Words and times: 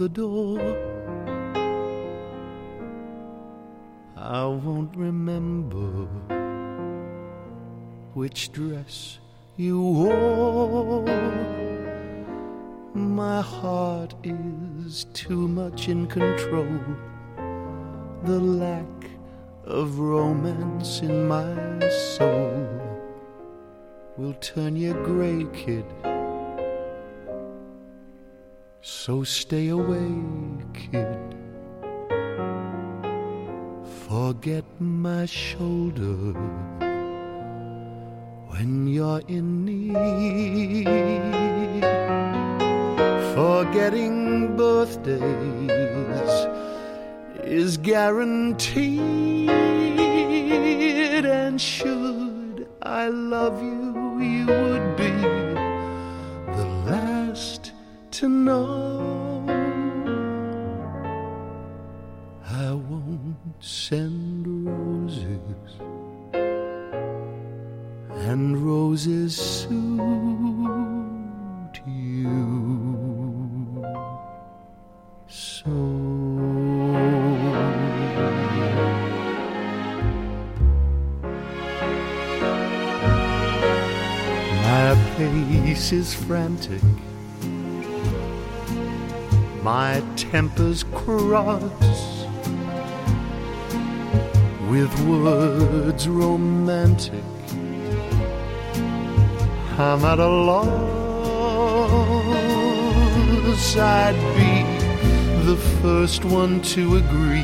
the 0.00 0.08
door. 0.08 0.58
I 4.16 4.46
won't 4.46 4.96
remember 4.96 6.08
which 8.14 8.50
dress 8.50 9.18
you 9.58 9.78
wore. 9.78 11.04
My 12.94 13.42
heart 13.42 14.14
is 14.24 15.04
too 15.12 15.46
much 15.46 15.90
in 15.90 16.06
control. 16.06 16.80
The 18.24 18.40
lack 18.40 19.10
of 19.66 19.98
romance 19.98 21.02
in 21.02 21.28
my 21.28 21.86
soul 22.16 22.66
will 24.16 24.32
turn 24.40 24.76
you 24.76 24.94
gray, 24.94 25.44
kid 25.52 25.84
so 28.82 29.24
stay 29.24 29.68
away, 29.68 30.10
kid. 30.72 31.18
Forget 34.08 34.64
my 34.78 35.26
shoulder 35.26 36.32
when 38.48 38.86
you're 38.86 39.22
in 39.28 39.64
need. 39.64 40.86
Forgetting 43.34 44.56
birthdays 44.56 45.70
is 47.44 47.76
guaranteed, 47.76 49.48
and 51.24 51.60
should 51.60 52.66
I 52.82 53.08
love 53.08 53.62
you, 53.62 54.18
you 54.20 54.46
would 54.46 54.96
be 54.96 55.49
to 58.20 58.28
know 58.28 59.42
I 62.44 62.72
won't 62.72 63.36
send 63.60 64.66
roses 64.66 65.80
and 68.28 68.58
roses 68.58 69.34
suit 69.34 69.70
you 71.86 72.28
so. 75.26 75.70
My 84.66 84.94
pace 85.16 85.92
is 85.92 86.12
frantic 86.12 86.82
my 89.62 90.02
tempers 90.16 90.84
cross 90.84 92.24
with 94.70 94.92
words 95.06 96.08
romantic. 96.08 97.24
I'm 99.78 100.04
at 100.04 100.18
a 100.18 100.28
loss. 100.28 101.00
I'd 103.76 104.16
be 104.36 104.64
the 105.44 105.56
first 105.82 106.24
one 106.24 106.60
to 106.62 106.96
agree 106.96 107.42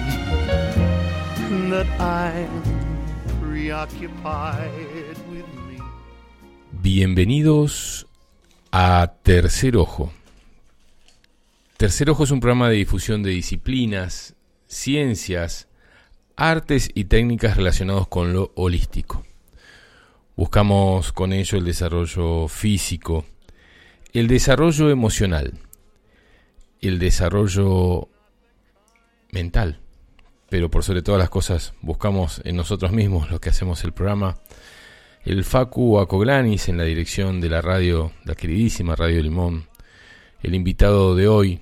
that 1.70 1.86
I'm 2.00 2.62
preoccupied 3.40 5.18
with 5.30 5.46
me. 5.68 5.80
Bienvenidos 6.72 8.06
a 8.72 9.08
Tercer 9.22 9.76
Ojo 9.76 10.10
Tercer 11.76 12.08
Ojo 12.08 12.24
es 12.24 12.30
un 12.30 12.40
programa 12.40 12.70
de 12.70 12.76
difusión 12.76 13.22
de 13.22 13.32
disciplinas, 13.32 14.34
ciencias, 14.66 15.68
artes 16.34 16.90
y 16.94 17.04
técnicas 17.04 17.58
relacionados 17.58 18.08
con 18.08 18.32
lo 18.32 18.50
holístico. 18.54 19.26
Buscamos 20.36 21.12
con 21.12 21.34
ello 21.34 21.58
el 21.58 21.66
desarrollo 21.66 22.48
físico, 22.48 23.26
el 24.14 24.26
desarrollo 24.26 24.88
emocional, 24.88 25.52
el 26.80 26.98
desarrollo 26.98 28.08
mental, 29.32 29.78
pero 30.48 30.70
por 30.70 30.82
sobre 30.82 31.02
todas 31.02 31.18
las 31.18 31.28
cosas 31.28 31.74
buscamos 31.82 32.40
en 32.44 32.56
nosotros 32.56 32.90
mismos 32.92 33.30
lo 33.30 33.38
que 33.38 33.50
hacemos 33.50 33.84
el 33.84 33.92
programa. 33.92 34.38
El 35.26 35.44
Facu 35.44 35.98
Acoglanis 35.98 36.70
en 36.70 36.78
la 36.78 36.84
dirección 36.84 37.38
de 37.42 37.50
la 37.50 37.60
radio, 37.60 38.12
la 38.24 38.34
queridísima 38.34 38.96
Radio 38.96 39.22
Limón. 39.22 39.68
El 40.42 40.54
invitado 40.54 41.14
de 41.16 41.28
hoy, 41.28 41.60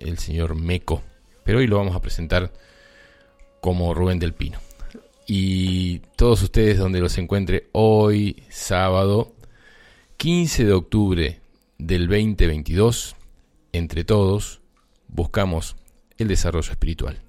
el 0.00 0.18
señor 0.18 0.54
Meco. 0.54 1.02
Pero 1.44 1.58
hoy 1.58 1.66
lo 1.66 1.76
vamos 1.76 1.94
a 1.94 2.02
presentar 2.02 2.52
como 3.60 3.94
Rubén 3.94 4.18
del 4.18 4.34
Pino. 4.34 4.58
Y 5.26 6.00
todos 6.16 6.42
ustedes 6.42 6.78
donde 6.78 7.00
los 7.00 7.16
encuentre 7.18 7.68
hoy, 7.72 8.42
sábado, 8.48 9.32
15 10.16 10.64
de 10.64 10.72
octubre 10.72 11.40
del 11.78 12.08
2022, 12.08 13.14
entre 13.72 14.04
todos, 14.04 14.60
buscamos 15.08 15.76
el 16.18 16.28
desarrollo 16.28 16.72
espiritual. 16.72 17.22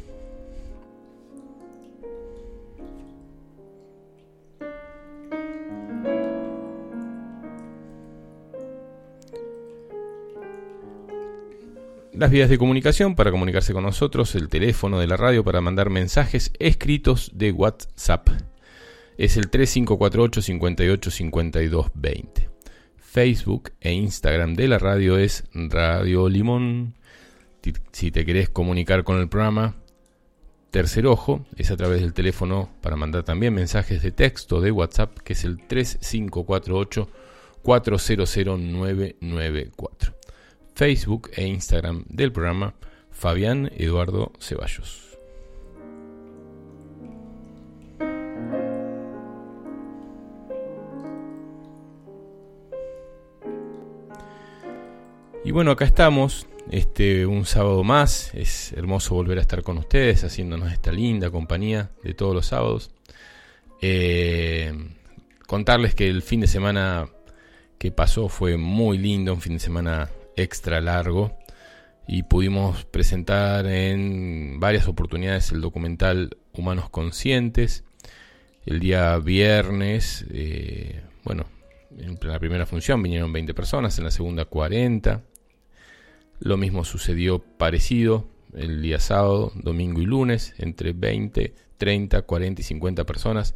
Las 12.16 12.30
vías 12.30 12.50
de 12.50 12.58
comunicación 12.58 13.16
para 13.16 13.32
comunicarse 13.32 13.74
con 13.74 13.84
nosotros, 13.84 14.36
el 14.36 14.50
teléfono 14.50 15.00
de 15.00 15.08
la 15.08 15.18
radio 15.18 15.44
para 15.44 15.62
mandar 15.62 15.90
mensajes 15.90 16.52
escritos 16.60 17.32
de 17.34 17.52
WhatsApp. 17.52 18.30
Es 19.18 19.38
el 19.38 19.50
3548 19.50 20.42
58 20.42 21.12
52 21.12 21.92
20. 21.94 22.50
Facebook 22.98 23.72
e 23.82 23.94
Instagram 23.94 24.56
de 24.56 24.68
la 24.68 24.80
radio 24.80 25.18
es 25.18 25.44
Radio 25.54 26.30
Limón. 26.30 26.96
Si 27.92 28.12
te 28.12 28.26
querés 28.26 28.50
comunicar 28.50 29.04
con 29.04 29.20
el 29.20 29.30
programa 29.30 29.76
Tercer 30.72 31.06
Ojo, 31.08 31.46
es 31.56 31.72
a 31.72 31.78
través 31.78 32.02
del 32.02 32.14
teléfono 32.14 32.70
para 32.82 32.96
mandar 32.96 33.24
también 33.24 33.54
mensajes 33.54 34.02
de 34.02 34.12
texto 34.12 34.62
de 34.62 34.72
WhatsApp, 34.72 35.20
que 35.20 35.34
es 35.34 35.44
el 35.46 35.60
3548 35.68 37.08
400994. 37.64 40.23
Facebook 40.76 41.30
e 41.36 41.46
Instagram 41.48 42.06
del 42.08 42.32
programa 42.32 42.74
Fabián 43.12 43.72
Eduardo 43.76 44.32
Ceballos. 44.40 45.18
Y 55.46 55.52
bueno, 55.52 55.72
acá 55.72 55.84
estamos, 55.84 56.48
este, 56.72 57.26
un 57.26 57.46
sábado 57.46 57.84
más. 57.84 58.34
Es 58.34 58.72
hermoso 58.74 59.14
volver 59.14 59.38
a 59.40 59.42
estar 59.42 59.62
con 59.62 59.78
ustedes, 59.78 60.24
haciéndonos 60.24 60.72
esta 60.72 60.92
linda 60.92 61.30
compañía 61.30 61.92
de 62.02 62.14
todos 62.14 62.34
los 62.34 62.46
sábados. 62.46 62.92
Eh, 63.82 64.74
contarles 65.46 65.96
que 65.96 66.08
el 66.08 66.22
fin 66.22 66.40
de 66.40 66.48
semana 66.48 67.10
que 67.78 67.92
pasó 67.92 68.30
fue 68.30 68.56
muy 68.56 68.98
lindo, 68.98 69.34
un 69.34 69.42
fin 69.42 69.54
de 69.54 69.60
semana 69.60 70.10
extra 70.36 70.82
largo 70.82 71.38
y 72.08 72.24
pudimos 72.24 72.86
presentar 72.86 73.66
en 73.66 74.60
varias 74.60 74.88
oportunidades 74.88 75.52
el 75.52 75.62
documental 75.62 76.38
Humanos 76.54 76.90
Conscientes. 76.90 77.84
El 78.66 78.80
día 78.80 79.18
viernes, 79.18 80.26
eh, 80.32 81.02
bueno, 81.24 81.46
en 81.98 82.18
la 82.22 82.40
primera 82.40 82.66
función 82.66 83.02
vinieron 83.02 83.34
20 83.34 83.54
personas, 83.54 83.98
en 83.98 84.06
la 84.06 84.12
segunda 84.12 84.46
40. 84.46 85.22
Lo 86.40 86.58
mismo 86.58 86.84
sucedió 86.84 87.40
parecido 87.40 88.28
el 88.54 88.82
día 88.82 89.00
sábado, 89.00 89.52
domingo 89.56 90.02
y 90.02 90.06
lunes, 90.06 90.54
entre 90.58 90.94
20, 90.94 91.54
30, 91.78 92.22
40 92.22 92.62
y 92.62 92.64
50 92.64 93.06
personas. 93.06 93.56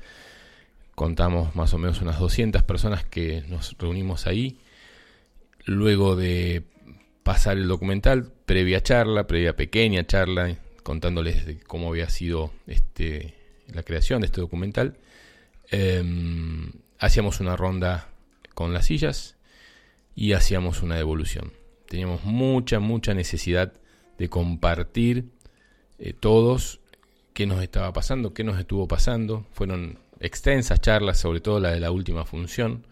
Contamos 0.96 1.56
más 1.56 1.74
o 1.74 1.78
menos 1.78 2.02
unas 2.02 2.20
200 2.20 2.64
personas 2.64 3.06
que 3.06 3.44
nos 3.48 3.78
reunimos 3.78 4.26
ahí 4.26 4.60
luego 5.68 6.16
de 6.16 6.64
pasar 7.24 7.58
el 7.58 7.68
documental, 7.68 8.32
previa 8.46 8.82
charla, 8.82 9.28
previa 9.28 9.56
pequeña 9.56 10.08
charla, 10.08 10.58
contándoles 10.82 11.46
de 11.46 11.60
cómo 11.60 11.90
había 11.90 12.10
sido 12.10 12.52
este, 12.66 13.36
la 13.68 13.84
creación 13.84 14.22
de 14.22 14.28
este 14.28 14.42
documental, 14.42 14.98
em, 15.70 16.72
hacíamos 17.00 17.42
una 17.42 17.58
ronda 17.58 18.10
con 18.54 18.74
las 18.74 18.86
sillas 18.86 19.36
y 20.16 20.34
hacíamos 20.34 20.82
una 20.82 20.96
devolución. 20.96 21.52
Teníamos 21.88 22.24
mucha, 22.24 22.80
mucha 22.80 23.14
necesidad 23.14 23.74
de 24.18 24.30
compartir 24.30 25.26
eh, 26.00 26.14
todos 26.14 26.80
qué 27.34 27.46
nos 27.46 27.62
estaba 27.62 27.92
pasando, 27.92 28.34
qué 28.34 28.44
nos 28.44 28.58
estuvo 28.58 28.88
pasando. 28.88 29.46
Fueron 29.52 30.00
extensas 30.22 30.80
charlas, 30.80 31.20
sobre 31.20 31.42
todo 31.42 31.60
la 31.60 31.72
de 31.72 31.82
la 31.82 31.92
última 31.92 32.26
función, 32.26 32.88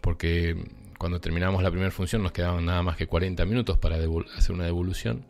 porque 0.00 0.56
cuando 0.98 1.20
terminamos 1.20 1.62
la 1.62 1.70
primera 1.70 1.90
función 1.90 2.22
nos 2.22 2.32
quedaban 2.32 2.64
nada 2.64 2.82
más 2.82 2.96
que 2.96 3.06
40 3.06 3.44
minutos 3.46 3.78
para 3.78 3.96
hacer 4.36 4.52
una 4.52 4.64
devolución. 4.64 5.24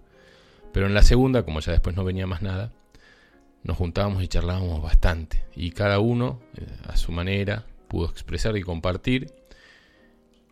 Pero 0.73 0.87
en 0.87 0.94
la 0.94 1.03
segunda, 1.03 1.44
como 1.44 1.61
ya 1.61 1.73
después 1.73 1.94
no 1.94 2.05
venía 2.05 2.26
más 2.26 2.43
nada, 2.43 2.73
nos 3.62 3.76
juntábamos 3.76 4.23
y 4.23 4.29
charlábamos 4.29 4.82
bastante. 4.82 5.44
Y 5.55 5.70
cada 5.73 5.99
uno, 5.99 6.41
eh, 6.56 6.67
a 6.87 6.97
su 6.97 7.12
manera, 7.12 7.67
pudo 7.88 8.09
expresar 8.09 8.56
y 8.56 8.62
compartir 8.62 9.32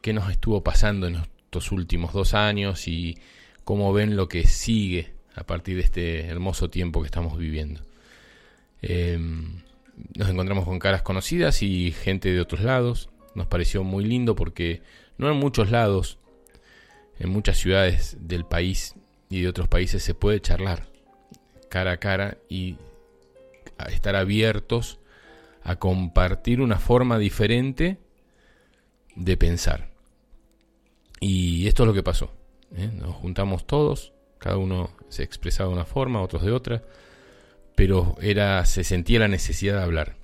qué 0.03 0.13
nos 0.13 0.31
estuvo 0.31 0.63
pasando 0.63 1.07
en 1.07 1.17
estos 1.17 1.73
últimos 1.73 2.13
dos 2.13 2.35
años 2.35 2.87
y 2.87 3.19
cómo 3.65 3.93
ven 3.93 4.17
lo 4.17 4.29
que 4.29 4.47
sigue 4.47 5.15
a 5.35 5.45
partir 5.45 5.77
de 5.77 5.83
este 5.83 6.27
hermoso 6.27 6.71
tiempo 6.71 7.01
que 7.01 7.07
estamos 7.07 7.39
viviendo. 7.39 7.81
Em, 8.83 9.63
nos 10.17 10.29
encontramos 10.29 10.65
con 10.65 10.79
caras 10.79 11.03
conocidas 11.03 11.63
y 11.63 11.93
gente 11.93 12.33
de 12.33 12.41
otros 12.41 12.63
lados. 12.63 13.09
Nos 13.35 13.47
pareció 13.47 13.83
muy 13.83 14.05
lindo 14.05 14.35
porque 14.35 14.83
no 15.19 15.31
en 15.31 15.37
muchos 15.37 15.71
lados, 15.71 16.19
en 17.19 17.31
muchas 17.31 17.59
ciudades 17.59 18.17
del 18.21 18.45
país 18.45 18.95
y 19.29 19.43
de 19.43 19.49
otros 19.49 19.69
países 19.69 20.03
se 20.03 20.15
puede 20.15 20.41
charlar 20.41 20.87
cara 21.69 21.93
a 21.93 21.97
cara 21.99 22.39
y 22.49 22.77
estar 23.89 24.17
abiertos 24.17 24.99
a 25.63 25.77
compartir 25.77 26.61
una 26.61 26.79
forma 26.79 27.19
diferente 27.19 27.99
de 29.15 29.37
pensar. 29.37 29.91
Y 31.21 31.67
esto 31.67 31.83
es 31.83 31.89
lo 31.89 31.95
que 31.95 32.03
pasó. 32.03 32.31
¿eh? 32.75 32.91
Nos 32.93 33.17
juntamos 33.17 33.67
todos, 33.67 34.13
cada 34.39 34.59
uno 34.59 34.91
se 35.09 35.23
expresaba 35.23 35.69
de 35.69 35.75
una 35.75 35.85
forma, 35.85 36.23
otros 36.23 36.43
de 36.43 36.53
otra, 36.53 36.83
pero 37.75 38.17
era, 38.21 38.65
se 38.65 38.85
sentía 38.85 39.19
la 39.19 39.29
necesidad 39.29 39.77
de 39.79 39.83
hablar. 39.83 40.17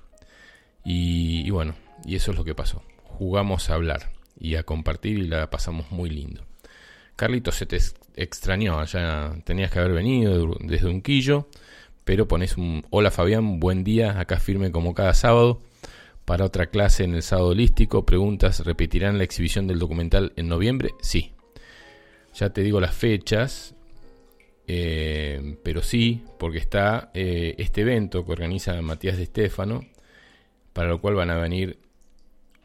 y 0.85 1.49
bueno, 1.49 1.75
y 2.05 2.15
eso 2.15 2.31
es 2.31 2.37
lo 2.37 2.43
que 2.43 2.55
pasó. 2.55 2.83
Jugamos 3.03 3.69
a 3.69 3.75
hablar 3.75 4.12
y 4.39 4.55
a 4.55 4.63
compartir 4.63 5.19
y 5.19 5.27
la 5.27 5.49
pasamos 5.49 5.91
muy 5.91 6.09
lindo. 6.09 6.45
Carlitos, 7.15 7.55
se 7.55 7.65
te 7.65 7.77
extrañó, 8.15 8.79
allá 8.79 9.33
tenías 9.45 9.71
que 9.71 9.79
haber 9.79 9.93
venido 9.93 10.55
desde 10.59 10.87
un 10.87 11.01
quillo, 11.01 11.47
pero 12.03 12.27
pones 12.27 12.57
un 12.57 12.85
hola 12.89 13.11
Fabián, 13.11 13.59
buen 13.59 13.83
día, 13.83 14.19
acá 14.19 14.39
firme 14.39 14.71
como 14.71 14.93
cada 14.93 15.13
sábado. 15.13 15.61
Para 16.25 16.45
otra 16.45 16.67
clase 16.67 17.03
en 17.03 17.15
el 17.15 17.21
sábado 17.21 17.49
holístico, 17.49 18.05
preguntas, 18.05 18.61
¿repetirán 18.65 19.17
la 19.17 19.25
exhibición 19.25 19.67
del 19.67 19.79
documental 19.79 20.31
en 20.37 20.47
noviembre? 20.47 20.91
Sí. 21.01 21.33
Ya 22.33 22.51
te 22.51 22.61
digo 22.61 22.79
las 22.79 22.95
fechas, 22.95 23.75
eh, 24.67 25.57
pero 25.63 25.83
sí, 25.83 26.23
porque 26.39 26.59
está 26.59 27.11
eh, 27.13 27.55
este 27.57 27.81
evento 27.81 28.25
que 28.25 28.31
organiza 28.31 28.81
Matías 28.81 29.17
de 29.17 29.23
Estéfano, 29.23 29.85
para 30.71 30.89
lo 30.89 31.01
cual 31.01 31.15
van 31.15 31.29
a 31.29 31.37
venir 31.37 31.77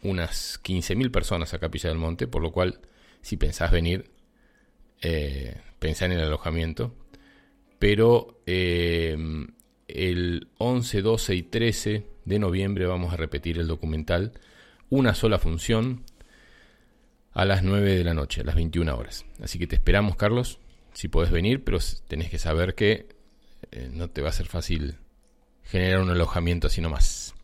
unas 0.02 0.61
15.000 0.62 1.11
personas 1.11 1.55
a 1.55 1.59
Capilla 1.59 1.90
del 1.90 1.99
Monte, 1.99 2.26
por 2.26 2.43
lo 2.43 2.52
cual 2.52 2.81
si 3.23 3.37
pensás 3.37 3.71
venir, 3.71 4.11
eh, 5.02 5.61
pensá 5.78 6.07
en 6.07 6.12
el 6.12 6.21
alojamiento. 6.21 6.95
Pero 7.78 8.40
eh, 8.47 9.17
el 9.88 10.49
11, 10.59 11.02
12 11.02 11.35
y 11.35 11.43
13 11.43 12.07
de 12.25 12.38
noviembre 12.38 12.87
vamos 12.87 13.12
a 13.12 13.17
repetir 13.17 13.59
el 13.59 13.67
documental, 13.67 14.33
una 14.90 15.14
sola 15.14 15.38
función 15.38 16.05
a 17.33 17.45
las 17.45 17.62
9 17.62 17.95
de 17.95 18.05
la 18.05 18.14
noche, 18.14 18.40
a 18.40 18.45
las 18.45 18.57
21 18.57 18.97
horas. 18.97 19.25
Así 19.43 19.59
que 19.59 19.67
te 19.67 19.76
esperamos, 19.76 20.17
Carlos, 20.17 20.59
si 20.93 21.09
podés 21.09 21.31
venir, 21.31 21.62
pero 21.64 21.78
tenés 22.09 22.31
que 22.31 22.38
saber 22.38 22.75
que 22.75 23.07
eh, 23.71 23.90
no 23.93 24.11
te 24.11 24.23
va 24.23 24.31
a 24.31 24.33
ser 24.33 24.47
fácil 24.47 24.97
generar 25.64 26.00
un 26.00 26.11
alojamiento 26.11 26.67
así 26.67 26.81
nomás. 26.81 27.35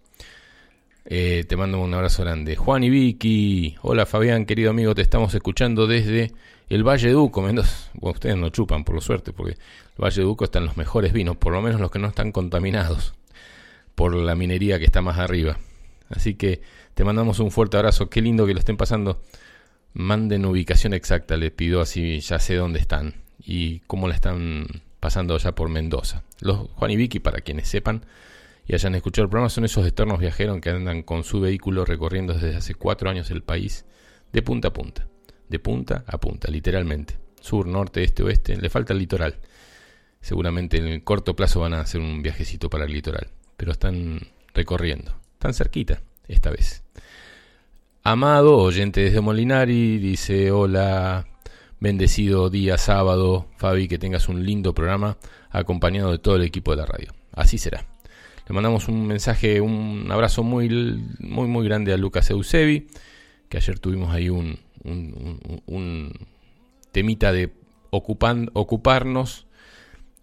Eh, 1.06 1.44
te 1.46 1.56
mando 1.56 1.80
un 1.80 1.92
abrazo 1.92 2.22
grande. 2.22 2.56
Juan 2.56 2.82
y 2.82 2.90
Vicky. 2.90 3.76
Hola 3.82 4.06
Fabián, 4.06 4.46
querido 4.46 4.70
amigo, 4.70 4.94
te 4.94 5.02
estamos 5.02 5.34
escuchando 5.34 5.86
desde 5.86 6.32
el 6.70 6.82
Valle 6.82 7.10
Duco, 7.10 7.42
Mendoza. 7.42 7.90
Bueno, 7.92 8.14
ustedes 8.14 8.36
no 8.36 8.48
chupan, 8.48 8.84
por 8.84 8.94
lo 8.94 9.00
suerte, 9.02 9.32
porque 9.32 9.52
el 9.52 10.04
Valle 10.04 10.16
de 10.16 10.22
Duco 10.22 10.44
están 10.44 10.64
los 10.64 10.78
mejores 10.78 11.12
vinos, 11.12 11.36
por 11.36 11.52
lo 11.52 11.60
menos 11.60 11.78
los 11.80 11.90
que 11.90 11.98
no 11.98 12.08
están 12.08 12.32
contaminados 12.32 13.14
por 13.94 14.14
la 14.14 14.34
minería 14.34 14.78
que 14.78 14.86
está 14.86 15.02
más 15.02 15.18
arriba. 15.18 15.58
Así 16.08 16.34
que 16.34 16.62
te 16.94 17.04
mandamos 17.04 17.38
un 17.38 17.50
fuerte 17.50 17.76
abrazo. 17.76 18.08
Qué 18.08 18.22
lindo 18.22 18.46
que 18.46 18.54
lo 18.54 18.58
estén 18.58 18.78
pasando. 18.78 19.20
Manden 19.92 20.46
ubicación 20.46 20.94
exacta, 20.94 21.36
les 21.36 21.50
pido 21.50 21.82
así 21.82 22.20
ya 22.20 22.38
sé 22.38 22.54
dónde 22.56 22.80
están 22.80 23.14
y 23.38 23.80
cómo 23.80 24.08
la 24.08 24.14
están 24.14 24.66
pasando 25.00 25.34
allá 25.34 25.54
por 25.54 25.68
Mendoza. 25.68 26.24
Los 26.40 26.70
Juan 26.72 26.90
y 26.90 26.96
Vicky, 26.96 27.20
para 27.20 27.42
quienes 27.42 27.68
sepan, 27.68 28.06
y 28.66 28.74
hayan 28.74 28.94
escuchado 28.94 29.24
el 29.24 29.30
programa 29.30 29.50
son 29.50 29.64
esos 29.64 29.86
eternos 29.86 30.18
viajeros 30.18 30.60
que 30.60 30.70
andan 30.70 31.02
con 31.02 31.24
su 31.24 31.40
vehículo 31.40 31.84
recorriendo 31.84 32.32
desde 32.32 32.56
hace 32.56 32.74
cuatro 32.74 33.10
años 33.10 33.30
el 33.30 33.42
país 33.42 33.84
de 34.32 34.42
punta 34.42 34.68
a 34.68 34.72
punta, 34.72 35.06
de 35.48 35.58
punta 35.58 36.04
a 36.06 36.18
punta, 36.18 36.50
literalmente. 36.50 37.18
Sur, 37.40 37.66
norte, 37.66 38.02
este, 38.02 38.22
oeste, 38.22 38.56
le 38.56 38.70
falta 38.70 38.94
el 38.94 38.98
litoral. 38.98 39.38
Seguramente 40.20 40.78
en 40.78 40.86
el 40.86 41.04
corto 41.04 41.36
plazo 41.36 41.60
van 41.60 41.74
a 41.74 41.80
hacer 41.80 42.00
un 42.00 42.22
viajecito 42.22 42.70
para 42.70 42.86
el 42.86 42.92
litoral, 42.92 43.28
pero 43.56 43.72
están 43.72 44.20
recorriendo, 44.54 45.14
tan 45.38 45.52
cerquita 45.52 46.00
esta 46.26 46.50
vez. 46.50 46.82
Amado, 48.02 48.56
oyente 48.56 49.02
desde 49.02 49.20
Molinari, 49.20 49.98
dice 49.98 50.50
hola, 50.50 51.26
bendecido 51.80 52.48
día 52.48 52.78
sábado, 52.78 53.48
Fabi, 53.58 53.88
que 53.88 53.98
tengas 53.98 54.28
un 54.28 54.44
lindo 54.44 54.74
programa 54.74 55.18
acompañado 55.50 56.12
de 56.12 56.18
todo 56.18 56.36
el 56.36 56.42
equipo 56.42 56.70
de 56.70 56.78
la 56.78 56.86
radio. 56.86 57.12
Así 57.32 57.58
será. 57.58 57.93
Le 58.46 58.54
mandamos 58.54 58.88
un 58.88 59.06
mensaje, 59.06 59.60
un 59.60 60.06
abrazo 60.10 60.42
muy, 60.42 60.68
muy, 61.18 61.48
muy 61.48 61.64
grande 61.64 61.94
a 61.94 61.96
Lucas 61.96 62.28
Eusebi, 62.30 62.88
que 63.48 63.56
ayer 63.56 63.78
tuvimos 63.78 64.14
ahí 64.14 64.28
un, 64.28 64.58
un, 64.84 66.12
temita 66.92 67.32
de 67.32 67.52
ocuparnos 67.90 69.46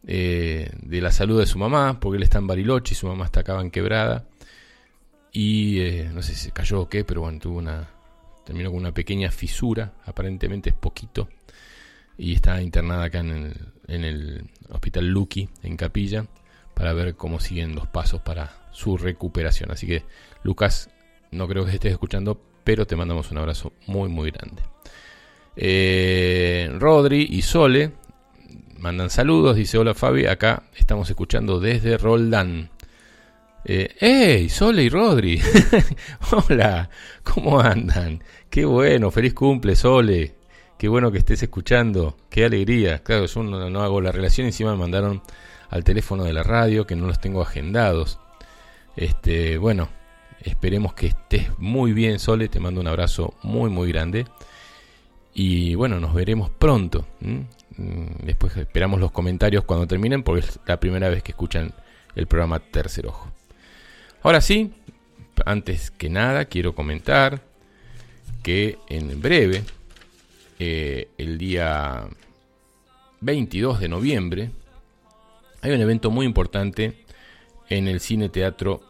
eh, 0.06 0.72
de 0.82 1.02
la 1.02 1.12
salud 1.12 1.40
de 1.40 1.48
su 1.48 1.58
mamá, 1.58 2.00
porque 2.00 2.18
él 2.18 2.24
está 2.24 2.38
en 2.38 2.48
Bariloche 2.48 2.94
y 2.94 2.96
su 2.96 3.08
mamá 3.08 3.26
está 3.26 3.40
acá 3.40 3.60
en 3.60 3.72
quebrada. 3.72 4.28
Y 5.34 5.80
eh, 5.80 6.10
no 6.14 6.22
sé 6.22 6.36
si 6.36 6.46
se 6.46 6.52
cayó 6.52 6.82
o 6.82 6.90
qué, 6.90 7.04
pero 7.04 7.22
bueno, 7.22 7.40
tuvo 7.40 7.58
una. 7.58 7.88
terminó 8.46 8.70
con 8.70 8.80
una 8.80 8.94
pequeña 8.94 9.32
fisura, 9.32 9.94
aparentemente 10.06 10.70
es 10.70 10.76
poquito. 10.76 11.28
Y 12.18 12.34
está 12.34 12.62
internada 12.62 13.06
acá 13.06 13.20
en 13.20 13.30
el, 13.32 13.56
en 13.88 14.04
el 14.04 14.50
hospital 14.70 15.08
Lucky, 15.08 15.50
en 15.64 15.76
Capilla, 15.76 16.28
para 16.82 16.94
ver 16.94 17.14
cómo 17.16 17.40
siguen 17.40 17.76
los 17.76 17.86
pasos 17.86 18.22
para 18.22 18.56
su 18.72 18.98
recuperación. 18.98 19.70
Así 19.70 19.86
que, 19.86 20.04
Lucas, 20.42 20.90
no 21.30 21.48
creo 21.48 21.64
que 21.64 21.74
estés 21.74 21.92
escuchando, 21.92 22.42
pero 22.64 22.88
te 22.88 22.96
mandamos 22.96 23.30
un 23.30 23.38
abrazo 23.38 23.74
muy, 23.86 24.10
muy 24.10 24.32
grande. 24.32 24.64
Eh, 25.56 26.72
Rodri 26.80 27.28
y 27.30 27.44
Sole 27.44 27.92
mandan 28.80 29.12
saludos, 29.12 29.58
dice 29.58 29.78
hola 29.78 29.94
Fabi, 29.94 30.26
acá 30.26 30.64
estamos 30.76 31.08
escuchando 31.08 31.60
desde 31.60 32.00
Roldán. 32.00 32.72
Eh, 33.64 33.96
¡Ey! 34.00 34.50
Sole 34.50 34.82
y 34.82 34.90
Rodri. 34.90 35.40
hola, 36.50 36.90
¿cómo 37.22 37.60
andan? 37.62 38.24
Qué 38.50 38.66
bueno, 38.66 39.12
feliz 39.12 39.36
cumple 39.36 39.76
Sole. 39.76 40.34
Qué 40.80 40.88
bueno 40.88 41.12
que 41.12 41.20
estés 41.20 41.44
escuchando, 41.44 42.18
qué 42.28 42.46
alegría. 42.46 43.04
Claro, 43.04 43.28
yo 43.28 43.44
no, 43.44 43.70
no 43.70 43.84
hago 43.84 44.02
la 44.02 44.12
relación, 44.12 44.48
encima 44.48 44.72
me 44.72 44.80
mandaron 44.80 45.22
al 45.72 45.84
teléfono 45.84 46.26
de 46.26 46.34
la 46.34 46.44
radio, 46.44 46.86
que 46.86 46.96
no 46.96 47.08
los 47.08 47.20
tengo 47.20 47.42
agendados. 47.42 48.20
Este, 48.96 49.58
bueno, 49.58 49.90
esperemos 50.42 50.94
que 50.94 51.08
estés 51.08 51.58
muy 51.58 51.94
bien, 51.94 52.20
Sole. 52.20 52.50
Te 52.50 52.60
mando 52.60 52.82
un 52.82 52.88
abrazo 52.88 53.34
muy, 53.42 53.70
muy 53.70 53.90
grande. 53.90 54.26
Y 55.34 55.76
bueno, 55.76 56.00
nos 56.00 56.14
veremos 56.14 56.50
pronto. 56.50 57.08
Mm, 57.22 58.26
después 58.26 58.56
esperamos 58.58 59.00
los 59.00 59.12
comentarios 59.12 59.64
cuando 59.64 59.88
terminen, 59.88 60.24
porque 60.24 60.46
es 60.46 60.60
la 60.66 60.80
primera 60.80 61.10
vez 61.10 61.24
que 61.24 61.32
escuchan 61.32 61.74
el 62.16 62.28
programa 62.28 62.60
Tercer 62.60 63.08
Ojo. 63.08 63.32
Ahora 64.24 64.42
sí, 64.42 64.74
antes 65.46 65.90
que 65.90 66.10
nada, 66.10 66.46
quiero 66.46 66.76
comentar 66.76 67.42
que 68.44 68.78
en 68.90 69.22
breve, 69.22 69.64
eh, 70.60 71.08
el 71.18 71.38
día 71.38 72.08
22 73.22 73.80
de 73.80 73.88
noviembre, 73.88 74.52
hay 75.62 75.72
un 75.72 75.82
evento 75.82 76.12
muy 76.12 76.26
importante 76.26 77.06
en 77.70 77.88
el 77.88 78.00
cine 78.00 78.30
teatro, 78.30 78.82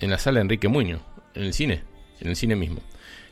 en 0.00 0.10
la 0.10 0.18
sala 0.18 0.40
Enrique 0.40 0.68
Muño, 0.68 1.00
en 1.34 1.44
el 1.44 1.52
cine, 1.52 1.82
en 2.20 2.28
el 2.28 2.36
cine 2.36 2.56
mismo 2.56 2.80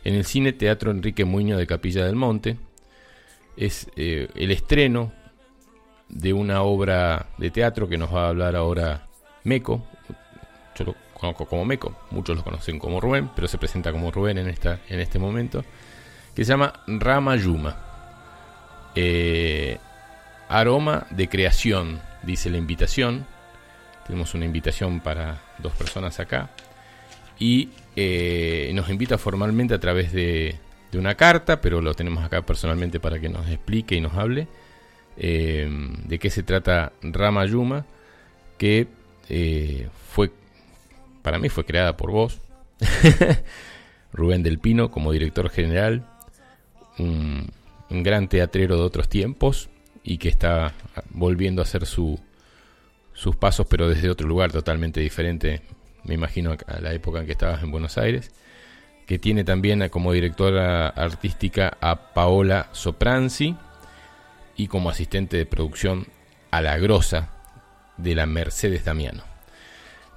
en 0.06 0.14
el 0.14 0.24
Cine 0.24 0.52
Teatro 0.52 0.92
Enrique 0.92 1.24
Muñoz 1.24 1.58
de 1.58 1.66
Capilla 1.66 2.04
del 2.04 2.14
Monte. 2.14 2.56
Es 3.56 3.88
eh, 3.96 4.28
el 4.36 4.52
estreno 4.52 5.12
de 6.08 6.32
una 6.32 6.62
obra 6.62 7.26
de 7.38 7.50
teatro 7.50 7.88
que 7.88 7.98
nos 7.98 8.14
va 8.14 8.26
a 8.26 8.28
hablar 8.28 8.54
ahora 8.54 9.08
Meco. 9.42 9.84
Yo 10.78 10.84
lo 10.84 10.94
conozco 11.12 11.46
como 11.46 11.64
Meco, 11.64 11.98
muchos 12.12 12.36
lo 12.36 12.44
conocen 12.44 12.78
como 12.78 13.00
Rubén, 13.00 13.30
pero 13.34 13.48
se 13.48 13.58
presenta 13.58 13.90
como 13.90 14.12
Rubén 14.12 14.38
en, 14.38 14.46
esta, 14.46 14.78
en 14.88 15.00
este 15.00 15.18
momento. 15.18 15.64
Que 16.36 16.44
se 16.44 16.52
llama 16.52 16.84
Rama 16.86 17.34
Yuma. 17.34 17.76
Eh, 18.94 19.76
aroma 20.48 21.08
de 21.10 21.28
creación, 21.28 22.00
dice 22.26 22.50
la 22.50 22.58
invitación. 22.58 23.26
Tenemos 24.06 24.34
una 24.34 24.44
invitación 24.44 25.00
para 25.00 25.40
dos 25.58 25.72
personas 25.72 26.20
acá 26.20 26.50
y 27.38 27.70
eh, 27.94 28.70
nos 28.74 28.88
invita 28.90 29.18
formalmente 29.18 29.74
a 29.74 29.80
través 29.80 30.12
de, 30.12 30.58
una 30.94 31.14
carta, 31.14 31.60
pero 31.60 31.82
lo 31.82 31.92
tenemos 31.92 32.24
acá 32.24 32.40
personalmente 32.40 33.00
para 33.00 33.20
que 33.20 33.28
nos 33.28 33.46
explique 33.50 33.94
y 33.94 34.00
nos 34.00 34.14
hable 34.14 34.48
eh, 35.18 35.68
de 36.06 36.18
qué 36.18 36.30
se 36.30 36.42
trata 36.42 36.94
Rama 37.02 37.44
Yuma, 37.44 37.84
que 38.56 38.88
eh, 39.28 39.90
fue, 40.08 40.30
para 41.20 41.38
mí 41.38 41.50
fue 41.50 41.66
creada 41.66 41.98
por 41.98 42.12
vos, 42.12 42.40
Rubén 44.14 44.42
del 44.42 44.58
Pino 44.58 44.90
como 44.90 45.12
director 45.12 45.50
general, 45.50 46.06
un, 46.98 47.50
un, 47.90 48.02
gran 48.02 48.28
teatrero 48.28 48.76
de 48.76 48.82
otros 48.82 49.10
tiempos 49.10 49.68
y 50.06 50.18
que 50.18 50.28
está 50.28 50.72
volviendo 51.10 51.60
a 51.60 51.64
hacer 51.64 51.84
su, 51.84 52.18
sus 53.12 53.34
pasos, 53.34 53.66
pero 53.68 53.88
desde 53.88 54.08
otro 54.08 54.26
lugar 54.28 54.52
totalmente 54.52 55.00
diferente 55.00 55.62
me 56.04 56.14
imagino 56.14 56.56
a 56.66 56.80
la 56.80 56.92
época 56.94 57.18
en 57.18 57.26
que 57.26 57.32
estabas 57.32 57.60
en 57.64 57.72
Buenos 57.72 57.98
Aires, 57.98 58.30
que 59.06 59.18
tiene 59.18 59.42
también 59.42 59.88
como 59.88 60.12
directora 60.12 60.88
artística 60.88 61.76
a 61.80 62.14
Paola 62.14 62.68
Sopranzi 62.70 63.56
y 64.56 64.68
como 64.68 64.90
asistente 64.90 65.36
de 65.36 65.46
producción 65.46 66.06
a 66.52 66.60
la 66.60 66.78
grosa 66.78 67.30
de 67.96 68.14
la 68.14 68.26
Mercedes 68.26 68.84
Damiano. 68.84 69.24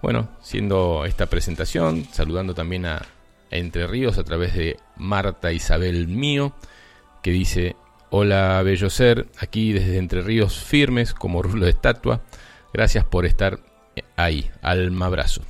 Bueno, 0.04 0.30
siendo 0.42 1.06
esta 1.06 1.26
presentación, 1.26 2.06
saludando 2.12 2.54
también 2.54 2.86
a 2.86 3.02
Entre 3.50 3.88
Ríos 3.88 4.20
a 4.20 4.24
través 4.24 4.54
de 4.54 4.78
Marta 4.96 5.52
Isabel 5.52 6.08
Mío, 6.08 6.54
que 7.24 7.32
dice, 7.32 7.76
hola 8.12 8.62
bello 8.64 8.90
ser, 8.90 9.28
aquí 9.40 9.74
desde 9.74 9.98
Entre 9.98 10.22
Ríos 10.22 10.64
firmes 10.64 11.14
como 11.14 11.42
rulo 11.42 11.66
de 11.66 11.72
estatua, 11.72 12.22
gracias 12.74 13.06
por 13.06 13.26
estar 13.26 13.60
ahí, 14.16 14.50
alma 14.62 15.08
abrazo. 15.08 15.42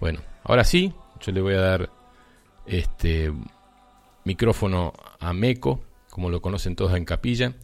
Bueno, 0.00 0.20
ahora 0.42 0.64
sí, 0.64 0.94
yo 1.20 1.32
le 1.32 1.40
voy 1.40 1.54
a 1.54 1.60
dar 1.60 1.90
este 2.66 3.32
micrófono 4.24 4.92
a 5.20 5.32
Meco, 5.32 5.82
como 6.10 6.30
lo 6.30 6.40
conocen 6.40 6.76
todos 6.76 6.94
en 6.94 7.04
Capilla, 7.04 7.54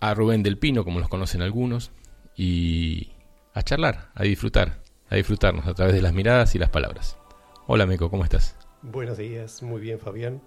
a 0.00 0.14
Rubén 0.14 0.42
del 0.42 0.58
Pino, 0.58 0.84
como 0.84 1.00
los 1.00 1.08
conocen 1.08 1.42
algunos, 1.42 1.90
y 2.36 3.12
a 3.54 3.62
charlar, 3.62 4.10
a 4.14 4.22
disfrutar, 4.22 4.80
a 5.08 5.16
disfrutarnos 5.16 5.66
a 5.66 5.74
través 5.74 5.94
de 5.94 6.02
las 6.02 6.14
miradas 6.14 6.54
y 6.54 6.58
las 6.58 6.70
palabras. 6.70 7.18
Hola 7.66 7.86
Meco, 7.86 8.10
¿cómo 8.10 8.24
estás? 8.24 8.56
Buenos 8.82 9.18
días, 9.18 9.62
muy 9.62 9.80
bien 9.80 9.98
Fabián. 9.98 10.40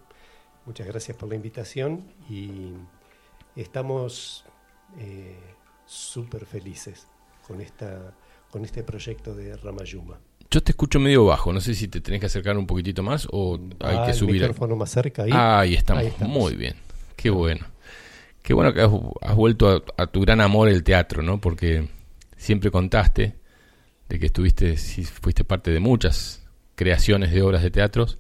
Muchas 0.66 0.88
gracias 0.88 1.18
por 1.18 1.28
la 1.28 1.36
invitación 1.36 2.06
y 2.30 2.72
estamos 3.56 4.46
eh, 4.98 5.38
súper 5.86 6.46
felices 6.46 7.08
con, 7.46 7.60
esta, 7.60 8.14
con 8.50 8.64
este 8.64 8.84
proyecto 8.84 9.36
de 9.36 9.58
Ramayuma. 9.58 10.18
Yo 10.50 10.62
te 10.62 10.72
escucho 10.72 11.00
medio 11.00 11.26
bajo, 11.26 11.52
no 11.52 11.60
sé 11.60 11.74
si 11.74 11.90
te 11.90 12.00
tenés 12.00 12.22
que 12.22 12.28
acercar 12.28 12.58
un 12.58 12.66
poquitito 12.66 13.04
más 13.04 13.28
o 13.32 13.60
hay 13.80 14.06
que 14.06 14.14
subir. 14.14 14.36
El 14.36 14.50
micrófono 14.50 14.76
más 14.76 14.92
cerca 14.92 15.24
ahí. 15.24 15.32
Ah, 15.34 15.60
ahí 15.60 15.74
estamos. 15.74 16.06
Muy 16.22 16.56
bien. 16.56 16.76
Qué 17.18 17.30
bueno. 17.30 17.66
Qué 18.42 18.54
bueno 18.54 18.74
que 18.74 18.82
has, 18.82 19.36
vuelto 19.36 19.84
a, 19.98 20.08
tu 20.08 20.22
gran 20.22 20.42
amor 20.42 20.70
el 20.70 20.84
teatro, 20.84 21.24
¿no? 21.24 21.40
Porque 21.40 21.90
siempre 22.38 22.72
contaste 22.72 23.36
de 24.10 24.20
que 24.20 24.28
estuviste, 24.28 24.78
si 24.78 25.04
fuiste 25.04 25.44
parte 25.44 25.72
de 25.72 25.80
muchas 25.80 26.46
creaciones 26.76 27.32
de 27.32 27.42
obras 27.42 27.64
de 27.64 27.72
teatros 27.72 28.20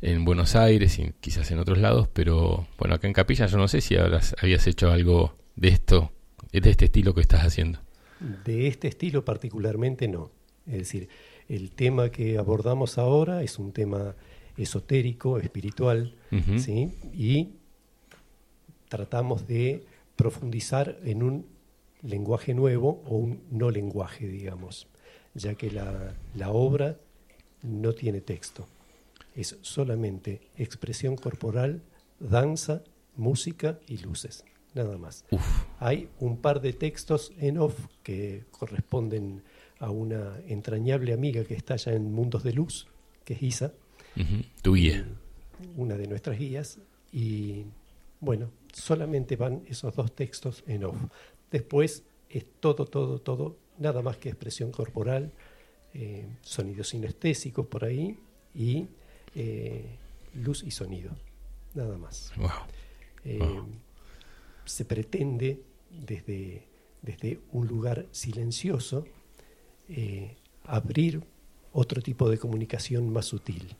en 0.00 0.24
Buenos 0.24 0.56
Aires 0.56 0.98
y 0.98 1.12
quizás 1.20 1.50
en 1.50 1.58
otros 1.58 1.78
lados, 1.78 2.08
pero 2.12 2.66
bueno, 2.78 2.94
acá 2.94 3.06
en 3.06 3.12
Capilla 3.12 3.46
yo 3.46 3.58
no 3.58 3.68
sé 3.68 3.80
si 3.80 3.96
habías 3.96 4.66
hecho 4.66 4.90
algo 4.90 5.34
de 5.56 5.68
esto, 5.68 6.12
de 6.52 6.70
este 6.70 6.86
estilo 6.86 7.14
que 7.14 7.20
estás 7.20 7.44
haciendo. 7.44 7.80
De 8.44 8.66
este 8.66 8.88
estilo 8.88 9.24
particularmente 9.24 10.08
no. 10.08 10.30
Es 10.66 10.78
decir, 10.78 11.08
el 11.48 11.70
tema 11.70 12.10
que 12.10 12.38
abordamos 12.38 12.98
ahora 12.98 13.42
es 13.42 13.58
un 13.58 13.72
tema 13.72 14.14
esotérico, 14.56 15.38
espiritual, 15.38 16.14
¿sí? 16.58 16.92
y 17.14 17.50
tratamos 18.88 19.46
de 19.46 19.84
profundizar 20.16 20.98
en 21.04 21.22
un 21.22 21.46
lenguaje 22.02 22.54
nuevo 22.54 23.02
o 23.06 23.16
un 23.16 23.40
no 23.50 23.70
lenguaje, 23.70 24.26
digamos, 24.26 24.88
ya 25.34 25.54
que 25.54 25.70
la, 25.70 26.50
obra 26.50 26.96
no 27.62 27.92
tiene 27.92 28.20
texto, 28.20 28.66
es 29.38 29.56
solamente 29.62 30.40
expresión 30.56 31.16
corporal, 31.16 31.82
danza, 32.18 32.82
música 33.16 33.78
y 33.86 33.98
luces, 33.98 34.44
nada 34.74 34.98
más. 34.98 35.24
Hay 35.78 36.08
un 36.18 36.38
par 36.38 36.60
de 36.60 36.72
textos 36.72 37.32
en 37.38 37.58
off 37.58 37.86
que 38.02 38.44
corresponden 38.50 39.42
a 39.78 39.90
una 39.90 40.40
entrañable 40.48 41.12
amiga 41.12 41.44
que 41.44 41.54
está 41.54 41.74
allá 41.74 41.92
en 41.92 42.12
Mundos 42.12 42.42
de 42.42 42.52
Luz, 42.52 42.88
que 43.24 43.34
es 43.34 43.42
Isa. 43.42 43.72
Tu 44.62 44.74
guía. 44.74 45.06
Una 45.76 45.96
de 45.96 46.08
nuestras 46.08 46.36
guías. 46.36 46.78
Y 47.12 47.64
bueno, 48.20 48.50
solamente 48.72 49.36
van 49.36 49.62
esos 49.66 49.94
dos 49.94 50.12
textos 50.16 50.64
en 50.66 50.84
off. 50.84 50.96
Después 51.52 52.02
es 52.28 52.44
todo, 52.58 52.86
todo, 52.86 53.20
todo, 53.20 53.56
nada 53.78 54.02
más 54.02 54.16
que 54.16 54.30
expresión 54.30 54.72
corporal, 54.72 55.32
eh, 55.94 56.26
sonidos 56.42 56.88
sinestésicos 56.88 57.66
por 57.66 57.84
ahí 57.84 58.18
y 58.54 58.88
eh, 59.40 59.84
luz 60.34 60.64
y 60.64 60.72
sonido. 60.72 61.12
Nada 61.72 61.96
más. 61.96 62.32
Eh, 63.24 63.62
se 64.64 64.84
pretende 64.84 65.62
desde, 65.90 66.66
desde 67.02 67.38
un 67.52 67.68
lugar 67.68 68.06
silencioso 68.10 69.04
eh, 69.88 70.34
abrir 70.64 71.22
otro 71.72 72.02
tipo 72.02 72.28
de 72.28 72.38
comunicación 72.38 73.12
más 73.12 73.26
sutil. 73.26 73.76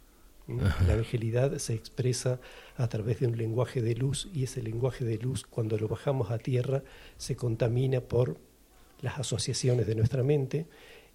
La 0.46 0.94
evangelidad 0.94 1.58
se 1.58 1.74
expresa 1.74 2.40
a 2.76 2.88
través 2.88 3.20
de 3.20 3.26
un 3.26 3.36
lenguaje 3.36 3.82
de 3.82 3.96
luz 3.96 4.30
y 4.32 4.44
ese 4.44 4.62
lenguaje 4.62 5.04
de 5.04 5.18
luz 5.18 5.44
cuando 5.44 5.76
lo 5.76 5.88
bajamos 5.88 6.30
a 6.30 6.38
tierra 6.38 6.84
se 7.18 7.36
contamina 7.36 8.00
por 8.00 8.38
las 9.02 9.18
asociaciones 9.18 9.86
de 9.86 9.96
nuestra 9.96 10.22
mente 10.22 10.66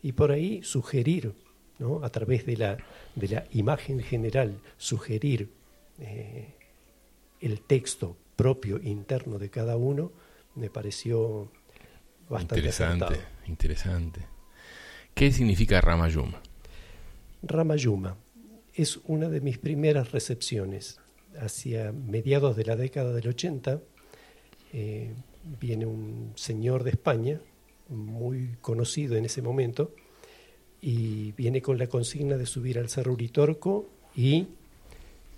y 0.04 0.12
por 0.12 0.32
ahí 0.32 0.62
sugerir, 0.62 1.34
¿no? 1.80 2.04
a 2.04 2.10
través 2.10 2.46
de 2.46 2.58
la, 2.58 2.78
de 3.16 3.28
la 3.28 3.46
imagen 3.52 4.00
general, 4.02 4.60
sugerir 4.78 5.50
eh, 6.00 6.54
el 7.42 7.62
texto 7.62 8.18
propio 8.36 8.80
interno 8.82 9.38
de 9.40 9.50
cada 9.50 9.78
uno, 9.78 10.12
me 10.56 10.70
pareció 10.70 11.52
bastante 12.30 12.56
interesante. 12.56 13.20
Interesante. 13.48 14.22
¿Qué 15.14 15.32
significa 15.32 15.82
Ramayuma? 15.82 16.42
Ramayuma 17.44 18.18
es 18.74 19.00
una 19.06 19.30
de 19.30 19.42
mis 19.42 19.58
primeras 19.58 20.12
recepciones. 20.12 21.00
Hacia 21.40 21.92
mediados 21.92 22.56
de 22.56 22.64
la 22.64 22.76
década 22.76 23.14
del 23.14 23.28
80 23.28 23.82
eh, 24.74 25.14
viene 25.60 25.86
un 25.86 26.32
señor 26.36 26.84
de 26.84 26.92
España, 26.92 27.40
muy 27.90 28.56
conocido 28.62 29.16
en 29.16 29.26
ese 29.26 29.42
momento, 29.42 29.94
y 30.86 31.32
viene 31.32 31.62
con 31.62 31.78
la 31.78 31.88
consigna 31.88 32.36
de 32.36 32.46
subir 32.46 32.78
al 32.78 32.90
Cerro 32.90 33.14
Uritorco 33.14 33.88
y, 34.18 34.48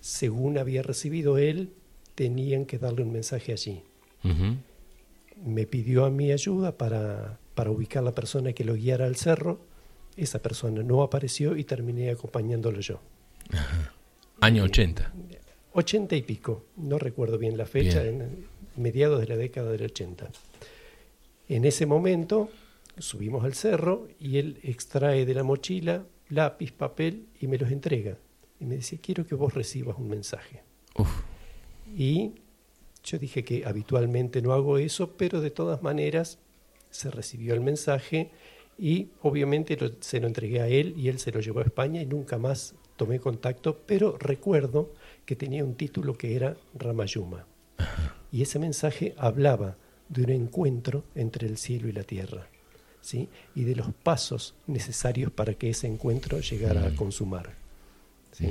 según 0.02 0.58
había 0.58 0.82
recibido 0.82 1.38
él, 1.38 1.70
tenían 2.16 2.66
que 2.66 2.80
darle 2.80 3.04
un 3.04 3.12
mensaje 3.12 3.52
allí. 3.52 3.84
Me 5.46 5.68
pidió 5.68 6.06
a 6.06 6.10
mi 6.10 6.32
ayuda 6.32 6.76
para, 6.76 7.38
para 7.54 7.70
ubicar 7.70 8.02
la 8.02 8.16
persona 8.16 8.54
que 8.54 8.64
lo 8.64 8.74
guiara 8.74 9.06
al 9.06 9.18
cerro. 9.18 9.60
Esa 10.18 10.40
persona 10.42 10.82
no 10.82 11.04
apareció 11.04 11.56
y 11.56 11.64
terminé 11.64 12.10
acompañándolo 12.10 12.80
yo. 12.80 13.00
Año 14.42 14.64
80. 14.64 15.14
80 15.74 16.16
y 16.16 16.22
pico, 16.24 16.66
no 16.76 16.98
recuerdo 16.98 17.38
bien 17.38 17.56
la 17.56 17.68
fecha, 17.68 18.04
en 18.04 18.48
mediados 18.78 19.20
de 19.20 19.28
la 19.28 19.38
década 19.38 19.70
del 19.72 19.84
80. 19.84 20.28
En 21.50 21.66
ese 21.66 21.86
momento 21.86 22.50
subimos 22.98 23.44
al 23.44 23.54
cerro 23.54 24.08
y 24.20 24.38
él 24.38 24.60
extrae 24.64 25.26
de 25.26 25.34
la 25.34 25.44
mochila 25.44 26.06
lápiz, 26.30 26.72
papel 26.72 27.28
y 27.40 27.48
me 27.48 27.58
los 27.58 27.72
entrega. 27.72 28.18
Y 28.60 28.66
me 28.66 28.78
dice, 28.78 29.00
quiero 29.00 29.26
que 29.26 29.36
vos 29.36 29.54
recibas 29.54 29.98
un 29.98 30.10
mensaje. 30.10 30.64
Y 31.96 32.34
yo 33.04 33.20
dije 33.20 33.44
que 33.44 33.66
habitualmente 33.66 34.42
no 34.42 34.54
hago 34.54 34.78
eso, 34.78 35.16
pero 35.18 35.42
de 35.42 35.52
todas 35.52 35.84
maneras 35.84 36.40
se 36.90 37.12
recibió 37.12 37.54
el 37.54 37.62
mensaje 37.62 38.32
y 38.78 39.10
obviamente 39.22 39.78
se 40.00 40.20
lo 40.20 40.28
entregué 40.28 40.62
a 40.62 40.68
él 40.68 40.96
y 40.98 41.10
él 41.10 41.20
se 41.20 41.32
lo 41.32 41.40
llevó 41.40 41.60
a 41.60 41.64
España 41.64 42.02
y 42.02 42.06
nunca 42.06 42.38
más 42.38 42.76
tomé 42.96 43.20
contacto, 43.20 43.78
pero 43.86 44.18
recuerdo 44.18 44.94
que 45.26 45.36
tenía 45.36 45.64
un 45.64 45.76
título 45.76 46.18
que 46.18 46.36
era 46.36 46.58
Ramayuma. 46.74 47.46
Y 48.32 48.42
ese 48.42 48.60
mensaje 48.60 49.14
hablaba 49.18 49.78
de 50.10 50.24
un 50.24 50.30
encuentro 50.30 51.04
entre 51.14 51.48
el 51.48 51.58
cielo 51.58 51.88
y 51.88 51.92
la 51.92 52.04
tierra, 52.04 52.48
¿sí? 53.06 53.30
y 53.54 53.66
de 53.66 53.76
los 53.76 53.94
pasos 53.94 54.56
necesarios 54.66 55.32
para 55.32 55.54
que 55.54 55.70
ese 55.70 55.86
encuentro 55.86 56.40
llegara 56.40 56.88
a 56.88 56.96
consumar. 56.96 57.54
¿sí? 58.32 58.48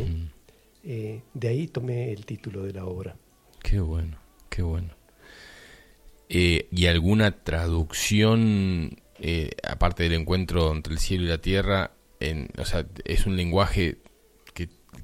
Eh, 0.84 1.22
de 1.34 1.48
ahí 1.48 1.66
tomé 1.66 2.12
el 2.12 2.24
título 2.24 2.62
de 2.62 2.72
la 2.72 2.84
obra. 2.86 3.16
Qué 3.62 3.80
bueno, 3.80 4.16
qué 4.48 4.62
bueno. 4.62 4.90
Eh, 6.28 6.68
¿Y 6.70 6.86
alguna 6.86 7.32
traducción, 7.32 8.96
eh, 9.18 9.50
aparte 9.68 10.04
del 10.04 10.12
encuentro 10.12 10.72
entre 10.72 10.92
el 10.92 11.00
cielo 11.00 11.24
y 11.24 11.28
la 11.28 11.38
tierra, 11.38 11.90
en, 12.20 12.48
o 12.56 12.64
sea, 12.64 12.86
es 13.04 13.26
un 13.26 13.36
lenguaje 13.36 13.98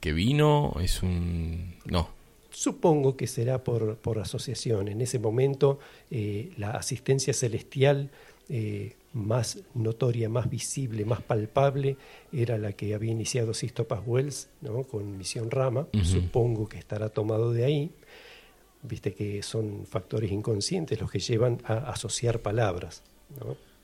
que 0.01 0.13
vino? 0.13 0.77
¿Es 0.81 1.03
un...? 1.03 1.75
No. 1.85 2.09
Supongo 2.51 3.17
que 3.17 3.27
será 3.27 3.65
por, 3.65 3.97
por 3.97 4.21
asociación. 4.21 4.89
En 4.89 5.01
ese 5.01 5.19
momento 5.19 5.81
la 6.11 6.71
asistencia 6.71 7.35
celestial 7.35 8.11
eh, 8.53 8.97
más 9.13 9.59
notoria, 9.75 10.29
más 10.29 10.49
visible, 10.49 11.05
más 11.05 11.23
palpable 11.23 11.97
era 12.33 12.59
la 12.59 12.73
que 12.73 12.95
había 12.95 13.11
iniciado 13.11 13.55
Sisto 13.55 13.89
Paz 13.89 14.03
Wells 14.07 14.49
¿no? 14.61 14.85
con 14.85 15.19
Misión 15.19 15.51
Rama. 15.51 15.89
Supongo 16.03 16.69
que 16.69 16.79
estará 16.79 17.09
tomado 17.09 17.53
de 17.53 17.65
ahí. 17.65 17.91
Viste 18.83 19.13
que 19.13 19.43
son 19.43 19.85
factores 19.87 20.31
inconscientes 20.31 21.01
los 21.01 21.11
que 21.11 21.19
llevan 21.19 21.59
a 21.65 21.91
asociar 21.91 22.41
palabras. 22.41 23.03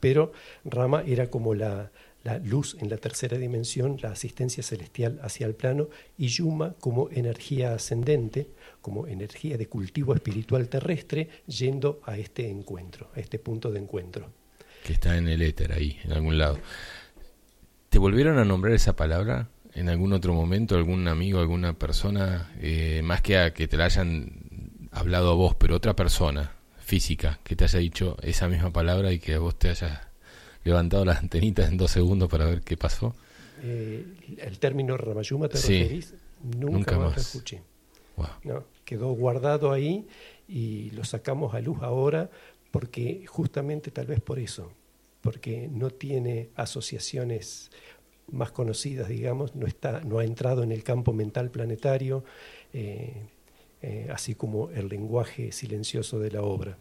Pero 0.01 0.33
Rama 0.65 1.03
era 1.07 1.29
como 1.31 1.55
la, 1.55 1.91
la 2.23 2.39
luz 2.39 2.77
en 2.81 2.89
la 2.89 2.97
tercera 2.97 3.37
dimensión, 3.37 3.99
la 4.03 4.11
asistencia 4.11 4.63
celestial 4.63 5.19
hacia 5.23 5.47
el 5.47 5.55
plano, 5.55 5.89
y 6.17 6.29
Yuma 6.29 6.75
como 6.81 7.11
energía 7.11 7.75
ascendente, 7.75 8.49
como 8.81 9.07
energía 9.07 9.57
de 9.57 9.69
cultivo 9.69 10.15
espiritual 10.15 10.69
terrestre, 10.69 11.29
yendo 11.47 12.01
a 12.05 12.17
este 12.17 12.49
encuentro, 12.49 13.11
a 13.15 13.21
este 13.21 13.39
punto 13.39 13.71
de 13.71 13.81
encuentro. 13.81 14.31
Que 14.87 14.93
está 14.93 15.17
en 15.17 15.27
el 15.27 15.43
éter 15.43 15.73
ahí, 15.73 15.99
en 16.05 16.13
algún 16.13 16.39
lado. 16.39 16.61
¿Te 17.89 17.99
volvieron 17.99 18.39
a 18.39 18.45
nombrar 18.45 18.73
esa 18.73 18.95
palabra 18.95 19.49
en 19.75 19.89
algún 19.89 20.13
otro 20.13 20.33
momento, 20.33 20.77
algún 20.77 21.09
amigo, 21.09 21.41
alguna 21.41 21.73
persona, 21.77 22.53
eh, 22.61 23.01
más 23.03 23.21
que 23.21 23.37
a 23.37 23.53
que 23.53 23.67
te 23.67 23.77
la 23.77 23.87
hayan 23.87 24.31
hablado 24.93 25.33
a 25.33 25.35
vos, 25.35 25.57
pero 25.57 25.75
otra 25.75 25.97
persona 25.97 26.53
física 26.79 27.41
que 27.43 27.57
te 27.57 27.65
haya 27.65 27.81
dicho 27.81 28.17
esa 28.23 28.47
misma 28.47 28.73
palabra 28.73 29.11
y 29.11 29.19
que 29.19 29.35
a 29.35 29.39
vos 29.41 29.59
te 29.59 29.71
haya 29.71 30.09
levantado 30.63 31.05
las 31.05 31.19
antenitas 31.19 31.69
en 31.69 31.79
dos 31.79 31.91
segundos 31.91 32.29
para 32.31 32.45
ver 32.47 32.61
qué 32.61 32.77
pasó? 32.77 33.17
Eh, 33.63 34.07
el 34.39 34.61
término 34.61 34.97
Ramayuma 34.97 35.49
te 35.49 35.57
referís, 35.57 36.15
nunca, 36.45 36.97
más, 36.97 37.17
lo 37.17 37.21
escuché. 37.21 37.61
No, 38.45 38.63
quedó 38.85 39.09
guardado 39.09 39.73
ahí 39.73 40.07
y 40.47 40.91
lo 40.93 41.05
sacamos 41.05 41.55
a 41.55 41.61
luz 41.61 41.79
ahora 41.83 42.31
porque 42.71 43.25
justamente 43.27 43.91
tal 43.91 44.07
vez 44.07 44.21
por 44.21 44.39
eso, 44.39 44.73
porque 45.21 45.69
no 45.69 45.91
tiene 45.91 46.51
asociaciones 46.55 47.71
más 48.31 48.51
conocidas, 48.51 49.09
digamos, 49.09 49.55
no, 49.55 49.67
está, 49.67 50.01
no 50.01 50.19
ha 50.19 50.25
entrado 50.25 50.63
en 50.63 50.73
el 50.73 50.83
campo 50.83 51.13
mental 51.13 51.51
planetario, 51.51 52.25
eh, 52.73 53.15
eh, 53.83 54.09
así 54.13 54.35
como 54.35 54.71
el 54.71 54.89
lenguaje 54.89 55.53
silencioso 55.53 56.19
de 56.19 56.31
la 56.31 56.43
obra. 56.43 56.77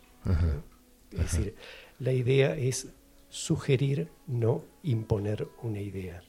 Es 1.11 1.19
decir, 1.19 1.55
la 1.99 2.11
idea 2.11 2.55
es 2.55 2.87
sugerir, 3.29 4.09
no 4.27 4.63
imponer 4.83 5.47
una 5.61 5.79
idea. 5.79 6.23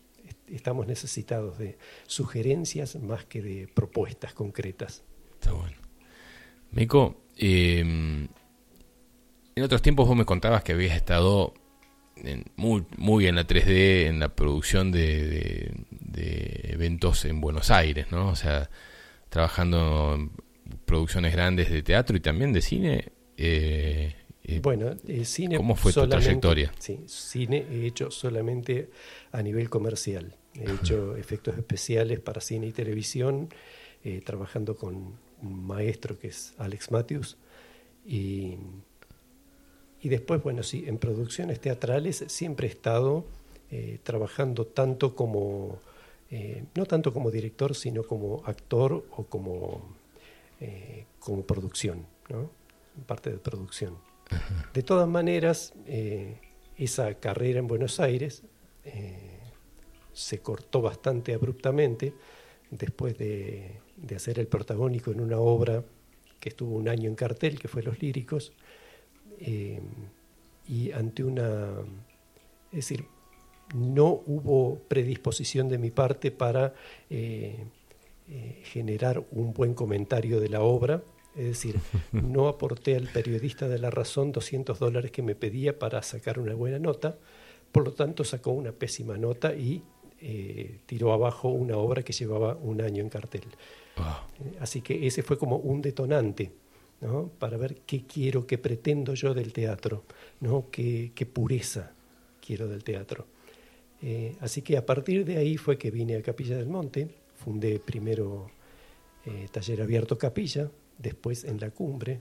Estamos 0.49 0.87
necesitados 0.87 1.59
de 1.59 1.79
sugerencias 2.07 2.97
más 2.97 3.25
que 3.25 3.43
de 3.43 3.69
propuestas 3.69 4.35
concretas. 4.35 5.03
Está 5.35 5.53
bueno. 5.53 5.77
Meco, 6.73 7.17
em, 7.37 8.29
en 9.57 9.63
otros 9.63 9.81
tiempos 9.81 10.07
vos 10.07 10.17
me 10.17 10.27
contabas 10.27 10.63
que 10.63 10.73
habías 10.73 10.95
estado 10.95 11.55
muy, 12.57 12.85
muy 12.97 13.27
en 13.27 13.37
la 13.37 13.47
3D, 13.47 14.07
en 14.07 14.21
la 14.21 14.29
producción 14.29 14.93
de, 14.93 15.73
eventos 16.65 17.25
en 17.25 17.41
Buenos 17.41 17.71
Aires, 17.71 18.07
¿no? 18.11 18.29
O 18.29 18.37
sea, 18.37 18.69
trabajando 19.31 20.15
en 20.15 20.31
producciones 20.85 21.33
grandes 21.33 21.71
de 21.71 21.83
teatro 21.83 22.17
y 22.17 22.21
también 22.21 22.53
de 22.53 22.61
cine. 22.61 23.13
Eh, 23.39 24.15
bueno, 24.63 24.95
el 25.09 25.25
cine. 25.25 25.57
¿Cómo 25.57 25.75
fue 25.75 25.93
tu 25.93 26.07
trayectoria? 26.07 26.73
Sí, 26.79 27.01
cine 27.07 27.67
he 27.71 27.87
hecho 27.87 28.11
solamente 28.11 28.91
a 29.33 29.43
nivel 29.43 29.71
comercial. 29.71 30.37
He 30.55 30.71
hecho 30.71 31.17
efectos 31.17 31.57
especiales 31.57 32.21
para 32.21 32.43
cine 32.43 32.67
y 32.67 32.73
televisión, 32.73 33.49
eh, 34.05 34.21
trabajando 34.25 34.77
con 34.77 35.19
un 35.43 35.67
maestro 35.67 36.19
que 36.19 36.29
es 36.29 36.55
Alex 36.59 36.91
Matthews. 36.91 37.39
Y, 38.07 38.57
y 40.07 40.09
después, 40.09 40.43
bueno, 40.43 40.63
sí, 40.63 40.85
en 40.87 40.99
producciones 40.99 41.61
teatrales 41.61 42.25
siempre 42.29 42.69
he 42.69 42.71
estado 42.71 43.25
eh, 43.71 43.99
trabajando 44.03 44.67
tanto 44.67 45.15
como. 45.15 45.81
Eh, 46.31 46.65
no 46.75 46.87
tanto 46.87 47.13
como 47.13 47.31
director, 47.31 47.75
sino 47.75 48.03
como 48.03 48.43
actor 48.45 49.07
o 49.17 49.25
como, 49.25 49.97
como 51.21 51.43
producción, 51.43 52.05
¿no? 52.29 52.51
parte 53.05 53.31
de 53.31 53.39
producción. 53.39 53.97
De 54.75 54.83
todas 54.83 55.09
maneras, 55.09 55.73
eh, 55.87 56.39
esa 56.77 57.15
carrera 57.15 57.59
en 57.59 57.69
Buenos 57.69 58.01
Aires 58.01 58.43
eh, 58.85 59.39
se 60.13 60.41
cortó 60.41 60.83
bastante 60.83 61.35
abruptamente 61.35 62.15
después 62.71 63.17
de, 63.19 63.79
hacer 64.15 64.39
el 64.39 64.47
protagónico 64.49 65.11
en 65.11 65.21
una 65.21 65.39
obra 65.39 65.85
que 66.41 66.49
estuvo 66.49 66.77
un 66.77 66.89
año 66.89 67.09
en 67.09 67.15
cartel, 67.15 67.59
que 67.59 67.69
fue 67.69 67.83
Los 67.83 68.01
Líricos, 68.01 68.53
eh, 69.41 69.81
y 70.69 70.93
ante 70.93 71.25
una... 71.25 71.71
Es 72.71 72.89
decir, 72.89 73.07
no 73.75 74.23
hubo 74.27 74.81
predisposición 74.89 75.69
de 75.69 75.79
mi 75.79 75.91
parte 75.91 76.31
para 76.31 76.75
generar 78.65 79.25
un 79.31 79.55
buen 79.55 79.75
comentario 79.75 80.41
de 80.41 80.49
la 80.49 80.61
obra, 80.61 81.03
es 81.37 81.45
decir, 81.45 81.79
no 82.13 82.49
aporté 82.49 82.97
al 82.97 83.09
periodista 83.09 83.69
de 83.69 83.79
La 83.79 83.91
Razón 83.91 84.33
200 84.33 84.79
dólares 84.79 85.11
que 85.11 85.23
me 85.23 85.35
pedía 85.35 85.79
para 85.79 86.03
sacar 86.03 86.39
una 86.39 86.55
buena 86.55 86.79
nota, 86.79 87.19
por 87.71 87.85
lo 87.85 87.93
tanto 87.93 88.25
sacó 88.25 88.53
una 88.53 88.73
pésima 88.73 89.19
nota 89.19 89.55
y 89.55 89.83
eh, 90.19 90.81
tiró 90.87 91.13
abajo 91.13 91.49
una 91.49 91.77
obra 91.77 92.03
que 92.03 92.15
llevaba 92.15 92.57
un 92.57 92.81
año 92.81 93.03
en 93.03 93.11
cartel. 93.11 93.45
Eh, 93.99 94.57
así 94.61 94.81
que 94.81 95.07
ese 95.07 95.23
fue 95.23 95.39
como 95.39 95.57
un 95.57 95.83
detonante 95.83 96.53
¿no? 97.01 97.29
para 97.39 97.57
ver 97.57 97.77
qué 97.87 98.05
quiero, 98.07 98.47
qué 98.47 98.59
pretendo 98.59 99.15
yo 99.15 99.35
del 99.35 99.53
teatro, 99.53 100.05
¿no? 100.41 100.71
qué, 100.71 101.29
pureza 101.33 101.93
quiero 102.45 102.69
del 102.69 102.85
teatro. 102.85 103.27
Eh, 104.03 104.37
así 104.41 104.63
que 104.63 104.77
a 104.77 104.85
partir 104.85 105.25
de 105.25 105.39
ahí 105.39 105.57
fue 105.57 105.79
que 105.79 105.91
vine 105.91 106.17
a 106.17 106.23
Capilla 106.23 106.57
del 106.57 106.69
Monte, 106.69 107.09
fundé 107.35 107.81
primero 107.81 108.51
Taller 109.51 109.83
Abierto 109.83 110.17
Capilla, 110.17 110.71
después 110.99 111.43
en 111.43 111.59
la 111.59 111.71
cumbre, 111.71 112.21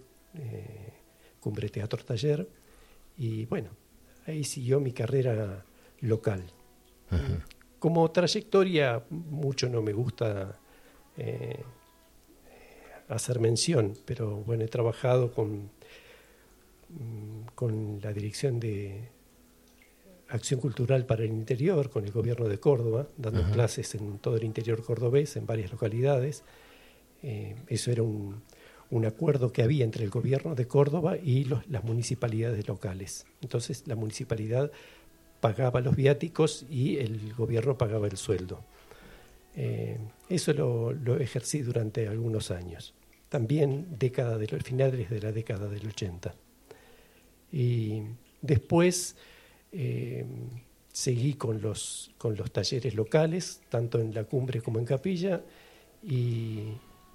Cumbre 1.40 1.70
Teatro 1.70 2.04
Taller, 2.04 2.48
y 3.18 3.46
bueno, 3.46 3.70
ahí 4.26 4.44
siguió 4.44 4.80
mi 4.80 4.92
carrera 4.92 5.64
local. 6.02 6.44
Como 7.80 8.10
trayectoria, 8.12 9.04
mucho 9.10 9.70
no 9.70 9.82
me 9.82 9.94
gusta 9.94 10.60
eh, 11.18 11.62
hacer 13.08 13.40
mención, 13.40 13.94
pero 14.06 14.38
bueno, 14.46 14.64
he 14.64 14.68
trabajado 14.68 15.32
con, 15.32 15.70
mm, 16.90 17.48
con 17.56 18.00
la 18.02 18.14
dirección 18.14 18.60
de 18.60 19.10
Acción 20.30 20.60
Cultural 20.60 21.06
para 21.06 21.24
el 21.24 21.32
Interior, 21.32 21.90
con 21.90 22.06
el 22.06 22.12
gobierno 22.12 22.48
de 22.48 22.60
Córdoba, 22.60 23.08
dando 23.18 23.44
clases 23.52 23.94
en 23.96 24.18
todo 24.18 24.38
el 24.38 24.44
interior 24.44 24.84
cordobés, 24.84 25.36
en 25.36 25.46
varias 25.46 25.72
localidades. 25.72 26.44
Eh, 27.22 27.56
eso 27.68 27.92
era 27.92 28.04
un, 28.04 28.42
un, 28.90 29.06
acuerdo 29.06 29.52
que 29.52 29.62
había 29.62 29.86
entre 29.86 30.04
el 30.04 30.10
gobierno 30.10 30.56
de 30.56 30.68
Córdoba 30.68 31.18
y 31.18 31.46
las 31.46 31.84
municipalidades 31.84 32.68
locales. 32.68 33.26
Entonces, 33.42 33.84
la 33.88 33.96
municipalidad 33.96 34.72
pagaba 35.42 35.80
los 35.80 35.96
viáticos 35.96 36.66
y 36.70 36.98
el 36.98 37.34
gobierno 37.36 37.78
pagaba 37.78 38.08
el 38.08 38.18
sueldo. 38.18 38.64
Eh, 39.56 39.98
eso 40.30 40.54
lo, 40.54 41.18
ejercí 41.18 41.62
durante 41.62 42.08
algunos 42.08 42.52
años. 42.52 42.94
También 43.30 43.98
década 43.98 44.38
de 44.38 44.48
los 44.48 44.64
finales 44.64 45.10
de 45.10 45.22
la 45.22 45.32
década 45.32 45.68
del 45.68 45.88
80. 45.88 46.34
Y 47.52 48.02
después 48.42 49.16
eh, 49.72 50.26
seguí 50.92 51.34
con 51.34 51.62
los, 51.62 52.12
con 52.18 52.36
los 52.36 52.52
talleres 52.52 52.96
locales, 52.96 53.62
tanto 53.70 54.00
en 54.00 54.14
la 54.14 54.24
cumbre 54.24 54.62
como 54.62 54.80
en 54.80 54.86
capilla, 54.86 55.42
y 56.04 56.74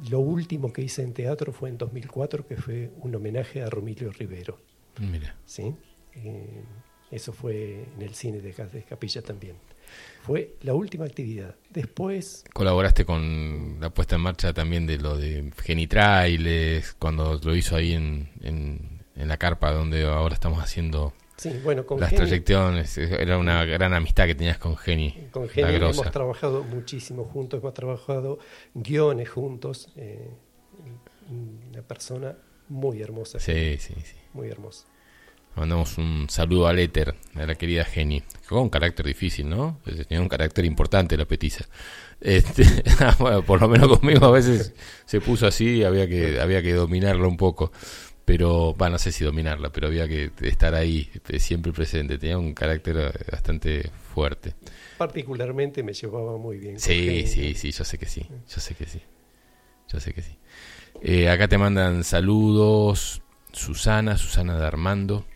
lo 0.08 0.20
último 0.20 0.72
que 0.72 0.82
hice 0.82 1.02
en 1.02 1.12
teatro 1.12 1.52
fue 1.52 1.68
en 1.68 1.78
2004, 1.78 2.46
que 2.46 2.56
fue 2.56 2.90
un 3.00 3.14
homenaje 3.14 3.62
a 3.62 3.70
Romilio 3.70 4.10
Rivero. 4.12 4.58
Mira. 4.98 5.36
¿Sí? 5.46 5.74
Eh, 6.14 6.62
eso 7.10 7.32
fue 7.32 7.86
en 7.96 8.02
el 8.02 8.14
cine 8.14 8.40
de, 8.40 8.52
Capilla 8.52 9.22
también. 9.22 9.56
Fue 10.22 10.56
la 10.62 10.74
última 10.74 11.04
actividad. 11.04 11.54
Después... 11.70 12.44
Colaboraste 12.52 13.04
con 13.04 13.78
la 13.80 13.90
puesta 13.90 14.16
en 14.16 14.22
marcha 14.22 14.52
también 14.52 14.86
de 14.86 14.98
lo 14.98 15.16
de 15.16 15.50
Genitrailes, 15.62 16.94
cuando 16.98 17.40
lo 17.42 17.54
hizo 17.56 17.76
ahí 17.76 17.92
en, 17.92 18.28
en, 18.42 19.00
la 19.16 19.36
carpa 19.36 19.72
donde 19.72 20.04
ahora 20.04 20.34
estamos 20.34 20.62
haciendo 20.62 21.12
sí, 21.36 21.60
bueno, 21.62 21.84
con 21.84 22.00
las 22.00 22.12
trayecciones. 22.14 22.96
Era 22.96 23.38
una 23.38 23.64
gran 23.64 23.92
amistad 23.92 24.26
que 24.26 24.34
tenías 24.34 24.58
con 24.58 24.76
Geni. 24.76 25.28
Con 25.30 25.48
Geni 25.48 25.74
hemos 25.74 26.10
trabajado 26.10 26.64
muchísimo 26.64 27.24
juntos, 27.24 27.60
hemos 27.60 27.74
trabajado 27.74 28.38
guiones 28.74 29.28
juntos. 29.28 29.92
Eh, 29.96 30.30
una 31.30 31.82
persona 31.82 32.36
muy 32.68 33.02
hermosa. 33.02 33.38
Sí, 33.40 33.76
sí, 33.78 33.94
sí. 33.94 34.16
Muy 34.32 34.48
hermosa. 34.48 34.86
Mandamos 35.60 35.98
un 35.98 36.24
saludo 36.30 36.68
al 36.68 36.78
éter, 36.78 37.14
a 37.34 37.44
la 37.44 37.54
querida 37.54 37.84
Geni. 37.84 38.22
Con 38.48 38.60
un 38.60 38.70
carácter 38.70 39.04
difícil, 39.04 39.46
¿no? 39.46 39.78
Tenía 39.84 40.22
un 40.22 40.28
carácter 40.30 40.64
importante 40.64 41.18
la 41.18 41.26
petiza. 41.26 41.66
Este, 42.18 42.64
bueno, 43.18 43.42
por 43.44 43.60
lo 43.60 43.68
menos 43.68 43.98
conmigo 43.98 44.24
a 44.24 44.30
veces 44.30 44.72
se 45.04 45.20
puso 45.20 45.46
así 45.46 45.76
y 45.76 45.84
había 45.84 46.08
que, 46.08 46.40
había 46.40 46.62
que 46.62 46.72
dominarla 46.72 47.26
un 47.28 47.36
poco. 47.36 47.72
Pero, 48.24 48.72
bueno, 48.72 48.92
no 48.92 48.98
sé 48.98 49.12
si 49.12 49.22
dominarla, 49.22 49.70
pero 49.70 49.88
había 49.88 50.08
que 50.08 50.30
estar 50.40 50.74
ahí, 50.74 51.10
siempre 51.36 51.72
presente. 51.72 52.16
Tenía 52.16 52.38
un 52.38 52.54
carácter 52.54 53.12
bastante 53.30 53.90
fuerte. 54.14 54.54
Particularmente 54.96 55.82
me 55.82 55.92
llevaba 55.92 56.38
muy 56.38 56.56
bien. 56.56 56.80
Sí, 56.80 57.26
sí, 57.26 57.52
sí, 57.52 57.70
yo 57.70 57.84
sé 57.84 57.98
que 57.98 58.06
sí. 58.06 58.26
Yo 58.48 58.62
sé 58.62 58.74
que 58.74 58.86
sí. 58.86 59.02
Yo 59.92 60.00
sé 60.00 60.14
que 60.14 60.22
sí. 60.22 60.38
Eh, 61.02 61.28
acá 61.28 61.48
te 61.48 61.58
mandan 61.58 62.02
saludos. 62.02 63.20
Susana, 63.52 64.16
Susana 64.16 64.58
de 64.58 64.66
Armando. 64.66 65.26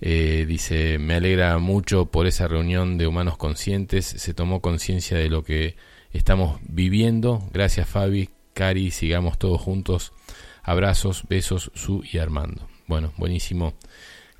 Eh, 0.00 0.44
dice, 0.46 0.98
me 0.98 1.14
alegra 1.14 1.58
mucho 1.58 2.06
por 2.06 2.26
esa 2.26 2.48
reunión 2.48 2.96
de 2.96 3.06
humanos 3.06 3.36
conscientes, 3.36 4.06
se 4.06 4.34
tomó 4.34 4.60
conciencia 4.60 5.18
de 5.18 5.28
lo 5.28 5.44
que 5.44 5.76
estamos 6.12 6.58
viviendo. 6.62 7.42
Gracias 7.52 7.88
Fabi, 7.88 8.30
Cari, 8.54 8.90
sigamos 8.90 9.38
todos 9.38 9.60
juntos. 9.60 10.12
Abrazos, 10.62 11.24
besos, 11.28 11.70
Su 11.74 12.02
y 12.10 12.18
Armando. 12.18 12.66
Bueno, 12.86 13.12
buenísimo. 13.16 13.74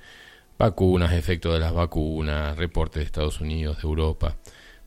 vacunas, 0.59 1.13
efectos 1.13 1.55
de 1.55 1.61
las 1.61 1.73
vacunas, 1.73 2.57
reportes 2.57 3.01
de 3.01 3.07
Estados 3.07 3.41
Unidos, 3.41 3.79
de 3.79 3.83
Europa. 3.83 4.37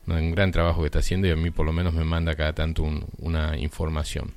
Un 0.07 0.31
gran 0.31 0.51
trabajo 0.51 0.81
que 0.81 0.87
está 0.87 0.99
haciendo 0.99 1.27
y 1.27 1.31
a 1.31 1.35
mí 1.35 1.51
por 1.51 1.65
lo 1.65 1.73
menos 1.73 1.93
me 1.93 2.03
manda 2.03 2.35
cada 2.35 2.53
tanto 2.53 2.83
una 3.19 3.57
información 3.57 4.33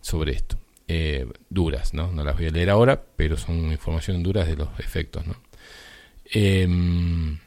sobre 0.00 0.32
esto. 0.32 0.58
Eh, 0.86 1.26
duras, 1.48 1.94
¿no? 1.94 2.12
No 2.12 2.24
las 2.24 2.36
voy 2.36 2.46
a 2.46 2.50
leer 2.50 2.70
ahora, 2.70 3.02
pero 3.16 3.36
son 3.36 3.72
informaciones 3.72 4.22
duras 4.22 4.46
de 4.46 4.56
los 4.56 4.68
efectos, 4.78 5.26
¿no? 5.26 5.36
Em, 6.26 7.38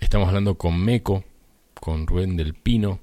estamos 0.00 0.28
hablando 0.28 0.56
con 0.56 0.78
Meco, 0.82 1.24
con 1.74 2.06
Rubén 2.06 2.36
del 2.36 2.54
Pino, 2.54 3.00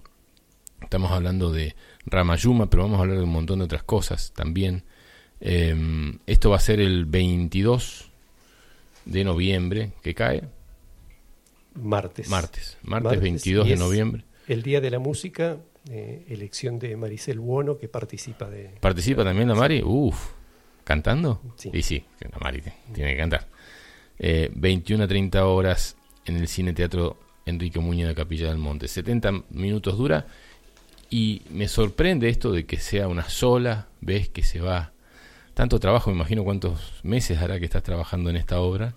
estamos 0.81 1.11
hablando 1.11 1.51
de 1.51 1.75
Ramayuma, 2.05 2.69
pero 2.69 2.83
vamos 2.83 2.99
a 2.99 3.01
hablar 3.01 3.17
de 3.17 3.23
un 3.23 3.31
montón 3.31 3.59
de 3.59 3.65
otras 3.65 3.83
cosas 3.83 4.33
también. 4.33 4.83
Em, 5.39 6.19
esto 6.25 6.49
va 6.49 6.57
a 6.57 6.59
ser 6.59 6.79
el 6.79 7.05
22 7.05 8.09
de 9.05 9.23
noviembre, 9.23 9.91
que 10.01 10.13
cae. 10.13 10.43
Martes. 11.75 12.29
Martes, 12.29 12.77
martes, 12.83 13.19
22 13.19 13.67
de 13.67 13.75
noviembre. 13.75 14.25
El 14.47 14.61
Día 14.61 14.79
de 14.79 14.91
la 14.91 14.99
Música, 14.99 15.57
eh, 15.89 16.25
elección 16.29 16.79
de 16.79 16.95
Maricel 16.95 17.39
Buono, 17.39 17.77
que 17.77 17.87
participa 17.87 18.49
de... 18.49 18.71
¿Participa 18.79 19.23
también 19.23 19.47
la 19.47 19.55
Mari? 19.55 19.81
Uf, 19.83 20.31
¿cantando? 20.83 21.41
Sí. 21.55 21.71
Y 21.73 21.81
sí, 21.81 22.05
la 22.19 22.37
Mari 22.39 22.61
tiene 22.93 23.11
que 23.13 23.17
cantar. 23.17 23.47
21 24.19 25.03
a 25.03 25.07
30 25.07 25.45
horas 25.45 25.97
en 26.25 26.37
el 26.37 26.47
Cine 26.47 26.73
Teatro 26.73 27.17
Enrique 27.45 27.79
Muñoz 27.79 28.09
de 28.09 28.15
Capilla 28.15 28.47
del 28.47 28.57
Monte. 28.57 28.87
70 28.87 29.31
minutos 29.49 29.97
dura 29.97 30.27
y 31.13 31.43
me 31.51 31.67
sorprende 31.67 32.27
esto 32.27 32.51
de 32.51 32.65
que 32.65 32.79
sea 32.79 33.07
una 33.07 33.29
sola 33.29 33.87
vez 34.01 34.29
que 34.29 34.41
se 34.41 34.61
va. 34.61 34.93
Tanto 35.53 35.79
trabajo, 35.79 36.09
me 36.09 36.15
imagino 36.15 36.43
cuántos 36.43 37.01
meses 37.03 37.37
hará 37.37 37.59
que 37.59 37.65
estás 37.65 37.83
trabajando 37.83 38.31
en 38.31 38.35
esta 38.35 38.59
obra. 38.59 38.95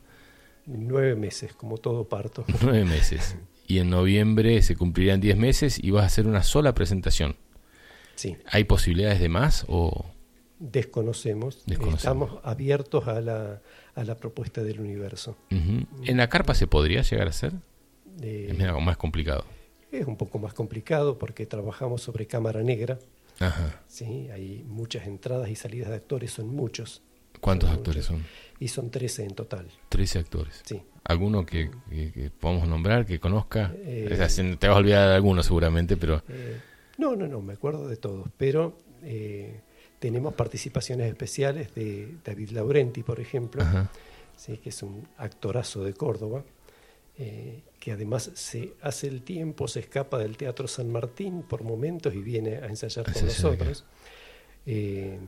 Nueve 0.65 1.15
meses, 1.15 1.53
como 1.53 1.77
todo 1.77 2.09
parto. 2.09 2.47
Nueve 2.63 2.87
meses. 2.87 3.37
Y 3.67 3.81
en 3.81 3.91
noviembre 3.91 4.63
se 4.63 4.77
cumplirían 4.77 5.21
diez 5.21 5.37
meses 5.37 5.79
y 5.79 5.91
vas 5.91 6.05
a 6.05 6.07
hacer 6.07 6.27
una 6.27 6.43
sola 6.43 6.75
presentación. 6.75 7.37
Sí. 8.15 8.39
¿Hay 8.51 8.65
posibilidades 8.65 9.21
de 9.21 9.29
más 9.29 9.67
o...? 9.69 10.07
Desconocemos. 10.59 11.65
Estamos 11.67 12.39
abiertos 12.45 13.09
a 13.09 13.21
la, 13.21 13.61
a 13.95 14.05
la 14.05 14.17
propuesta 14.17 14.63
del 14.63 14.81
universo. 14.81 15.37
¿En 15.51 16.17
la 16.17 16.31
carpa 16.31 16.55
se 16.55 16.67
podría 16.67 17.03
llegar 17.03 17.27
a 17.27 17.31
hacer? 17.31 17.53
Eh, 18.23 18.57
es 18.59 18.59
más 18.59 18.97
complicado. 18.97 19.45
Es 20.01 20.07
un 20.07 20.17
poco 20.17 20.39
más 20.39 20.53
complicado 20.53 21.19
porque 21.19 21.47
trabajamos 21.47 22.03
sobre 22.03 22.27
cámara 22.27 22.63
negra. 22.63 22.99
Ajá. 23.39 23.83
Sí, 23.87 24.29
hay 24.33 24.65
muchas 24.67 25.07
entradas 25.07 25.49
y 25.49 25.57
salidas 25.57 25.91
de 25.91 25.97
actores, 25.97 26.33
son 26.33 26.49
muchos. 26.49 27.03
¿Cuántos 27.41 27.71
actores 27.71 28.05
son? 28.05 28.25
Y 28.59 28.69
son 28.69 28.91
13 28.91 29.25
en 29.25 29.35
total. 29.35 29.69
13 29.89 30.19
actores. 30.19 30.63
Sí. 30.65 30.83
¿Alguno 31.05 31.47
que, 31.47 31.71
podamos 32.41 32.69
nombrar, 32.69 33.07
que 33.07 33.21
conozca? 33.21 33.73
Eh, 33.77 34.07
te 34.59 34.69
vas 34.69 34.77
a 34.77 34.79
olvidar 34.79 35.09
de 35.09 35.15
alguno 35.15 35.43
seguramente, 35.43 35.97
pero... 35.97 36.23
Eh, 36.29 36.61
no, 36.99 37.15
no, 37.15 37.29
no, 37.29 37.41
me 37.41 37.53
acuerdo 37.53 37.87
de 37.89 37.97
todos, 37.97 38.29
pero 38.37 38.77
eh, 39.03 39.61
tenemos 39.99 40.35
participaciones 40.35 41.09
especiales 41.09 41.75
de 41.75 42.17
David 42.25 42.51
Laurenti, 42.51 43.03
por 43.03 43.21
ejemplo, 43.21 43.63
sí, 44.35 44.59
que 44.59 44.71
es 44.71 44.83
un 44.83 45.07
actorazo 45.19 45.85
de 45.85 45.93
Córdoba, 45.95 46.43
eh, 47.19 47.63
que 47.81 47.93
además 47.93 48.31
se 48.35 48.75
hace 48.83 49.07
el 49.09 49.23
tiempo, 49.23 49.69
se 49.69 49.81
escapa 49.81 50.19
del 50.19 50.37
Teatro 50.37 50.69
San 50.69 50.91
Martín 50.91 51.43
por 51.43 51.63
momentos 51.63 52.15
y 52.15 52.19
viene 52.19 52.57
a 52.57 52.67
ensayar 52.67 53.11
con 53.11 53.25
nosotros. 53.25 53.85
Eh, 54.67 55.19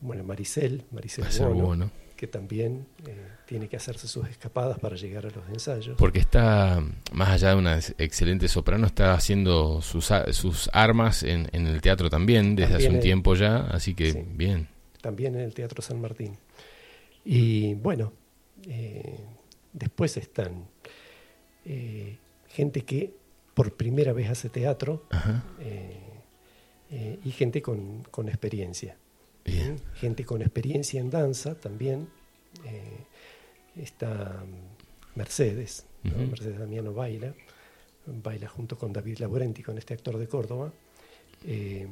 bueno, 0.00 0.24
Maricel, 0.24 0.84
Maricel 0.90 1.24
Bono, 1.54 1.90
que 2.16 2.26
también 2.26 2.86
eh, 3.06 3.16
tiene 3.46 3.68
que 3.68 3.76
hacerse 3.76 4.08
sus 4.08 4.28
escapadas 4.28 4.78
para 4.78 4.96
llegar 4.96 5.24
a 5.26 5.30
los 5.30 5.48
ensayos. 5.48 5.96
Porque 5.96 6.18
está, 6.18 6.84
más 7.12 7.28
allá 7.30 7.50
de 7.50 7.56
una 7.56 7.78
excelente 7.78 8.48
soprano, 8.48 8.86
está 8.86 9.14
haciendo 9.14 9.80
sus, 9.80 10.10
sus 10.32 10.68
armas 10.72 11.22
en, 11.22 11.48
en 11.52 11.66
el 11.66 11.80
teatro 11.80 12.10
también 12.10 12.56
desde 12.56 12.74
hace 12.74 12.90
un 12.90 13.00
tiempo 13.00 13.34
ya, 13.34 13.68
así 13.68 13.94
que 13.94 14.26
bien. 14.34 14.68
También 15.00 15.34
en 15.36 15.42
el 15.42 15.54
Teatro 15.54 15.82
San 15.82 16.00
Martín. 16.00 16.36
Y 17.24 17.74
bueno, 17.74 18.12
eh, 18.66 19.18
después 19.76 20.16
están 20.16 20.66
eh, 21.64 22.18
gente 22.48 22.84
que 22.84 23.14
por 23.54 23.74
primera 23.74 24.12
vez 24.12 24.28
hace 24.30 24.48
teatro 24.48 25.04
y 27.24 27.30
gente 27.30 27.62
con, 27.62 28.02
con 28.10 28.28
experiencia. 28.28 28.96
Gente 29.94 30.24
con 30.24 30.42
experiencia 30.42 31.00
en 31.00 31.10
danza 31.10 31.54
también. 31.54 32.08
Eh, 32.64 33.04
está 33.76 34.44
Mercedes, 35.14 35.86
Mercedes 36.02 36.58
Damiano 36.58 36.92
baila, 36.92 37.34
baila 38.06 38.48
junto 38.48 38.76
con 38.76 38.92
David 38.92 39.18
Laurenti, 39.18 39.62
con 39.62 39.78
este 39.78 39.94
actor 39.94 40.18
de 40.18 40.26
Córdoba. 40.26 40.72
Eh, 41.44 41.86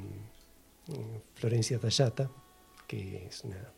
Florencia 1.35 1.79
Tallata, 1.79 2.31
que 2.87 3.27
es 3.27 3.45
una 3.45 3.69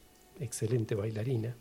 excelente 0.40 0.95
bailarina. 0.95 1.55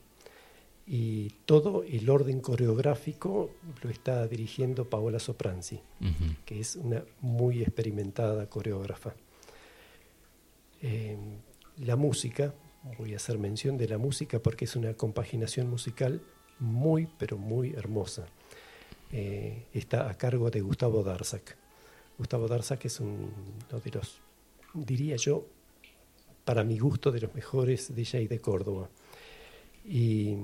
Y 0.87 1.29
todo 1.45 1.83
el 1.83 2.09
orden 2.09 2.41
coreográfico 2.41 3.49
lo 3.81 3.89
está 3.89 4.27
dirigiendo 4.27 4.87
Paola 4.87 5.19
Sopranzi, 5.19 5.79
que 6.45 6.59
es 6.59 6.75
una 6.75 7.03
muy 7.21 7.63
experimentada 7.63 8.47
coreógrafa. 8.47 9.15
Eh, 10.83 11.17
la 11.77 11.95
música, 11.95 12.53
voy 12.99 13.13
a 13.13 13.15
hacer 13.15 13.39
mención 13.39 13.77
de 13.77 13.87
la 13.87 13.97
música 13.97 14.39
porque 14.39 14.65
es 14.65 14.75
una 14.75 14.93
compaginación 14.93 15.69
musical 15.69 16.21
muy, 16.59 17.07
pero 17.17 17.37
muy 17.37 17.71
hermosa. 17.73 18.27
Eh, 19.11 19.65
está 19.73 20.09
a 20.09 20.17
cargo 20.17 20.51
de 20.51 20.61
Gustavo 20.61 21.03
Darzac. 21.03 21.57
Gustavo 22.17 22.47
Darzac 22.47 22.85
es 22.85 22.99
uno 22.99 23.29
de 23.83 23.91
los, 23.91 24.19
diría 24.73 25.15
yo, 25.15 25.47
para 26.43 26.63
mi 26.63 26.77
gusto, 26.77 27.11
de 27.11 27.21
los 27.21 27.33
mejores 27.33 27.95
DJ 27.95 28.27
de 28.27 28.39
Córdoba. 28.39 28.89
Y 29.83 30.35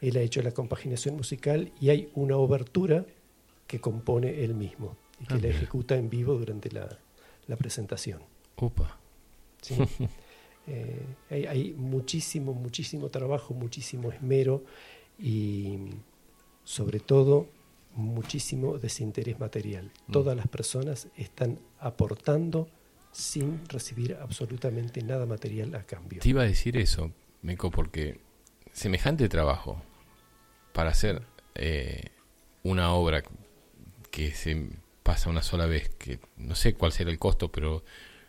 él 0.00 0.16
ha 0.16 0.20
hecho 0.20 0.42
la 0.42 0.52
compaginación 0.52 1.16
musical 1.16 1.72
y 1.80 1.90
hay 1.90 2.10
una 2.14 2.36
obertura 2.36 3.06
que 3.66 3.80
compone 3.80 4.44
él 4.44 4.54
mismo 4.54 4.96
y 5.20 5.26
que 5.26 5.34
ah, 5.34 5.38
la 5.40 5.48
ejecuta 5.48 5.96
en 5.96 6.10
vivo 6.10 6.34
durante 6.34 6.70
la, 6.70 6.98
la 7.46 7.56
presentación. 7.56 8.22
Opa. 8.56 8.98
¿Sí? 9.62 9.74
Eh, 10.68 11.46
hay, 11.48 11.74
muchísimo, 11.74 12.52
muchísimo 12.52 13.08
trabajo, 13.08 13.54
muchísimo 13.54 14.10
esmero 14.10 14.64
y 15.16 15.78
sobre 16.64 16.98
todo 16.98 17.46
muchísimo 17.94 18.76
desinterés 18.76 19.38
material. 19.38 19.92
Mm. 20.08 20.12
Todas 20.12 20.36
las 20.36 20.48
personas 20.48 21.06
están 21.16 21.60
aportando 21.78 22.68
sin 23.12 23.60
recibir 23.68 24.16
absolutamente 24.20 25.02
nada 25.04 25.24
material 25.24 25.72
a 25.76 25.84
cambio. 25.84 26.20
Te 26.20 26.30
iba 26.30 26.42
a 26.42 26.46
decir 26.46 26.76
eso, 26.76 27.12
Meco, 27.42 27.70
porque 27.70 28.18
semejante 28.76 29.28
trabajo 29.28 29.82
para 30.72 30.90
hacer 30.90 31.22
eh, 31.54 32.10
una 32.62 32.92
obra 32.92 33.22
que 34.10 34.32
se 34.32 34.68
pasa 35.02 35.30
una 35.30 35.42
sola 35.42 35.66
vez, 35.66 35.88
que 35.98 36.20
no 36.36 36.54
sé 36.54 36.74
cuál 36.74 36.92
será 36.92 37.10
el 37.10 37.18
costo, 37.18 37.50
pero 37.50 37.82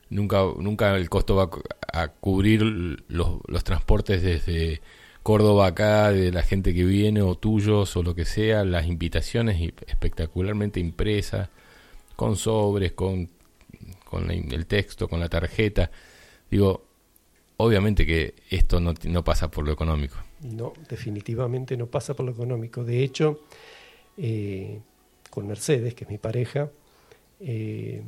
nunca, 0.10 0.44
nunca 0.58 0.96
el 0.96 1.10
costo 1.10 1.36
va 1.36 1.50
a 1.92 2.08
cubrir 2.08 2.62
los, 2.62 3.40
los 3.46 3.64
transportes 3.64 4.22
desde 4.22 4.82
Córdoba 5.22 5.68
acá, 5.68 6.12
de 6.12 6.32
la 6.32 6.44
gente 6.44 6.74
que 6.74 6.86
viene 6.86 7.22
o 7.22 7.36
tuyos 7.36 7.98
o 7.98 8.04
lo 8.04 8.16
que 8.16 8.24
sea, 8.24 8.64
las 8.64 8.88
invitaciones 8.88 9.74
espectacularmente 9.88 10.80
impresas, 10.80 11.50
con 12.16 12.38
sobres, 12.38 12.94
con, 12.94 13.30
con 14.06 14.32
el 14.32 14.66
texto, 14.66 15.10
con 15.10 15.20
la 15.20 15.28
tarjeta. 15.28 15.92
Digo, 16.50 16.86
obviamente 17.58 18.06
que 18.06 18.36
esto 18.50 18.80
no, 18.80 18.94
no 19.04 19.24
pasa 19.26 19.52
por 19.52 19.66
lo 19.66 19.74
económico. 19.74 20.16
No, 20.42 20.74
definitivamente 20.90 21.76
no 21.78 21.88
pasa 21.88 22.14
por 22.14 22.26
lo 22.26 22.32
económico. 22.32 22.84
De 22.84 23.04
hecho, 23.04 23.42
eh, 24.18 24.80
con 25.30 25.48
Mercedes, 25.48 25.96
que 25.96 26.04
es 26.04 26.10
mi 26.10 26.18
pareja, 26.18 26.70
eh, 27.40 28.02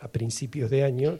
a 0.00 0.08
principios 0.08 0.70
de 0.70 0.84
año 0.84 1.18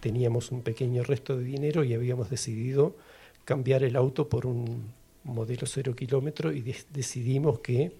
teníamos 0.00 0.50
un 0.50 0.62
pequeño 0.62 1.02
resto 1.02 1.36
de 1.36 1.44
dinero 1.44 1.84
y 1.84 1.94
habíamos 1.94 2.30
decidido 2.30 2.96
cambiar 3.44 3.82
el 3.82 3.96
auto 3.96 4.28
por 4.28 4.46
un 4.46 4.92
modelo 5.24 5.66
cero 5.66 5.94
kilómetro 5.94 6.52
y 6.52 6.62
decidimos 6.90 7.60
que 7.60 7.92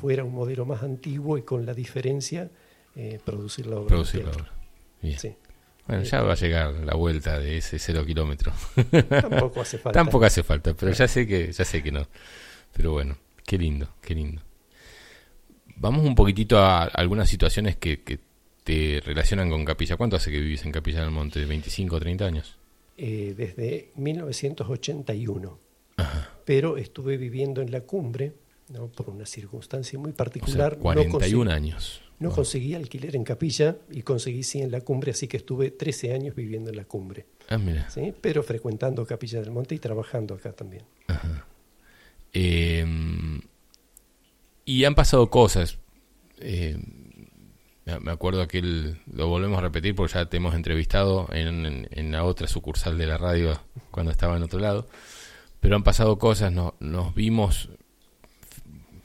fuera 0.00 0.24
un 0.24 0.32
modelo 0.32 0.64
más 0.64 0.82
antiguo 0.82 1.38
y 1.38 1.42
con 1.42 1.66
la 1.66 1.74
diferencia 1.74 2.50
eh, 2.96 3.18
producir 3.24 3.66
la 3.66 3.76
obra. 3.76 3.88
Producir 3.88 4.24
la 4.24 4.30
obra. 4.30 4.52
Bien. 5.02 5.36
Bueno, 5.86 6.02
ya 6.04 6.22
va 6.22 6.32
a 6.32 6.36
llegar 6.36 6.72
la 6.84 6.94
vuelta 6.94 7.38
de 7.38 7.58
ese 7.58 7.78
cero 7.78 8.04
kilómetro. 8.06 8.52
Tampoco 9.08 9.62
hace 9.62 9.78
falta. 9.78 9.98
Tampoco 9.98 10.24
hace 10.24 10.42
falta, 10.42 10.74
pero 10.74 10.92
ya 10.92 11.08
sé 11.08 11.26
que 11.26 11.52
ya 11.52 11.64
sé 11.64 11.82
que 11.82 11.90
no. 11.90 12.06
Pero 12.72 12.92
bueno, 12.92 13.16
qué 13.44 13.58
lindo, 13.58 13.88
qué 14.00 14.14
lindo. 14.14 14.42
Vamos 15.76 16.04
un 16.04 16.14
poquitito 16.14 16.58
a 16.58 16.84
algunas 16.84 17.28
situaciones 17.28 17.76
que, 17.76 18.02
que 18.02 18.18
te 18.64 19.00
relacionan 19.04 19.50
con 19.50 19.64
Capilla. 19.64 19.96
¿Cuánto 19.96 20.16
hace 20.16 20.30
que 20.30 20.38
vivís 20.38 20.64
en 20.64 20.72
Capilla 20.72 21.00
del 21.00 21.10
Monte? 21.10 21.46
¿25 21.46 21.92
o 21.92 22.00
30 22.00 22.26
años? 22.26 22.56
Eh, 22.96 23.34
desde 23.36 23.90
1981. 23.96 25.58
Pero 26.44 26.76
estuve 26.76 27.16
viviendo 27.16 27.60
en 27.62 27.70
la 27.70 27.80
cumbre 27.80 28.34
¿no? 28.68 28.88
por 28.88 29.10
una 29.10 29.26
circunstancia 29.26 29.98
muy 29.98 30.12
particular. 30.12 30.78
41 30.78 31.50
años. 31.50 32.02
No 32.20 32.30
conseguí 32.30 32.74
alquiler 32.74 33.16
en 33.16 33.24
Capilla 33.24 33.78
y 33.90 34.02
conseguí 34.02 34.42
sí 34.42 34.60
en 34.60 34.70
la 34.70 34.82
cumbre, 34.82 35.12
así 35.12 35.26
que 35.26 35.38
estuve 35.38 35.70
13 35.70 36.12
años 36.12 36.34
viviendo 36.34 36.68
en 36.68 36.76
la 36.76 36.84
cumbre. 36.84 37.24
Ah, 37.48 37.56
mira. 37.56 37.88
¿sí? 37.88 38.12
Pero 38.20 38.42
frecuentando 38.42 39.06
Capilla 39.06 39.40
del 39.40 39.50
Monte 39.50 39.74
y 39.74 39.78
trabajando 39.78 40.34
acá 40.34 40.52
también. 40.52 40.84
Em, 42.32 43.40
y 44.66 44.84
han 44.84 44.94
pasado 44.94 45.30
cosas. 45.30 45.78
Eh, 46.40 46.78
me 47.98 48.12
acuerdo 48.12 48.46
que 48.46 48.62
lo 48.62 49.28
volvemos 49.28 49.58
a 49.58 49.62
repetir 49.62 49.94
porque 49.94 50.14
ya 50.14 50.26
te 50.26 50.36
hemos 50.36 50.54
entrevistado 50.54 51.28
en, 51.32 52.12
la 52.12 52.24
otra 52.24 52.46
sucursal 52.46 52.98
de 52.98 53.06
la 53.06 53.18
radio 53.18 53.58
cuando 53.90 54.12
estaba 54.12 54.36
en 54.36 54.42
otro 54.42 54.60
lado. 54.60 54.86
Pero 55.60 55.74
han 55.74 55.82
pasado 55.82 56.18
cosas, 56.18 56.52
nos 56.52 57.14
vimos 57.14 57.70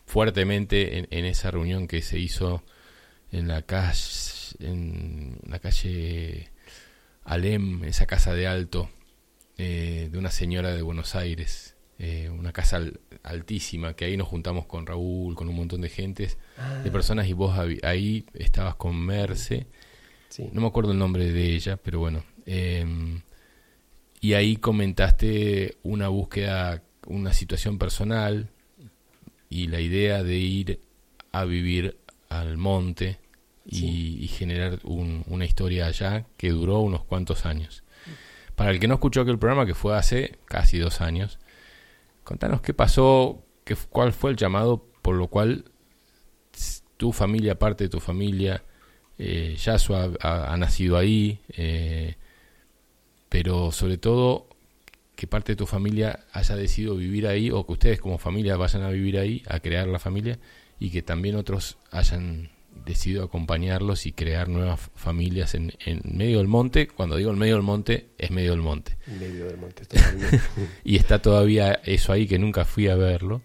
fuertemente 0.06 1.08
en, 1.10 1.26
esa 1.26 1.52
reunión 1.52 1.88
que 1.88 2.02
se 2.02 2.20
hizo 2.20 2.64
en 3.38 3.48
la 3.48 3.62
calle, 3.64 4.00
en 4.60 5.38
la 5.48 5.60
calle 5.60 6.50
Alem, 7.24 7.84
esa 7.84 8.06
casa 8.06 8.34
de 8.34 8.48
alto 8.48 8.90
eh, 9.58 10.10
de 10.12 10.18
una 10.18 10.32
señora 10.32 10.74
de 10.74 10.82
Buenos 10.82 11.16
Aires 11.16 11.76
eh, 11.98 12.30
una 12.30 12.52
casa 12.52 12.82
altísima, 13.24 13.94
que 13.94 14.04
ahí 14.04 14.18
nos 14.18 14.28
juntamos 14.28 14.66
con 14.66 14.86
Raúl, 14.86 15.34
con 15.34 15.48
un 15.48 15.56
montón 15.56 15.80
de 15.80 15.88
gentes, 15.88 16.38
de 16.84 16.90
ah. 16.90 16.92
personas, 16.92 17.26
y 17.30 17.32
vos 17.32 17.58
ahí 17.84 18.26
estabas 18.34 18.76
con 18.76 18.98
Merce, 18.98 19.66
no 20.52 20.60
me 20.60 20.68
acuerdo 20.68 20.92
el 20.92 20.98
nombre 20.98 21.32
de 21.32 21.56
ella, 21.56 21.78
pero 21.78 22.00
bueno, 22.00 22.26
em, 22.46 23.22
y 24.20 24.34
ahí 24.34 24.58
comentaste 24.58 25.78
una 25.84 26.10
búsqueda, 26.10 26.84
una 27.08 27.32
situación 27.32 27.78
personal 27.78 28.50
y 29.50 29.68
la 29.68 29.80
idea 29.80 30.22
de 30.22 30.36
ir 30.36 30.82
a 31.32 31.46
vivir 31.46 31.98
al 32.28 32.58
monte 32.58 33.20
y, 33.66 34.28
generar 34.28 34.80
una 34.84 35.46
historia 35.46 35.88
allá 35.88 36.26
que 36.38 36.50
duró 36.50 36.80
unos 36.80 37.04
cuantos 37.04 37.46
años. 37.46 37.84
Para 38.56 38.72
el 38.72 38.80
que 38.80 38.88
no 38.88 38.96
escuchó 38.96 39.22
aquel 39.22 39.40
programa, 39.40 39.66
que 39.66 39.74
fue 39.74 39.98
hace 39.98 40.38
casi 40.46 40.78
dos 40.78 41.02
años, 41.02 41.40
Contanos 42.26 42.62
qué 42.62 42.74
pasó, 42.74 43.46
qué, 43.64 43.76
cuál 43.76 44.12
fue 44.12 44.32
el 44.32 44.36
llamado 44.36 44.84
por 45.04 45.16
lo 45.16 45.28
cual 45.28 45.66
tu 46.98 47.14
familia, 47.14 47.60
parte 47.60 47.84
de 47.84 47.90
tu 47.90 48.00
familia, 48.00 48.64
eh, 49.20 49.56
Yasua 49.64 50.10
ha, 50.20 50.58
nacido 50.58 50.98
ahí, 50.98 51.40
eh, 51.50 52.16
pero 53.30 53.72
sobre 53.72 54.00
todo 54.00 54.50
que 55.16 55.28
parte 55.28 55.52
de 55.52 55.56
tu 55.56 55.68
familia 55.68 56.26
haya 56.32 56.56
decidido 56.56 56.96
vivir 56.96 57.28
ahí 57.28 57.52
o 57.52 57.64
que 57.64 57.74
ustedes 57.74 58.02
como 58.02 58.18
familia 58.18 58.58
vayan 58.58 58.82
a 58.82 58.90
vivir 58.90 59.20
ahí, 59.20 59.44
a 59.48 59.60
crear 59.60 59.88
la 59.88 60.00
familia 60.00 60.40
y 60.80 60.90
que 60.90 61.04
también 61.04 61.36
otros 61.36 61.78
hayan 61.92 62.50
decidido 62.86 63.24
acompañarlos 63.24 64.06
y 64.06 64.12
crear 64.12 64.48
nuevas 64.48 64.90
familias 64.96 65.56
en, 65.56 65.74
en, 65.86 66.02
medio 66.06 66.38
del 66.38 66.48
monte. 66.48 66.88
Cuando 66.88 67.18
digo 67.18 67.32
en 67.32 67.38
medio 67.38 67.56
del 67.56 67.64
monte, 67.64 68.10
es 68.18 68.32
medio 68.32 68.52
del 68.52 68.62
monte. 68.62 68.98
Medio 69.20 69.46
del 69.46 69.58
monte, 69.58 69.84
y 70.84 70.96
está 70.96 71.22
todavía 71.22 71.80
eso 71.84 72.14
ahí 72.14 72.28
que 72.28 72.40
nunca 72.40 72.66
fui 72.66 72.88
a 72.88 72.96
verlo. 72.96 73.42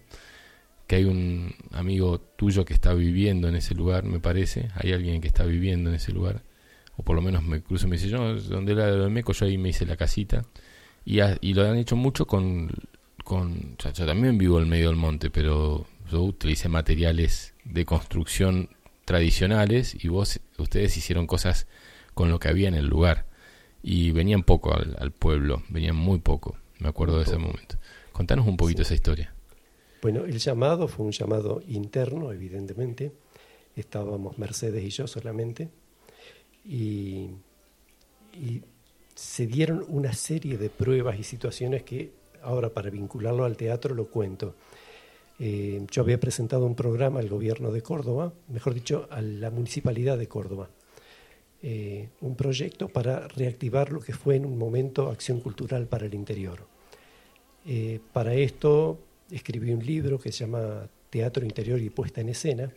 Que 0.87 0.97
hay 0.97 1.05
un 1.05 1.55
amigo 1.71 2.19
tuyo 2.19 2.65
que 2.65 2.73
está 2.73 2.93
viviendo 2.93 3.47
en 3.47 3.55
ese 3.55 3.75
lugar, 3.75 4.03
me 4.03 4.19
parece. 4.19 4.69
Hay 4.75 4.93
alguien 4.93 5.21
que 5.21 5.27
está 5.27 5.43
viviendo 5.43 5.89
en 5.89 5.95
ese 5.95 6.11
lugar. 6.11 6.43
O 6.97 7.03
por 7.03 7.15
lo 7.15 7.21
menos 7.21 7.43
me 7.43 7.61
cruzo 7.61 7.87
y 7.87 7.89
me 7.89 7.97
dice, 7.97 8.09
yo, 8.09 8.35
donde 8.35 8.73
era 8.73 8.91
de 8.91 9.09
Meco, 9.09 9.33
yo 9.33 9.45
ahí 9.45 9.57
me 9.57 9.69
hice 9.69 9.85
la 9.85 9.95
casita. 9.95 10.45
Y, 11.05 11.19
y 11.41 11.53
lo 11.53 11.67
han 11.67 11.77
hecho 11.77 11.95
mucho 11.95 12.27
con, 12.27 12.69
con, 13.23 13.77
yo 13.77 14.05
también 14.05 14.37
vivo 14.37 14.61
en 14.61 14.69
medio 14.69 14.87
del 14.87 14.97
monte, 14.97 15.29
pero 15.29 15.87
yo 16.11 16.21
utilicé 16.21 16.69
materiales 16.69 17.53
de 17.63 17.85
construcción 17.85 18.69
tradicionales 19.05 20.03
y 20.03 20.07
vos, 20.07 20.39
ustedes 20.57 20.95
hicieron 20.97 21.27
cosas 21.27 21.67
con 22.13 22.29
lo 22.29 22.39
que 22.39 22.49
había 22.49 22.67
en 22.67 22.75
el 22.75 22.87
lugar 22.87 23.25
y 23.83 24.11
venían 24.11 24.43
poco 24.43 24.73
al, 24.73 25.11
pueblo, 25.11 25.63
venían 25.69 25.95
muy 25.95 26.19
poco, 26.19 26.57
me 26.79 26.89
acuerdo 26.89 27.17
de 27.17 27.23
ese 27.23 27.37
momento. 27.37 27.77
Contanos 28.11 28.47
un 28.47 28.57
poquito 28.57 28.81
esa 28.81 28.93
historia. 28.93 29.33
Bueno, 30.01 30.25
el 30.25 30.37
llamado 30.39 30.87
fue 30.87 31.05
un 31.05 31.11
llamado 31.11 31.61
interno, 31.67 32.31
evidentemente. 32.31 33.11
Estábamos 33.75 34.37
Mercedes 34.37 34.83
y 34.83 34.89
yo 34.89 35.07
solamente. 35.07 35.69
Y, 36.65 37.29
y 38.33 38.61
se 39.15 39.47
dieron 39.47 39.85
una 39.87 40.13
serie 40.13 40.57
de 40.57 40.69
pruebas 40.69 41.19
y 41.19 41.23
situaciones 41.23 41.83
que 41.83 42.11
ahora 42.43 42.69
para 42.69 42.89
vincularlo 42.89 43.45
al 43.45 43.57
teatro 43.57 43.95
lo 43.95 44.07
cuento. 44.07 44.55
Eh, 45.39 45.85
yo 45.89 46.03
había 46.03 46.19
presentado 46.19 46.65
un 46.65 46.75
programa 46.75 47.19
al 47.19 47.29
gobierno 47.29 47.71
de 47.71 47.81
Córdoba, 47.81 48.33
mejor 48.49 48.73
dicho, 48.73 49.07
a 49.09 49.21
la 49.21 49.49
municipalidad 49.49 50.17
de 50.17 50.27
Córdoba, 50.27 50.69
eh, 51.63 52.09
un 52.21 52.35
proyecto 52.35 52.87
para 52.89 53.27
reactivar 53.27 53.91
lo 53.91 54.01
que 54.01 54.13
fue 54.13 54.35
en 54.35 54.45
un 54.45 54.57
momento 54.57 55.09
acción 55.09 55.39
cultural 55.39 55.87
para 55.87 56.05
el 56.05 56.13
interior. 56.13 56.65
Eh, 57.65 57.99
para 58.13 58.33
esto 58.33 58.99
escribí 59.29 59.71
un 59.71 59.85
libro 59.85 60.19
que 60.19 60.31
se 60.31 60.45
llama 60.45 60.87
Teatro 61.09 61.45
Interior 61.45 61.79
y 61.79 61.89
Puesta 61.89 62.21
en 62.21 62.29
Escena, 62.29 62.71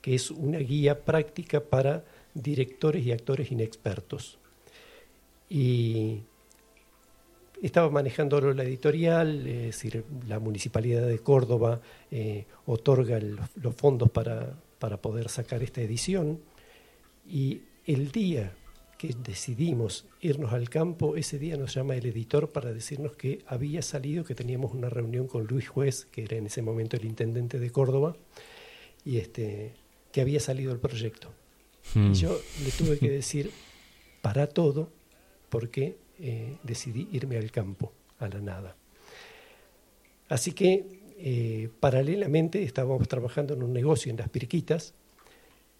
que 0.00 0.14
es 0.14 0.30
una 0.30 0.58
guía 0.58 1.04
práctica 1.04 1.60
para 1.60 2.04
directores 2.34 3.04
y 3.06 3.12
actores 3.12 3.50
inexpertos. 3.50 4.38
Y 5.48 6.20
estaba 7.66 7.90
manejando 7.90 8.40
la 8.52 8.62
editorial, 8.62 9.46
es 9.46 9.66
decir, 9.66 10.04
la 10.28 10.38
Municipalidad 10.38 11.06
de 11.06 11.18
Córdoba 11.18 11.80
eh, 12.10 12.46
otorga 12.66 13.18
los 13.20 13.74
fondos 13.74 14.10
para, 14.10 14.54
para 14.78 15.00
poder 15.00 15.28
sacar 15.28 15.62
esta 15.62 15.80
edición 15.80 16.40
y 17.28 17.62
el 17.86 18.12
día 18.12 18.52
que 18.98 19.14
decidimos 19.22 20.06
irnos 20.20 20.52
al 20.52 20.68
campo, 20.68 21.16
ese 21.16 21.38
día 21.38 21.56
nos 21.56 21.74
llama 21.74 21.96
el 21.96 22.06
editor 22.06 22.50
para 22.50 22.72
decirnos 22.72 23.16
que 23.16 23.40
había 23.46 23.82
salido, 23.82 24.24
que 24.24 24.34
teníamos 24.34 24.72
una 24.72 24.88
reunión 24.88 25.26
con 25.26 25.46
Luis 25.46 25.68
Juez, 25.68 26.06
que 26.06 26.24
era 26.24 26.36
en 26.36 26.46
ese 26.46 26.62
momento 26.62 26.96
el 26.96 27.04
intendente 27.04 27.58
de 27.58 27.70
Córdoba, 27.70 28.16
y 29.04 29.18
este, 29.18 29.74
que 30.12 30.20
había 30.20 30.40
salido 30.40 30.72
el 30.72 30.78
proyecto. 30.78 31.30
Y 31.94 31.98
hmm. 31.98 32.14
yo 32.14 32.40
le 32.64 32.70
tuve 32.70 32.98
que 32.98 33.10
decir, 33.10 33.50
para 34.22 34.46
todo, 34.46 34.90
porque 35.48 35.96
eh, 36.20 36.56
decidí 36.62 37.08
irme 37.12 37.36
al 37.36 37.50
campo, 37.50 37.92
a 38.18 38.28
la 38.28 38.40
nada. 38.40 38.76
Así 40.28 40.52
que 40.52 41.02
eh, 41.18 41.68
paralelamente 41.80 42.62
estábamos 42.62 43.08
trabajando 43.08 43.54
en 43.54 43.62
un 43.62 43.72
negocio 43.72 44.10
en 44.10 44.18
Las 44.18 44.28
Pirquitas. 44.28 44.94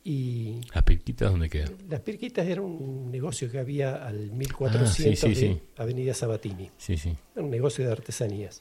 Y 0.04 0.60
¿Las 0.74 0.84
Pirquitas 0.84 1.30
dónde 1.30 1.48
quedan? 1.48 1.74
Las 1.88 2.00
Pirquitas 2.00 2.46
era 2.46 2.60
un 2.60 3.10
negocio 3.10 3.50
que 3.50 3.58
había 3.58 4.06
al 4.06 4.32
1400 4.32 5.24
ah, 5.24 5.28
de 5.28 5.62
Avenida 5.76 6.14
Sabatini. 6.14 6.70
Sí, 6.76 6.96
sí. 6.96 7.16
un 7.36 7.50
negocio 7.50 7.86
de 7.86 7.92
artesanías. 7.92 8.60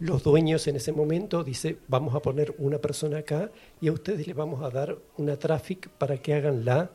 Los 0.00 0.24
dueños 0.24 0.66
en 0.66 0.76
ese 0.76 0.92
momento 0.92 1.44
dice 1.44 1.78
vamos 1.86 2.14
a 2.14 2.20
poner 2.20 2.54
una 2.58 2.78
persona 2.78 3.18
acá 3.18 3.52
y 3.80 3.88
a 3.88 3.92
ustedes 3.92 4.26
les 4.26 4.34
vamos 4.34 4.62
a 4.64 4.70
dar 4.70 4.98
una 5.16 5.36
traffic 5.36 5.88
para 5.90 6.18
que 6.18 6.34
hagan 6.34 6.64
la 6.64 6.90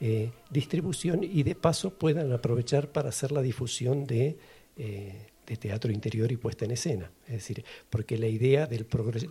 eh, 0.00 0.30
distribución 0.50 1.22
y 1.22 1.42
de 1.42 1.54
paso 1.54 1.90
puedan 1.90 2.32
aprovechar 2.32 2.88
para 2.88 3.08
hacer 3.08 3.32
la 3.32 3.42
difusión 3.42 4.06
de, 4.06 4.36
eh, 4.76 5.26
de, 5.46 5.56
teatro 5.56 5.92
interior 5.92 6.30
y 6.32 6.36
puesta 6.36 6.64
en 6.64 6.72
escena. 6.72 7.10
Es 7.26 7.34
decir, 7.34 7.64
porque 7.90 8.18
la 8.18 8.28
idea 8.28 8.66
del, 8.66 8.86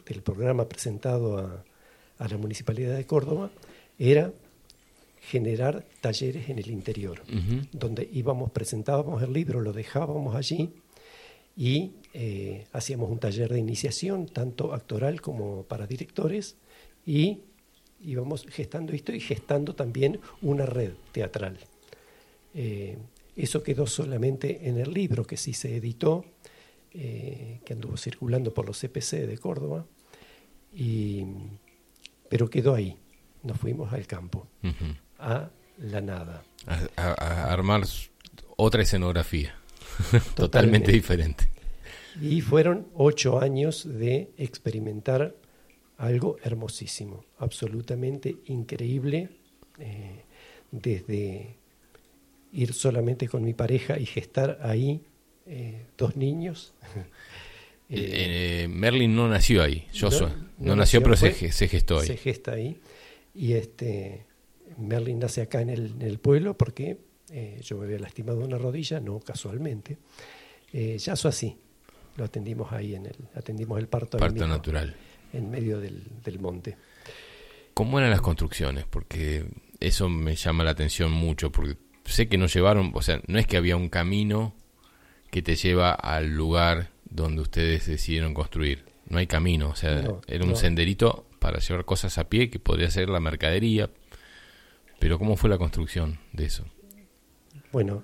del 0.05 0.21
programa 0.21 0.67
presentado 0.67 1.37
a, 1.37 1.63
a, 2.17 2.27
la 2.27 2.37
Municipalidad 2.37 2.95
de 2.95 3.05
Córdoba 3.05 3.51
era 3.99 4.33
generar 5.21 5.85
talleres 6.01 6.49
en 6.49 6.59
el 6.59 6.69
interior, 6.69 7.21
donde 7.71 8.07
íbamos, 8.13 8.51
presentábamos 8.51 9.23
el 9.23 9.33
libro, 9.33 9.59
lo 9.59 9.73
dejábamos 9.73 10.35
allí 10.35 10.71
y 11.57 11.93
eh, 12.13 12.65
hacíamos 12.73 13.09
un 13.09 13.19
taller 13.19 13.51
de 13.51 13.59
iniciación, 13.59 14.27
tanto 14.27 14.73
actoral 14.73 15.21
como 15.21 15.63
para 15.63 15.87
directores, 15.87 16.57
y 17.05 17.39
íbamos 18.05 18.45
gestando 18.47 18.93
esto 18.93 19.13
y 19.13 19.19
gestando 19.19 19.75
también 19.75 20.19
una 20.41 20.65
red 20.65 20.93
teatral. 21.11 21.57
Eh, 22.53 22.97
eso 23.35 23.63
quedó 23.63 23.85
solamente 23.85 24.69
en 24.69 24.77
el 24.77 24.93
libro 24.93 25.25
que 25.25 25.37
sí 25.37 25.53
se 25.53 25.75
editó, 25.75 26.25
eh, 26.93 27.59
que 27.65 27.73
anduvo 27.73 27.97
circulando 27.97 28.53
por 28.53 28.65
los 28.65 28.79
CPC 28.79 29.27
de 29.27 29.37
Córdoba, 29.37 29.85
y, 30.73 31.25
pero 32.29 32.49
quedó 32.49 32.75
ahí. 32.75 32.97
Nos 33.43 33.59
fuimos 33.59 33.93
al 33.93 34.07
campo, 34.07 34.47
a 35.19 35.49
la 35.77 36.01
nada. 36.01 36.43
A, 36.95 37.51
armar 37.51 37.83
otra 38.55 38.81
escenografía, 38.81 39.55
totalmente 40.35 40.91
diferente. 40.91 41.49
Y 42.21 42.41
fueron 42.41 42.87
ocho 42.95 43.39
años 43.39 43.87
de 43.87 44.31
experimentar 44.37 45.35
algo 45.97 46.37
hermosísimo, 46.43 47.25
absolutamente 47.39 48.37
increíble, 48.45 49.29
eh, 49.79 50.23
desde 50.71 51.55
ir 52.51 52.73
solamente 52.73 53.27
con 53.27 53.43
mi 53.43 53.53
pareja 53.53 53.99
y 53.99 54.05
gestar 54.05 54.59
ahí 54.61 55.01
eh, 55.45 55.85
dos 55.97 56.15
niños. 56.15 56.73
Eh, 57.87 58.65
Merlin 58.67 59.15
no 59.15 59.27
nació 59.27 59.61
ahí, 59.61 59.85
Joshua. 59.93 60.35
No, 60.57 60.75
nació, 60.75 61.03
pero 61.03 61.15
se, 61.15 61.31
gestó 61.31 61.99
ahí. 61.99 62.07
Se 62.07 62.17
gesta 62.17 62.53
ahí. 62.53 62.79
Y 63.35 63.53
este 63.53 64.25
Merlin 64.79 65.19
nace 65.19 65.43
acá 65.43 65.61
en 65.61 65.69
el, 65.69 66.17
pueblo 66.17 66.57
porque 66.57 66.97
yo 67.61 67.77
me 67.77 67.85
había 67.85 67.99
lastimado 67.99 68.39
una 68.39 68.57
rodilla, 68.57 68.99
no 68.99 69.19
casualmente. 69.19 69.99
Eh, 70.73 70.97
Yaso 70.97 71.27
así, 71.27 71.59
lo 72.17 72.25
atendimos 72.25 72.73
ahí 72.73 72.95
en 72.95 73.05
el, 73.05 73.15
atendimos 73.35 73.77
el 73.77 73.87
parto. 73.87 74.17
Parto 74.17 74.47
natural 74.47 74.95
en 75.35 75.49
medio 75.49 75.79
del, 75.79 76.03
del 76.23 76.39
monte. 76.39 76.77
¿Cómo 77.73 77.99
eran 77.99 78.11
las 78.11 78.21
construcciones? 78.21 78.85
Porque 78.89 79.45
eso 79.79 80.09
me 80.09 80.35
llama 80.35 80.63
la 80.63 80.71
atención 80.71 81.11
mucho, 81.11 81.51
porque 81.51 81.77
sé 82.05 82.27
que 82.27 82.37
no 82.37 82.47
llevaron, 82.47 82.91
o 82.93 83.01
sea, 83.01 83.21
no 83.27 83.37
es 83.39 83.47
que 83.47 83.57
había 83.57 83.75
un 83.75 83.89
camino 83.89 84.53
que 85.29 85.41
te 85.41 85.55
lleva 85.55 85.91
al 85.91 86.33
lugar 86.33 86.91
donde 87.03 87.41
ustedes 87.41 87.85
decidieron 87.87 88.33
construir. 88.33 88.85
No 89.09 89.17
hay 89.17 89.27
camino, 89.27 89.69
o 89.69 89.75
sea, 89.75 90.03
era 90.27 90.45
un 90.45 90.55
senderito 90.55 91.27
para 91.39 91.59
llevar 91.59 91.85
cosas 91.85 92.17
a 92.17 92.29
pie 92.29 92.49
que 92.49 92.59
podría 92.59 92.89
ser 92.89 93.09
la 93.09 93.19
mercadería. 93.19 93.89
Pero 94.99 95.19
¿cómo 95.19 95.35
fue 95.35 95.49
la 95.49 95.57
construcción 95.57 96.19
de 96.31 96.45
eso? 96.45 96.65
Bueno, 97.71 98.03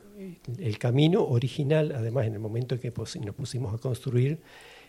el 0.59 0.77
camino 0.77 1.23
original, 1.23 1.93
además 1.95 2.27
en 2.27 2.33
el 2.33 2.39
momento 2.39 2.75
en 2.75 2.81
que 2.81 2.91
nos 2.91 3.35
pusimos 3.35 3.73
a 3.73 3.77
construir, 3.77 4.39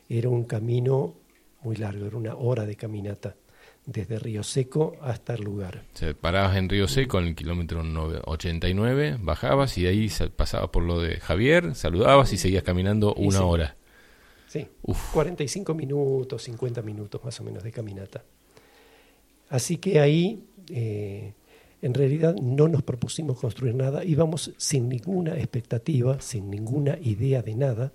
era 0.09 0.28
un 0.28 0.44
camino 0.44 1.14
muy 1.62 1.77
largo, 1.77 2.07
era 2.07 2.16
una 2.16 2.35
hora 2.35 2.66
de 2.66 2.77
caminata 2.77 3.37
desde 3.85 4.18
Río 4.18 4.42
Seco 4.42 4.96
hasta 5.01 5.35
el 5.35 5.42
lugar. 5.42 5.83
Se 5.94 6.14
parabas 6.14 6.57
en 6.57 6.68
Río 6.68 6.87
Seco 6.87 7.18
en 7.18 7.27
el 7.27 7.35
kilómetro 7.35 7.83
89, 8.25 9.18
bajabas 9.20 9.77
y 9.79 9.83
de 9.83 9.88
ahí 9.88 10.11
pasabas 10.37 10.70
por 10.70 10.85
lo 10.85 11.01
de 11.01 11.18
Javier, 11.18 11.75
saludabas 11.75 12.33
y 12.33 12.38
seguías 12.38 12.62
caminando 12.62 13.14
una 13.14 13.42
hora. 13.42 13.77
Sí, 14.48 14.66
45 15.12 15.75
minutos, 15.75 16.42
50 16.42 16.83
minutos 16.83 17.25
más 17.25 17.40
o 17.40 17.44
menos 17.44 17.62
de 17.62 17.72
caminata. 17.72 18.22
Así 19.48 19.79
que 19.79 19.98
ahí, 19.98 20.45
eh, 20.70 21.32
en 21.80 21.95
realidad, 21.95 22.34
no 22.37 22.68
nos 22.68 22.82
propusimos 22.82 23.41
construir 23.41 23.74
nada, 23.74 24.05
íbamos 24.05 24.53
sin 24.57 24.89
ninguna 24.89 25.37
expectativa, 25.37 26.20
sin 26.20 26.51
ninguna 26.51 26.99
idea 27.01 27.43
de 27.43 27.55
nada, 27.55 27.93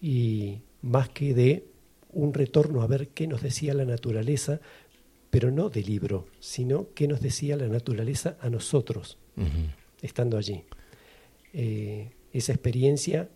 y 0.00 0.58
más 0.82 1.08
que 1.08 1.34
de 1.34 1.64
un 2.14 2.34
retorno 2.34 2.82
a 2.82 2.86
ver 2.86 3.08
qué 3.08 3.26
nos 3.26 3.42
decía 3.42 3.74
la 3.74 3.84
naturaleza, 3.84 4.60
pero 5.30 5.50
no 5.50 5.68
del 5.68 5.86
libro, 5.86 6.26
sino 6.38 6.88
qué 6.94 7.08
nos 7.08 7.20
decía 7.20 7.56
la 7.56 7.68
naturaleza 7.68 8.36
a 8.40 8.50
nosotros, 8.50 9.18
estando 10.00 10.36
allí. 10.38 10.64
Eh, 11.52 12.12
esa 12.32 12.52
experiencia 12.52 13.28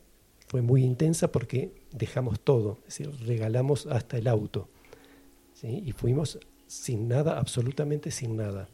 fue 0.46 0.62
muy 0.62 0.84
intensa 0.84 1.32
porque 1.32 1.72
dejamos 1.92 2.40
todo, 2.40 2.78
es 2.86 2.98
decir, 2.98 3.10
regalamos 3.26 3.86
hasta 3.86 4.16
el 4.16 4.28
auto, 4.28 4.68
y 5.62 5.90
fuimos 5.92 6.38
sin 6.68 7.08
nada, 7.08 7.38
absolutamente 7.38 8.10
sin 8.10 8.36
nada. 8.36 8.68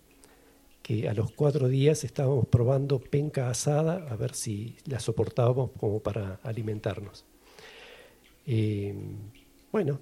Que 0.83 1.09
a 1.09 1.15
los 1.15 1.31
cuatro 1.33 1.69
días 1.69 2.05
estábamos 2.05 2.47
probando 2.47 2.99
penca 2.99 3.49
asada 3.49 4.07
a 4.11 4.17
ver 4.17 4.35
si 4.35 4.77
la 4.85 5.01
soportábamos 5.01 5.71
como 5.79 6.01
para 6.01 6.41
alimentarnos. 6.43 7.25
Eh, 8.47 8.95
bueno. 9.75 9.99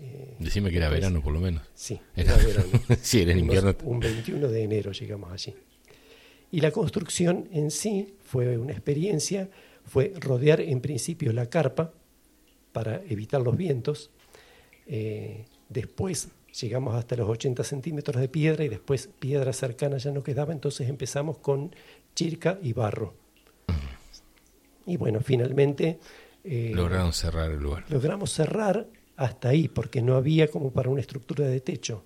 Eh, 0.00 0.34
Decime 0.40 0.68
que 0.72 0.78
era 0.78 0.88
verano 0.88 1.22
por 1.22 1.32
lo 1.32 1.38
menos. 1.38 1.62
Sí, 1.74 1.96
era, 2.16 2.36
verano. 2.36 2.66
sí, 3.00 3.22
era 3.22 3.30
invierno. 3.30 3.72
Un 3.84 4.00
21 4.00 4.48
de 4.48 4.62
enero 4.64 4.90
llegamos 4.90 5.30
allí. 5.30 5.54
Y 6.50 6.60
la 6.60 6.72
construcción 6.72 7.48
en 7.52 7.70
sí 7.70 8.16
fue 8.24 8.58
una 8.58 8.72
experiencia, 8.72 9.48
fue 9.84 10.12
rodear 10.18 10.60
en 10.60 10.80
principio 10.80 11.32
la 11.32 11.48
carpa, 11.48 11.92
para 12.72 13.00
evitar 13.08 13.40
los 13.40 13.56
vientos. 13.56 14.10
después 15.68 16.28
llegamos 16.60 16.96
hasta 16.96 17.14
los 17.14 17.28
80 17.28 17.62
centímetros 17.62 18.20
de 18.20 18.28
piedra 18.28 18.64
y 18.64 18.68
después 18.68 19.08
piedra 19.20 19.52
cercana 19.52 19.98
ya 19.98 20.10
no 20.10 20.24
quedaba, 20.24 20.52
entonces 20.52 20.88
empezamos 20.88 21.38
con 21.38 21.76
chirca 22.16 22.58
y 22.60 22.72
barro. 22.72 23.14
Y 24.84 24.96
bueno, 24.96 25.20
finalmente... 25.20 26.00
Eh, 26.42 26.72
Lograron 26.74 27.12
cerrar 27.12 27.52
el 27.52 27.60
lugar. 27.60 27.84
Logramos 27.88 28.32
cerrar 28.32 28.88
hasta 29.16 29.50
ahí, 29.50 29.68
porque 29.68 30.02
no 30.02 30.16
había 30.16 30.48
como 30.48 30.72
para 30.72 30.90
una 30.90 31.00
estructura 31.00 31.46
de 31.46 31.60
techo. 31.60 32.04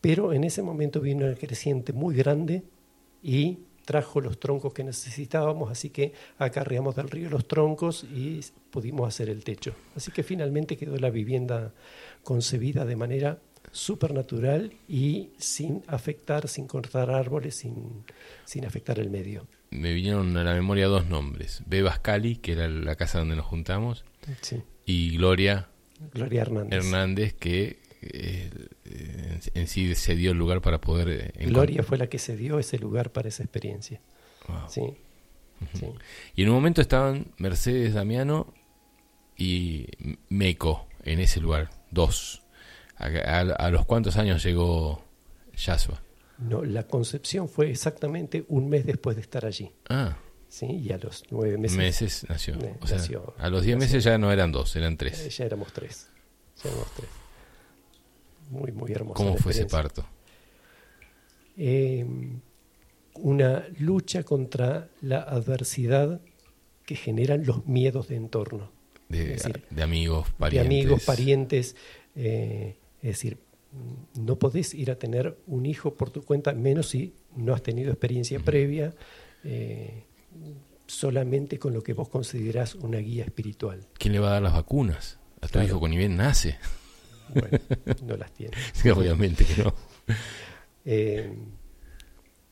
Pero 0.00 0.32
en 0.32 0.44
ese 0.44 0.62
momento 0.62 1.00
vino 1.00 1.26
una 1.26 1.34
creciente 1.34 1.92
muy 1.92 2.14
grande 2.14 2.62
y 3.22 3.58
trajo 3.84 4.20
los 4.20 4.38
troncos 4.38 4.74
que 4.74 4.84
necesitábamos, 4.84 5.70
así 5.70 5.90
que 5.90 6.12
acarreamos 6.38 6.96
del 6.96 7.08
río 7.08 7.30
los 7.30 7.48
troncos 7.48 8.04
y 8.04 8.40
pudimos 8.70 9.08
hacer 9.08 9.30
el 9.30 9.44
techo. 9.44 9.74
Así 9.94 10.10
que 10.10 10.22
finalmente 10.22 10.76
quedó 10.76 10.96
la 10.96 11.08
vivienda 11.08 11.72
concebida 12.22 12.84
de 12.84 12.96
manera 12.96 13.38
supernatural 13.72 14.72
y 14.88 15.30
sin 15.38 15.82
afectar, 15.86 16.48
sin 16.48 16.66
cortar 16.66 17.10
árboles, 17.10 17.56
sin, 17.56 18.04
sin 18.44 18.66
afectar 18.66 18.98
el 18.98 19.10
medio. 19.10 19.46
Me 19.70 19.92
vinieron 19.92 20.36
a 20.36 20.44
la 20.44 20.54
memoria 20.54 20.86
dos 20.86 21.06
nombres. 21.06 21.62
Bebas 21.66 21.98
Cali, 22.00 22.36
que 22.36 22.52
era 22.52 22.68
la 22.68 22.96
casa 22.96 23.18
donde 23.18 23.36
nos 23.36 23.46
juntamos, 23.46 24.04
y 24.84 25.16
Gloria, 25.16 25.68
Gloria 26.12 26.42
Hernández. 26.42 26.84
Hernández 26.84 27.34
que 27.34 27.78
eh, 28.02 28.50
en 29.54 29.68
sí 29.68 29.94
se 29.94 30.14
dio 30.14 30.32
el 30.32 30.38
lugar 30.38 30.60
para 30.60 30.80
poder... 30.80 31.32
Eh, 31.34 31.46
Gloria 31.46 31.82
fue 31.82 31.98
la 31.98 32.08
que 32.08 32.18
se 32.18 32.36
dio 32.36 32.58
ese 32.58 32.78
lugar 32.78 33.12
para 33.12 33.28
esa 33.28 33.42
experiencia. 33.42 34.00
Sí. 34.68 34.82
Y 36.34 36.42
en 36.42 36.48
un 36.50 36.54
momento 36.54 36.80
estaban 36.80 37.32
Mercedes 37.38 37.94
Damiano 37.94 38.52
y 39.36 39.86
Meco 40.28 40.86
en 41.02 41.20
ese 41.20 41.40
lugar, 41.40 41.70
dos. 41.90 42.42
¿A, 42.98 43.70
los 43.70 43.84
cuántos 43.86 44.16
años 44.16 44.42
llegó 44.42 45.02
Yasua? 45.56 46.00
No, 46.38 46.64
la 46.64 46.84
concepción 46.84 47.48
fue 47.48 47.70
exactamente 47.70 48.44
un 48.48 48.68
mes 48.68 48.86
después 48.86 49.16
de 49.16 49.22
estar 49.22 49.44
allí. 49.44 49.70
Ah. 49.88 50.16
Sí, 50.48 50.66
y 50.66 50.92
a 50.92 50.98
los 50.98 51.24
nueve 51.30 51.58
meses. 51.58 51.76
Meses 51.76 52.26
nació. 52.28 52.56
o 52.80 52.86
sea, 52.86 53.00
a 53.38 53.50
los 53.50 53.62
diez 53.62 53.76
meses 53.76 54.04
ya 54.04 54.16
no 54.16 54.32
eran 54.32 54.52
dos, 54.52 54.74
eran 54.76 54.96
tres. 54.96 55.26
Eh, 55.26 55.30
ya 55.30 55.44
éramos 55.44 55.72
tres. 55.72 56.08
Ya 56.62 56.70
éramos 56.70 56.92
tres. 56.94 57.08
Muy, 58.50 58.72
muy 58.72 58.92
hermoso. 58.92 59.14
¿Cómo 59.14 59.36
fue 59.36 59.52
ese 59.52 59.66
parto? 59.66 60.06
Em, 61.56 62.40
una 63.14 63.66
lucha 63.78 64.22
contra 64.22 64.88
la 65.00 65.20
adversidad 65.22 66.20
que 66.84 66.94
generan 66.94 67.44
los 67.44 67.66
miedos 67.66 68.08
de 68.08 68.16
entorno. 68.16 68.70
De, 69.08 69.36
amigos, 69.82 70.30
parientes. 70.38 70.68
De 70.68 70.76
amigos, 70.76 71.04
parientes. 71.04 71.76
Eh, 72.14 72.76
es 73.02 73.10
decir, 73.10 73.38
no 74.14 74.38
podés 74.38 74.74
ir 74.74 74.90
a 74.90 74.98
tener 74.98 75.36
un 75.46 75.66
hijo 75.66 75.94
por 75.94 76.10
tu 76.10 76.22
cuenta, 76.22 76.52
menos 76.52 76.88
si 76.88 77.14
no 77.36 77.54
has 77.54 77.62
tenido 77.62 77.90
experiencia 77.90 78.40
previa, 78.40 78.94
eh, 79.44 80.04
solamente 80.86 81.58
con 81.58 81.72
lo 81.72 81.82
que 81.82 81.92
vos 81.92 82.08
considerás 82.08 82.74
una 82.74 82.98
guía 82.98 83.24
espiritual. 83.24 83.86
¿Quién 83.98 84.12
le 84.12 84.20
va 84.20 84.28
a 84.28 84.32
dar 84.32 84.42
las 84.42 84.52
vacunas? 84.52 85.18
A 85.40 85.48
tu 85.48 85.60
hijo 85.60 85.80
con 85.80 85.90
bien 85.90 86.16
nace. 86.16 86.58
Bueno, 87.28 87.58
no 88.04 88.16
las 88.16 88.32
tiene. 88.32 88.56
obviamente 88.94 89.44
que 89.44 89.62
no. 89.62 89.74
Eh, 90.84 91.32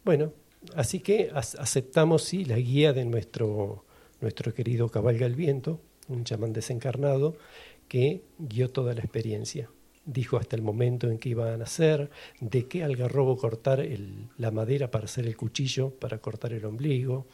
bueno, 0.04 0.32
así 0.74 1.00
que 1.00 1.30
aceptamos 1.32 2.24
sí 2.24 2.44
la 2.44 2.56
guía 2.56 2.92
de 2.92 3.04
nuestro, 3.04 3.84
nuestro 4.20 4.52
querido 4.52 4.88
Cabalga 4.88 5.26
el 5.26 5.36
Viento, 5.36 5.80
un 6.08 6.24
chamán 6.24 6.52
desencarnado, 6.52 7.36
que 7.88 8.24
guió 8.38 8.70
toda 8.70 8.94
la 8.94 9.00
experiencia 9.00 9.70
dijo 10.06 10.36
hasta 10.36 10.56
el 10.56 10.62
momento 10.62 11.10
en 11.10 11.18
que 11.18 11.30
iban 11.30 11.48
a 11.48 11.56
nacer, 11.56 12.10
de 12.40 12.68
qué 12.68 12.84
algarrobo 12.84 13.36
cortar 13.36 13.80
el, 13.80 14.28
la 14.36 14.50
madera 14.50 14.90
para 14.90 15.06
hacer 15.06 15.26
el 15.26 15.36
cuchillo, 15.36 15.90
para 15.90 16.18
cortar 16.18 16.52
el 16.52 16.64
ombligo, 16.64 17.26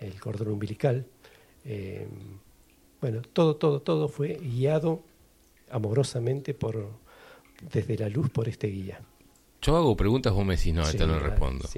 el 0.00 0.20
cordón 0.20 0.48
umbilical. 0.48 1.06
Eh, 1.64 2.06
bueno, 3.00 3.22
todo, 3.32 3.56
todo, 3.56 3.80
todo 3.80 4.08
fue 4.08 4.34
guiado 4.34 5.02
amorosamente 5.70 6.54
por, 6.54 6.90
desde 7.72 7.96
la 7.96 8.08
luz 8.08 8.30
por 8.30 8.48
este 8.48 8.68
guía. 8.68 9.00
Yo 9.62 9.76
hago 9.76 9.96
preguntas, 9.96 10.32
vos 10.32 10.44
me 10.44 10.56
decís, 10.56 10.74
no, 10.74 10.82
esta 10.82 11.06
no 11.06 11.18
respondo. 11.18 11.68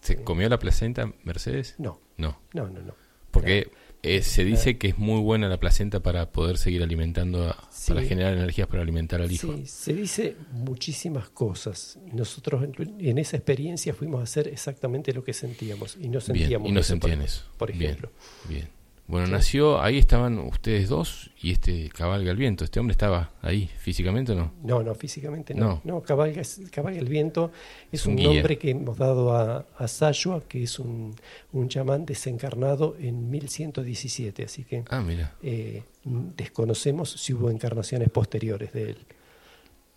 ¿Se 0.00 0.22
comió 0.22 0.48
la 0.48 0.58
placenta, 0.58 1.12
Mercedes? 1.24 1.76
No. 1.78 1.98
No. 2.18 2.38
No, 2.52 2.68
no, 2.68 2.80
no. 2.82 2.94
Porque 3.30 3.70
eh, 4.04 4.22
se 4.22 4.44
dice 4.44 4.76
que 4.76 4.88
es 4.88 4.98
muy 4.98 5.20
buena 5.20 5.48
la 5.48 5.58
placenta 5.58 6.00
para 6.00 6.30
poder 6.30 6.58
seguir 6.58 6.82
alimentando, 6.82 7.54
para 7.88 8.02
generar 8.02 8.34
energías 8.34 8.68
para 8.68 8.82
alimentar 8.82 9.22
al 9.22 9.32
hijo. 9.32 9.54
Sí, 9.56 9.66
se 9.66 9.94
dice 9.94 10.36
muchísimas 10.52 11.30
cosas. 11.30 11.98
Nosotros 12.12 12.68
en, 12.98 13.18
esa 13.18 13.36
experiencia 13.36 13.94
fuimos 13.94 14.20
a 14.20 14.24
hacer 14.24 14.48
exactamente 14.48 15.12
lo 15.12 15.24
que 15.24 15.32
sentíamos 15.32 15.96
y 16.00 16.08
no 16.08 16.20
sentíamos 16.20 16.68
y 16.68 16.72
no 16.72 16.82
sentían 16.82 17.22
eso. 17.22 17.44
Por 17.56 17.70
ejemplo. 17.70 18.10
bien. 18.48 18.68
Bueno, 19.06 19.26
nació, 19.26 19.82
ahí 19.82 19.98
estaban 19.98 20.38
ustedes 20.38 20.88
dos 20.88 21.30
y 21.38 21.50
este 21.52 21.90
cabalga 21.90 22.30
el 22.30 22.38
viento. 22.38 22.64
¿Este 22.64 22.80
hombre 22.80 22.92
estaba 22.92 23.32
ahí 23.42 23.70
físicamente 23.78 24.32
o 24.32 24.34
no? 24.34 24.54
No, 24.62 24.82
no, 24.82 24.94
físicamente 24.94 25.52
no. 25.52 25.82
No, 25.84 26.02
cabalga, 26.02 26.40
cabalga, 26.70 27.00
el 27.00 27.08
viento 27.08 27.52
es 27.92 28.06
un, 28.06 28.16
nombre 28.16 28.56
que 28.56 28.70
hemos 28.70 28.96
dado 28.96 29.36
a, 29.36 29.66
a 29.76 29.88
Sayua, 29.88 30.42
que 30.48 30.62
es 30.62 30.78
un, 30.78 31.14
un 31.52 31.68
chamán 31.68 32.06
desencarnado 32.06 32.96
en 32.98 33.30
1117. 33.30 34.44
Así 34.44 34.64
que 34.64 34.84
ah, 34.88 35.02
mira. 35.02 35.34
Eh, 35.42 35.82
desconocemos 36.04 37.10
si 37.10 37.34
hubo 37.34 37.50
encarnaciones 37.50 38.08
posteriores 38.08 38.72
de 38.72 38.90
él. 38.90 38.98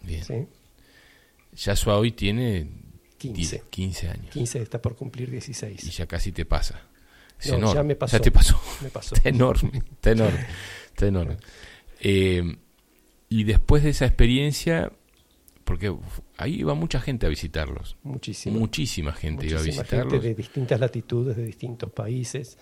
Bien. 0.01 0.23
¿Sí? 1.55 1.69
hoy 1.87 2.11
tiene 2.11 2.67
15. 3.19 3.63
15 3.69 4.09
años. 4.09 4.31
15 4.31 4.61
está 4.61 4.81
por 4.81 4.97
cumplir 4.97 5.31
16. 5.31 5.81
Y 5.85 5.91
ya 5.91 6.05
casi 6.07 6.33
te 6.33 6.43
pasa 6.43 6.81
ya 7.39 7.57
me 7.83 7.95
pasó. 7.95 8.17
Ya 8.17 8.21
te 8.23 8.31
pasó. 8.31 8.59
Me 8.81 8.89
pasó. 8.89 9.15
Enorme, 9.23 9.83
enorme. 10.03 11.37
Eh, 11.99 12.57
y 13.29 13.43
después 13.43 13.83
de 13.83 13.89
esa 13.89 14.05
experiencia, 14.05 14.91
porque 15.63 15.93
ahí 16.37 16.59
iba 16.59 16.73
mucha 16.73 16.99
gente 16.99 17.25
a 17.25 17.29
visitarlos. 17.29 17.97
Muchísima. 18.03 18.57
Muchísima 18.57 19.13
gente 19.13 19.47
iba 19.47 19.59
a 19.59 19.63
visitarlos. 19.63 20.13
Gente 20.13 20.27
de 20.27 20.35
distintas 20.35 20.79
latitudes, 20.79 21.35
de 21.35 21.45
distintos 21.45 21.91
países. 21.91 22.57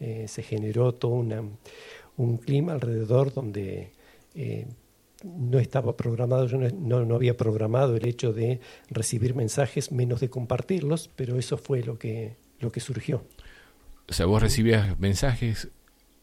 Eh, 0.00 0.26
se 0.28 0.42
generó 0.42 0.94
todo 0.94 1.12
una, 1.12 1.42
un 2.16 2.38
clima 2.38 2.72
alrededor 2.72 3.32
donde 3.32 3.92
eh, 4.34 4.66
no 5.22 5.58
estaba 5.58 5.96
programado, 5.96 6.46
yo 6.46 6.58
no, 6.58 7.04
no, 7.04 7.14
había 7.14 7.36
programado 7.36 7.96
el 7.96 8.06
hecho 8.06 8.32
de 8.32 8.60
recibir 8.88 9.34
mensajes, 9.34 9.92
menos 9.92 10.20
de 10.20 10.30
compartirlos, 10.30 11.10
pero 11.14 11.38
eso 11.38 11.58
fue 11.58 11.82
lo 11.82 11.98
que, 11.98 12.36
lo 12.58 12.72
que 12.72 12.80
surgió. 12.80 13.22
O 14.10 14.12
sea, 14.12 14.26
vos 14.26 14.42
recibías 14.42 14.98
mensajes, 14.98 15.68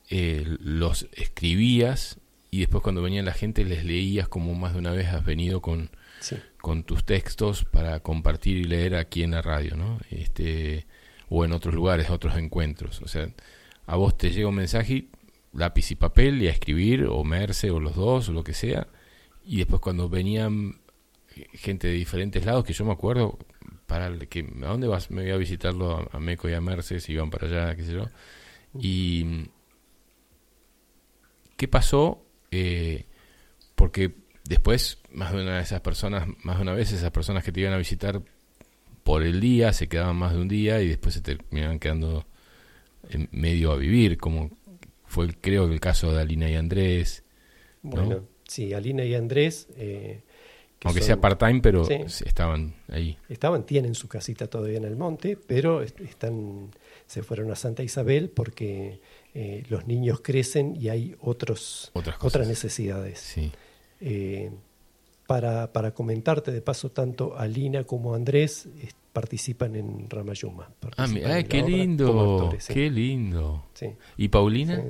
eh, 0.10 0.44
los 0.60 1.08
escribías 1.14 2.20
y 2.52 2.60
después 2.60 2.84
cuando 2.84 3.02
venía 3.02 3.24
la 3.24 3.34
gente 3.34 3.64
les 3.64 3.86
leías 3.86 4.28
como 4.28 4.54
más 4.56 4.74
de 4.74 4.80
una 4.80 4.92
vez 4.92 5.08
has 5.08 5.24
venido 5.24 5.62
con, 5.62 5.90
con 6.62 6.84
tus 6.84 7.06
textos 7.06 7.64
para 7.64 8.02
compartir 8.02 8.58
y 8.58 8.64
leer 8.66 8.96
aquí 8.96 9.24
en 9.24 9.32
la 9.32 9.42
radio, 9.42 9.78
¿no? 9.78 10.00
Este, 10.10 10.86
o 11.30 11.46
en 11.46 11.54
otros 11.54 11.74
lugares, 11.74 12.10
otros 12.10 12.38
encuentros. 12.38 13.02
O 13.02 13.08
sea, 13.08 13.30
a 13.86 13.96
vos 13.96 14.18
te 14.18 14.32
llega 14.32 14.50
un 14.50 14.56
mensaje, 14.56 15.08
lápiz 15.54 15.90
y 15.92 15.96
papel 15.96 16.42
y 16.42 16.48
a 16.48 16.52
escribir, 16.52 17.06
o 17.06 17.24
Merce, 17.24 17.72
o 17.72 17.80
los 17.80 17.96
dos, 17.96 18.28
o 18.28 18.34
lo 18.34 18.44
que 18.44 18.54
sea. 18.54 18.88
Y 19.46 19.58
después 19.58 19.82
cuando 19.82 20.10
venían 20.10 20.82
gente 21.54 21.88
de 21.88 21.94
diferentes 21.94 22.46
lados, 22.46 22.66
que 22.66 22.74
yo 22.74 22.84
me 22.84 22.92
acuerdo, 22.92 23.38
para 23.88 24.08
el 24.08 24.28
que 24.28 24.42
¿a 24.42 24.68
dónde 24.68 24.88
vas? 24.88 25.10
Me 25.10 25.24
voy 25.24 25.32
a 25.32 25.38
visitarlo 25.38 26.08
a, 26.12 26.20
Meco 26.20 26.48
y 26.48 26.54
a 26.54 26.62
Merces, 26.62 27.10
iban 27.10 27.30
para 27.32 27.48
allá, 27.48 27.76
qué 27.76 27.84
sé 27.84 27.94
yo. 27.94 28.06
Y 28.80 29.48
¿qué 31.56 31.68
pasó? 31.68 32.24
Eh, 32.52 33.06
porque 33.76 34.14
después, 34.48 35.00
más 35.12 35.34
de 35.34 35.42
una 35.42 35.56
de 35.58 35.64
esas 35.64 35.82
personas, 35.82 36.28
más 36.44 36.58
de 36.58 36.64
una 36.64 36.74
vez 36.74 36.92
esas 36.92 37.12
personas 37.12 37.44
que 37.44 37.52
te 37.52 37.62
iban 37.62 37.74
a 37.74 37.78
visitar 37.78 38.22
por 39.04 39.24
el 39.24 39.40
día, 39.40 39.72
se 39.72 39.88
quedaban 39.88 40.18
más 40.18 40.34
de 40.34 40.42
un 40.42 40.48
día 40.50 40.82
y 40.82 40.90
después 40.90 41.16
se 41.16 41.22
terminaban 41.22 41.80
quedando 41.80 42.26
en 43.10 43.30
medio 43.32 43.72
a 43.72 43.78
vivir, 43.78 44.18
como 44.18 44.52
fue 45.06 45.30
creo 45.34 45.68
que 45.68 45.74
el 45.74 45.80
caso 45.80 46.12
de 46.12 46.22
Alina 46.22 46.50
y 46.50 46.56
Andrés. 46.56 47.24
Bueno, 47.82 48.28
sí, 48.48 48.74
Alina 48.74 49.06
y 49.06 49.16
Andrés 49.16 49.70
eh, 49.78 50.24
aunque 50.84 51.02
sea 51.02 51.20
part-time, 51.20 51.62
pero 51.62 51.88
estaban 51.90 52.76
ahí. 52.90 53.18
Estaban, 53.30 53.66
tienen 53.66 53.96
su 53.96 54.08
casita 54.08 54.48
todavía 54.48 54.78
en 54.78 54.86
el 54.86 54.96
monte, 54.96 55.38
pero 55.38 55.82
están, 55.82 56.70
se 57.06 57.24
fueron 57.24 57.52
a 57.52 57.56
Santa 57.56 57.84
Isabel 57.84 58.30
porque 58.30 59.00
eh, 59.34 59.64
los 59.70 59.88
niños 59.88 60.22
crecen 60.22 60.76
y 60.80 60.90
hay 60.90 61.16
otros, 61.22 61.92
otras, 61.94 62.48
necesidades. 62.48 63.36
Eh, 64.00 64.52
para, 65.26 65.74
para, 65.74 65.94
comentarte 65.94 66.52
de 66.52 66.62
paso, 66.62 66.92
tanto 66.92 67.38
Alina 67.38 67.84
como 67.84 68.14
Andrés 68.14 68.70
participan 69.12 69.76
en 69.76 70.10
Ramayuma. 70.10 70.70
Ah, 70.96 71.08
qué 71.44 71.64
lindo, 71.64 72.56
qué 72.68 72.90
lindo. 72.90 73.66
¿Y 74.16 74.28
Paulina? 74.28 74.84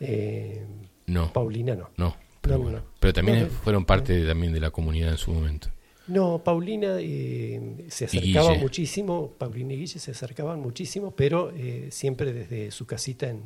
Eh, 0.00 0.64
No. 1.06 1.32
Paulina 1.32 1.74
no. 1.76 1.90
No, 1.96 2.16
pero, 2.42 2.56
No, 2.58 2.62
bueno. 2.64 2.78
no. 2.80 2.84
pero 3.00 3.12
también 3.14 3.40
No, 3.44 3.46
fueron 3.48 3.84
parte 3.86 4.26
también 4.26 4.52
de 4.52 4.60
la 4.60 4.70
comunidad 4.70 5.10
en 5.12 5.16
su 5.18 5.32
momento. 5.32 5.68
No, 6.08 6.42
Paulina 6.44 6.96
eh, 6.98 7.86
se 7.88 8.04
acercaba 8.06 8.54
muchísimo, 8.54 9.32
Paulina 9.38 9.72
y 9.72 9.76
Guille 9.78 9.98
se 10.00 10.10
acercaban 10.10 10.60
muchísimo, 10.60 11.12
pero 11.14 11.50
eh, 11.56 11.88
siempre 11.90 12.32
desde 12.34 12.70
su 12.72 12.84
casita 12.86 13.28
en, 13.30 13.40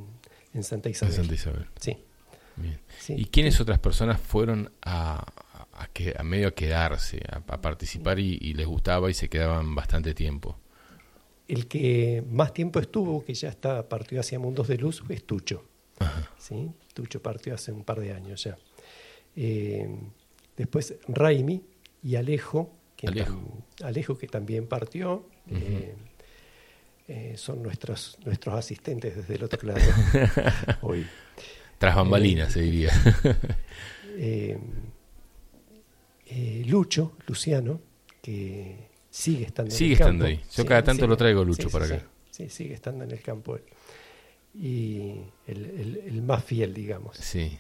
en 0.55 0.65
Santa 0.65 0.89
En 0.89 0.93
Isabel. 0.93 1.15
Santa 1.15 1.35
Isabel. 1.35 1.67
Sí, 1.79 1.97
Bien. 2.57 2.81
sí. 2.99 3.15
¿Y 3.17 3.27
quiénes 3.27 3.61
otras 3.61 3.79
personas 3.79 4.19
fueron 4.19 4.73
a, 4.83 5.25
a, 5.75 5.87
que, 5.93 6.15
a 6.19 6.23
medio 6.23 6.49
a 6.49 6.53
quedarse, 6.53 7.21
a, 7.31 7.37
a 7.55 7.61
participar 7.61 8.19
y, 8.19 8.39
y 8.41 8.55
les 8.55 8.67
gustaba 8.67 9.11
y 9.11 9.15
se 9.15 9.29
quedaban 9.29 9.75
bastante 9.75 10.15
tiempo? 10.15 10.59
El 11.49 11.69
que 11.69 12.25
más 12.29 12.55
tiempo 12.55 12.81
estuvo, 12.81 13.23
que 13.25 13.35
ya 13.35 13.51
está 13.51 13.87
partió 13.89 14.19
hacia 14.19 14.39
Mundos 14.39 14.67
de 14.67 14.79
Luz, 14.79 15.03
es 15.11 15.25
Tucho. 15.25 15.63
Ajá. 15.99 16.31
¿sí? 16.39 16.71
Tucho 16.95 17.23
partió 17.23 17.55
hace 17.55 17.71
un 17.71 17.85
par 17.85 18.01
de 18.01 18.13
años 18.13 18.43
ya. 18.45 18.57
Eh, 19.37 19.89
después 20.57 20.95
Raimi 21.09 21.63
y 22.03 22.17
Alejo, 22.17 22.73
que, 22.97 23.07
Alejo. 23.09 23.35
tam- 23.35 23.85
Alejo, 23.87 24.17
que 24.19 24.27
también 24.27 24.67
partió. 24.67 25.29
eh, 25.51 25.95
eh, 27.09 27.35
son 27.37 27.63
nuestros, 27.63 28.19
nuestros 28.25 28.57
asistentes 28.57 29.15
desde 29.15 29.37
el 29.37 29.45
otro 29.45 29.61
lado 29.69 29.81
hoy. 30.83 31.07
Tras 31.79 31.95
bambalinas, 31.95 32.53
se 32.53 32.63
diría. 32.63 32.91
Lucho, 36.67 37.13
Luciano, 37.27 37.81
que 38.23 38.89
sigue 39.11 39.47
estando 39.47 39.71
Sigue 39.71 39.87
en 39.87 39.93
el 39.93 40.01
estando 40.01 40.25
campo. 40.25 40.41
ahí. 40.43 40.51
Yo 40.57 40.67
cada 40.67 40.83
tanto 40.83 41.07
lo 41.07 41.17
traigo, 41.17 41.45
Lucho, 41.45 41.69
sí, 41.69 41.73
para 41.73 41.87
sí, 41.87 41.93
acá. 41.95 42.05
Sí, 42.31 42.45
sí, 42.45 42.51
sigue 42.51 42.75
estando 42.75 43.05
en 43.05 43.11
el 43.13 43.21
campo 43.23 43.57
él. 43.57 43.63
Y 44.55 45.21
el, 45.47 45.65
el- 45.67 46.03
el 46.07 46.23
más 46.23 46.45
fiel, 46.45 46.75
digamos. 46.75 47.17
Sí. 47.19 47.57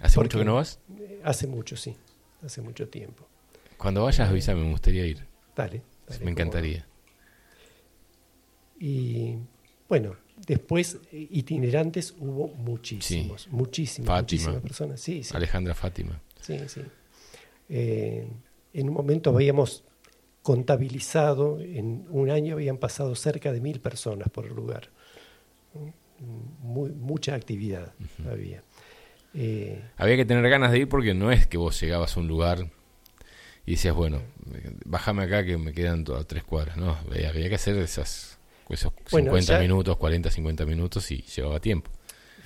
¿Hace 0.00 0.20
mucho 0.20 0.38
que 0.38 0.44
no 0.44 0.54
vas? 0.54 0.78
Hace 1.24 1.46
mucho, 1.46 1.76
sí. 1.76 1.96
Hace 2.42 2.60
mucho 2.60 2.88
tiempo. 2.88 3.26
Cuando 3.76 4.04
vayas, 4.04 4.28
avísame, 4.28 4.62
me 4.62 4.70
gustaría 4.70 5.06
ir. 5.06 5.26
Dale. 5.54 5.82
dale, 6.06 6.24
me 6.24 6.30
encantaría. 6.30 6.86
Y 8.78 9.36
bueno, 9.88 10.16
después 10.46 10.98
eh, 11.12 11.28
itinerantes 11.30 12.14
hubo 12.18 12.48
muchísimos, 12.48 13.48
muchísimas, 13.48 14.06
Fátima. 14.06 14.20
muchísimas 14.22 14.60
personas. 14.62 15.00
Sí, 15.00 15.22
sí. 15.22 15.34
Alejandra 15.34 15.74
Fátima. 15.74 16.20
Sí, 16.40 16.58
sí. 16.68 16.82
Eh, 17.68 18.28
en 18.72 18.88
un 18.88 18.94
momento 18.94 19.30
habíamos 19.30 19.84
contabilizado, 20.42 21.60
en 21.60 22.06
un 22.10 22.30
año 22.30 22.54
habían 22.54 22.76
pasado 22.78 23.14
cerca 23.14 23.52
de 23.52 23.60
mil 23.60 23.80
personas 23.80 24.28
por 24.28 24.46
el 24.46 24.54
lugar. 24.54 24.90
Muy, 26.60 26.92
mucha 26.92 27.34
actividad 27.34 27.92
había. 28.30 28.62
Eh, 29.36 29.82
Había 29.98 30.16
que 30.16 30.24
tener 30.24 30.48
ganas 30.48 30.72
de 30.72 30.78
ir 30.80 30.88
porque 30.88 31.12
no 31.14 31.30
es 31.30 31.46
que 31.46 31.58
vos 31.58 31.78
llegabas 31.80 32.16
a 32.16 32.20
un 32.20 32.26
lugar 32.28 32.70
y 33.66 33.72
decías, 33.72 33.94
bueno, 33.94 34.22
bájame 34.84 35.24
acá 35.24 35.44
que 35.44 35.58
me 35.58 35.72
quedan 35.72 36.04
to- 36.04 36.16
a 36.16 36.24
tres 36.24 36.42
cuadras. 36.44 36.76
No, 36.76 36.96
había 37.10 37.28
había 37.28 37.48
que 37.48 37.56
hacer 37.56 37.76
esas, 37.76 38.38
esos 38.70 38.92
Bueno, 39.10 39.26
50 39.32 39.54
ya- 39.54 39.58
minutos, 39.60 39.96
40, 39.98 40.30
50 40.30 40.64
minutos 40.64 41.10
y 41.10 41.22
llevaba 41.22 41.60
tiempo. 41.60 41.90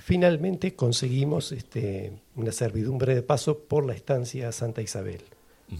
finalmente 0.03 0.75
conseguimos 0.75 1.51
este, 1.53 2.11
una 2.35 2.51
servidumbre 2.51 3.15
de 3.15 3.21
paso 3.21 3.59
por 3.59 3.85
la 3.85 3.93
estancia 3.93 4.51
Santa 4.51 4.81
Isabel. 4.81 5.21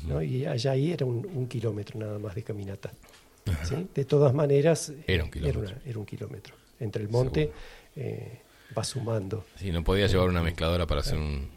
¿no? 0.07 0.21
Y 0.21 0.45
allá 0.45 0.71
ahí 0.71 0.93
era 0.93 1.05
un, 1.05 1.25
un 1.33 1.47
kilómetro 1.47 1.99
nada 1.99 2.17
más 2.17 2.33
de 2.35 2.43
caminata. 2.43 2.91
¿sí? 3.63 3.87
De 3.93 4.05
todas 4.05 4.33
maneras, 4.33 4.89
eh, 4.89 5.03
Era 5.07 5.25
un 5.25 5.31
kilómetro. 5.31 5.61
una- 5.61 5.81
era 5.85 5.99
un 5.99 6.05
kilómetro. 6.05 6.55
Entre 6.79 7.03
el 7.03 7.09
monte 7.09 7.51
eh, 7.97 8.39
va 8.77 8.83
sumando. 8.83 9.45
Sí, 9.57 9.71
no 9.71 9.83
podía 9.83 10.07
llevar 10.07 10.29
una 10.29 10.41
mezcladora 10.41 10.87
para 10.87 11.01
hacer 11.01 11.17
un- 11.17 11.49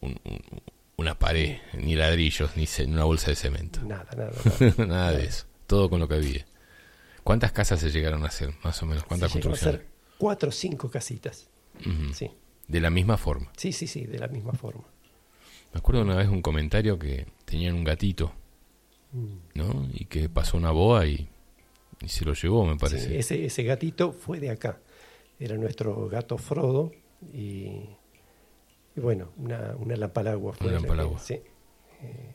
un- 0.00 0.20
un- 0.24 0.62
una 0.96 1.18
pared, 1.18 1.58
ni 1.74 1.94
ladrillos, 1.96 2.50
ni 2.56 2.66
una 2.86 3.04
bolsa 3.04 3.30
de 3.30 3.36
cemento. 3.36 3.80
Nada, 3.82 4.08
nada. 4.16 4.32
nada. 4.76 4.86
Nada 4.86 5.12
de 5.12 5.24
eso. 5.24 5.46
Todo 5.66 5.88
con 5.88 6.00
lo 6.00 6.08
que 6.08 6.14
había. 6.14 6.46
¿Cuántas 7.24 7.52
casas 7.52 7.80
se 7.80 7.90
llegaron 7.90 8.22
a 8.24 8.26
hacer, 8.26 8.52
más 8.64 8.82
o 8.82 8.86
menos? 8.86 9.04
¿Cuántas 9.04 9.30
Se 9.32 9.38
llegaron 9.38 9.52
a 9.54 9.58
construcciones? 9.60 9.80
hacer 9.86 10.16
cuatro 10.18 10.48
o 10.48 10.52
cinco 10.52 10.90
casitas. 10.90 11.48
Sí. 12.14 12.30
De 12.68 12.80
la 12.80 12.90
misma 12.90 13.16
forma. 13.16 13.50
sí, 13.56 13.72
sí, 13.72 13.86
sí, 13.86 14.04
de 14.06 14.18
la 14.18 14.28
misma 14.28 14.52
forma. 14.52 14.84
Me 15.72 15.78
acuerdo 15.78 16.02
una 16.02 16.16
vez 16.16 16.28
un 16.28 16.42
comentario 16.42 16.98
que 16.98 17.26
tenían 17.44 17.74
un 17.74 17.84
gatito, 17.84 18.32
Mm. 19.12 19.36
¿no? 19.54 19.88
Y 19.92 20.04
que 20.04 20.28
pasó 20.28 20.56
una 20.56 20.70
boa 20.70 21.04
y, 21.06 21.28
y 22.00 22.08
se 22.08 22.24
lo 22.24 22.32
llevó, 22.34 22.64
me 22.64 22.76
parece. 22.76 23.08
Sí, 23.08 23.16
ese, 23.16 23.44
ese 23.44 23.62
gatito 23.64 24.12
fue 24.12 24.38
de 24.38 24.50
acá. 24.50 24.78
Era 25.40 25.56
nuestro 25.56 26.08
gato 26.08 26.38
Frodo 26.38 26.92
y, 27.32 27.88
y 28.94 29.00
bueno, 29.00 29.30
una, 29.38 29.74
una 29.76 29.96
lampalagua. 29.96 30.52
fue 30.52 30.66
Una 30.68 30.74
la 30.76 30.80
que- 30.82 30.86
lampalagua. 30.86 31.18
sí, 31.18 31.34
eh, 31.34 32.34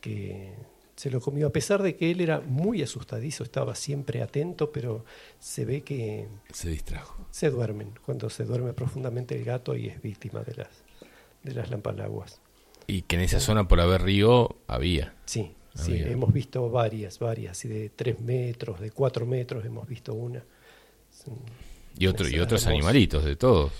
que 0.00 0.52
se 0.96 1.10
lo 1.10 1.20
comió, 1.20 1.46
a 1.48 1.50
pesar 1.50 1.82
de 1.82 1.96
que 1.96 2.10
él 2.12 2.20
era 2.20 2.40
muy 2.40 2.82
asustadizo, 2.82 3.42
estaba 3.42 3.74
siempre 3.74 4.22
atento, 4.22 4.70
pero 4.70 5.04
se 5.40 5.64
ve 5.64 5.80
que 5.80 6.28
Se 6.52 6.68
distrajo. 6.70 7.26
se 7.30 7.50
duermen. 7.50 7.92
Cuando 8.06 8.30
se 8.30 8.44
duerme 8.44 8.72
profundamente 8.74 9.34
el 9.36 9.44
gato 9.44 9.74
y 9.76 9.88
es 9.88 10.00
víctima 10.00 10.42
de 10.42 10.54
las, 10.54 10.68
de 11.42 11.54
las 11.54 11.70
lampalaguas. 11.70 12.40
Y 12.86 13.02
que 13.02 13.16
en 13.16 13.22
esa 13.22 13.40
zona 13.40 13.66
por 13.66 13.80
haber 13.80 14.02
río 14.02 14.56
había. 14.68 15.14
Sí, 15.24 15.54
sí, 15.74 15.96
hemos 15.96 16.32
visto 16.32 16.68
varias, 16.70 17.18
varias, 17.18 17.52
así 17.52 17.66
de 17.66 17.88
tres 17.88 18.20
metros, 18.20 18.78
de 18.78 18.90
cuatro 18.90 19.24
metros 19.26 19.64
hemos 19.64 19.88
visto 19.88 20.12
una. 20.14 20.44
Son- 21.10 21.38
Y, 21.98 22.06
otro, 22.08 22.28
y 22.28 22.38
otros 22.40 22.66
animalitos, 22.66 23.24
de 23.24 23.36
todos. 23.36 23.72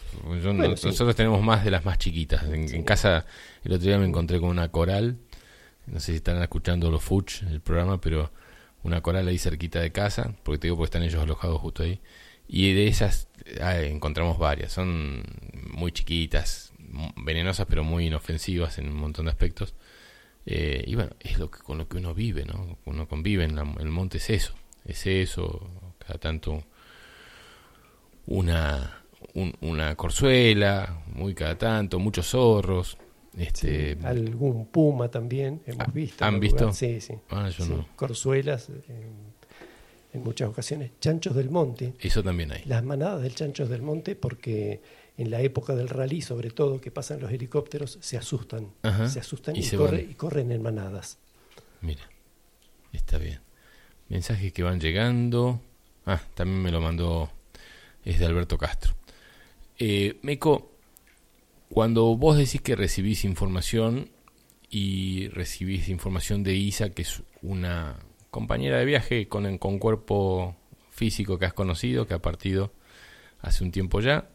Yo 0.42 0.52
no- 0.52 0.58
Bueno, 0.58 0.76
sí. 0.76 0.86
Nosotros 0.86 1.16
tenemos 1.16 1.42
más 1.42 1.64
de 1.64 1.70
las 1.72 1.84
más 1.84 1.98
chiquitas. 1.98 2.44
En, 2.44 2.68
Sí. 2.68 2.76
en 2.76 2.82
casa, 2.84 3.26
el 3.64 3.72
otro 3.72 3.86
día 3.88 3.98
me 3.98 4.06
encontré 4.06 4.38
con 4.40 4.50
una 4.50 4.68
coral. 4.70 5.18
No 5.86 5.98
sé 6.00 6.12
si 6.12 6.16
están 6.16 6.40
escuchando 6.42 6.90
los 6.90 7.02
Fuch, 7.02 7.42
el 7.42 7.60
programa, 7.60 8.00
pero 8.00 8.32
una 8.84 9.00
coral 9.00 9.26
ahí 9.28 9.38
cerquita 9.38 9.80
de 9.80 9.90
casa, 9.92 10.34
porque 10.44 10.58
te 10.58 10.66
digo, 10.68 10.76
porque 10.76 10.86
están 10.86 11.02
ellos 11.02 11.22
alojados 11.22 11.60
justo 11.60 11.82
ahí. 11.82 12.00
Y 12.46 12.72
de 12.72 12.86
esas 12.86 13.28
ah, 13.60 13.78
encontramos 13.80 14.38
varias. 14.38 14.72
Son 14.72 15.24
muy 15.72 15.90
chiquitas, 15.92 16.72
venenosas, 17.16 17.66
pero 17.68 17.82
muy 17.84 18.06
inofensivas 18.06 18.78
en 18.78 18.88
un 18.88 18.96
montón 18.96 19.24
de 19.24 19.32
aspectos. 19.32 19.74
Eh, 20.46 20.84
y 20.86 20.94
bueno, 20.94 21.10
es 21.20 21.38
lo 21.38 21.50
que, 21.50 21.58
con 21.60 21.78
lo 21.78 21.88
que 21.88 21.96
uno 21.96 22.14
vive, 22.14 22.44
¿no? 22.44 22.78
Uno 22.84 23.08
convive 23.08 23.44
en, 23.44 23.56
la- 23.56 23.62
en 23.62 23.80
el 23.80 23.88
monte, 23.88 24.18
es 24.18 24.30
eso. 24.30 24.54
Es 24.84 25.06
eso, 25.06 25.70
cada 26.06 26.18
tanto 26.20 26.62
una, 28.26 29.02
un- 29.34 29.54
una 29.60 29.94
corzuela, 29.96 31.02
muy 31.14 31.34
cada 31.34 31.56
tanto, 31.58 31.98
muchos 31.98 32.28
zorros. 32.30 32.96
Este, 33.36 33.98
algún 34.04 34.66
puma 34.66 35.08
también 35.10 35.60
hemos 35.66 35.88
Ah, 35.88 35.90
visto. 35.92 36.24
¿han 36.24 36.38
visto? 36.38 36.58
lugar. 36.60 36.74
Sí, 36.74 37.00
sí. 37.00 37.14
ah, 37.30 37.48
yo 37.48 37.64
Sí, 37.64 37.70
no. 37.72 37.88
Corzuelas 37.96 38.68
en, 38.68 39.12
en 40.12 40.22
muchas 40.22 40.48
ocasiones. 40.48 40.92
Chanchos 41.00 41.34
del 41.34 41.50
monte. 41.50 41.94
Eso 42.00 42.22
también 42.22 42.52
hay. 42.52 42.62
Las 42.66 42.84
manadas 42.84 43.22
del 43.22 43.34
chanchos 43.34 43.68
del 43.68 43.82
monte, 43.82 44.14
porque 44.14 44.80
en 45.18 45.30
la 45.30 45.40
época 45.40 45.74
del 45.74 45.88
rally, 45.88 46.22
sobre 46.22 46.50
todo, 46.50 46.80
que 46.80 46.92
pasan 46.92 47.20
los 47.20 47.32
helicópteros, 47.32 47.98
se 48.00 48.16
asustan. 48.16 48.68
Ajá, 48.82 49.08
Se 49.08 49.18
asustan 49.18 49.56
y 49.56 49.62
se 49.62 49.74
y 49.76 50.14
corren 50.14 50.52
en 50.52 50.62
manadas. 50.62 51.18
Mira, 51.80 52.02
está 52.92 53.18
bien. 53.18 53.40
Mensajes 54.08 54.52
que 54.52 54.62
van 54.62 54.78
llegando. 54.78 55.60
Ah, 56.06 56.20
también 56.34 56.62
me 56.62 56.70
lo 56.70 56.80
mandó, 56.80 57.30
es 58.04 58.18
de 58.18 58.26
Alberto 58.26 58.58
Castro. 58.58 58.94
Eh, 59.78 60.18
Meco, 60.22 60.70
cuando 61.68 62.16
vos 62.16 62.36
decís 62.36 62.60
que 62.60 62.76
recibís 62.76 63.24
información 63.24 64.10
y 64.70 65.28
recibís 65.28 65.88
información 65.88 66.42
de 66.42 66.54
Isa, 66.54 66.90
que 66.90 67.02
es 67.02 67.22
una 67.42 67.96
compañera 68.30 68.78
de 68.78 68.84
viaje 68.84 69.28
con, 69.28 69.58
con 69.58 69.78
cuerpo 69.78 70.56
físico 70.90 71.38
que 71.38 71.46
has 71.46 71.52
conocido, 71.54 72.06
que 72.06 72.14
ha 72.14 72.22
partido 72.22 72.72
hace 73.40 73.64
un 73.64 73.72
tiempo 73.72 74.00
ya, 74.00 74.28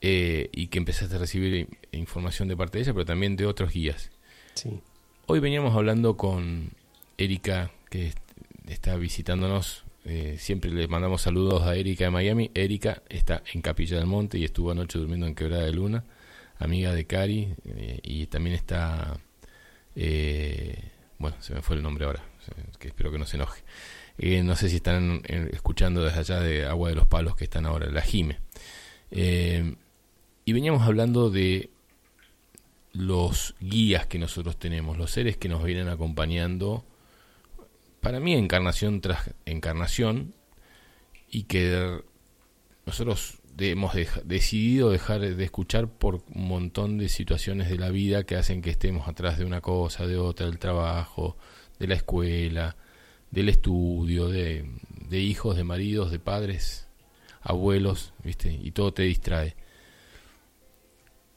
eh, 0.00 0.48
y 0.52 0.66
que 0.68 0.78
empezaste 0.78 1.14
a 1.14 1.18
recibir 1.18 1.68
información 1.92 2.48
de 2.48 2.56
parte 2.56 2.78
de 2.78 2.84
ella, 2.84 2.92
pero 2.92 3.04
también 3.04 3.36
de 3.36 3.46
otros 3.46 3.72
guías. 3.72 4.10
Sí. 4.54 4.80
Hoy 5.26 5.38
veníamos 5.40 5.74
hablando 5.76 6.16
con 6.16 6.70
Erika, 7.18 7.70
que 7.90 8.08
est- 8.08 8.18
está 8.66 8.96
visitándonos. 8.96 9.81
Eh, 10.04 10.36
siempre 10.38 10.70
le 10.70 10.88
mandamos 10.88 11.22
saludos 11.22 11.62
a 11.62 11.76
Erika 11.76 12.04
de 12.04 12.10
Miami. 12.10 12.50
Erika 12.54 13.02
está 13.08 13.42
en 13.52 13.62
Capilla 13.62 13.96
del 13.96 14.06
Monte 14.06 14.38
y 14.38 14.44
estuvo 14.44 14.70
anoche 14.70 14.98
durmiendo 14.98 15.26
en 15.26 15.34
Quebrada 15.34 15.64
de 15.64 15.72
Luna, 15.72 16.04
amiga 16.58 16.92
de 16.92 17.06
Cari. 17.06 17.54
eh, 17.64 18.00
y 18.02 18.26
también 18.26 18.56
está. 18.56 19.18
eh, 19.96 20.90
bueno, 21.18 21.36
se 21.40 21.54
me 21.54 21.62
fue 21.62 21.76
el 21.76 21.82
nombre 21.82 22.04
ahora, 22.04 22.24
que 22.80 22.88
espero 22.88 23.12
que 23.12 23.18
no 23.18 23.26
se 23.26 23.36
enoje. 23.36 23.62
Eh, 24.18 24.42
no 24.42 24.56
sé 24.56 24.68
si 24.68 24.76
están 24.76 25.22
escuchando 25.52 26.02
desde 26.02 26.20
allá 26.20 26.40
de 26.40 26.66
Agua 26.66 26.88
de 26.90 26.96
los 26.96 27.06
Palos 27.06 27.36
que 27.36 27.44
están 27.44 27.64
ahora, 27.64 27.86
la 27.90 28.02
Jime. 28.02 28.40
Eh, 29.10 29.76
y 30.44 30.52
veníamos 30.52 30.82
hablando 30.82 31.30
de 31.30 31.70
los 32.92 33.54
guías 33.60 34.06
que 34.06 34.18
nosotros 34.18 34.58
tenemos, 34.58 34.98
los 34.98 35.10
seres 35.10 35.36
que 35.36 35.48
nos 35.48 35.62
vienen 35.62 35.88
acompañando, 35.88 36.84
para 38.02 38.20
mí 38.20 38.34
encarnación 38.34 39.00
tras 39.00 39.30
encarnación, 39.46 40.34
y 41.30 41.44
que 41.44 42.02
nosotros 42.84 43.38
hemos 43.58 43.94
decidido 44.24 44.90
dejar 44.90 45.20
de 45.20 45.44
escuchar 45.44 45.88
por 45.88 46.16
un 46.34 46.48
montón 46.48 46.98
de 46.98 47.08
situaciones 47.08 47.70
de 47.70 47.78
la 47.78 47.90
vida 47.90 48.24
que 48.24 48.36
hacen 48.36 48.60
que 48.60 48.70
estemos 48.70 49.08
atrás 49.08 49.38
de 49.38 49.44
una 49.44 49.60
cosa, 49.60 50.06
de 50.06 50.18
otra, 50.18 50.46
del 50.46 50.58
trabajo, 50.58 51.36
de 51.78 51.86
la 51.86 51.94
escuela, 51.94 52.76
del 53.30 53.48
estudio, 53.48 54.28
de, 54.28 54.66
hijos, 55.10 55.56
de 55.56 55.64
maridos, 55.64 56.10
de 56.10 56.18
padres, 56.18 56.88
abuelos, 57.40 58.14
¿viste? 58.24 58.52
Y 58.52 58.72
todo 58.72 58.92
te 58.92 59.04
distrae. 59.04 59.54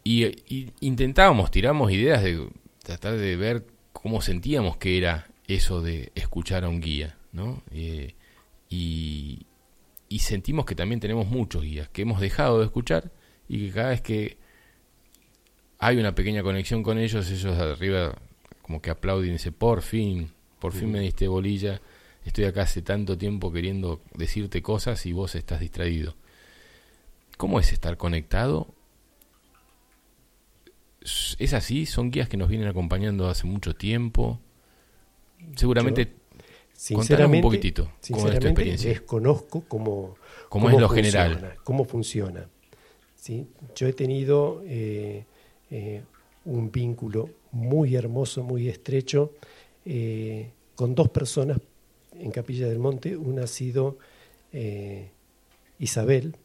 Y, 0.03 0.72
intentábamos, 0.82 1.51
tiramos 1.51 1.91
ideas 1.91 2.24
de 2.24 2.49
tratar 2.84 3.18
de 3.18 3.36
ver 3.36 3.68
cómo 3.93 4.22
sentíamos 4.22 4.78
que 4.78 4.97
era 4.97 5.28
eso 5.48 5.82
de 5.82 6.12
escuchar 6.16 6.64
a 6.64 6.70
un 6.70 6.82
guía, 6.82 7.18
¿no? 7.32 7.62
Eh, 7.72 8.16
y, 8.70 9.46
y 10.10 10.20
sentimos 10.20 10.66
que 10.66 10.76
también 10.76 11.00
tenemos 11.00 11.28
muchos 11.28 11.64
guías 11.64 11.89
que 11.89 12.02
hemos 12.02 12.20
dejado 12.20 12.60
de 12.60 12.66
escuchar 12.66 13.12
y 13.48 13.68
que 13.68 13.74
cada 13.74 13.89
vez 13.89 14.02
que 14.02 14.38
hay 15.80 15.98
una 15.98 16.16
pequeña 16.16 16.41
conexión 16.41 16.84
con 16.84 16.98
ellos, 16.98 17.30
ellos 17.30 17.58
arriba 17.58 18.18
como 18.62 18.82
que 18.82 18.89
aplauden 18.89 19.30
y 19.30 19.34
dicen, 19.34 19.54
por 19.54 19.82
fin, 19.82 20.32
por 20.60 20.74
fin 20.74 20.91
me 20.91 21.00
diste 21.00 21.28
bolilla, 21.28 21.82
estoy 22.24 22.46
acá 22.46 22.64
hace 22.64 22.82
tanto 22.82 23.18
tiempo 23.18 23.52
queriendo 23.52 24.02
decirte 24.16 24.64
cosas 24.64 25.06
y 25.06 25.14
vos 25.14 25.36
estás 25.36 25.60
distraído. 25.60 26.16
¿Cómo 27.38 27.60
es 27.60 27.72
estar 27.72 27.98
conectado? 27.98 28.74
¿Es 31.38 31.54
así? 31.54 31.86
¿Son 31.86 32.10
guías 32.10 32.28
que 32.28 32.38
nos 32.38 32.50
vienen 32.50 32.68
acompañando 32.68 33.28
hace 33.28 33.46
mucho 33.46 33.76
tiempo? 33.76 34.41
Seguramente 35.56 36.26
Sinceramente, 36.76 37.38
un 37.38 37.52
poquitito. 37.52 37.91
Sinceramente, 38.02 38.76
desconozco 38.76 39.64
cómo, 39.68 40.16
cómo, 40.50 40.70
es 40.70 40.78
lo 40.78 40.89
general. 40.89 41.56
Cómo 41.64 41.86
funciona. 41.86 42.50
¿sí? 43.16 43.48
Yo 43.76 43.88
he 43.88 43.93
tenido 43.93 44.62
eh, 44.66 45.26
eh, 45.72 46.04
un 46.43 46.72
vínculo 46.72 47.30
muy 47.52 47.96
hermoso, 47.96 48.43
muy 48.43 48.68
estrecho, 48.68 49.34
eh, 49.86 50.52
con 50.76 50.93
dos 50.96 51.10
personas 51.10 51.60
en 52.14 52.32
Capilla 52.32 52.68
del 52.68 52.80
Monte. 52.80 53.16
Una 53.16 53.43
ha 53.43 53.48
sido 53.48 53.98
Isabel, 55.80 56.38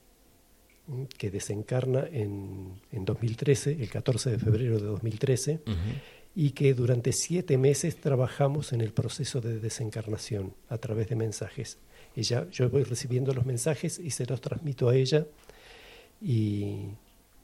que 1.16 1.30
desencarna 1.30 2.04
en, 2.10 2.80
en, 2.90 3.04
2013, 3.04 3.76
el 3.80 3.88
14 3.88 4.30
de 4.30 4.38
febrero 4.38 4.80
de 4.80 4.86
2013 4.86 5.60
y 6.40 6.52
que 6.52 6.72
durante 6.72 7.12
siete 7.12 7.58
meses 7.58 7.96
trabajamos 7.96 8.72
en 8.72 8.80
el 8.80 8.94
proceso 8.94 9.42
de 9.42 9.60
desencarnación 9.60 10.54
a 10.70 10.78
través 10.78 11.10
de 11.10 11.14
mensajes. 11.14 11.76
Ella, 12.16 12.46
yo 12.50 12.70
voy 12.70 12.82
recibiendo 12.82 13.34
los 13.34 13.44
mensajes 13.44 13.98
y 13.98 14.10
se 14.10 14.24
los 14.24 14.40
transmito 14.40 14.88
a 14.88 14.96
ella 14.96 15.26
y 16.18 16.86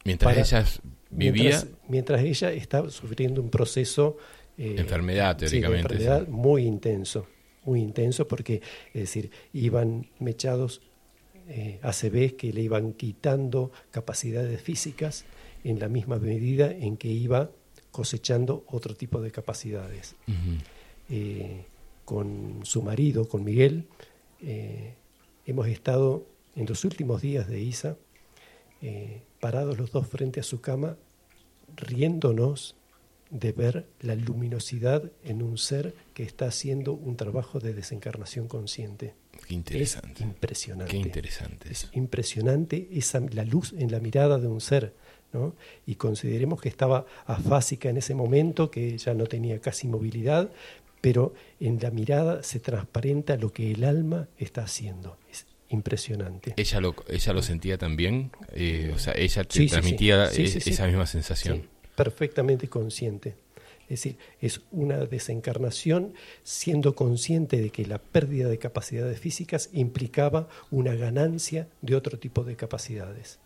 mientras 0.02 0.50
ella 0.50 0.64
vivía 1.10 1.62
mientras, 1.88 2.22
ella 2.22 2.50
está 2.54 2.88
sufriendo 2.88 3.42
un 3.42 3.50
proceso 3.50 4.16
eh, 4.56 4.76
enfermedad 4.78 5.36
teóricamente 5.36 5.92
enfermedad 5.92 6.28
muy 6.28 6.62
intenso 6.64 7.26
muy 7.66 7.80
intenso 7.80 8.26
porque 8.26 8.62
es 8.94 9.00
decir 9.02 9.30
iban 9.52 10.08
mechados 10.20 10.80
eh, 11.48 11.80
ACV 11.82 12.36
que 12.36 12.50
le 12.50 12.62
iban 12.62 12.94
quitando 12.94 13.72
capacidades 13.90 14.58
físicas 14.62 15.26
en 15.64 15.80
la 15.80 15.88
misma 15.88 16.18
medida 16.18 16.70
en 16.70 16.96
que 16.96 17.08
iba 17.08 17.50
cosechando 17.96 18.62
otro 18.66 18.94
tipo 18.94 19.22
de 19.22 19.30
capacidades. 19.30 20.16
Eh, 21.08 21.64
con 22.04 22.60
su 22.64 22.82
marido, 22.82 23.26
con 23.26 23.42
Miguel, 23.42 23.86
eh, 24.42 24.92
hemos 25.46 25.66
estado 25.66 26.26
en 26.56 26.66
los 26.66 26.84
últimos 26.84 27.22
días 27.22 27.48
de 27.48 27.58
Isa, 27.58 27.96
eh, 28.82 29.22
parados 29.40 29.78
los 29.78 29.92
dos 29.92 30.06
frente 30.08 30.40
a 30.40 30.42
su 30.42 30.60
cama, 30.60 30.98
riéndonos 31.74 32.76
de 33.30 33.52
ver 33.52 33.86
la 34.02 34.14
luminosidad 34.14 35.10
en 35.24 35.42
un 35.42 35.56
ser 35.56 35.94
que 36.12 36.22
está 36.22 36.48
haciendo 36.48 36.92
un 36.92 37.16
trabajo 37.16 37.60
de 37.60 37.72
desencarnación 37.72 38.46
consciente. 38.46 39.14
Qué 39.48 39.54
interesante. 39.54 40.22
impresionante. 40.22 40.92
Qué 40.92 40.98
interesante. 40.98 41.72
Es 41.72 41.88
impresionante 41.94 42.88
esa, 42.92 43.20
la 43.20 43.44
luz 43.44 43.72
en 43.72 43.90
la 43.90 44.00
mirada 44.00 44.38
de 44.38 44.48
un 44.48 44.60
ser 44.60 44.92
y 45.86 45.96
consideremos 45.96 46.60
que 46.60 46.68
estaba 46.68 47.06
afásica 47.26 47.90
en 47.90 47.96
ese 47.98 48.14
momento, 48.14 48.70
que 48.70 48.96
ya 48.96 49.14
no 49.14 49.26
tenía 49.26 49.60
casi 49.60 49.86
movilidad, 49.86 50.50
pero 51.00 51.34
en 51.60 51.78
la 51.80 51.90
mirada 51.90 52.42
se 52.42 52.60
transparenta 52.60 53.36
lo 53.36 53.52
que 53.52 53.70
el 53.72 53.84
alma 53.84 54.28
está 54.38 54.62
haciendo. 54.64 55.18
Es 55.30 55.46
impresionante. 55.68 56.54
¿Ella 56.56 56.80
lo, 56.80 56.94
ella 57.08 57.32
lo 57.32 57.42
sentía 57.42 57.78
también? 57.78 58.30
Eh, 58.54 58.92
o 58.94 58.98
sea, 58.98 59.14
ella 59.16 59.44
te 59.44 59.66
transmitía 59.66 60.26
esa 60.26 60.86
misma 60.86 61.06
sensación. 61.06 61.68
perfectamente 61.94 62.68
consciente. 62.68 63.34
Es 63.88 64.02
decir, 64.02 64.16
es 64.40 64.62
una 64.72 64.98
desencarnación 65.06 66.14
siendo 66.42 66.96
consciente 66.96 67.60
de 67.60 67.70
que 67.70 67.86
la 67.86 67.98
pérdida 67.98 68.48
de 68.48 68.58
capacidades 68.58 69.20
físicas 69.20 69.70
implicaba 69.72 70.48
una 70.72 70.94
ganancia 70.96 71.68
de 71.82 71.94
otro 71.94 72.18
tipo 72.18 72.42
de 72.42 72.56
capacidades. 72.56 73.38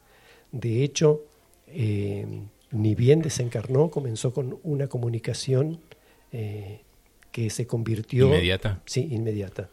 De 0.50 0.82
hecho, 0.82 1.26
eh, 1.72 2.26
ni 2.70 2.94
bien 2.94 3.20
desencarnó, 3.20 3.90
comenzó 3.90 4.32
con 4.32 4.58
una 4.62 4.88
comunicación 4.88 5.80
eh, 6.32 6.80
que 7.32 7.50
se 7.50 7.66
convirtió... 7.66 8.26
¿Inmediata? 8.26 8.82
Sí, 8.86 9.08
inmediata. 9.10 9.68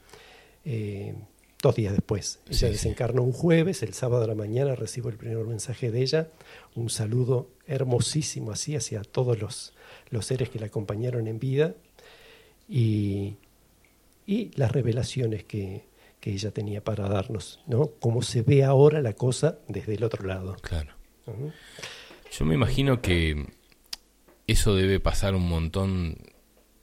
Eh, 0.65 1.13
dos 1.61 1.75
días 1.75 1.93
después. 1.93 2.39
Ella 2.49 2.69
desencarnó 2.69 3.23
un 3.23 3.31
jueves, 3.31 3.83
el 3.83 3.93
sábado 3.93 4.21
de 4.21 4.27
la 4.27 4.35
mañana 4.35 4.75
recibo 4.75 5.09
el 5.09 5.17
primer 5.17 5.45
mensaje 5.45 5.91
de 5.91 6.01
ella, 6.01 6.29
un 6.75 6.89
saludo 6.89 7.49
hermosísimo 7.67 8.51
así 8.51 8.75
hacia 8.75 9.01
todos 9.01 9.39
los, 9.39 9.73
los 10.09 10.25
seres 10.25 10.49
que 10.49 10.59
la 10.59 10.67
acompañaron 10.67 11.27
en 11.27 11.39
vida 11.39 11.75
y, 12.69 13.35
y 14.25 14.51
las 14.55 14.71
revelaciones 14.71 15.43
que, 15.43 15.85
que, 16.19 16.31
ella 16.31 16.51
tenía 16.51 16.83
para 16.83 17.07
darnos, 17.09 17.61
¿no? 17.65 17.91
Cómo 17.99 18.21
se 18.21 18.41
ve 18.41 18.63
ahora 18.63 19.01
la 19.01 19.13
cosa 19.13 19.57
desde 19.67 19.95
el 19.95 20.03
otro 20.03 20.25
lado. 20.25 20.55
Claro. 20.61 20.96
Yo 22.31 22.45
me 22.45 22.55
imagino 22.55 23.01
que 23.01 23.45
eso 24.47 24.75
debe 24.75 24.99
pasar 24.99 25.35
un 25.35 25.47
montón, 25.47 26.17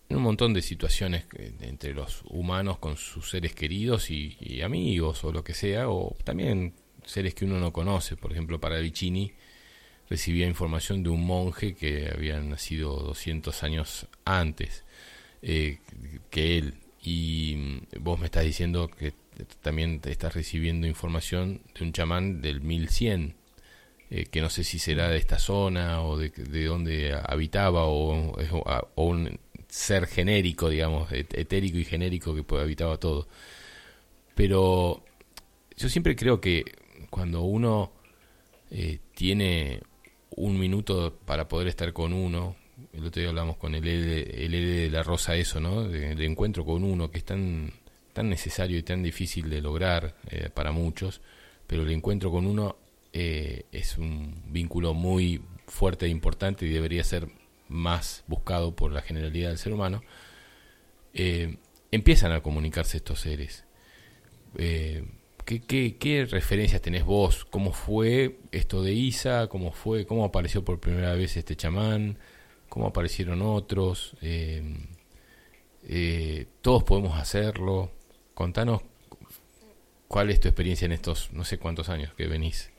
un 0.09 0.23
montón 0.23 0.53
de 0.53 0.63
situaciones 0.63 1.27
entre 1.61 1.95
los 1.95 2.23
humanos 2.29 2.79
con 2.79 2.97
sus 2.97 3.31
seres 3.31 3.55
queridos 3.55 4.11
y, 4.11 4.61
amigos 4.63 5.25
o 5.25 5.33
lo 5.33 5.43
que 5.43 5.55
sea, 5.55 5.89
o 5.89 6.17
también 6.25 6.75
seres 7.05 7.35
que 7.35 7.45
uno 7.45 7.59
no 7.59 7.73
conoce. 7.73 8.17
Por 8.17 8.33
ejemplo, 8.33 8.61
para 8.61 8.79
Vicini 8.81 9.33
recibía 10.09 10.47
información 10.47 11.03
de 11.03 11.09
un 11.09 11.25
monje 11.25 11.75
que 11.75 12.11
había 12.15 12.39
nacido 12.41 12.97
200 12.97 13.63
años 13.63 14.07
antes 14.25 14.85
eh, 15.43 15.79
que 16.31 16.59
él. 16.59 16.75
Y 17.03 17.83
vos 18.01 18.19
me 18.19 18.27
estás 18.27 18.45
diciendo 18.45 18.89
que 18.89 19.13
también 19.61 20.01
te 20.01 20.11
estás 20.11 20.35
recibiendo 20.35 20.87
información 20.87 21.61
de 21.75 21.85
un 21.85 21.93
chamán 21.93 22.41
del 22.41 22.63
1100 22.63 23.44
eh, 24.11 24.27
que 24.27 24.41
no 24.41 24.51
sé 24.51 24.65
si 24.65 24.79
será 24.79 25.09
de 25.09 25.19
esta 25.19 25.39
zona 25.39 26.03
o 26.03 26.19
de, 26.19 26.31
de 26.31 26.65
dónde 26.67 27.15
habitaba 27.15 27.85
o, 27.87 28.37
un 28.97 29.39
ser 29.69 30.07
genérico, 30.07 30.69
digamos, 30.69 31.11
etérico 31.11 31.79
y 31.79 31.85
genérico 31.85 32.35
que 32.35 32.45
habitaba 32.61 32.97
todo. 32.99 33.27
Pero 34.35 35.03
yo 35.77 35.89
siempre 35.89 36.15
creo 36.17 36.41
que 36.41 36.65
cuando 37.11 37.43
uno 37.43 37.93
eh, 38.71 38.99
tiene 39.15 39.81
un 40.37 40.59
minuto 40.59 41.19
para 41.25 41.49
poder 41.49 41.69
estar 41.69 41.93
con 41.93 42.13
uno, 42.13 42.57
el 42.93 43.05
otro 43.07 43.21
día 43.21 43.31
hablamos 43.31 43.57
con 43.57 43.75
el 43.75 43.87
Ede, 43.87 44.45
el 44.45 44.53
de 44.53 44.91
la 44.91 45.03
Rosa 45.03 45.37
eso, 45.37 45.61
¿no? 45.61 45.83
El 45.87 46.21
encuentro 46.23 46.65
con 46.65 46.85
uno 46.85 47.11
que 47.11 47.19
es 47.19 47.25
tan, 47.25 47.73
tan 48.13 48.29
necesario 48.29 48.79
y 48.79 48.83
tan 48.83 49.03
difícil 49.03 49.49
de 49.49 49.61
lograr 49.61 50.17
eh, 50.29 50.51
para 50.53 50.73
muchos, 50.73 51.21
pero 51.67 51.83
el 51.83 51.91
encuentro 51.91 52.31
con 52.31 52.47
uno 52.47 52.77
eh, 53.17 53.67
es 53.71 53.97
un 53.97 54.43
vínculo 54.47 54.93
muy 54.93 55.41
fuerte 55.69 56.07
e 56.07 56.09
importante 56.09 56.67
y 56.67 56.71
debería 56.71 57.05
ser 57.05 57.29
más 57.69 58.25
buscado 58.27 58.75
por 58.75 58.91
la 58.91 59.03
generalidad 59.03 59.51
del 59.51 59.59
ser 59.59 59.73
humano, 59.73 60.03
eh, 61.15 61.59
empiezan 61.93 62.33
a 62.33 62.43
comunicarse 62.43 62.97
estos 62.97 63.21
seres. 63.21 63.67
Eh, 64.59 65.05
¿qué, 65.45 66.27
referencias 66.29 66.83
tenés 66.83 67.05
vos? 67.05 67.45
¿Cómo 67.45 67.73
fue 67.73 68.41
esto 68.51 68.83
de 68.83 68.95
Isa? 68.95 69.47
¿Cómo 69.47 69.71
fue? 69.71 70.07
¿Cómo 70.07 70.25
apareció 70.25 70.65
por 70.65 70.81
primera 70.81 71.15
vez 71.15 71.37
este 71.37 71.55
chamán? 71.55 72.19
¿Cómo 72.69 72.89
aparecieron 72.89 73.43
otros? 73.43 74.17
todos 76.62 76.83
podemos 76.83 77.17
hacerlo. 77.17 77.93
Contanos 78.35 78.83
cuál 80.09 80.31
es 80.31 80.41
tu 80.41 80.49
experiencia 80.49 80.87
en 80.87 80.93
estos 80.93 81.33
no 81.33 81.45
sé 81.45 81.59
cuántos 81.59 81.89
años 81.89 82.12
que 82.15 82.27
venís 82.27 82.74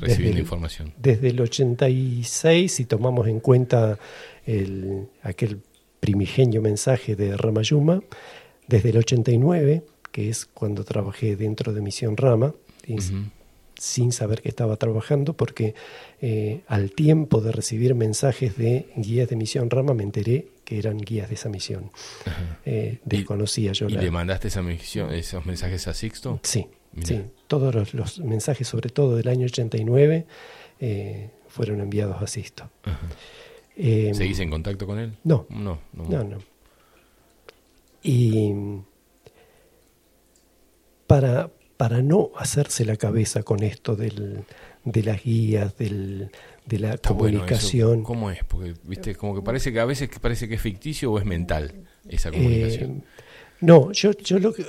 recibiendo 0.00 0.40
información. 0.40 0.92
Desde 0.98 1.28
el 1.28 1.40
86, 1.40 2.72
si 2.72 2.84
tomamos 2.84 3.28
en 3.28 3.40
cuenta 3.40 3.98
el, 4.46 5.08
aquel 5.22 5.60
primigenio 6.00 6.62
mensaje 6.62 7.16
de 7.16 7.36
Ramayuma, 7.36 8.02
desde 8.66 8.90
el 8.90 8.98
89, 8.98 9.82
que 10.12 10.28
es 10.28 10.46
cuando 10.46 10.84
trabajé 10.84 11.36
dentro 11.36 11.72
de 11.72 11.80
Misión 11.80 12.16
Rama, 12.16 12.54
sin 13.78 14.12
saber 14.12 14.42
que 14.42 14.48
estaba 14.48 14.76
trabajando, 14.76 15.34
porque 15.34 15.74
eh, 16.20 16.62
al 16.66 16.90
tiempo 16.92 17.40
de 17.40 17.52
recibir 17.52 17.94
mensajes 17.94 18.56
de 18.56 18.88
guías 18.96 19.28
de 19.28 19.36
misión 19.36 19.70
Rama 19.70 19.94
me 19.94 20.02
enteré 20.02 20.48
que 20.64 20.78
eran 20.78 20.98
guías 20.98 21.28
de 21.28 21.36
esa 21.36 21.48
misión. 21.48 21.90
Eh, 22.66 22.98
desconocía 23.04 23.72
yo. 23.72 23.88
¿Y 23.88 23.92
le 23.92 24.10
mandaste 24.10 24.48
esa 24.48 24.62
misión, 24.62 25.12
esos 25.14 25.46
mensajes 25.46 25.86
a 25.86 25.94
Sixto? 25.94 26.40
Sí, 26.42 26.66
sí. 27.04 27.22
Todos 27.46 27.94
los, 27.94 28.18
mensajes, 28.20 28.68
sobre 28.68 28.90
todo 28.90 29.16
del 29.16 29.28
año 29.28 29.46
89, 29.46 30.26
eh, 30.80 31.30
fueron 31.48 31.80
enviados 31.80 32.20
a 32.20 32.26
Sixto. 32.26 32.70
¿Seguís 33.76 34.40
en 34.40 34.50
contacto 34.50 34.86
con 34.86 34.98
él? 34.98 35.16
No. 35.24 35.46
No, 35.48 35.78
no. 35.92 36.04
no, 36.04 36.24
no. 36.24 36.38
Y 38.02 38.52
para, 41.06 41.50
para 41.76 42.02
no 42.02 42.30
hacerse 42.36 42.84
la 42.84 42.96
cabeza 42.96 43.42
con 43.42 43.62
esto 43.62 43.96
del, 43.96 44.44
de 44.84 45.02
las 45.02 45.22
guías, 45.22 45.76
del, 45.76 46.30
de 46.66 46.78
la 46.78 46.98
comunicación. 46.98 48.02
¿Cómo 48.02 48.30
es? 48.30 48.44
Porque, 48.44 48.74
viste, 48.84 49.14
como 49.14 49.34
que 49.34 49.42
parece 49.42 49.72
que 49.72 49.80
a 49.80 49.84
veces 49.84 50.08
parece 50.20 50.48
que 50.48 50.54
es 50.54 50.60
ficticio 50.60 51.12
o 51.12 51.18
es 51.18 51.24
mental 51.24 51.72
esa 52.08 52.30
comunicación. 52.30 52.98
Eh, 52.98 53.02
no, 53.60 53.90
yo, 53.92 54.12
yo 54.12 54.38
lo, 54.38 54.52
que, 54.52 54.64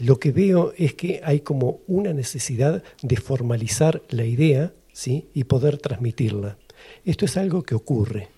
lo 0.00 0.18
que 0.18 0.32
veo 0.32 0.72
es 0.76 0.94
que 0.94 1.20
hay 1.24 1.40
como 1.40 1.80
una 1.86 2.12
necesidad 2.12 2.82
de 3.02 3.16
formalizar 3.16 4.02
la 4.08 4.24
idea 4.24 4.72
¿sí? 4.92 5.28
y 5.32 5.44
poder 5.44 5.78
transmitirla. 5.78 6.58
Esto 7.04 7.24
es 7.24 7.36
algo 7.36 7.62
que 7.62 7.74
ocurre. 7.74 8.28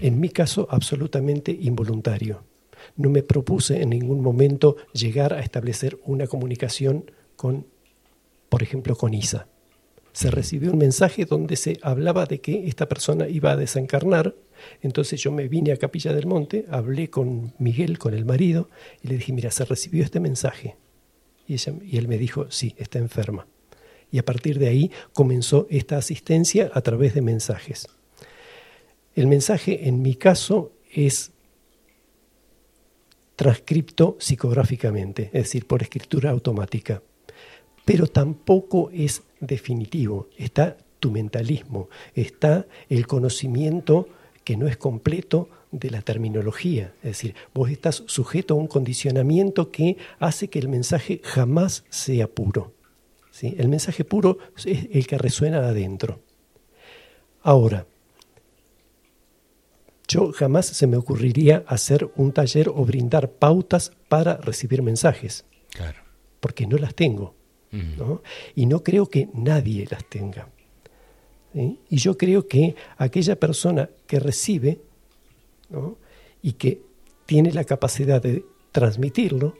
En 0.00 0.20
mi 0.20 0.30
caso, 0.30 0.66
absolutamente 0.70 1.52
involuntario. 1.52 2.44
No 2.96 3.10
me 3.10 3.22
propuse 3.22 3.82
en 3.82 3.90
ningún 3.90 4.22
momento 4.22 4.76
llegar 4.92 5.32
a 5.34 5.40
establecer 5.40 5.98
una 6.04 6.26
comunicación 6.26 7.10
con, 7.36 7.66
por 8.48 8.62
ejemplo, 8.62 8.96
con 8.96 9.12
Isa. 9.12 9.48
Se 10.12 10.30
recibió 10.30 10.72
un 10.72 10.78
mensaje 10.78 11.26
donde 11.26 11.56
se 11.56 11.78
hablaba 11.82 12.24
de 12.24 12.40
que 12.40 12.66
esta 12.68 12.88
persona 12.88 13.28
iba 13.28 13.52
a 13.52 13.56
desencarnar. 13.56 14.34
Entonces 14.82 15.20
yo 15.20 15.32
me 15.32 15.48
vine 15.48 15.72
a 15.72 15.76
Capilla 15.76 16.12
del 16.12 16.26
Monte, 16.26 16.66
hablé 16.70 17.10
con 17.10 17.54
Miguel, 17.58 17.98
con 17.98 18.14
el 18.14 18.24
marido, 18.24 18.68
y 19.02 19.08
le 19.08 19.16
dije, 19.16 19.32
mira, 19.32 19.50
se 19.50 19.64
recibió 19.64 20.04
este 20.04 20.20
mensaje. 20.20 20.76
Y, 21.46 21.54
y 21.54 21.96
él 21.96 22.08
me 22.08 22.18
dijo, 22.18 22.50
sí, 22.50 22.74
está 22.78 22.98
enferma. 22.98 23.46
Y 24.10 24.18
a 24.18 24.24
partir 24.24 24.58
de 24.58 24.68
ahí 24.68 24.90
comenzó 25.12 25.66
esta 25.70 25.96
asistencia 25.96 26.70
a 26.72 26.80
través 26.80 27.14
de 27.14 27.22
mensajes. 27.22 27.88
El 29.14 29.26
mensaje 29.26 29.88
en 29.88 30.02
mi 30.02 30.14
caso 30.14 30.72
es 30.92 31.32
transcripto 33.36 34.16
psicográficamente, 34.18 35.24
es 35.26 35.44
decir, 35.44 35.66
por 35.66 35.82
escritura 35.82 36.30
automática. 36.30 37.02
Pero 37.84 38.06
tampoco 38.06 38.90
es 38.92 39.22
definitivo. 39.40 40.28
Está 40.36 40.76
tu 40.98 41.10
mentalismo, 41.10 41.88
está 42.14 42.66
el 42.88 43.06
conocimiento 43.06 44.08
que 44.46 44.56
no 44.56 44.68
es 44.68 44.76
completo 44.76 45.48
de 45.72 45.90
la 45.90 46.02
terminología. 46.02 46.94
Es 47.02 47.10
decir, 47.10 47.34
vos 47.52 47.68
estás 47.68 48.04
sujeto 48.06 48.54
a 48.54 48.56
un 48.56 48.68
condicionamiento 48.68 49.72
que 49.72 49.96
hace 50.20 50.46
que 50.46 50.60
el 50.60 50.68
mensaje 50.68 51.20
jamás 51.24 51.82
sea 51.90 52.28
puro. 52.28 52.72
¿sí? 53.32 53.56
El 53.58 53.66
mensaje 53.66 54.04
puro 54.04 54.38
es 54.56 54.66
el 54.66 55.04
que 55.08 55.18
resuena 55.18 55.58
adentro. 55.58 56.20
Ahora, 57.42 57.86
yo 60.06 60.30
jamás 60.30 60.66
se 60.66 60.86
me 60.86 60.96
ocurriría 60.96 61.64
hacer 61.66 62.08
un 62.14 62.30
taller 62.30 62.68
o 62.68 62.84
brindar 62.84 63.32
pautas 63.32 63.90
para 64.08 64.36
recibir 64.36 64.80
mensajes. 64.80 65.44
Claro. 65.70 65.98
Porque 66.38 66.68
no 66.68 66.78
las 66.78 66.94
tengo. 66.94 67.34
¿no? 67.72 68.22
Y 68.54 68.66
no 68.66 68.84
creo 68.84 69.06
que 69.06 69.28
nadie 69.34 69.88
las 69.90 70.08
tenga. 70.08 70.48
Y 71.56 71.96
yo 71.96 72.18
creo 72.18 72.46
que 72.46 72.74
aquella 72.98 73.36
persona 73.36 73.88
que 74.06 74.20
recibe 74.20 74.78
y 76.42 76.52
que 76.52 76.82
tiene 77.24 77.52
la 77.52 77.64
capacidad 77.64 78.22
de 78.22 78.44
transmitirlo 78.72 79.56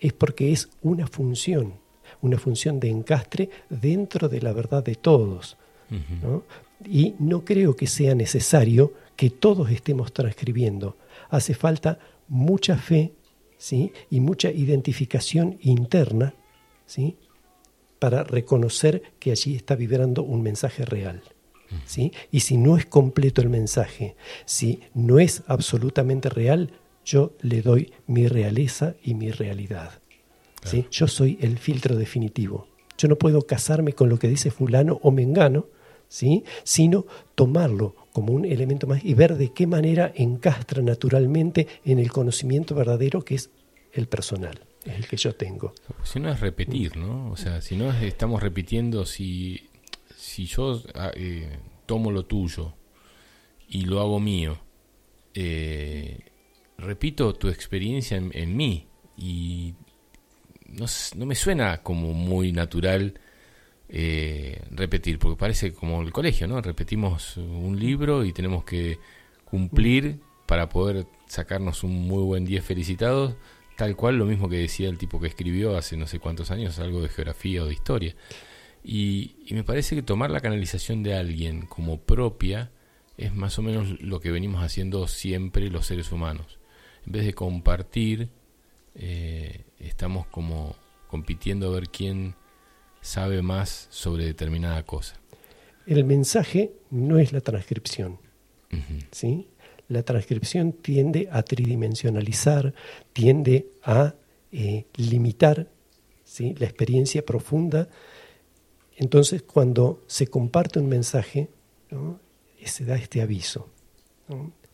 es 0.00 0.12
porque 0.12 0.52
es 0.52 0.68
una 0.82 1.06
función, 1.06 1.74
una 2.22 2.38
función 2.38 2.80
de 2.80 2.88
encastre 2.88 3.50
dentro 3.68 4.28
de 4.28 4.40
la 4.40 4.52
verdad 4.52 4.82
de 4.82 4.94
todos. 4.94 5.56
Y 6.86 7.14
no 7.18 7.44
creo 7.44 7.76
que 7.76 7.86
sea 7.86 8.14
necesario 8.14 8.94
que 9.16 9.30
todos 9.30 9.70
estemos 9.70 10.12
transcribiendo. 10.12 10.96
Hace 11.28 11.54
falta 11.54 11.98
mucha 12.28 12.76
fe 12.76 13.12
¿sí? 13.58 13.92
y 14.10 14.20
mucha 14.20 14.50
identificación 14.50 15.58
interna 15.60 16.34
¿sí? 16.86 17.16
Para 17.98 18.24
reconocer 18.24 19.02
que 19.18 19.30
allí 19.30 19.54
está 19.54 19.74
vibrando 19.74 20.22
un 20.22 20.42
mensaje 20.42 20.84
real. 20.84 21.22
¿sí? 21.84 22.12
Y 22.30 22.40
si 22.40 22.56
no 22.56 22.76
es 22.76 22.86
completo 22.86 23.40
el 23.40 23.48
mensaje, 23.48 24.16
si 24.44 24.80
no 24.94 25.18
es 25.18 25.42
absolutamente 25.46 26.28
real, 26.28 26.72
yo 27.04 27.32
le 27.40 27.62
doy 27.62 27.92
mi 28.06 28.26
realeza 28.28 28.94
y 29.02 29.14
mi 29.14 29.30
realidad. 29.30 30.00
¿sí? 30.64 30.86
Yo 30.90 31.08
soy 31.08 31.38
el 31.40 31.58
filtro 31.58 31.96
definitivo. 31.96 32.68
Yo 32.96 33.08
no 33.08 33.16
puedo 33.16 33.42
casarme 33.42 33.92
con 33.92 34.08
lo 34.08 34.18
que 34.18 34.28
dice 34.28 34.50
fulano 34.50 34.98
o 35.02 35.10
mengano, 35.10 35.66
¿sí? 36.08 36.44
sino 36.64 37.06
tomarlo 37.34 37.94
como 38.12 38.32
un 38.32 38.44
elemento 38.44 38.86
más 38.86 39.04
y 39.04 39.14
ver 39.14 39.36
de 39.36 39.52
qué 39.52 39.66
manera 39.66 40.12
encastra 40.14 40.82
naturalmente 40.82 41.68
en 41.84 41.98
el 41.98 42.10
conocimiento 42.10 42.74
verdadero 42.74 43.24
que 43.24 43.36
es 43.36 43.50
el 43.92 44.08
personal, 44.08 44.60
es 44.88 44.96
el 44.96 45.06
que 45.06 45.16
yo 45.16 45.34
tengo. 45.34 45.74
Si 46.02 46.20
no 46.20 46.30
es 46.30 46.40
repetir, 46.40 46.96
¿no? 46.96 47.30
O 47.30 47.36
sea, 47.36 47.60
si 47.60 47.76
no 47.76 47.92
estamos 47.92 48.42
repitiendo, 48.42 49.04
si, 49.06 49.68
si 50.16 50.46
yo 50.46 50.82
ah, 50.94 51.10
eh, 51.14 51.58
tomo 51.86 52.10
lo 52.10 52.24
tuyo 52.24 52.74
y 53.68 53.82
lo 53.82 54.00
hago 54.00 54.20
mío, 54.20 54.58
eh, 55.34 56.18
repito 56.78 57.34
tu 57.34 57.48
experiencia 57.48 58.16
en, 58.16 58.56
mí 58.56 58.86
y 59.16 59.74
no, 60.66 60.86
no 61.16 61.26
me 61.26 61.34
suena 61.34 61.82
como 61.82 62.12
muy 62.12 62.52
natural 62.52 63.20
eh, 63.88 64.62
repetir, 64.70 65.18
porque 65.18 65.38
parece 65.38 65.72
como 65.72 66.02
el 66.02 66.12
colegio, 66.12 66.46
¿no? 66.46 66.60
Repetimos 66.60 67.36
un 67.36 67.78
libro 67.78 68.24
y 68.24 68.32
tenemos 68.32 68.64
que 68.64 68.98
cumplir 69.44 70.20
para 70.46 70.68
poder 70.68 71.06
sacarnos 71.26 71.84
un 71.84 72.06
muy 72.06 72.22
buen 72.22 72.44
día 72.44 72.62
felicitados, 72.62 73.34
tal 73.78 73.94
cual 73.94 74.18
lo 74.18 74.24
mismo 74.24 74.48
que 74.48 74.56
decía 74.56 74.88
el 74.88 74.98
tipo 74.98 75.20
que 75.20 75.28
escribió 75.28 75.76
hace 75.76 75.96
no 75.96 76.08
sé 76.08 76.18
cuántos 76.18 76.50
años 76.50 76.80
algo 76.80 77.00
de 77.00 77.08
geografía 77.08 77.62
o 77.62 77.66
de 77.66 77.74
historia. 77.74 78.16
Y, 78.82 79.36
me 79.52 79.62
parece 79.62 79.94
que 79.94 80.02
tomar 80.02 80.32
la 80.32 80.40
canalización 80.40 81.04
de 81.04 81.14
alguien 81.14 81.64
como 81.66 82.00
propia 82.00 82.72
es 83.16 83.32
más 83.32 83.56
o 83.56 83.62
menos 83.62 84.00
lo 84.00 84.18
que 84.18 84.32
venimos 84.32 84.64
haciendo 84.64 85.06
siempre 85.06 85.70
los 85.70 85.86
seres 85.86 86.10
humanos. 86.10 86.58
En 87.06 87.12
vez 87.12 87.24
de 87.24 87.34
compartir, 87.34 88.30
eh, 88.96 89.64
estamos 89.78 90.26
como 90.26 90.74
compitiendo 91.06 91.68
a 91.68 91.74
ver 91.74 91.88
quién 91.88 92.34
sabe 93.00 93.42
más 93.42 93.86
sobre 93.90 94.24
determinada 94.24 94.82
cosa. 94.82 95.20
El 95.86 96.04
mensaje 96.04 96.72
no 96.90 97.20
es 97.20 97.32
la 97.32 97.42
transcripción. 97.42 98.18
¿sí? 99.12 99.46
La 99.88 100.02
transcripción 100.02 100.72
tiende 100.72 101.28
a 101.32 101.42
tridimensionalizar, 101.42 102.74
tiende 103.12 103.66
a 103.82 104.14
eh, 104.52 104.84
limitar 104.96 105.66
la 106.38 106.66
experiencia 106.66 107.24
profunda. 107.24 107.88
Entonces, 108.96 109.42
cuando 109.42 110.02
se 110.06 110.26
comparte 110.26 110.78
un 110.78 110.88
mensaje, 110.88 111.48
se 112.64 112.84
da 112.84 112.96
este 112.96 113.22
aviso. 113.22 113.70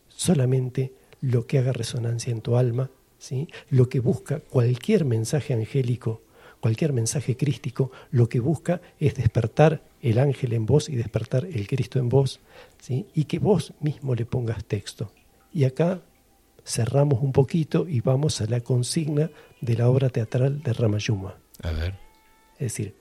Solamente 0.09 0.93
lo 1.21 1.47
que 1.47 1.59
haga 1.59 1.71
resonancia 1.71 2.31
en 2.31 2.41
tu 2.41 2.57
alma, 2.57 2.91
¿sí? 3.17 3.47
lo 3.69 3.87
que 3.87 3.99
busca 3.99 4.41
cualquier 4.41 5.05
mensaje 5.05 5.53
angélico 5.53 6.21
cualquier 6.65 6.93
mensaje 6.93 7.37
crístico 7.37 7.91
lo 8.09 8.27
que 8.27 8.39
busca 8.39 8.81
es 8.99 9.13
despertar 9.13 9.83
el 10.05 10.19
ángel 10.19 10.53
en 10.53 10.67
vos 10.67 10.87
y 10.87 10.95
despertar 10.95 11.45
el 11.45 11.67
Cristo 11.67 11.97
en 11.97 12.09
vos, 12.09 12.39
¿sí? 12.79 13.07
y 13.15 13.25
que 13.25 13.39
vos 13.39 13.73
mismo 13.79 14.13
le 14.13 14.27
pongas 14.27 14.63
texto. 14.63 15.11
Y 15.51 15.63
acá 15.63 16.03
cerramos 16.63 17.23
un 17.23 17.31
poquito 17.31 17.87
y 17.89 18.01
vamos 18.01 18.39
a 18.39 18.45
la 18.45 18.61
consigna 18.61 19.31
de 19.61 19.75
la 19.75 19.89
obra 19.89 20.09
teatral 20.09 20.61
de 20.61 20.73
Ramayuma. 20.73 21.39
A 21.63 21.71
ver. 21.71 21.95
Es 22.53 22.73
decir, 22.73 22.95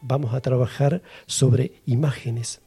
vamos 0.00 0.34
a 0.34 0.40
trabajar 0.40 1.02
sobre 1.26 1.80
imágenes, 1.86 2.62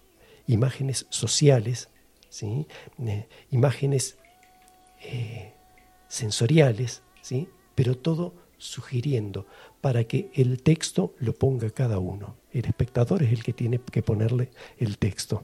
imágenes 0.47 1.05
sociales, 1.09 1.89
¿sí? 2.29 2.67
Eh, 3.05 3.27
imágenes 3.49 4.17
eh, 5.03 5.53
sensoriales, 6.07 7.03
¿sí? 7.21 7.49
pero 7.75 7.97
todo 7.97 8.33
sugiriendo 8.61 9.47
para 9.81 10.03
que 10.03 10.29
el 10.35 10.61
texto 10.61 11.15
lo 11.19 11.33
ponga 11.33 11.71
cada 11.71 11.97
uno. 11.97 12.35
El 12.51 12.65
espectador 12.65 13.23
es 13.23 13.31
el 13.31 13.43
que 13.43 13.53
tiene 13.53 13.79
que 13.79 14.03
ponerle 14.03 14.51
el 14.77 14.97
texto. 14.97 15.43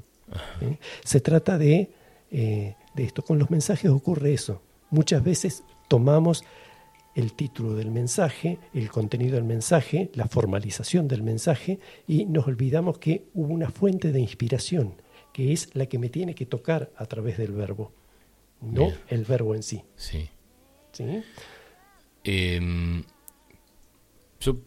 Se 1.03 1.19
trata 1.19 1.57
de, 1.57 1.89
eh, 2.31 2.75
de 2.93 3.03
esto. 3.03 3.23
Con 3.23 3.39
los 3.39 3.49
mensajes 3.49 3.89
ocurre 3.89 4.33
eso. 4.33 4.61
Muchas 4.91 5.23
veces 5.23 5.63
tomamos 5.87 6.43
el 7.15 7.33
título 7.33 7.73
del 7.73 7.89
mensaje, 7.89 8.59
el 8.75 8.91
contenido 8.91 9.35
del 9.35 9.43
mensaje, 9.43 10.11
la 10.13 10.27
formalización 10.27 11.07
del 11.07 11.23
mensaje 11.23 11.79
y 12.07 12.25
nos 12.25 12.45
olvidamos 12.45 12.99
que 12.99 13.23
hubo 13.33 13.51
una 13.51 13.71
fuente 13.71 14.11
de 14.11 14.19
inspiración, 14.19 14.93
que 15.33 15.51
es 15.51 15.73
la 15.73 15.87
que 15.87 15.97
me 15.97 16.09
tiene 16.09 16.35
que 16.35 16.45
tocar 16.45 16.91
a 16.95 17.07
través 17.07 17.39
del 17.39 17.53
verbo, 17.53 17.91
no 18.61 18.91
el 19.07 19.25
verbo 19.25 19.55
en 19.55 19.63
sí. 19.63 19.81
Sí. 19.95 20.29
Em, 22.29 23.03
yo, 24.41 24.57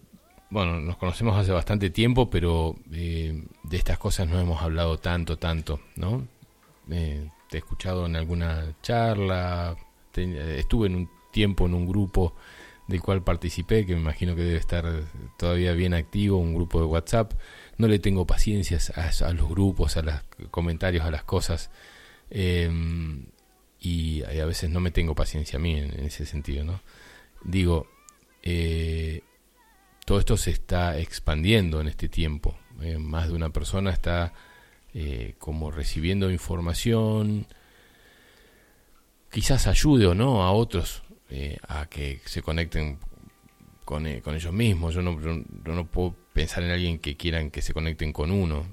bueno, 0.48 0.80
nos 0.80 0.96
conocemos 0.96 1.36
hace 1.36 1.52
bastante 1.52 1.90
tiempo, 1.90 2.30
pero 2.30 2.74
eh, 2.90 3.44
de 3.64 3.76
estas 3.76 3.98
cosas 3.98 4.28
no 4.28 4.40
hemos 4.40 4.62
hablado 4.62 4.96
tanto, 4.96 5.36
tanto, 5.36 5.78
¿no? 5.94 6.26
Eh, 6.90 7.28
te 7.50 7.58
he 7.58 7.60
escuchado 7.60 8.06
en 8.06 8.16
alguna 8.16 8.74
charla, 8.80 9.76
estuve 10.14 10.86
en 10.86 10.96
un 10.96 11.10
tiempo 11.32 11.66
en 11.66 11.74
un 11.74 11.86
grupo 11.86 12.34
del 12.88 13.02
cual 13.02 13.22
participé, 13.22 13.84
que 13.84 13.94
me 13.94 14.00
imagino 14.00 14.34
que 14.34 14.42
debe 14.42 14.56
estar 14.58 14.86
todavía 15.38 15.72
bien 15.74 15.92
activo, 15.92 16.38
un 16.38 16.54
grupo 16.54 16.80
de 16.80 16.86
WhatsApp. 16.86 17.34
No 17.76 17.88
le 17.88 17.98
tengo 17.98 18.26
paciencia 18.26 18.78
a, 18.96 19.32
los 19.34 19.48
grupos, 19.50 19.98
a 19.98 20.02
los 20.02 20.14
comentarios, 20.50 21.04
a 21.04 21.10
las 21.10 21.24
cosas. 21.24 21.70
Em, 22.30 23.26
y, 23.80 24.22
a 24.22 24.46
veces 24.46 24.70
no 24.70 24.80
me 24.80 24.90
tengo 24.90 25.14
paciencia 25.14 25.58
a 25.58 25.60
mí 25.60 25.78
en, 25.78 26.00
ese 26.06 26.24
sentido, 26.24 26.64
¿no? 26.64 26.80
Digo, 27.42 27.86
eh, 28.42 29.22
todo 30.04 30.18
esto 30.18 30.36
se 30.36 30.50
está 30.50 30.98
expandiendo 30.98 31.80
en 31.80 31.88
este 31.88 32.08
tiempo. 32.08 32.58
Eh, 32.80 32.98
más 32.98 33.28
de 33.28 33.34
una 33.34 33.50
persona 33.50 33.90
está 33.90 34.32
eh, 34.92 35.34
como 35.38 35.70
recibiendo 35.70 36.30
información, 36.30 37.46
quizás 39.30 39.68
ayude 39.68 40.06
o 40.06 40.14
no 40.14 40.42
a 40.42 40.50
otros 40.50 41.04
eh, 41.28 41.58
a 41.68 41.86
que 41.86 42.20
se 42.24 42.42
conecten 42.42 42.98
con, 43.84 44.06
eh, 44.06 44.20
con 44.20 44.34
ellos 44.34 44.52
mismos. 44.52 44.94
Yo 44.94 45.02
no, 45.02 45.16
no 45.16 45.86
puedo 45.86 46.16
pensar 46.32 46.64
en 46.64 46.72
alguien 46.72 46.98
que 46.98 47.16
quieran 47.16 47.52
que 47.52 47.62
se 47.62 47.72
conecten 47.72 48.12
con 48.12 48.32
uno. 48.32 48.66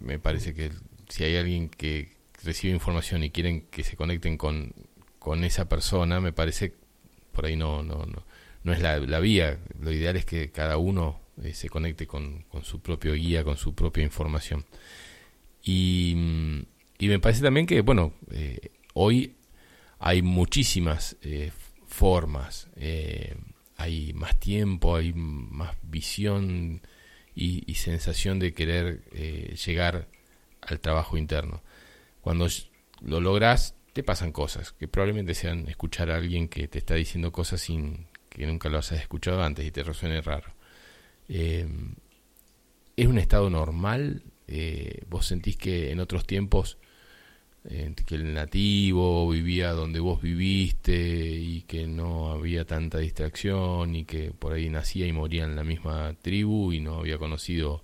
Me 0.00 0.20
parece 0.20 0.54
que 0.54 0.70
si 1.08 1.24
hay 1.24 1.36
alguien 1.36 1.68
que 1.68 2.12
recibe 2.44 2.72
información 2.72 3.24
y 3.24 3.30
quieren 3.30 3.62
que 3.62 3.82
se 3.82 3.96
conecten 3.96 4.36
con, 4.36 4.74
con 5.18 5.42
esa 5.42 5.68
persona, 5.68 6.20
me 6.20 6.32
parece 6.32 6.74
por 7.34 7.44
ahí 7.46 7.56
no, 7.56 7.82
no, 7.82 8.06
no, 8.06 8.24
no 8.62 8.72
es 8.72 8.80
la, 8.80 8.98
la 8.98 9.20
vía. 9.20 9.58
Lo 9.80 9.92
ideal 9.92 10.16
es 10.16 10.24
que 10.24 10.50
cada 10.50 10.78
uno 10.78 11.20
eh, 11.42 11.52
se 11.52 11.68
conecte 11.68 12.06
con, 12.06 12.44
con, 12.44 12.64
su 12.64 12.80
propio 12.80 13.12
guía, 13.14 13.44
con 13.44 13.58
su 13.58 13.74
propia 13.74 14.02
información. 14.02 14.64
Y, 15.62 16.64
y 16.98 17.08
me 17.08 17.18
parece 17.18 17.42
también 17.42 17.66
que, 17.66 17.80
bueno, 17.82 18.12
hoy 18.94 19.34
hay 19.98 20.20
muchísimas 20.20 21.16
eh, 21.22 21.50
formas, 21.86 22.68
eh, 22.76 23.36
hay 23.76 24.12
más 24.12 24.38
tiempo, 24.38 24.96
hay 24.96 25.14
más 25.14 25.76
visión 25.82 26.82
y, 27.34 27.74
sensación 27.74 28.38
de 28.38 28.52
querer 28.52 29.02
eh, 29.12 29.56
llegar 29.64 30.06
al 30.60 30.80
trabajo 30.80 31.16
interno. 31.16 31.62
Cuando 32.20 32.48
lo 33.00 33.20
logras, 33.20 33.74
te 33.94 34.02
pasan 34.02 34.32
cosas, 34.32 34.72
que 34.72 34.88
probablemente 34.88 35.34
sean 35.34 35.66
escuchar 35.68 36.10
a 36.10 36.16
alguien 36.16 36.48
que 36.48 36.68
te 36.68 36.78
está 36.78 36.94
diciendo 36.94 37.32
cosas 37.32 37.62
sin 37.62 38.06
que 38.28 38.46
nunca 38.46 38.68
lo 38.68 38.76
hayas 38.76 39.00
escuchado 39.00 39.42
antes 39.42 39.64
y 39.66 39.70
te 39.70 39.82
resuene 39.82 40.20
raro. 40.20 40.52
Eh, 41.28 41.66
¿Es 42.96 43.06
un 43.06 43.18
estado 43.18 43.48
normal? 43.48 44.22
¿Vos 45.08 45.26
sentís 45.26 45.56
que 45.56 45.90
en 45.90 46.00
otros 46.00 46.26
tiempos 46.26 46.76
que 47.64 48.14
el 48.16 48.34
nativo 48.34 49.28
vivía 49.30 49.72
donde 49.72 49.98
vos 49.98 50.20
viviste 50.20 50.94
y 50.94 51.62
que 51.62 51.86
no 51.86 52.30
había 52.30 52.66
tanta 52.66 52.98
distracción 52.98 53.96
y 53.96 54.04
que 54.04 54.32
por 54.32 54.52
ahí 54.52 54.68
nacía 54.68 55.06
y 55.06 55.12
moría 55.12 55.44
en 55.44 55.56
la 55.56 55.64
misma 55.64 56.14
tribu 56.20 56.72
y 56.72 56.80
no 56.80 56.98
había 56.98 57.16
conocido 57.16 57.82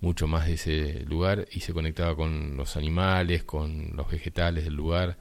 mucho 0.00 0.26
más 0.26 0.46
de 0.46 0.54
ese 0.54 1.04
lugar 1.04 1.46
y 1.52 1.60
se 1.60 1.72
conectaba 1.72 2.16
con 2.16 2.56
los 2.56 2.76
animales, 2.76 3.44
con 3.44 3.92
los 3.94 4.10
vegetales 4.10 4.64
del 4.64 4.74
lugar 4.74 5.16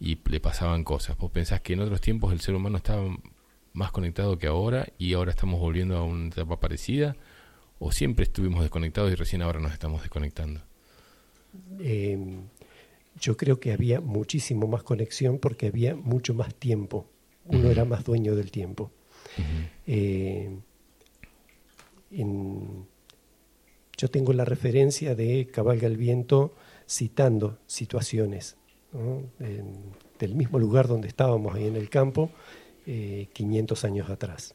y 0.00 0.18
le 0.28 0.40
pasaban 0.40 0.82
cosas. 0.82 1.16
¿Vos 1.18 1.30
pensás 1.30 1.60
que 1.60 1.74
en 1.74 1.80
otros 1.80 2.00
tiempos 2.00 2.32
el 2.32 2.40
ser 2.40 2.54
humano 2.54 2.78
estaba 2.78 3.06
más 3.74 3.92
conectado 3.92 4.38
que 4.38 4.46
ahora 4.46 4.88
y 4.98 5.12
ahora 5.12 5.30
estamos 5.30 5.60
volviendo 5.60 5.96
a 5.96 6.02
una 6.02 6.28
etapa 6.28 6.58
parecida? 6.58 7.16
¿O 7.78 7.92
siempre 7.92 8.24
estuvimos 8.24 8.62
desconectados 8.62 9.12
y 9.12 9.14
recién 9.14 9.42
ahora 9.42 9.60
nos 9.60 9.72
estamos 9.72 10.00
desconectando? 10.00 10.62
Eh, 11.80 12.18
yo 13.20 13.36
creo 13.36 13.60
que 13.60 13.72
había 13.72 14.00
muchísimo 14.00 14.66
más 14.66 14.82
conexión 14.82 15.38
porque 15.38 15.66
había 15.66 15.94
mucho 15.94 16.32
más 16.34 16.54
tiempo. 16.54 17.06
Uno 17.44 17.70
era 17.70 17.84
más 17.84 18.04
dueño 18.04 18.34
del 18.34 18.50
tiempo. 18.50 18.90
Eh, 19.86 20.50
yo 23.96 24.08
tengo 24.08 24.32
la 24.32 24.44
referencia 24.44 25.14
de 25.14 25.46
Cabalga 25.52 25.86
el 25.86 25.96
Viento 25.96 26.54
citando 26.86 27.58
situaciones 27.66 28.56
del 28.92 30.34
mismo 30.34 30.58
lugar 30.58 30.88
donde 30.88 31.08
estábamos 31.08 31.54
ahí 31.54 31.66
en 31.66 31.76
el 31.76 31.88
campo 31.88 32.30
500 32.84 33.84
eh, 33.84 33.86
años 33.86 34.10
atrás. 34.10 34.54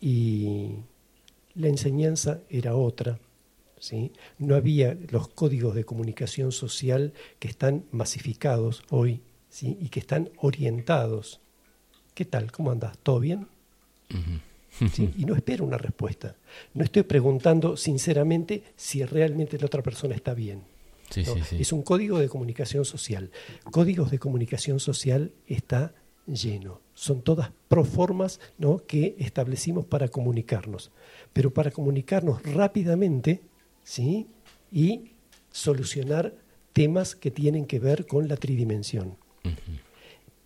Y 0.00 0.70
la 1.54 1.68
enseñanza 1.68 2.40
era 2.48 2.74
otra, 2.74 3.18
no 4.38 4.54
había 4.54 4.96
los 5.10 5.28
códigos 5.28 5.74
de 5.74 5.84
comunicación 5.84 6.52
social 6.52 7.12
que 7.38 7.48
están 7.48 7.84
masificados 7.90 8.82
hoy 8.90 9.20
¿sí? 9.48 9.76
y 9.80 9.88
que 9.88 10.00
están 10.00 10.30
orientados. 10.36 11.40
¿Qué 12.14 12.24
tal? 12.24 12.52
¿Cómo 12.52 12.70
andas? 12.70 12.96
¿Todo 13.02 13.20
bien? 13.20 13.48
Y 15.16 15.24
no 15.24 15.34
espero 15.34 15.64
una 15.64 15.78
respuesta. 15.78 16.36
No 16.74 16.84
estoy 16.84 17.02
preguntando 17.02 17.76
sinceramente 17.76 18.62
si 18.76 19.04
realmente 19.04 19.58
la 19.58 19.66
otra 19.66 19.82
persona 19.82 20.14
está 20.14 20.32
bien. 20.32 20.62
Es 21.16 21.72
un 21.72 21.82
código 21.82 22.18
de 22.18 22.28
comunicación 22.28 22.84
social. 22.84 23.30
Códigos 23.70 24.10
de 24.10 24.18
comunicación 24.18 24.80
social 24.80 25.32
está 25.46 25.94
lleno. 26.26 26.80
Son 26.94 27.22
todas 27.22 27.50
proformas 27.68 28.40
¿no? 28.58 28.84
que 28.86 29.16
establecimos 29.18 29.86
para 29.86 30.08
comunicarnos. 30.08 30.90
Pero 31.32 31.52
para 31.52 31.70
comunicarnos 31.70 32.42
rápidamente 32.42 33.40
¿sí? 33.82 34.26
y 34.70 35.12
solucionar 35.50 36.34
temas 36.72 37.14
que 37.14 37.30
tienen 37.30 37.66
que 37.66 37.78
ver 37.78 38.06
con 38.06 38.28
la 38.28 38.36
tridimensión. 38.36 39.16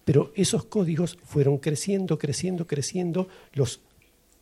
Pero 0.05 0.33
esos 0.35 0.65
códigos 0.65 1.19
fueron 1.25 1.59
creciendo, 1.59 2.19
creciendo, 2.19 2.67
creciendo, 2.67 3.29
los 3.53 3.81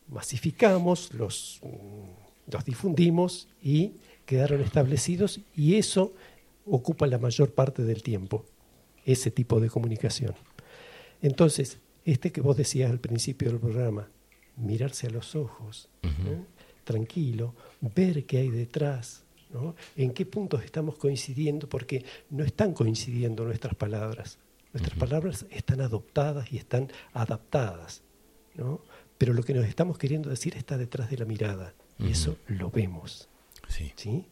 masificamos, 0.08 1.12
los, 1.14 1.60
mm, 1.62 2.52
los 2.52 2.64
difundimos 2.64 3.48
y 3.62 3.92
quedaron 4.26 4.60
establecidos 4.60 5.40
y 5.54 5.76
eso 5.76 6.12
ocupa 6.66 7.06
la 7.06 7.18
mayor 7.18 7.52
parte 7.52 7.82
del 7.82 8.02
tiempo, 8.02 8.44
ese 9.04 9.30
tipo 9.30 9.60
de 9.60 9.68
comunicación. 9.68 10.34
Entonces, 11.22 11.78
este 12.04 12.32
que 12.32 12.40
vos 12.40 12.56
decías 12.56 12.90
al 12.90 13.00
principio 13.00 13.48
del 13.48 13.60
programa, 13.60 14.08
mirarse 14.56 15.06
a 15.06 15.10
los 15.10 15.34
ojos, 15.34 15.88
tranquilo, 16.84 17.54
ver 17.80 18.24
qué 18.24 18.38
hay 18.38 18.50
detrás, 18.50 19.24
¿no? 19.50 19.74
en 19.96 20.12
qué 20.12 20.26
puntos 20.26 20.64
estamos 20.64 20.96
coincidiendo, 20.96 21.68
porque 21.68 22.04
no 22.30 22.44
están 22.44 22.72
coincidiendo 22.72 23.44
nuestras 23.44 23.74
palabras. 23.74 24.38
Nuestras 24.72 24.98
palabras 24.98 25.46
están 25.50 25.80
adoptadas 25.80 26.52
y 26.52 26.58
están 26.58 26.90
adaptadas, 27.12 28.02
¿no? 28.54 28.80
pero 29.18 29.32
lo 29.32 29.42
que 29.42 29.54
nos 29.54 29.64
estamos 29.66 29.98
queriendo 29.98 30.28
decir 30.28 30.56
está 30.56 30.76
detrás 30.76 31.10
de 31.10 31.18
la 31.18 31.24
mirada, 31.24 31.74
y 31.98 32.10
eso 32.10 32.36
lo 32.48 32.70
vemos. 32.70 33.28
Sí. 33.96 34.26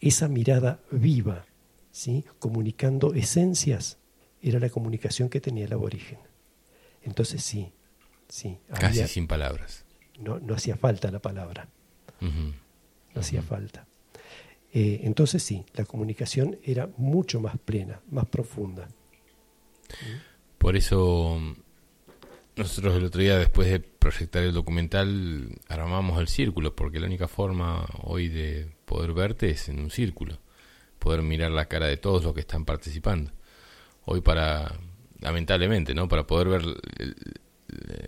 Esa 0.00 0.28
mirada 0.28 0.80
viva, 0.90 1.44
¿sí? 1.90 2.24
comunicando 2.38 3.14
esencias, 3.14 3.98
era 4.40 4.60
la 4.60 4.70
comunicación 4.70 5.28
que 5.28 5.40
tenía 5.40 5.64
el 5.64 5.72
aborigen. 5.72 6.18
Entonces 7.02 7.42
sí, 7.42 7.72
sí. 8.28 8.58
Casi 8.78 9.06
sin 9.08 9.26
palabras. 9.26 9.84
No, 10.18 10.38
no 10.38 10.54
hacía 10.54 10.76
falta 10.76 11.10
la 11.10 11.20
palabra 11.20 11.68
no 12.20 13.20
hacía 13.20 13.42
falta. 13.42 13.86
Eh, 14.72 15.00
entonces 15.04 15.42
sí, 15.42 15.64
la 15.74 15.84
comunicación 15.84 16.58
era 16.62 16.88
mucho 16.96 17.40
más 17.40 17.58
plena, 17.58 18.00
más 18.10 18.26
profunda. 18.26 18.88
Por 20.58 20.76
eso 20.76 21.40
nosotros 22.58 22.96
el 22.96 23.04
otro 23.04 23.20
día, 23.20 23.38
después 23.38 23.70
de 23.70 23.80
proyectar 23.80 24.42
el 24.42 24.52
documental, 24.52 25.58
armamos 25.68 26.20
el 26.20 26.28
círculo, 26.28 26.74
porque 26.76 27.00
la 27.00 27.06
única 27.06 27.28
forma 27.28 27.86
hoy 28.02 28.28
de 28.28 28.68
poder 28.84 29.12
verte 29.12 29.50
es 29.50 29.68
en 29.68 29.80
un 29.80 29.90
círculo, 29.90 30.38
poder 30.98 31.22
mirar 31.22 31.50
la 31.50 31.66
cara 31.66 31.86
de 31.86 31.96
todos 31.96 32.24
los 32.24 32.34
que 32.34 32.40
están 32.40 32.64
participando. 32.64 33.32
Hoy 34.04 34.20
para, 34.20 34.78
lamentablemente, 35.20 35.94
¿no? 35.94 36.08
Para 36.08 36.26
poder 36.26 36.48
ver 36.48 36.62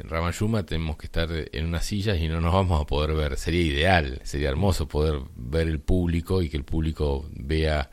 Ramayuma 0.05 0.65
tenemos 0.65 0.97
que 0.97 1.07
estar 1.07 1.29
en 1.31 1.67
unas 1.67 1.85
sillas 1.85 2.19
y 2.19 2.29
no 2.29 2.41
nos 2.41 2.53
vamos 2.53 2.81
a 2.81 2.87
poder 2.87 3.15
ver. 3.15 3.37
Sería 3.37 3.63
ideal, 3.63 4.21
sería 4.25 4.49
hermoso 4.49 4.89
poder 4.89 5.21
ver 5.37 5.69
el 5.69 5.81
público 5.81 6.43
y 6.43 6.49
que 6.49 6.57
el 6.57 6.65
público 6.65 7.29
vea, 7.33 7.91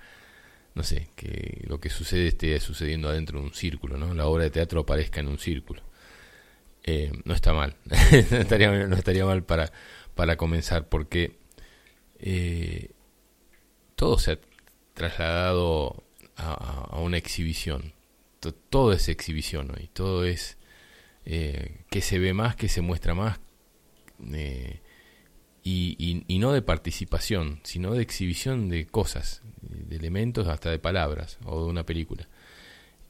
no 0.76 0.84
sé, 0.84 1.10
que 1.16 1.66
lo 1.68 1.80
que 1.80 1.89
sucede 1.89 2.28
esté 2.28 2.60
sucediendo 2.60 3.10
adentro 3.10 3.39
de 3.39 3.45
un 3.47 3.53
círculo, 3.53 3.97
¿no? 3.97 4.14
La 4.14 4.28
obra 4.28 4.43
de 4.45 4.49
teatro 4.49 4.82
aparezca 4.82 5.20
en 5.20 5.28
un 5.28 5.39
círculo. 5.39 5.86
Eh, 6.88 7.11
no 7.25 7.33
está 7.33 7.53
mal. 7.53 7.75
no, 7.85 8.38
estaría, 8.95 9.25
mal 9.25 9.43
para, 9.43 9.71
para 10.15 10.38
comenzar, 10.38 10.88
porque 10.88 11.38
eh, 12.17 12.91
todo 13.95 14.17
se 14.17 14.31
ha 14.31 14.39
trasladado 14.93 16.05
a, 16.38 16.97
una 16.99 17.17
exhibición. 17.17 17.93
Todo 18.69 18.93
es 18.93 19.09
exhibición 19.09 19.71
hoy, 19.71 19.89
todo 19.91 20.23
es 20.23 20.57
eh, 21.25 21.81
que 21.89 22.01
se 22.01 22.19
ve 22.19 22.33
más, 22.33 22.55
que 22.55 22.69
se 22.69 22.79
muestra 22.79 23.13
más, 23.13 23.39
eh, 24.33 24.79
y, 25.63 26.23
y, 26.25 26.39
no 26.39 26.53
de 26.53 26.61
participación, 26.61 27.59
sino 27.63 27.93
de 27.93 28.01
exhibición 28.01 28.69
de 28.69 28.88
cosas, 28.88 29.41
de 29.59 29.97
elementos, 29.97 30.47
hasta 30.47 30.71
de 30.71 30.79
palabras 30.79 31.38
o 31.43 31.65
de 31.65 31.69
una 31.69 31.85
película. 31.85 32.29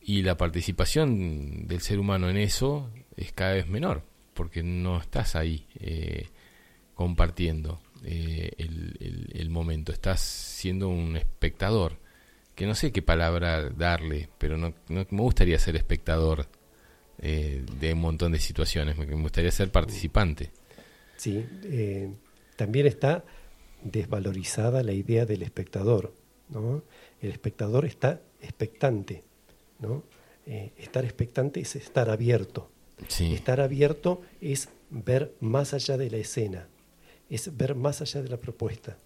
Y 0.02 0.24
la 0.24 0.38
participación 0.38 1.68
del 1.68 1.82
ser 1.82 2.00
humano 2.00 2.30
en 2.32 2.38
eso 2.38 2.90
es 3.18 3.34
cada 3.34 3.54
vez 3.54 3.68
menor, 3.68 4.04
porque 4.34 4.64
no 4.64 5.00
estás 5.00 5.36
ahí 5.36 5.68
eh, 5.80 6.30
compartiendo 6.96 7.82
el, 8.04 9.30
el 9.34 9.50
momento, 9.50 9.92
estás 9.92 10.22
siendo 10.22 10.88
un 10.88 11.18
espectador 11.18 11.98
que 12.58 12.66
no 12.66 12.74
sé 12.74 12.92
qué 12.92 13.04
palabra 13.04 13.70
darle, 13.70 14.30
pero 14.40 14.58
no, 14.58 14.74
me 14.90 15.06
gustaría 15.22 15.60
ser 15.60 15.76
espectador 15.76 16.48
eh, 17.20 17.64
de 17.80 17.94
un 17.94 18.02
montón 18.02 18.32
de 18.32 18.40
situaciones, 18.40 18.98
me, 18.98 19.06
gustaría 19.06 19.52
ser 19.52 19.72
participante. 19.72 20.50
Sí, 21.18 21.46
eh, 21.66 22.12
también 22.56 22.88
está 22.88 23.24
desvalorizada 23.84 24.82
la 24.82 24.94
idea 24.94 25.28
del 25.28 25.44
espectador, 25.44 26.16
¿no? 26.50 26.82
El 27.22 27.30
espectador 27.30 27.86
está 27.86 28.22
expectante, 28.42 29.24
¿no? 29.78 30.04
Eh, 30.48 30.72
estar 30.78 31.06
expectante 31.06 31.60
es 31.60 31.76
estar 31.76 32.10
abierto. 32.10 32.72
Estar 33.20 33.62
abierto 33.62 34.22
es 34.42 34.70
ver 34.90 35.34
más 35.40 35.74
allá 35.74 35.98
de 35.98 36.10
la 36.10 36.18
escena, 36.18 36.68
es 37.30 37.56
ver 37.56 37.76
más 37.76 38.02
allá 38.02 38.22
de 38.22 38.30
la 38.30 38.38
propuesta. 38.38 38.98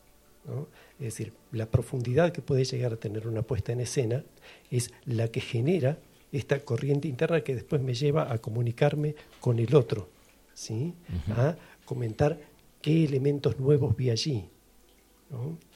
Es 1.00 1.06
decir, 1.06 1.34
la 1.52 1.66
profundidad 1.66 2.32
que 2.32 2.42
puede 2.42 2.64
llegar 2.64 2.94
a 2.94 2.98
tener 2.98 3.28
una 3.28 3.42
puesta 3.42 3.72
en 3.72 3.82
escena 3.82 4.24
es 4.70 4.92
la 5.06 5.28
que 5.28 5.42
genera 5.42 5.98
esta 6.32 6.60
corriente 6.60 7.08
interna 7.08 7.42
que 7.42 7.54
después 7.54 7.82
me 7.82 7.94
lleva 7.94 8.32
a 8.32 8.38
comunicarme 8.38 9.16
con 9.40 9.60
el 9.60 9.76
otro, 9.76 10.08
¿sí? 10.54 10.94
a 11.30 11.56
comentar 11.86 12.40
qué 12.82 13.04
elementos 13.04 13.60
nuevos 13.60 13.96
vi 13.96 14.10
allí, 14.10 14.46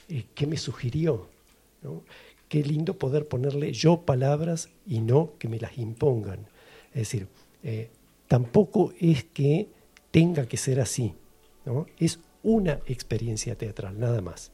eh, 0.08 0.24
qué 0.34 0.46
me 0.46 0.56
sugirió. 0.56 1.28
Qué 2.48 2.62
lindo 2.62 2.96
poder 2.96 3.26
ponerle 3.26 3.72
yo 3.72 4.02
palabras 4.02 4.68
y 4.86 5.00
no 5.00 5.32
que 5.38 5.48
me 5.48 5.58
las 5.58 5.78
impongan. 5.78 6.46
Es 6.90 7.10
decir, 7.10 7.26
eh, 7.62 7.90
tampoco 8.28 8.92
es 9.00 9.24
que 9.24 9.68
tenga 10.10 10.46
que 10.46 10.56
ser 10.56 10.80
así, 10.80 11.14
¿no? 11.64 11.86
es 11.98 12.20
una 12.42 12.80
experiencia 12.86 13.56
teatral, 13.56 13.98
nada 13.98 14.20
más 14.20 14.52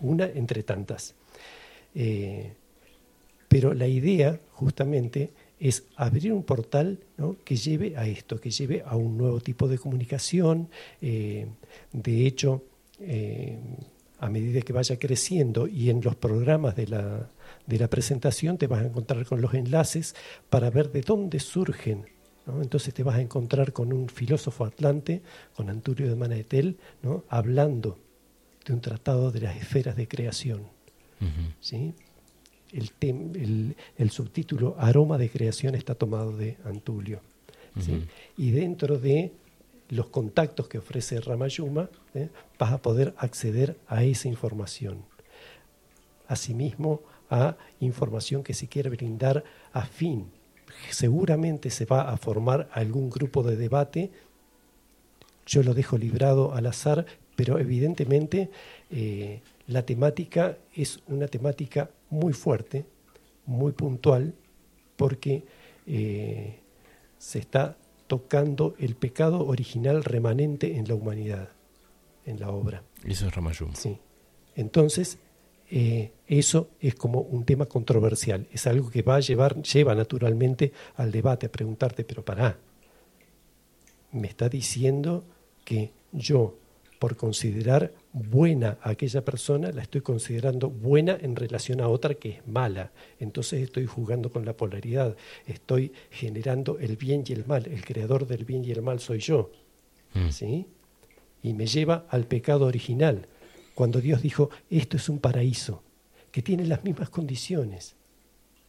una 0.00 0.26
entre 0.26 0.62
tantas. 0.62 1.14
Eh, 1.94 2.52
pero 3.48 3.72
la 3.74 3.86
idea 3.86 4.38
justamente 4.52 5.30
es 5.58 5.84
abrir 5.96 6.32
un 6.32 6.42
portal 6.42 6.98
que 7.44 7.56
lleve 7.56 7.96
a 7.96 8.06
esto, 8.06 8.40
que 8.40 8.50
lleve 8.50 8.82
a 8.84 8.94
un 8.96 9.16
nuevo 9.16 9.40
tipo 9.40 9.66
de 9.66 9.78
comunicación. 9.78 10.68
Eh, 11.00 11.46
de 11.92 12.26
hecho, 12.26 12.62
eh, 13.00 13.58
a 14.20 14.28
medida 14.28 14.60
que 14.60 14.72
vaya 14.72 14.98
creciendo 14.98 15.66
y 15.66 15.90
en 15.90 16.02
los 16.02 16.14
programas 16.16 16.76
de 16.76 16.88
la, 16.88 17.30
de 17.66 17.78
la 17.78 17.88
presentación 17.88 18.58
te 18.58 18.66
vas 18.66 18.82
a 18.82 18.86
encontrar 18.86 19.24
con 19.24 19.40
los 19.40 19.54
enlaces 19.54 20.14
para 20.50 20.70
ver 20.70 20.92
de 20.92 21.00
dónde 21.00 21.40
surgen 21.40 22.06
Entonces 22.62 22.94
te 22.94 23.02
vas 23.02 23.16
a 23.16 23.20
encontrar 23.20 23.72
con 23.72 23.92
un 23.92 24.08
filósofo 24.08 24.64
atlante, 24.64 25.22
con 25.54 25.68
Anturio 25.68 26.08
de 26.08 26.16
Manaetel, 26.16 26.78
¿no? 27.02 27.24
hablando 27.28 27.98
de 28.64 28.72
un 28.72 28.80
tratado 28.80 29.30
de 29.30 29.40
las 29.40 29.56
esferas 29.56 29.96
de 29.96 30.08
creación. 30.08 30.62
¿sí? 31.60 31.94
el, 32.72 33.74
el, 33.96 34.10
subtítulo 34.10 34.76
Aroma 34.78 35.18
de 35.18 35.30
creación 35.30 35.74
está 35.74 35.94
tomado 35.94 36.36
de 36.36 36.56
Antulio. 36.64 37.20
Y 38.36 38.50
dentro 38.50 38.98
de 38.98 39.32
los 39.90 40.08
contactos 40.08 40.68
que 40.68 40.78
ofrece 40.78 41.20
Ramayuma, 41.20 41.88
¿eh? 42.14 42.28
vas 42.58 42.72
a 42.72 42.82
poder 42.82 43.14
acceder 43.18 43.76
a 43.86 44.02
esa 44.02 44.28
información. 44.28 45.04
Asimismo, 46.26 47.02
a 47.30 47.56
información 47.80 48.42
que 48.42 48.54
se 48.54 48.68
quiere 48.68 48.90
brindar 48.90 49.44
a 49.72 49.86
fin. 49.86 50.26
Seguramente 50.90 51.70
se 51.70 51.84
va 51.84 52.10
a 52.10 52.16
formar 52.16 52.68
algún 52.72 53.10
grupo 53.10 53.42
de 53.42 53.56
debate. 53.56 54.10
Yo 55.46 55.62
lo 55.62 55.74
dejo 55.74 55.98
librado 55.98 56.54
al 56.54 56.66
azar, 56.66 57.06
pero 57.36 57.58
evidentemente 57.58 58.50
eh, 58.90 59.40
la 59.66 59.82
temática 59.82 60.58
es 60.74 61.00
una 61.06 61.28
temática 61.28 61.90
muy 62.10 62.32
fuerte, 62.32 62.84
muy 63.46 63.72
puntual, 63.72 64.34
porque 64.96 65.44
eh, 65.86 66.58
se 67.18 67.38
está 67.38 67.76
tocando 68.06 68.74
el 68.78 68.94
pecado 68.96 69.46
original 69.46 70.02
remanente 70.02 70.76
en 70.76 70.88
la 70.88 70.94
humanidad, 70.94 71.48
en 72.24 72.40
la 72.40 72.50
obra. 72.50 72.82
Eso 73.04 73.26
es 73.26 73.34
Ramayum. 73.34 73.74
Sí. 73.74 73.98
Entonces, 74.56 75.18
eh, 75.70 76.12
eso 76.26 76.70
es 76.80 76.94
como 76.94 77.20
un 77.20 77.44
tema 77.44 77.66
controversial, 77.66 78.46
es 78.52 78.66
algo 78.66 78.90
que 78.90 79.02
va 79.02 79.16
a 79.16 79.20
llevar, 79.20 79.62
lleva 79.62 79.94
naturalmente 79.94 80.72
al 80.96 81.10
debate, 81.10 81.46
a 81.46 81.52
preguntarte, 81.52 82.04
pero 82.04 82.24
pará, 82.24 82.58
me 84.12 84.28
está 84.28 84.48
diciendo 84.48 85.24
que 85.64 85.92
yo 86.12 86.56
por 86.98 87.16
considerar 87.16 87.92
buena 88.12 88.78
a 88.82 88.90
aquella 88.90 89.24
persona, 89.24 89.70
la 89.70 89.82
estoy 89.82 90.00
considerando 90.00 90.68
buena 90.68 91.16
en 91.20 91.36
relación 91.36 91.80
a 91.80 91.88
otra 91.88 92.14
que 92.14 92.30
es 92.30 92.46
mala. 92.46 92.90
Entonces 93.20 93.62
estoy 93.62 93.86
jugando 93.86 94.30
con 94.30 94.44
la 94.44 94.56
polaridad, 94.56 95.16
estoy 95.46 95.92
generando 96.10 96.78
el 96.78 96.96
bien 96.96 97.24
y 97.26 97.32
el 97.32 97.46
mal. 97.46 97.66
El 97.66 97.84
creador 97.84 98.26
del 98.26 98.44
bien 98.44 98.64
y 98.64 98.72
el 98.72 98.82
mal 98.82 98.98
soy 99.00 99.20
yo. 99.20 99.50
Mm. 100.14 100.30
¿sí? 100.30 100.66
Y 101.42 101.52
me 101.54 101.66
lleva 101.66 102.06
al 102.10 102.26
pecado 102.26 102.66
original, 102.66 103.28
cuando 103.78 104.00
Dios 104.00 104.20
dijo, 104.22 104.50
esto 104.70 104.96
es 104.96 105.08
un 105.08 105.20
paraíso, 105.20 105.84
que 106.32 106.42
tiene 106.42 106.66
las 106.66 106.82
mismas 106.82 107.10
condiciones 107.10 107.94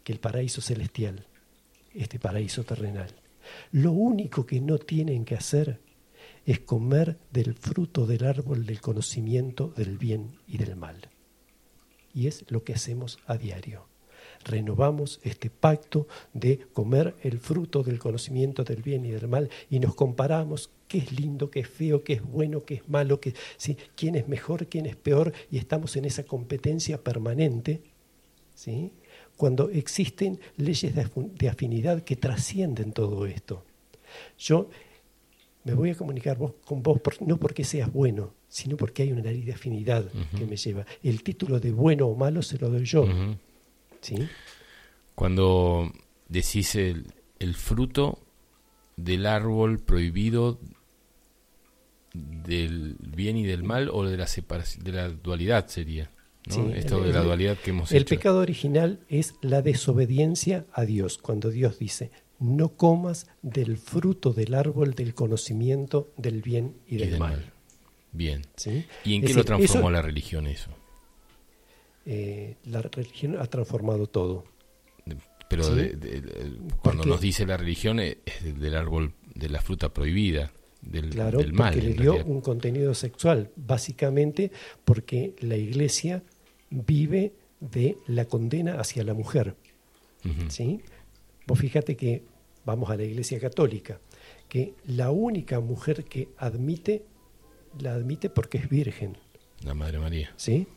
que 0.04 0.14
el 0.14 0.20
paraíso 0.20 0.62
celestial, 0.62 1.26
este 1.96 2.20
paraíso 2.20 2.64
terrenal. 2.64 3.10
Lo 3.72 3.92
único 3.92 4.46
que 4.46 4.62
no 4.62 4.78
tienen 4.78 5.26
que 5.26 5.34
hacer 5.34 5.80
es 6.46 6.60
comer 6.60 7.18
del 7.32 7.56
fruto 7.56 8.06
del 8.06 8.24
árbol 8.24 8.68
del 8.68 8.82
conocimiento 8.82 9.70
del 9.70 9.98
bien 9.98 10.38
y 10.46 10.60
del 10.60 10.76
mal. 10.76 11.10
Y 12.14 12.28
es 12.28 12.46
lo 12.50 12.64
que 12.64 12.74
hacemos 12.74 13.18
a 13.26 13.36
diario. 13.36 13.89
Renovamos 14.50 15.20
este 15.24 15.52
pacto 15.52 16.08
de 16.34 16.60
comer 16.74 17.16
el 17.22 17.38
fruto 17.38 17.84
del 17.84 18.00
conocimiento 18.00 18.64
del 18.64 18.82
bien 18.82 19.06
y 19.06 19.12
del 19.12 19.28
mal 19.28 19.50
y 19.70 19.80
nos 19.80 19.94
comparamos 19.94 20.72
qué 20.88 20.98
es 20.98 21.12
lindo, 21.12 21.52
qué 21.52 21.60
es 21.60 21.70
feo, 21.70 22.04
qué 22.04 22.14
es 22.14 22.24
bueno, 22.24 22.66
qué 22.66 22.76
es 22.76 22.90
malo, 22.90 23.20
qué, 23.20 23.36
¿sí? 23.58 23.78
quién 23.96 24.16
es 24.16 24.28
mejor, 24.28 24.66
quién 24.68 24.88
es 24.88 24.96
peor, 24.96 25.34
y 25.52 25.58
estamos 25.60 25.96
en 25.96 26.06
esa 26.06 26.24
competencia 26.24 27.04
permanente, 27.04 27.82
¿sí? 28.56 28.92
cuando 29.38 29.70
existen 29.70 30.40
leyes 30.58 30.94
de 30.96 31.48
afinidad 31.48 32.02
que 32.02 32.16
trascienden 32.16 32.92
todo 32.92 33.28
esto. 33.28 33.64
Yo 34.38 34.70
me 35.64 35.74
voy 35.76 35.92
a 35.92 35.96
comunicar 35.96 36.38
vos, 36.38 36.54
con 36.66 36.82
vos 36.82 37.00
no 37.22 37.38
porque 37.38 37.64
seas 37.64 37.94
bueno, 37.94 38.34
sino 38.48 38.78
porque 38.78 39.04
hay 39.04 39.12
una 39.12 39.22
ley 39.22 39.44
de 39.44 39.54
afinidad 39.54 40.06
que 40.36 40.46
me 40.46 40.58
lleva. 40.58 40.86
El 41.04 41.22
título 41.24 41.60
de 41.60 41.72
bueno 41.72 42.08
o 42.08 42.16
malo 42.16 42.42
se 42.42 42.58
lo 42.58 42.70
doy 42.70 42.86
yo. 42.86 43.06
¿Sí? 44.02 44.28
Cuando 45.16 45.92
decís 46.28 46.76
el, 46.76 47.14
el, 47.40 47.56
fruto 47.56 48.20
del 48.96 49.26
árbol 49.26 49.80
prohibido 49.80 50.60
del 52.14 52.96
bien 53.00 53.38
y 53.38 53.46
del 53.46 53.64
mal 53.64 53.90
o 53.92 54.06
de 54.06 54.18
la 54.18 54.28
separación, 54.28 54.84
de 54.84 54.92
la 54.92 55.10
dualidad 55.10 55.68
sería. 55.68 56.12
¿no? 56.48 56.70
Esto 56.70 57.04
de 57.04 57.14
la 57.14 57.22
dualidad 57.22 57.58
que 57.58 57.72
hemos 57.72 57.92
El 57.92 58.06
pecado 58.06 58.40
original 58.40 59.00
es 59.10 59.36
la 59.42 59.62
desobediencia 59.62 60.66
a 60.74 60.86
Dios, 60.86 61.18
cuando 61.18 61.50
Dios 61.50 61.78
dice, 61.78 62.12
no 62.40 62.70
comas 62.70 63.28
del 63.42 63.78
fruto 63.78 64.34
del 64.34 64.54
árbol 64.54 64.96
del 64.96 65.14
conocimiento 65.14 66.12
del 66.18 66.42
bien 66.42 66.76
y 66.88 66.98
del, 66.98 67.20
mal. 67.20 67.52
Bien. 68.12 68.42
¿Y 69.06 69.16
en 69.16 69.24
qué 69.24 69.34
lo 69.34 69.44
transformó 69.44 69.92
la 69.92 70.02
religión 70.02 70.48
eso? 70.48 70.72
Eh, 72.06 72.56
la 72.66 72.82
religión 72.82 73.38
ha 73.40 73.46
transformado 73.46 74.08
todo. 74.08 74.46
Pero 75.50 75.64
cuando 76.84 77.06
nos 77.06 77.22
dice 77.22 77.46
la 77.46 77.58
religión 77.58 78.00
es 78.00 78.16
del 78.44 78.76
árbol 78.76 79.14
de 79.34 79.50
la 79.50 79.62
fruta 79.62 79.92
prohibida, 79.92 80.52
del, 80.82 81.10
claro, 81.10 81.40
del 81.40 81.54
mal. 81.54 81.74
Porque 81.74 81.88
le 81.90 81.94
dio 81.96 82.24
un 82.24 82.42
contenido 82.42 82.94
sexual, 82.94 83.52
básicamente 83.56 84.52
porque 84.86 85.34
la 85.40 85.58
iglesia 85.58 86.24
vive 86.70 87.34
de 87.60 87.98
la 88.08 88.26
condena 88.26 88.80
hacia 88.80 89.04
la 89.04 89.14
mujer. 89.14 89.56
¿sí? 90.50 90.82
Vos 91.48 91.60
fíjate 91.60 91.96
que 91.96 92.24
vamos 92.66 92.90
a 92.90 92.96
la 92.96 93.04
Iglesia 93.04 93.40
Católica, 93.40 94.00
que 94.48 94.74
la 94.86 95.12
única 95.12 95.60
mujer 95.60 96.04
que 96.06 96.30
admite, 96.38 97.04
la 97.80 97.94
admite 97.94 98.30
porque 98.30 98.58
es 98.60 98.70
virgen. 98.70 99.18
La 99.64 99.74
Madre 99.74 100.00
María. 100.00 100.32
¿Sí? 100.36 100.68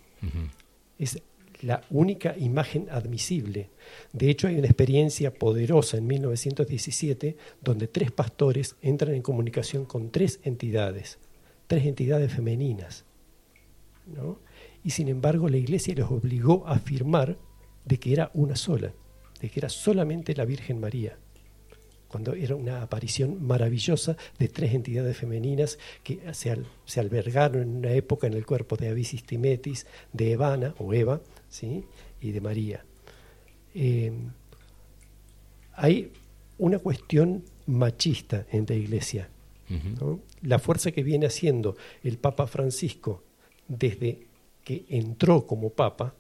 Es 0.99 1.21
la 1.63 1.83
única 1.91 2.37
imagen 2.37 2.89
admisible. 2.91 3.71
De 4.13 4.31
hecho, 4.31 4.49
hay 4.49 4.57
una 4.57 4.67
experiencia 4.67 5.33
poderosa 5.33 5.97
en 5.97 6.07
1917 6.07 7.37
donde 7.61 7.87
tres 7.87 8.11
pastores 8.11 8.77
entran 8.83 9.15
en 9.15 9.23
comunicación 9.23 9.85
con 9.85 10.11
tres 10.11 10.41
entidades, 10.43 11.19
tres 11.67 11.87
entidades 11.87 12.33
femeninas. 12.33 13.05
Y 14.85 14.91
sin 14.91 15.09
embargo, 15.09 15.49
la 15.49 15.57
Iglesia 15.57 15.95
los 15.97 16.11
obligó 16.11 16.67
a 16.67 16.73
afirmar 16.73 17.39
de 17.85 17.99
que 17.99 18.13
era 18.13 18.31
una 18.35 18.57
sola, 18.57 18.93
de 19.41 19.49
que 19.49 19.61
era 19.61 19.69
solamente 19.69 20.35
la 20.35 20.45
Virgen 20.45 20.81
María 20.81 21.17
cuando 22.13 22.35
era 22.35 22.55
una 22.55 22.83
aparición 22.83 23.43
maravillosa 23.43 24.19
de 24.39 24.49
tres 24.49 24.75
entidades 24.75 25.17
femeninas 25.17 25.79
que 26.05 26.21
se, 26.35 27.01
albergaron 27.01 27.63
en 27.63 27.77
una 27.77 27.93
época 27.93 28.27
en 28.27 28.35
el 28.35 28.45
cuerpo 28.45 28.77
de 28.77 28.89
Abisis 28.89 29.25
Timetis, 29.25 29.87
de 30.13 30.33
Evana 30.33 30.75
o 30.79 30.93
Eva, 30.93 31.23
¿sí? 31.49 31.85
y 32.21 32.33
de 32.33 32.41
María. 32.43 32.85
Eh, 33.75 34.13
hay 35.75 36.13
una 36.59 36.79
cuestión 36.79 37.45
machista 37.67 38.47
en 38.53 38.67
la 38.69 38.75
Iglesia. 38.75 39.29
La 40.43 40.59
fuerza 40.59 40.91
que 40.91 41.03
viene 41.03 41.25
haciendo 41.25 41.77
el 42.05 42.19
Papa 42.19 42.47
Francisco 42.47 43.25
desde 43.69 44.27
que 44.63 44.85
entró 44.91 45.47
como 45.47 45.71
Papa 45.71 46.15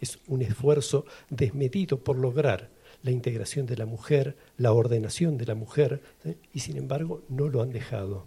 es 0.00 0.18
un 0.26 0.42
esfuerzo 0.42 1.04
desmedido 1.28 2.00
por 2.00 2.16
lograr 2.16 2.68
la 3.02 3.10
integración 3.10 3.66
de 3.66 3.76
la 3.76 3.86
mujer, 3.86 4.36
la 4.56 4.72
ordenación 4.72 5.38
de 5.38 5.46
la 5.46 5.54
mujer, 5.54 6.02
y 6.52 6.60
sin 6.60 6.76
embargo 6.76 7.22
no 7.28 7.48
lo 7.48 7.62
han 7.62 7.70
dejado, 7.70 8.26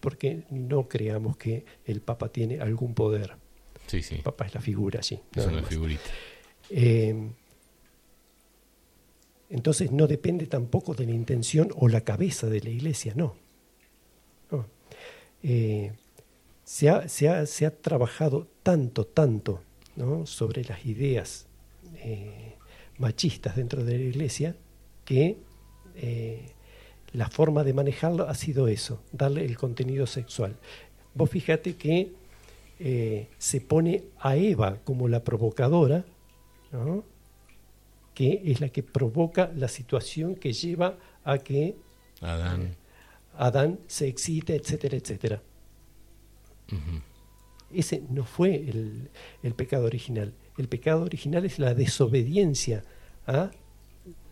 porque 0.00 0.44
no 0.50 0.88
creamos 0.88 1.36
que 1.36 1.64
el 1.84 2.00
Papa 2.00 2.28
tiene 2.28 2.60
algún 2.60 2.94
poder. 2.94 3.36
Sí, 3.86 4.02
sí. 4.02 4.16
El 4.16 4.22
Papa 4.22 4.46
es 4.46 4.54
la 4.54 4.60
figura 4.60 5.02
sí. 5.02 5.20
Es 5.34 5.46
una 5.46 5.62
figurita. 5.62 6.10
Eh, 6.70 7.14
entonces 9.50 9.90
no 9.90 10.06
depende 10.06 10.46
tampoco 10.46 10.94
de 10.94 11.06
la 11.06 11.12
intención 11.12 11.70
o 11.74 11.88
la 11.88 12.02
cabeza 12.02 12.46
de 12.46 12.60
la 12.60 12.70
iglesia, 12.70 13.12
no. 13.16 13.34
Eh, 15.42 15.92
se, 16.64 16.90
ha, 16.90 17.08
se, 17.08 17.28
ha, 17.28 17.46
se, 17.46 17.64
ha, 17.64 17.70
trabajado 17.74 18.46
tanto, 18.62 19.06
tanto 19.06 19.62
¿no? 19.96 20.26
sobre 20.26 20.64
las 20.64 20.84
ideas 20.84 21.46
eh, 21.96 22.56
machistas 23.00 23.56
dentro 23.56 23.82
de 23.82 23.98
la 23.98 24.04
iglesia 24.04 24.54
que 25.04 25.38
eh, 25.96 26.52
la 27.12 27.28
forma 27.28 27.64
de 27.64 27.72
manejarlo 27.72 28.28
ha 28.28 28.34
sido 28.34 28.68
eso, 28.68 29.02
darle 29.10 29.44
el 29.44 29.56
contenido 29.56 30.06
sexual. 30.06 30.56
Vos 31.14 31.30
fíjate 31.30 31.74
que 31.74 32.12
eh, 32.78 33.28
se 33.38 33.60
pone 33.60 34.04
a 34.20 34.36
Eva 34.36 34.78
como 34.84 35.08
la 35.08 35.24
provocadora, 35.24 36.04
que 38.14 38.42
es 38.44 38.60
la 38.60 38.68
que 38.68 38.82
provoca 38.82 39.50
la 39.56 39.66
situación 39.66 40.36
que 40.36 40.52
lleva 40.52 40.96
a 41.24 41.38
que 41.38 41.74
Adán, 42.20 42.62
eh, 42.62 42.74
Adán 43.36 43.80
se 43.88 44.06
excite, 44.06 44.54
etcétera, 44.54 44.96
etcétera. 44.96 45.42
Ese 47.72 48.02
no 48.10 48.24
fue 48.24 48.54
el 49.42 49.54
pecado 49.54 49.86
original. 49.86 50.32
El 50.58 50.68
pecado 50.68 51.02
original 51.02 51.44
es 51.44 51.58
la 51.58 51.74
desobediencia 51.74 52.84
a 53.26 53.50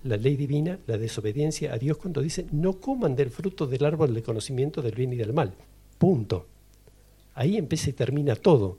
la 0.04 0.16
ley 0.16 0.36
divina, 0.36 0.78
la 0.86 0.98
desobediencia 0.98 1.72
a 1.72 1.78
Dios 1.78 1.96
cuando 1.96 2.20
dice 2.20 2.46
no 2.52 2.74
coman 2.80 3.16
del 3.16 3.30
fruto 3.30 3.66
del 3.66 3.84
árbol 3.84 4.14
del 4.14 4.22
conocimiento 4.22 4.82
del 4.82 4.94
bien 4.94 5.12
y 5.12 5.16
del 5.16 5.32
mal. 5.32 5.54
Punto. 5.98 6.46
Ahí 7.34 7.56
empieza 7.56 7.90
y 7.90 7.92
termina 7.92 8.36
todo. 8.36 8.78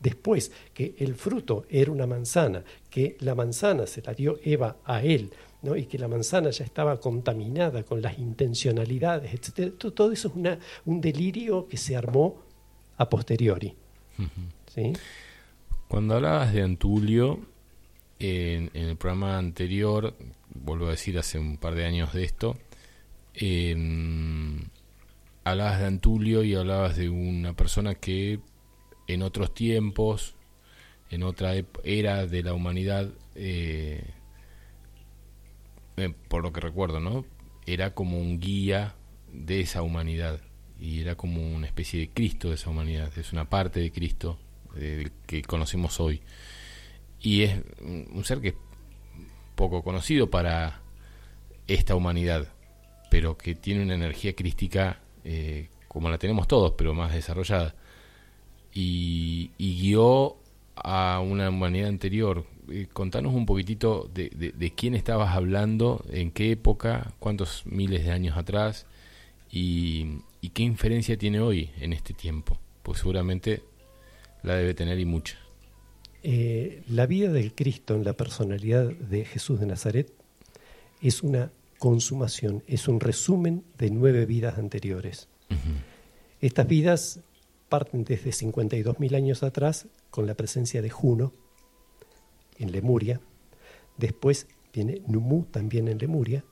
Después 0.00 0.52
que 0.72 0.94
el 0.98 1.14
fruto 1.14 1.64
era 1.68 1.90
una 1.90 2.06
manzana, 2.06 2.64
que 2.90 3.16
la 3.20 3.34
manzana 3.34 3.86
se 3.86 4.02
la 4.02 4.12
dio 4.12 4.38
Eva 4.42 4.76
a 4.84 5.02
él, 5.02 5.30
¿no? 5.62 5.76
y 5.76 5.86
que 5.86 5.98
la 5.98 6.08
manzana 6.08 6.50
ya 6.50 6.64
estaba 6.64 7.00
contaminada 7.00 7.84
con 7.84 8.02
las 8.02 8.18
intencionalidades, 8.18 9.32
etc. 9.32 9.72
Todo 9.78 10.12
eso 10.12 10.28
es 10.28 10.34
una, 10.34 10.58
un 10.84 11.00
delirio 11.00 11.66
que 11.68 11.76
se 11.76 11.96
armó 11.96 12.42
a 12.96 13.08
posteriori. 13.08 13.74
¿Sí? 14.74 14.92
Cuando 15.94 16.16
hablabas 16.16 16.52
de 16.52 16.60
Antulio, 16.60 17.38
en, 18.18 18.68
el 18.74 18.96
programa 18.96 19.38
anterior, 19.38 20.16
vuelvo 20.52 20.88
a 20.88 20.90
decir 20.90 21.16
hace 21.20 21.38
un 21.38 21.56
par 21.56 21.76
de 21.76 21.84
años 21.84 22.12
de 22.12 22.24
esto, 22.24 22.56
hablabas 25.44 25.78
de 25.78 25.86
Antulio 25.86 26.42
y 26.42 26.56
hablabas 26.56 26.96
de 26.96 27.10
una 27.10 27.52
persona 27.52 27.94
que 27.94 28.40
en 29.06 29.22
otros 29.22 29.54
tiempos, 29.54 30.34
en 31.10 31.22
otra 31.22 31.54
era 31.84 32.26
de 32.26 32.42
la 32.42 32.54
humanidad, 32.54 33.12
eh, 33.36 34.02
eh, 35.96 36.12
por 36.26 36.42
lo 36.42 36.52
que 36.52 36.58
recuerdo, 36.58 36.98
¿no? 36.98 37.24
Era 37.66 37.94
como 37.94 38.18
un 38.18 38.40
guía 38.40 38.96
de 39.32 39.60
esa 39.60 39.82
humanidad 39.82 40.40
y 40.80 41.02
era 41.02 41.14
como 41.14 41.40
una 41.54 41.68
especie 41.68 42.00
de 42.00 42.08
Cristo 42.08 42.48
de 42.48 42.56
esa 42.56 42.70
humanidad, 42.70 43.16
es 43.16 43.32
una 43.32 43.48
parte 43.48 43.78
de 43.78 43.92
Cristo 43.92 44.40
que 45.26 45.42
conocemos 45.42 46.00
hoy. 46.00 46.22
Y 47.20 47.42
es 47.42 47.60
un 47.80 48.24
ser 48.24 48.40
que 48.40 48.48
es 48.48 48.54
poco 49.54 49.82
conocido 49.82 50.30
para 50.30 50.82
esta 51.66 51.94
humanidad, 51.94 52.52
pero 53.10 53.36
que 53.38 53.54
tiene 53.54 53.82
una 53.82 53.94
energía 53.94 54.34
crística 54.34 55.00
eh, 55.24 55.68
como 55.88 56.10
la 56.10 56.18
tenemos 56.18 56.48
todos, 56.48 56.74
pero 56.76 56.94
más 56.94 57.14
desarrollada. 57.14 57.74
Y, 58.72 59.50
guió 59.58 60.36
a 60.74 61.20
una 61.20 61.48
humanidad 61.50 61.88
anterior. 61.88 62.44
Eh, 62.68 62.88
contanos 62.92 63.32
un 63.34 63.46
poquitito 63.46 64.10
de, 64.12 64.28
de, 64.30 64.74
quién 64.74 64.94
estabas 64.94 65.36
hablando, 65.36 66.04
en 66.10 66.32
qué 66.32 66.50
época, 66.50 67.12
cuántos 67.20 67.64
miles 67.66 68.04
de 68.04 68.10
años 68.10 68.36
atrás 68.36 68.86
y, 69.50 70.18
y 70.40 70.50
qué 70.50 70.64
inferencia 70.64 71.16
tiene 71.16 71.40
hoy 71.40 71.70
en 71.80 71.92
este 71.92 72.12
tiempo. 72.12 72.58
Pues 72.82 72.98
seguramente 72.98 73.62
la 74.44 74.56
debe 74.56 74.74
tener 74.74 75.00
y 75.00 75.04
mucha. 75.04 75.36
Eh, 76.22 76.82
la 76.88 77.06
vida 77.06 77.32
del 77.32 77.54
Cristo 77.54 77.94
en 77.94 78.04
la 78.04 78.12
personalidad 78.12 78.86
de 78.86 79.24
Jesús 79.24 79.58
de 79.58 79.66
Nazaret 79.66 80.12
es 81.02 81.22
una 81.22 81.50
consumación, 81.78 82.62
es 82.66 82.86
un 82.86 83.00
resumen 83.00 83.64
de 83.76 83.90
nueve 83.90 84.24
vidas 84.26 84.58
anteriores. 84.58 85.28
Estas 86.40 86.66
vidas 86.66 87.20
parten 87.68 88.04
desde 88.04 88.30
52.000 88.30 89.14
años 89.14 89.42
atrás 89.42 89.86
con 90.10 90.26
la 90.26 90.34
presencia 90.34 90.80
de 90.80 90.90
Juno 90.90 91.32
en 92.58 92.72
Lemuria, 92.72 93.20
después 93.96 94.46
viene 94.72 95.02
Numu 95.06 95.44
también 95.44 95.88
en 95.88 95.98
Lemuria, 95.98 96.44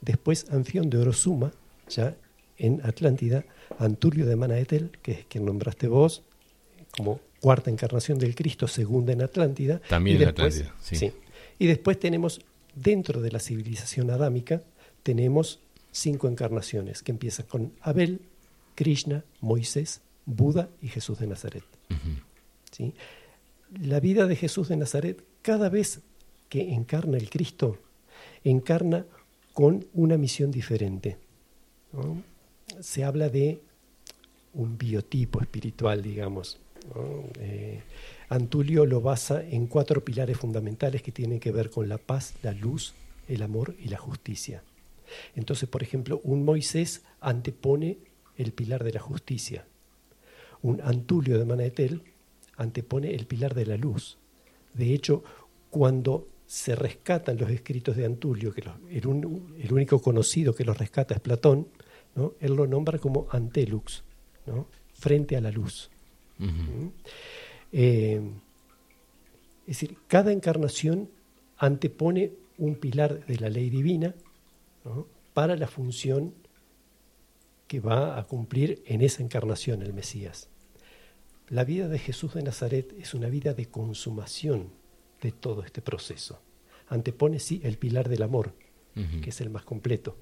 después 0.00 0.46
Anfión 0.50 0.90
de 0.90 0.98
Orosuma, 0.98 1.52
ya 1.88 2.16
en 2.56 2.80
Atlántida, 2.84 3.44
Antulio 3.78 4.26
de 4.26 4.36
Manaetel, 4.36 4.90
que 5.02 5.12
es 5.12 5.26
quien 5.26 5.44
nombraste 5.44 5.88
vos, 5.88 6.22
como 6.96 7.20
cuarta 7.40 7.70
encarnación 7.70 8.18
del 8.18 8.34
Cristo, 8.34 8.68
segunda 8.68 9.12
en 9.12 9.22
Atlántida. 9.22 9.80
También 9.88 10.22
en 10.22 10.28
Atlántida, 10.28 10.74
sí. 10.80 11.12
Y 11.58 11.66
después 11.66 11.98
tenemos, 11.98 12.40
dentro 12.74 13.20
de 13.20 13.30
la 13.30 13.38
civilización 13.38 14.10
adámica, 14.10 14.62
tenemos 15.02 15.60
cinco 15.92 16.28
encarnaciones 16.28 17.02
que 17.02 17.12
empiezan 17.12 17.46
con 17.46 17.72
Abel, 17.80 18.20
Krishna, 18.74 19.24
Moisés, 19.40 20.00
Buda 20.26 20.68
y 20.80 20.88
Jesús 20.88 21.18
de 21.18 21.26
Nazaret. 21.26 21.64
¿Sí? 22.70 22.94
La 23.82 24.00
vida 24.00 24.26
de 24.26 24.36
Jesús 24.36 24.68
de 24.68 24.76
Nazaret, 24.76 25.22
cada 25.42 25.68
vez 25.68 26.00
que 26.48 26.72
encarna 26.72 27.18
el 27.18 27.30
Cristo, 27.30 27.78
encarna 28.44 29.06
con 29.52 29.86
una 29.94 30.16
misión 30.16 30.50
diferente. 30.50 31.18
Se 32.80 33.04
habla 33.04 33.28
de 33.28 33.60
un 34.54 34.78
biotipo 34.78 35.40
espiritual, 35.40 36.02
digamos. 36.02 36.58
Eh, 37.38 37.80
Antulio 38.28 38.86
lo 38.86 39.00
basa 39.00 39.42
en 39.42 39.66
cuatro 39.66 40.04
pilares 40.04 40.36
fundamentales 40.36 41.02
que 41.02 41.12
tienen 41.12 41.40
que 41.40 41.52
ver 41.52 41.70
con 41.70 41.88
la 41.88 41.98
paz, 41.98 42.34
la 42.42 42.52
luz, 42.52 42.94
el 43.28 43.42
amor 43.42 43.74
y 43.78 43.88
la 43.88 43.98
justicia. 43.98 44.62
Entonces, 45.34 45.68
por 45.68 45.82
ejemplo, 45.82 46.20
un 46.24 46.44
Moisés 46.44 47.02
antepone 47.20 47.98
el 48.36 48.52
pilar 48.52 48.84
de 48.84 48.92
la 48.92 49.00
justicia. 49.00 49.66
Un 50.62 50.80
Antulio 50.82 51.38
de 51.38 51.44
Manaetel 51.44 52.02
antepone 52.56 53.14
el 53.14 53.26
pilar 53.26 53.54
de 53.54 53.66
la 53.66 53.76
luz. 53.76 54.18
De 54.74 54.92
hecho, 54.94 55.24
cuando 55.70 56.28
se 56.46 56.74
rescatan 56.74 57.38
los 57.38 57.50
escritos 57.50 57.96
de 57.96 58.04
Antulio, 58.04 58.52
que 58.52 58.62
el, 58.90 59.06
único 59.72 60.00
conocido 60.02 60.54
que 60.54 60.64
los 60.64 60.78
rescata 60.78 61.14
es 61.14 61.20
Platón, 61.20 61.68
él 62.40 62.54
lo 62.54 62.66
nombra 62.66 62.98
como 62.98 63.28
Antelux, 63.30 64.04
frente 64.92 65.36
a 65.36 65.40
la 65.40 65.50
luz. 65.50 65.90
Eh, 67.72 68.20
es 69.66 69.66
decir, 69.66 69.98
cada 70.08 70.32
encarnación 70.32 71.10
antepone 71.56 72.32
un 72.58 72.74
pilar 72.74 73.24
de 73.26 73.36
la 73.38 73.48
ley 73.48 73.70
divina 73.70 74.14
para 75.32 75.56
la 75.56 75.68
función 75.68 76.34
que 77.66 77.80
va 77.80 78.18
a 78.18 78.24
cumplir 78.24 78.82
en 78.86 79.00
esa 79.00 79.22
encarnación 79.22 79.82
el 79.82 79.92
Mesías. 79.92 80.48
La 81.48 81.64
vida 81.64 81.88
de 81.88 81.98
Jesús 81.98 82.34
de 82.34 82.42
Nazaret 82.42 82.94
es 82.98 83.14
una 83.14 83.28
vida 83.28 83.54
de 83.54 83.66
consumación 83.66 84.70
de 85.20 85.32
todo 85.32 85.62
este 85.62 85.82
proceso. 85.82 86.40
Antepone, 86.88 87.38
sí, 87.38 87.60
el 87.62 87.78
pilar 87.78 88.08
del 88.08 88.22
amor, 88.22 88.54
que 88.94 89.30
es 89.30 89.40
el 89.40 89.50
más 89.50 89.64
completo, 89.64 90.16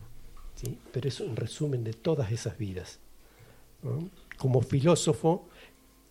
¿sí? 0.55 0.79
pero 0.93 1.09
es 1.09 1.21
un 1.21 1.37
resumen 1.37 1.85
de 1.85 1.95
todas 1.95 2.31
esas 2.33 2.59
vidas. 2.59 3.01
Como 4.37 4.61
filósofo, 4.61 5.49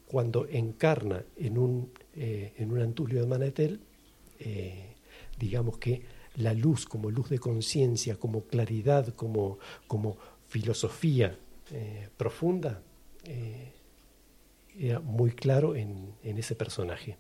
cuando 0.08 0.48
encarna 0.48 1.24
en 1.36 1.58
un, 1.58 1.92
eh, 2.16 2.54
en 2.58 2.72
un 2.72 2.82
Antulio 2.82 3.22
de 3.22 3.28
Manetel, 3.28 3.80
eh, 4.40 4.96
digamos 5.38 5.78
que 5.78 6.02
la 6.36 6.54
luz 6.54 6.86
como 6.86 7.12
luz 7.12 7.30
de 7.30 7.40
conciencia, 7.40 8.16
como 8.16 8.44
claridad, 8.44 9.14
como, 9.16 9.60
como 9.88 10.18
filosofía 10.48 11.38
eh, 11.72 12.10
profunda, 12.16 12.82
era 14.80 15.02
muy 15.02 15.32
claro 15.32 15.76
en, 15.76 16.14
en 16.24 16.38
ese 16.38 16.56
personaje. 16.56 17.18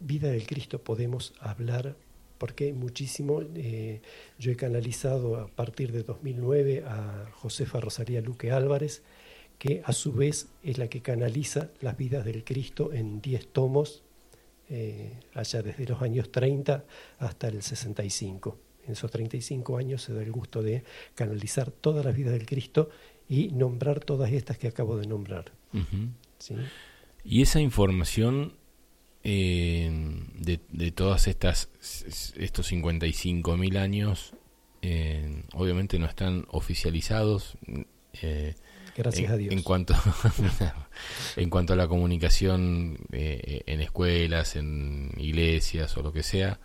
vida 0.00 0.28
del 0.28 0.46
Cristo 0.46 0.82
podemos 0.82 1.32
hablar 1.40 1.96
porque 2.38 2.72
muchísimo. 2.72 3.42
Eh, 3.54 4.00
yo 4.38 4.52
he 4.52 4.56
canalizado 4.56 5.36
a 5.36 5.48
partir 5.48 5.92
de 5.92 6.02
2009 6.02 6.84
a 6.86 7.30
Josefa 7.34 7.80
Rosaría 7.80 8.20
Luque 8.20 8.52
Álvarez, 8.52 9.02
que 9.58 9.82
a 9.84 9.92
su 9.92 10.12
vez 10.12 10.48
es 10.62 10.78
la 10.78 10.88
que 10.88 11.02
canaliza 11.02 11.70
las 11.80 11.96
vidas 11.96 12.24
del 12.24 12.44
Cristo 12.44 12.92
en 12.92 13.20
10 13.20 13.48
tomos, 13.48 14.04
eh, 14.70 15.18
allá 15.34 15.62
desde 15.62 15.86
los 15.86 16.00
años 16.00 16.30
30 16.30 16.84
hasta 17.18 17.48
el 17.48 17.62
65. 17.62 18.56
En 18.86 18.92
esos 18.92 19.10
35 19.10 19.76
años 19.76 20.02
se 20.02 20.14
da 20.14 20.22
el 20.22 20.32
gusto 20.32 20.62
de 20.62 20.84
canalizar 21.14 21.70
todas 21.70 22.04
las 22.04 22.16
vidas 22.16 22.32
del 22.32 22.46
Cristo 22.46 22.88
y 23.28 23.48
nombrar 23.48 24.00
todas 24.00 24.32
estas 24.32 24.56
que 24.56 24.68
acabo 24.68 24.96
de 24.96 25.06
nombrar. 25.06 25.52
Y 27.24 27.42
esa 27.42 27.60
información 27.60 28.54
eh, 29.30 29.90
de, 30.36 30.58
de, 30.70 30.90
todas 30.90 31.28
estas 31.28 31.68
estos 32.38 32.72
55.000 32.72 33.76
años 33.76 34.32
eh, 34.80 35.42
obviamente 35.52 35.98
no 35.98 36.06
están 36.06 36.46
oficializados 36.48 37.58
eh, 38.22 38.54
gracias 38.96 39.28
en, 39.28 39.34
a 39.34 39.36
Dios. 39.36 39.52
en 39.52 39.62
cuanto 39.62 39.94
en 41.36 41.50
cuanto 41.50 41.74
a 41.74 41.76
la 41.76 41.88
comunicación 41.88 42.96
eh, 43.12 43.64
en 43.66 43.82
escuelas 43.82 44.56
en 44.56 45.12
iglesias 45.18 45.94
o 45.98 46.02
lo 46.02 46.10
que 46.10 46.22
sea 46.22 46.58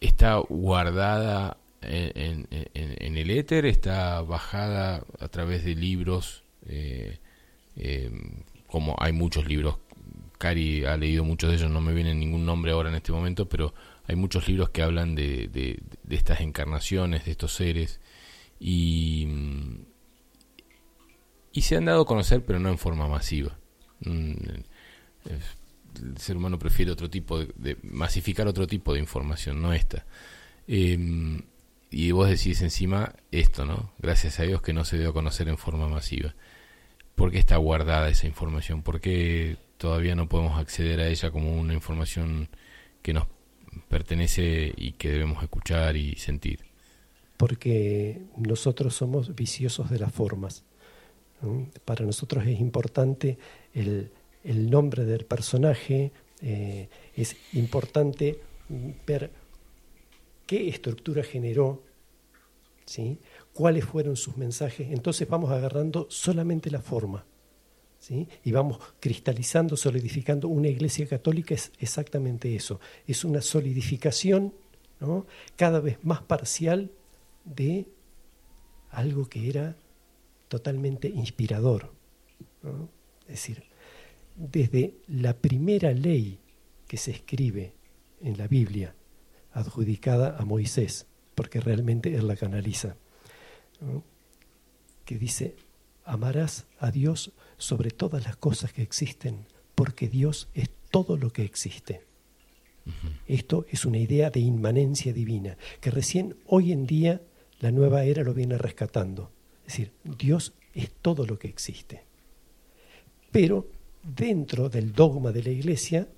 está 0.00 0.36
guardada 0.46 1.56
en, 1.80 2.46
en, 2.50 3.16
el 3.16 3.30
éter 3.30 3.64
está 3.64 4.20
bajada 4.20 5.06
a 5.18 5.28
través 5.28 5.64
de 5.64 5.74
libros 5.74 6.44
como 8.66 8.94
hay 8.98 9.12
muchos 9.12 9.46
libros 9.46 9.78
Cari 10.40 10.86
ha 10.86 10.96
leído 10.96 11.22
muchos 11.22 11.50
de 11.50 11.56
ellos, 11.56 11.70
no 11.70 11.82
me 11.82 11.92
viene 11.92 12.14
ningún 12.14 12.46
nombre 12.46 12.72
ahora 12.72 12.88
en 12.88 12.94
este 12.94 13.12
momento, 13.12 13.46
pero 13.46 13.74
hay 14.06 14.16
muchos 14.16 14.48
libros 14.48 14.70
que 14.70 14.82
hablan 14.82 15.14
de, 15.14 15.48
de, 15.48 15.82
estas 16.08 16.40
encarnaciones, 16.40 17.26
de 17.26 17.32
estos 17.32 17.52
seres, 17.52 18.00
y, 18.58 19.28
y 21.52 21.60
se 21.60 21.76
han 21.76 21.84
dado 21.84 22.00
a 22.00 22.06
conocer, 22.06 22.42
pero 22.42 22.58
no 22.58 22.70
en 22.70 22.78
forma 22.78 23.06
masiva. 23.06 23.58
Mm, 24.00 24.32
el 25.26 26.16
ser 26.16 26.38
humano 26.38 26.58
prefiere 26.58 26.90
otro 26.90 27.10
tipo 27.10 27.44
de, 27.44 27.76
masificar 27.82 28.48
otro 28.48 28.66
tipo 28.66 28.94
de 28.94 29.00
información, 29.00 29.60
no 29.60 29.74
esta. 29.74 30.06
Em, 30.66 31.42
y 31.90 32.12
vos 32.12 32.30
decís 32.30 32.62
encima 32.62 33.12
esto, 33.30 33.66
¿no? 33.66 33.92
Gracias 33.98 34.40
a 34.40 34.44
Dios 34.44 34.62
que 34.62 34.72
no 34.72 34.86
se 34.86 34.96
dio 34.98 35.10
a 35.10 35.12
conocer 35.12 35.50
en 35.50 35.58
forma 35.58 35.86
masiva. 35.86 36.34
¿Por 37.14 37.30
qué 37.30 37.38
está 37.38 37.58
guardada 37.58 38.08
esa 38.08 38.26
información? 38.26 38.82
¿Por 38.82 39.02
qué 39.02 39.58
todavía 39.80 40.14
no 40.14 40.28
podemos 40.28 40.60
acceder 40.60 41.00
a 41.00 41.08
ella 41.08 41.30
como 41.30 41.58
una 41.58 41.72
información 41.72 42.50
que 43.00 43.14
nos 43.14 43.26
pertenece 43.88 44.74
y 44.76 44.92
que 44.92 45.08
debemos 45.10 45.42
escuchar 45.42 45.96
y 45.96 46.16
sentir. 46.16 46.60
Porque 47.38 48.20
nosotros 48.36 48.94
somos 48.94 49.34
viciosos 49.34 49.88
de 49.88 49.98
las 49.98 50.12
formas. 50.12 50.64
Para 51.86 52.04
nosotros 52.04 52.46
es 52.46 52.60
importante 52.60 53.38
el, 53.72 54.10
nombre 54.44 55.06
del 55.06 55.24
personaje, 55.24 56.12
eh, 56.42 56.90
es 57.16 57.34
importante 57.54 58.38
ver 59.06 59.30
qué 60.46 60.68
estructura 60.68 61.22
generó, 61.22 61.82
¿sí? 62.84 63.18
cuáles 63.54 63.86
fueron 63.86 64.16
sus 64.16 64.36
mensajes. 64.36 64.90
Entonces 64.90 65.26
vamos 65.26 65.50
agarrando 65.50 66.06
solamente 66.10 66.70
la 66.70 66.82
forma. 66.82 67.24
Y 68.44 68.52
vamos 68.52 68.80
cristalizando, 68.98 69.76
solidificando. 69.76 70.48
Una 70.48 70.68
iglesia 70.68 71.06
católica 71.06 71.54
es 71.54 71.70
exactamente 71.78 72.56
eso, 72.56 72.80
es 73.06 73.24
una 73.24 73.40
solidificación 73.40 74.52
cada 75.56 75.80
vez 75.80 75.98
más 76.02 76.22
parcial 76.22 76.90
de 77.44 77.86
algo 78.90 79.28
que 79.28 79.48
era 79.48 79.76
totalmente 80.48 81.08
inspirador. 81.08 81.92
Es 83.22 83.28
decir, 83.28 83.62
desde 84.36 84.94
la 85.06 85.36
primera 85.36 85.92
ley 85.92 86.38
que 86.88 86.96
se 86.96 87.12
escribe 87.12 87.72
en 88.22 88.36
la 88.36 88.48
Biblia, 88.48 88.94
adjudicada 89.52 90.36
a 90.38 90.44
Moisés, 90.44 91.06
porque 91.34 91.60
realmente 91.60 92.14
él 92.14 92.26
la 92.26 92.36
canaliza, 92.36 92.96
que 95.04 95.18
dice, 95.18 95.56
amarás 96.04 96.66
a 96.78 96.90
Dios 96.90 97.32
sobre 97.60 97.90
todas 97.90 98.24
las 98.24 98.36
cosas 98.36 98.72
que 98.72 98.82
existen, 98.82 99.46
porque 99.74 100.08
Dios 100.08 100.48
es 100.54 100.70
todo 100.90 101.16
lo 101.16 101.32
que 101.32 101.44
existe. 101.44 102.02
Esto 103.28 103.66
es 103.70 103.84
una 103.84 103.98
idea 103.98 104.30
de 104.30 104.40
inmanencia 104.40 105.12
divina, 105.12 105.56
que 105.80 105.90
recién 105.90 106.36
hoy 106.46 106.72
en 106.72 106.86
día 106.86 107.20
la 107.60 107.70
nueva 107.70 108.04
era 108.04 108.24
lo 108.24 108.34
viene 108.34 108.58
rescatando. 108.58 109.30
Es 109.66 109.74
decir, 109.74 109.92
Dios 110.02 110.54
es 110.74 110.90
todo 110.90 111.26
lo 111.26 111.38
que 111.38 111.48
existe. 111.48 112.02
Pero 113.30 113.68
dentro 114.02 114.68
del 114.68 114.92
dogma 114.92 115.30
de 115.30 115.42
la 115.42 115.50
Iglesia 115.50 116.08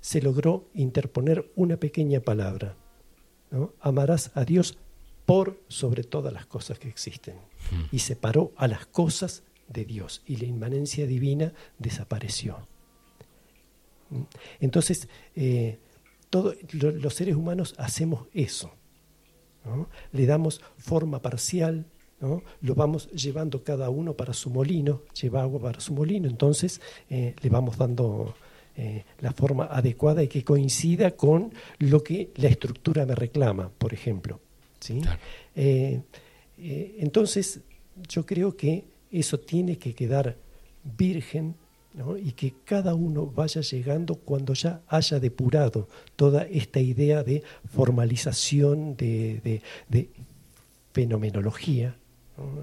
se 0.00 0.22
logró 0.22 0.68
interponer 0.74 1.50
una 1.56 1.76
pequeña 1.76 2.20
palabra. 2.20 2.76
Amarás 3.80 4.30
a 4.34 4.44
Dios 4.44 4.78
por 5.26 5.60
sobre 5.68 6.04
todas 6.04 6.32
las 6.32 6.46
cosas 6.46 6.78
que 6.78 6.88
existen. 6.88 7.36
Y 7.90 7.98
separó 7.98 8.52
a 8.56 8.68
las 8.68 8.86
cosas 8.86 9.42
de 9.72 9.84
Dios 9.84 10.22
y 10.26 10.36
la 10.36 10.46
inmanencia 10.46 11.06
divina 11.06 11.52
desapareció. 11.78 12.66
Entonces, 14.60 15.08
eh, 15.34 15.78
todos 16.30 16.56
los 16.72 17.14
seres 17.14 17.36
humanos 17.36 17.74
hacemos 17.78 18.26
eso. 18.32 18.72
Le 20.12 20.26
damos 20.26 20.60
forma 20.76 21.22
parcial, 21.22 21.86
lo 22.20 22.74
vamos 22.74 23.10
llevando 23.10 23.62
cada 23.62 23.90
uno 23.90 24.14
para 24.14 24.32
su 24.32 24.50
molino, 24.50 25.02
lleva 25.20 25.42
agua 25.42 25.60
para 25.60 25.80
su 25.80 25.92
molino, 25.92 26.28
entonces 26.28 26.80
eh, 27.10 27.34
le 27.40 27.48
vamos 27.48 27.76
dando 27.76 28.34
eh, 28.76 29.04
la 29.20 29.32
forma 29.32 29.66
adecuada 29.66 30.22
y 30.22 30.28
que 30.28 30.42
coincida 30.42 31.12
con 31.12 31.52
lo 31.78 32.02
que 32.02 32.30
la 32.36 32.48
estructura 32.48 33.06
me 33.06 33.14
reclama, 33.14 33.70
por 33.70 33.92
ejemplo. 33.94 34.40
¿sí? 34.80 35.00
entonces, 36.56 37.60
yo 38.08 38.24
creo 38.26 38.56
que 38.56 38.84
eso 39.12 39.38
tiene 39.38 39.78
que 39.78 39.94
quedar 39.94 40.36
virgen 40.82 41.54
y 42.22 42.32
que 42.32 42.54
cada 42.64 42.94
uno 42.94 43.26
vaya 43.26 43.60
llegando 43.60 44.14
cuando 44.14 44.54
ya 44.54 44.80
haya 44.88 45.20
depurado 45.20 45.88
toda 46.16 46.44
esta 46.44 46.80
idea 46.80 47.22
de 47.22 47.42
formalización, 47.70 48.96
de, 48.96 49.60
fenomenología. 50.92 51.94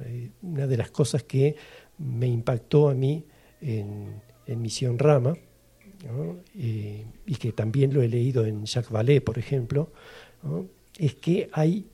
Eh, 0.06 0.32
una 0.42 0.66
de 0.66 0.78
las 0.78 0.90
cosas 0.90 1.24
que 1.24 1.56
me 2.00 2.28
impactó 2.28 2.90
a 2.90 2.96
mí 2.96 3.24
en, 3.62 4.22
Misión 4.48 4.98
Rama, 4.98 5.38
eh, 6.56 7.06
y 7.28 7.36
que 7.36 7.52
también 7.52 7.94
lo 7.94 8.02
he 8.02 8.08
leído 8.08 8.46
en 8.46 8.66
Jacques 8.66 8.92
Vallée, 8.92 9.22
por 9.22 9.38
ejemplo, 9.38 9.92
es 10.98 11.14
que 11.14 11.50
hay 11.54 11.86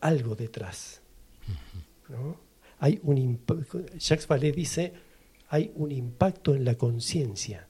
algo 0.00 0.34
detrás. 0.34 1.00
¿no? 2.10 2.45
Hay 2.78 3.00
un 3.02 3.40
Jacques 3.98 4.26
Vallée 4.28 4.52
dice, 4.52 4.92
hay 5.48 5.72
un 5.76 5.92
impacto 5.92 6.54
en 6.54 6.64
la 6.64 6.74
conciencia, 6.74 7.68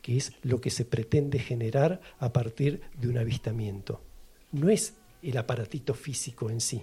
que 0.00 0.16
es 0.16 0.32
lo 0.42 0.60
que 0.60 0.70
se 0.70 0.84
pretende 0.84 1.38
generar 1.38 2.00
a 2.18 2.32
partir 2.32 2.80
de 2.98 3.08
un 3.08 3.18
avistamiento. 3.18 4.00
No 4.52 4.68
es 4.68 4.94
el 5.22 5.36
aparatito 5.36 5.94
físico 5.94 6.50
en 6.50 6.60
sí. 6.60 6.82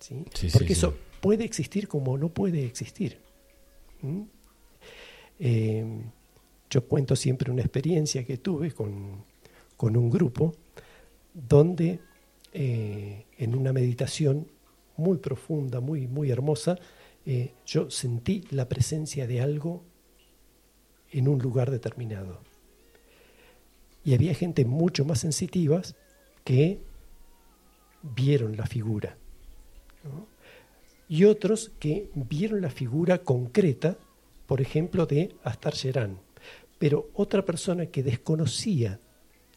¿sí? 0.00 0.24
Porque 0.52 0.72
eso 0.72 0.94
puede 1.20 1.44
existir 1.44 1.86
como 1.86 2.18
no 2.18 2.28
puede 2.28 2.64
existir. 2.64 3.18
¿Mm? 4.00 4.22
Eh, 5.38 5.84
Yo 6.70 6.86
cuento 6.86 7.14
siempre 7.16 7.50
una 7.50 7.62
experiencia 7.62 8.24
que 8.24 8.38
tuve 8.38 8.72
con, 8.72 9.24
un 9.78 10.10
grupo 10.10 10.54
donde 11.34 11.98
eh, 12.52 13.26
en 13.38 13.54
una 13.54 13.72
meditación 13.72 14.46
muy 14.96 15.18
profunda, 15.18 15.80
muy, 15.80 16.06
muy 16.06 16.30
hermosa, 16.30 16.78
eh, 17.24 17.52
yo 17.66 17.90
sentí 17.90 18.44
la 18.50 18.68
presencia 18.68 19.26
de 19.26 19.40
algo 19.40 19.84
en 21.10 21.28
un 21.28 21.38
lugar 21.38 21.70
determinado. 21.70 22.40
Y 24.04 24.14
había 24.14 24.34
gente 24.34 24.64
mucho 24.64 25.04
más 25.04 25.20
sensitiva 25.20 25.82
que 26.44 26.80
vieron 28.02 28.56
la 28.56 28.66
figura. 28.66 29.16
Y 31.08 31.24
otros 31.24 31.70
que 31.78 32.10
vieron 32.14 32.62
la 32.62 32.70
figura 32.70 33.18
concreta, 33.18 33.96
por 34.46 34.60
ejemplo, 34.60 35.06
de 35.06 35.36
Astar 35.44 35.74
Gerán. 35.74 36.18
Pero 36.78 37.10
otra 37.14 37.44
persona 37.44 37.86
que 37.86 38.02
desconocía 38.02 38.98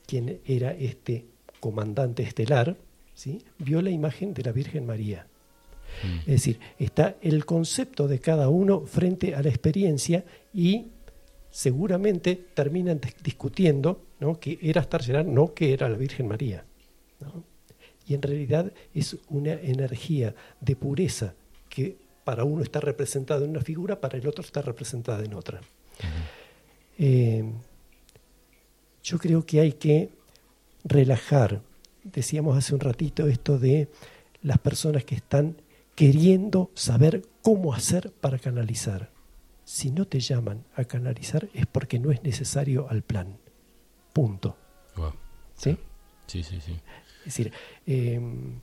quién 0.05 0.41
era 0.45 0.73
este 0.73 1.25
comandante 1.59 2.21
estelar, 2.21 2.77
¿sí? 3.15 3.41
vio 3.57 3.81
la 3.81 3.89
imagen 3.89 4.33
de 4.33 4.43
la 4.43 4.51
Virgen 4.51 4.85
María. 4.85 5.25
Mm. 6.03 6.19
Es 6.19 6.25
decir, 6.25 6.59
está 6.77 7.15
el 7.21 7.45
concepto 7.45 8.07
de 8.07 8.19
cada 8.19 8.49
uno 8.49 8.81
frente 8.81 9.33
a 9.33 9.41
la 9.41 9.49
experiencia 9.49 10.23
y 10.53 10.87
seguramente 11.49 12.35
terminan 12.53 12.99
discutiendo 13.23 14.01
¿no? 14.19 14.39
que 14.39 14.59
era 14.61 14.81
Astar 14.81 15.01
Gerán, 15.01 15.33
no 15.33 15.53
que 15.53 15.73
era 15.73 15.89
la 15.89 15.97
Virgen 15.97 16.27
María. 16.27 16.65
Y 18.07 18.13
en 18.13 18.21
realidad 18.21 18.71
es 18.93 19.17
una 19.29 19.53
energía 19.53 20.35
de 20.59 20.75
pureza 20.75 21.33
que 21.69 21.97
para 22.23 22.43
uno 22.43 22.61
está 22.61 22.79
representada 22.79 23.45
en 23.45 23.51
una 23.51 23.61
figura, 23.61 24.01
para 24.01 24.17
el 24.17 24.27
otro 24.27 24.43
está 24.43 24.61
representada 24.61 25.23
en 25.23 25.33
otra. 25.33 25.61
Eh, 26.97 27.43
yo 29.03 29.17
creo 29.17 29.45
que 29.45 29.59
hay 29.59 29.73
que 29.73 30.09
relajar, 30.83 31.61
decíamos 32.05 32.57
hace 32.57 32.73
un 32.73 32.79
ratito 32.79 33.27
esto 33.27 33.59
de 33.59 33.89
las 34.41 34.59
personas 34.59 35.03
que 35.03 35.15
están 35.15 35.57
queriendo 35.95 36.71
saber 36.75 37.23
cómo 37.41 37.73
hacer 37.73 38.11
para 38.11 38.39
canalizar. 38.39 39.11
Si 39.63 39.91
no 39.91 40.05
te 40.05 40.19
llaman 40.19 40.63
a 40.75 40.85
canalizar 40.85 41.49
es 41.53 41.65
porque 41.65 41.99
no 41.99 42.11
es 42.11 42.23
necesario 42.23 42.87
al 42.89 43.01
plan. 43.01 43.37
Punto. 44.13 44.55
¿Sí? 45.55 45.77
Sí, 46.27 46.43
sí, 46.43 46.59
sí. 46.61 46.73
Es 47.19 47.25
decir, 47.25 47.51
em, 47.85 48.59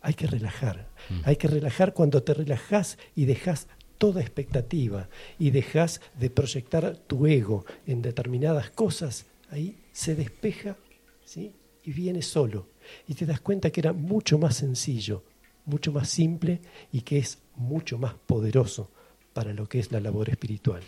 hay 0.00 0.14
que 0.14 0.26
relajar. 0.26 0.88
Mm. 1.08 1.20
Hay 1.24 1.36
que 1.36 1.48
relajar 1.48 1.94
cuando 1.94 2.22
te 2.22 2.34
relajas 2.34 2.98
y 3.14 3.24
dejas 3.24 3.68
toda 3.96 4.20
expectativa 4.20 5.08
y 5.38 5.50
dejas 5.50 6.00
de 6.18 6.30
proyectar 6.30 6.96
tu 6.96 7.26
ego 7.26 7.64
en 7.86 8.02
determinadas 8.02 8.70
cosas, 8.70 9.26
ahí 9.50 9.78
se 9.92 10.14
despeja 10.14 10.76
¿sí? 11.24 11.52
y 11.84 11.92
viene 11.92 12.22
solo. 12.22 12.68
Y 13.06 13.14
te 13.14 13.26
das 13.26 13.40
cuenta 13.40 13.70
que 13.70 13.80
era 13.80 13.92
mucho 13.92 14.38
más 14.38 14.56
sencillo, 14.56 15.22
mucho 15.66 15.92
más 15.92 16.08
simple 16.08 16.60
y 16.92 17.02
que 17.02 17.18
es 17.18 17.38
mucho 17.56 17.98
más 17.98 18.14
poderoso 18.14 18.90
para 19.32 19.52
lo 19.52 19.68
que 19.68 19.78
es 19.78 19.92
la 19.92 20.00
labor 20.00 20.30
espiritual. 20.30 20.82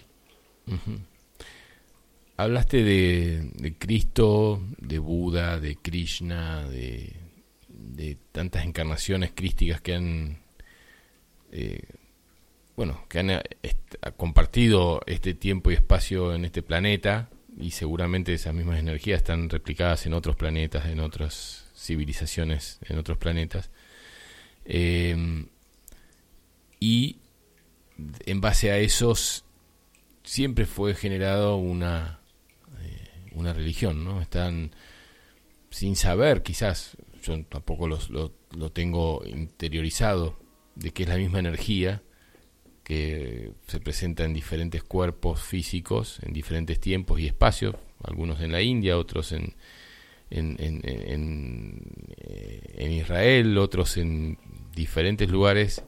Hablaste 2.36 2.82
de, 2.82 3.74
Cristo, 3.78 4.62
de 4.78 4.98
Buda, 4.98 5.60
de 5.60 5.76
Krishna, 5.76 6.68
de, 6.68 7.14
tantas 8.32 8.64
encarnaciones 8.64 9.32
crísticas 9.34 9.80
que 9.80 9.94
han, 9.94 10.38
eh, 11.52 11.80
bueno, 12.76 13.04
que 13.08 13.18
han 13.20 13.30
eh, 13.30 13.42
compartido 14.16 15.00
este 15.06 15.34
tiempo 15.34 15.70
y 15.70 15.74
espacio 15.74 16.34
en 16.34 16.44
este 16.44 16.62
planeta 16.62 17.30
y 17.58 17.70
seguramente 17.70 18.34
esas 18.34 18.54
mismas 18.54 18.78
energías 18.78 19.18
están 19.18 19.48
replicadas 19.48 20.06
en 20.06 20.14
otros 20.14 20.36
planetas, 20.36 20.86
en 20.86 21.00
otras 21.00 21.70
civilizaciones, 21.76 22.78
en 22.88 22.98
otros 22.98 23.18
planetas. 23.18 23.70
Em, 24.64 25.48
y 26.80 27.18
en 28.26 28.40
base 28.40 28.70
a 28.70 28.78
esos 28.78 29.44
siempre 30.22 30.66
fue 30.66 30.94
generado 30.94 31.56
una 31.56 32.20
una 33.36 33.52
religión, 33.52 34.04
¿no? 34.04 34.20
Están 34.20 34.74
sin 35.70 35.94
saber, 35.94 36.42
quizás, 36.42 36.96
yo 37.22 37.44
tampoco 37.44 37.86
lo, 37.86 37.98
lo 38.50 38.72
tengo 38.72 39.22
interiorizado, 39.26 40.38
de 40.74 40.90
que 40.90 41.04
es 41.04 41.08
la 41.08 41.16
misma 41.16 41.38
energía 41.38 42.02
que 42.86 43.50
se 43.66 43.80
presenta 43.80 44.22
en 44.22 44.32
diferentes 44.32 44.84
cuerpos 44.84 45.42
físicos, 45.42 46.20
en 46.22 46.32
diferentes 46.32 46.78
tiempos 46.78 47.18
y 47.18 47.26
espacios, 47.26 47.74
algunos 48.04 48.40
en 48.40 48.52
la 48.52 48.62
India, 48.62 48.96
otros 48.96 49.32
en, 49.32 49.56
en, 50.30 50.54
en, 50.60 50.82
en, 50.84 51.82
en 52.16 52.92
Israel, 52.92 53.58
otros 53.58 53.96
en 53.96 54.38
diferentes 54.72 55.28
lugares, 55.28 55.82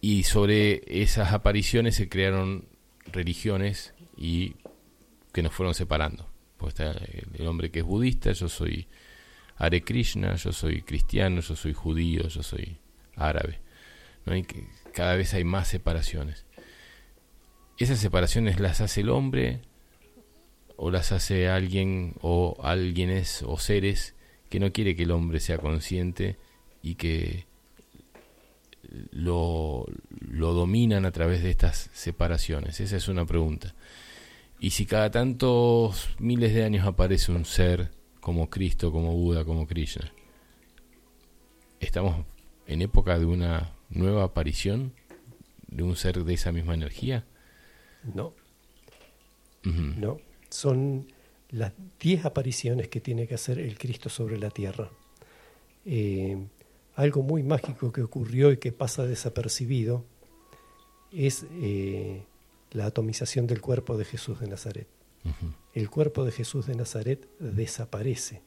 y 0.00 0.22
sobre 0.22 0.84
esas 0.86 1.32
apariciones 1.32 1.96
se 1.96 2.08
crearon 2.08 2.68
religiones 3.06 3.94
y 4.16 4.54
que 5.32 5.42
nos 5.42 5.52
fueron 5.52 5.74
separando. 5.74 6.30
Pues 6.56 6.74
está 6.74 6.96
el 7.36 7.48
hombre 7.48 7.72
que 7.72 7.80
es 7.80 7.84
budista, 7.84 8.30
yo 8.30 8.48
soy 8.48 8.86
Hare 9.56 9.82
Krishna, 9.82 10.36
yo 10.36 10.52
soy 10.52 10.82
cristiano, 10.82 11.40
yo 11.40 11.56
soy 11.56 11.72
judío, 11.72 12.28
yo 12.28 12.44
soy 12.44 12.78
árabe. 13.16 13.58
¿no? 14.24 14.34
hay 14.34 14.44
que 14.44 14.68
cada 14.94 15.16
vez 15.16 15.34
hay 15.34 15.44
más 15.44 15.68
separaciones. 15.68 16.46
¿Esas 17.76 17.98
separaciones 17.98 18.60
las 18.60 18.80
hace 18.80 19.00
el 19.00 19.10
hombre 19.10 19.60
o 20.76 20.90
las 20.90 21.12
hace 21.12 21.48
alguien 21.48 22.14
o 22.22 22.56
alguienes 22.62 23.42
o 23.42 23.58
seres 23.58 24.14
que 24.48 24.60
no 24.60 24.72
quiere 24.72 24.94
que 24.94 25.02
el 25.02 25.10
hombre 25.10 25.40
sea 25.40 25.58
consciente 25.58 26.38
y 26.80 26.94
que 26.94 27.46
lo, 29.10 29.86
lo 30.20 30.54
dominan 30.54 31.04
a 31.04 31.10
través 31.10 31.42
de 31.42 31.50
estas 31.50 31.90
separaciones? 31.92 32.78
Esa 32.78 32.96
es 32.96 33.08
una 33.08 33.26
pregunta. 33.26 33.74
Y 34.60 34.70
si 34.70 34.86
cada 34.86 35.10
tantos 35.10 36.10
miles 36.20 36.54
de 36.54 36.64
años 36.64 36.86
aparece 36.86 37.32
un 37.32 37.44
ser 37.44 37.90
como 38.20 38.48
Cristo, 38.48 38.92
como 38.92 39.12
Buda, 39.12 39.44
como 39.44 39.66
Krishna, 39.66 40.12
¿estamos 41.80 42.24
en 42.66 42.80
época 42.80 43.18
de 43.18 43.26
una 43.26 43.73
nueva 43.94 44.24
aparición 44.24 44.92
de 45.68 45.82
un 45.82 45.96
ser 45.96 46.24
de 46.24 46.34
esa 46.34 46.52
misma 46.52 46.74
energía? 46.74 47.24
No. 48.14 48.34
No. 49.64 50.18
Son 50.50 51.06
las 51.50 51.72
diez 51.98 52.24
apariciones 52.24 52.88
que 52.88 53.00
tiene 53.00 53.26
que 53.26 53.34
hacer 53.34 53.58
el 53.58 53.78
Cristo 53.78 54.08
sobre 54.08 54.38
la 54.38 54.50
tierra. 54.50 54.90
Eh, 55.86 56.36
algo 56.96 57.22
muy 57.22 57.42
mágico 57.42 57.92
que 57.92 58.02
ocurrió 58.02 58.52
y 58.52 58.58
que 58.58 58.72
pasa 58.72 59.04
desapercibido 59.04 60.04
es 61.12 61.46
eh, 61.52 62.22
la 62.72 62.86
atomización 62.86 63.46
del 63.46 63.60
cuerpo 63.60 63.96
de 63.96 64.04
Jesús 64.04 64.40
de 64.40 64.48
Nazaret. 64.48 64.88
El 65.72 65.88
cuerpo 65.88 66.24
de 66.24 66.32
Jesús 66.32 66.66
de 66.66 66.74
Nazaret 66.74 67.26
desaparece 67.38 68.42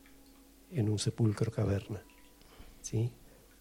en 0.72 0.90
un 0.90 1.00
sepulcro 1.00 1.52
caverna. 1.52 2.04
¿sí? 2.82 3.12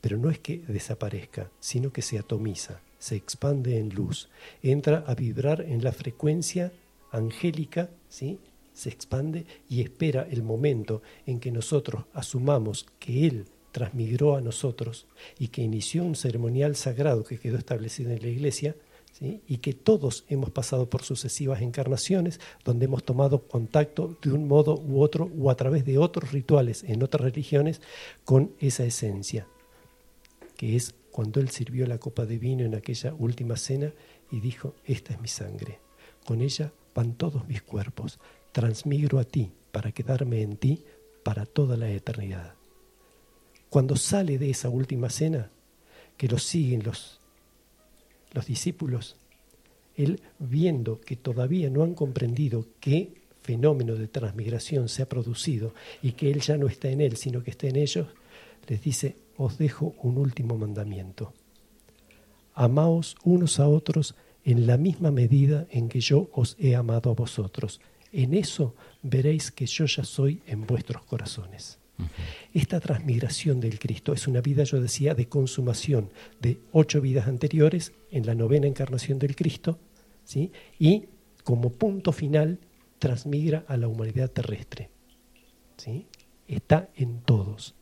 Pero 0.06 0.18
no 0.18 0.30
es 0.30 0.38
que 0.38 0.58
desaparezca, 0.68 1.50
sino 1.58 1.92
que 1.92 2.00
se 2.00 2.16
atomiza, 2.16 2.80
se 2.96 3.16
expande 3.16 3.76
en 3.80 3.88
luz, 3.88 4.28
entra 4.62 5.02
a 5.04 5.16
vibrar 5.16 5.62
en 5.62 5.82
la 5.82 5.90
frecuencia 5.90 6.72
angélica, 7.10 7.90
¿sí? 8.08 8.38
se 8.72 8.88
expande 8.88 9.46
y 9.68 9.80
espera 9.80 10.24
el 10.30 10.44
momento 10.44 11.02
en 11.26 11.40
que 11.40 11.50
nosotros 11.50 12.04
asumamos 12.12 12.86
que 13.00 13.26
Él 13.26 13.46
transmigró 13.72 14.36
a 14.36 14.40
nosotros 14.40 15.08
y 15.40 15.48
que 15.48 15.62
inició 15.62 16.04
un 16.04 16.14
ceremonial 16.14 16.76
sagrado 16.76 17.24
que 17.24 17.40
quedó 17.40 17.58
establecido 17.58 18.12
en 18.12 18.22
la 18.22 18.28
iglesia 18.28 18.76
y 19.20 19.56
que 19.56 19.72
todos 19.72 20.24
hemos 20.28 20.50
pasado 20.50 20.88
por 20.88 21.02
sucesivas 21.02 21.62
encarnaciones 21.62 22.38
donde 22.64 22.84
hemos 22.84 23.02
tomado 23.02 23.42
contacto 23.42 24.16
de 24.22 24.30
un 24.30 24.46
modo 24.46 24.78
u 24.78 25.02
otro 25.02 25.32
o 25.36 25.50
a 25.50 25.56
través 25.56 25.84
de 25.84 25.98
otros 25.98 26.30
rituales 26.30 26.84
en 26.84 27.02
otras 27.02 27.22
religiones 27.22 27.80
con 28.24 28.52
esa 28.60 28.84
esencia, 28.84 29.48
que 30.56 30.76
es 30.76 30.94
cuando 31.10 31.40
Él 31.40 31.50
sirvió 31.50 31.86
la 31.86 31.98
copa 31.98 32.26
de 32.26 32.38
vino 32.38 32.64
en 32.64 32.74
aquella 32.74 33.14
última 33.14 33.56
cena 33.56 33.92
y 34.30 34.40
dijo, 34.40 34.74
esta 34.84 35.14
es 35.14 35.20
mi 35.20 35.28
sangre, 35.28 35.80
con 36.24 36.42
ella 36.42 36.72
van 36.94 37.14
todos 37.14 37.46
mis 37.46 37.62
cuerpos, 37.62 38.18
transmigro 38.52 39.18
a 39.18 39.24
ti 39.24 39.52
para 39.72 39.92
quedarme 39.92 40.42
en 40.42 40.56
ti 40.56 40.82
para 41.22 41.46
toda 41.46 41.76
la 41.76 41.90
eternidad. 41.90 42.54
Cuando 43.68 43.96
sale 43.96 44.38
de 44.38 44.50
esa 44.50 44.68
última 44.68 45.10
cena, 45.10 45.50
que 46.16 46.28
lo 46.28 46.38
siguen 46.38 46.82
los 46.82 47.20
los 48.36 48.46
discípulos, 48.46 49.16
él 49.96 50.20
viendo 50.38 51.00
que 51.00 51.16
todavía 51.16 51.70
no 51.70 51.82
han 51.82 51.94
comprendido 51.94 52.66
qué 52.80 53.14
fenómeno 53.42 53.94
de 53.94 54.08
transmigración 54.08 54.88
se 54.88 55.02
ha 55.02 55.08
producido 55.08 55.72
y 56.02 56.12
que 56.12 56.30
él 56.30 56.40
ya 56.40 56.58
no 56.58 56.66
está 56.66 56.90
en 56.90 57.00
él, 57.00 57.16
sino 57.16 57.42
que 57.42 57.50
está 57.50 57.66
en 57.66 57.76
ellos, 57.76 58.08
les 58.68 58.82
dice, 58.82 59.16
os 59.38 59.58
dejo 59.58 59.94
un 60.02 60.18
último 60.18 60.56
mandamiento. 60.56 61.32
Amaos 62.54 63.16
unos 63.24 63.60
a 63.60 63.68
otros 63.68 64.14
en 64.44 64.66
la 64.66 64.76
misma 64.76 65.10
medida 65.10 65.66
en 65.70 65.88
que 65.88 66.00
yo 66.00 66.30
os 66.32 66.56
he 66.58 66.74
amado 66.76 67.10
a 67.10 67.14
vosotros. 67.14 67.80
En 68.12 68.32
eso 68.32 68.74
veréis 69.02 69.50
que 69.50 69.66
yo 69.66 69.86
ya 69.86 70.04
soy 70.04 70.40
en 70.46 70.66
vuestros 70.66 71.02
corazones. 71.04 71.78
Esta 72.52 72.78
transmigración 72.80 73.60
del 73.60 73.78
Cristo 73.78 74.12
es 74.12 74.26
una 74.26 74.40
vida, 74.40 74.64
yo 74.64 74.80
decía, 74.80 75.14
de 75.14 75.28
consumación 75.28 76.10
de 76.40 76.60
ocho 76.72 77.00
vidas 77.00 77.26
anteriores 77.26 77.92
en 78.10 78.26
la 78.26 78.34
novena 78.34 78.66
encarnación 78.66 79.18
del 79.18 79.34
Cristo, 79.34 79.78
¿sí? 80.24 80.52
y 80.78 81.06
como 81.42 81.70
punto 81.70 82.12
final 82.12 82.58
transmigra 82.98 83.64
a 83.66 83.76
la 83.76 83.88
humanidad 83.88 84.30
terrestre. 84.30 84.90
¿sí? 85.76 86.06
Está 86.46 86.90
en 86.96 87.20
todos, 87.20 87.74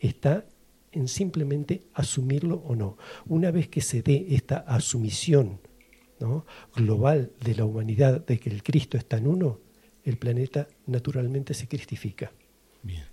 está 0.00 0.44
en 0.92 1.08
simplemente 1.08 1.82
asumirlo 1.94 2.56
o 2.66 2.74
no. 2.74 2.96
Una 3.26 3.50
vez 3.50 3.68
que 3.68 3.80
se 3.80 4.02
dé 4.02 4.26
esta 4.30 4.58
asumición 4.58 5.60
global 6.74 7.32
de 7.40 7.54
la 7.54 7.64
humanidad 7.64 8.24
de 8.24 8.38
que 8.38 8.50
el 8.50 8.62
Cristo 8.62 8.96
está 8.96 9.16
en 9.16 9.26
uno, 9.26 9.58
el 10.04 10.16
planeta 10.16 10.68
naturalmente 10.86 11.54
se 11.54 11.68
cristifica. 11.68 12.32
Bien. 12.82 13.04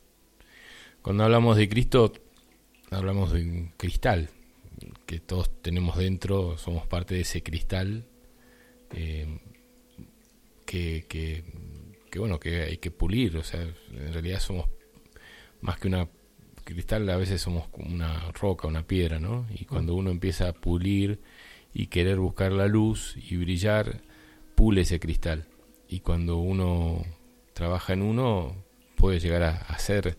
Cuando 1.02 1.24
hablamos 1.24 1.58
de 1.58 1.70
Cristo, 1.70 2.14
hablamos 2.92 3.32
de 3.32 3.42
un 3.42 3.72
cristal 3.78 4.30
que 5.06 5.20
todos 5.20 5.50
tenemos 5.62 5.98
dentro, 5.98 6.58
somos 6.58 6.86
parte 6.86 7.16
de 7.16 7.22
ese 7.22 7.44
cristal 7.44 8.06
eh, 8.92 9.40
que, 10.66 11.06
que, 11.08 12.20
bueno, 12.20 12.40
que 12.40 12.62
hay 12.62 12.78
que 12.78 12.92
pulir, 12.92 13.38
o 13.38 13.44
sea, 13.44 13.62
en 13.62 14.14
realidad 14.14 14.40
somos 14.40 14.68
más 15.62 15.80
que 15.80 15.88
una 15.88 16.08
cristal, 16.74 17.10
a 17.10 17.18
veces 17.18 17.42
somos 17.42 17.68
como 17.68 17.94
una 17.94 18.32
roca, 18.32 18.68
una 18.68 18.86
piedra, 18.86 19.20
¿no? 19.20 19.46
Y 19.54 19.66
cuando 19.66 19.96
uno 19.96 20.12
empieza 20.12 20.50
a 20.50 20.54
pulir 20.54 21.20
y 21.74 21.88
querer 21.88 22.18
buscar 22.20 22.52
la 22.52 22.68
luz 22.68 23.16
y 23.18 23.38
brillar, 23.38 24.02
pule 24.56 24.82
ese 24.82 25.00
cristal. 25.00 25.46
Y 25.88 26.00
cuando 26.00 26.38
uno 26.38 27.04
trabaja 27.54 27.94
en 27.94 28.02
uno, 28.02 28.56
puede 28.96 29.20
llegar 29.20 29.44
a, 29.44 29.80
ser 29.80 30.18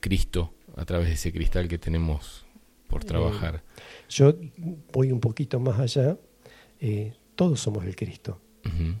Cristo 0.00 0.52
a 0.76 0.84
través 0.84 1.08
de 1.08 1.14
ese 1.14 1.32
cristal 1.32 1.68
que 1.68 1.78
tenemos 1.78 2.46
por 2.88 3.04
trabajar. 3.04 3.62
yo 4.08 4.34
voy 4.92 5.12
un 5.12 5.20
poquito 5.20 5.60
más 5.60 5.78
allá. 5.78 6.18
Eh, 6.80 7.12
todos 7.34 7.60
somos 7.60 7.84
el 7.84 7.96
Cristo. 7.96 8.40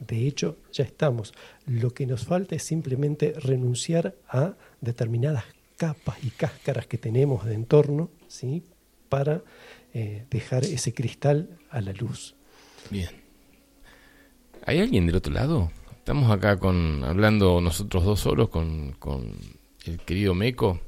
De 0.06 0.26
hecho, 0.26 0.56
ya 0.72 0.84
estamos. 0.84 1.34
Lo 1.66 1.90
que 1.90 2.06
nos 2.06 2.24
falta 2.24 2.56
es 2.56 2.62
simplemente 2.62 3.34
renunciar 3.36 4.16
a 4.26 4.56
determinadas 4.80 5.44
capas 5.80 6.18
y 6.22 6.28
cáscaras 6.28 6.86
que 6.86 6.98
tenemos 6.98 7.46
de 7.46 7.54
entorno, 7.54 8.10
¿sí? 8.28 8.62
Para 9.08 9.42
eh, 9.94 10.26
dejar 10.28 10.62
ese 10.64 10.92
cristal 10.92 11.58
a 11.70 11.80
la 11.80 11.94
luz. 11.94 12.34
Bien. 12.90 13.08
¿Hay 14.66 14.78
alguien 14.78 15.06
del 15.06 15.16
otro 15.16 15.32
lado? 15.32 15.72
Estamos 15.96 16.30
acá 16.30 16.58
con 16.58 17.02
hablando 17.02 17.62
nosotros 17.62 18.04
dos 18.04 18.20
solos 18.20 18.50
con, 18.50 18.92
con 18.98 19.32
el 19.86 20.00
querido 20.00 20.34
Meco, 20.34 20.80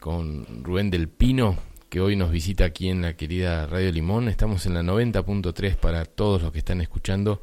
con 0.00 0.64
Rubén 0.64 0.90
del 0.90 1.08
Pino, 1.08 1.56
que 1.88 2.00
hoy 2.00 2.16
nos 2.16 2.32
visita 2.32 2.64
aquí 2.64 2.88
en 2.88 3.02
la 3.02 3.16
querida 3.16 3.66
Radio 3.66 3.92
Limón. 3.92 4.28
Estamos 4.28 4.66
en 4.66 4.74
la 4.74 4.82
90.3 4.82 5.76
para 5.76 6.04
todos 6.04 6.42
los 6.42 6.50
que 6.50 6.58
están 6.58 6.80
escuchando 6.80 7.40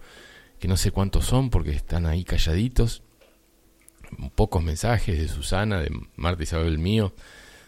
que 0.59 0.67
no 0.67 0.75
sé 0.75 0.91
cuántos 0.91 1.23
son 1.23 1.51
porque 1.51 1.71
están 1.71 2.05
ahí 2.05 2.25
calladitos. 2.25 3.01
Pocos 4.35 4.63
mensajes 4.63 5.17
de 5.19 5.27
Susana, 5.27 5.79
de 5.79 5.91
Marta 6.15 6.43
Isabel 6.43 6.77
mío, 6.77 7.13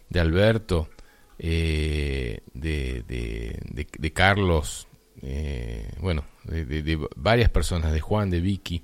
de 0.10 0.20
Alberto, 0.20 0.90
eh, 1.38 2.42
de, 2.54 3.04
de, 3.04 4.14
Carlos, 4.14 4.88
eh, 5.22 5.92
bueno, 6.00 6.26
de, 6.44 7.00
varias 7.16 7.50
personas, 7.50 7.94
de 7.94 8.02
Juan, 8.02 8.30
de 8.30 8.42
Vicky, 8.42 8.84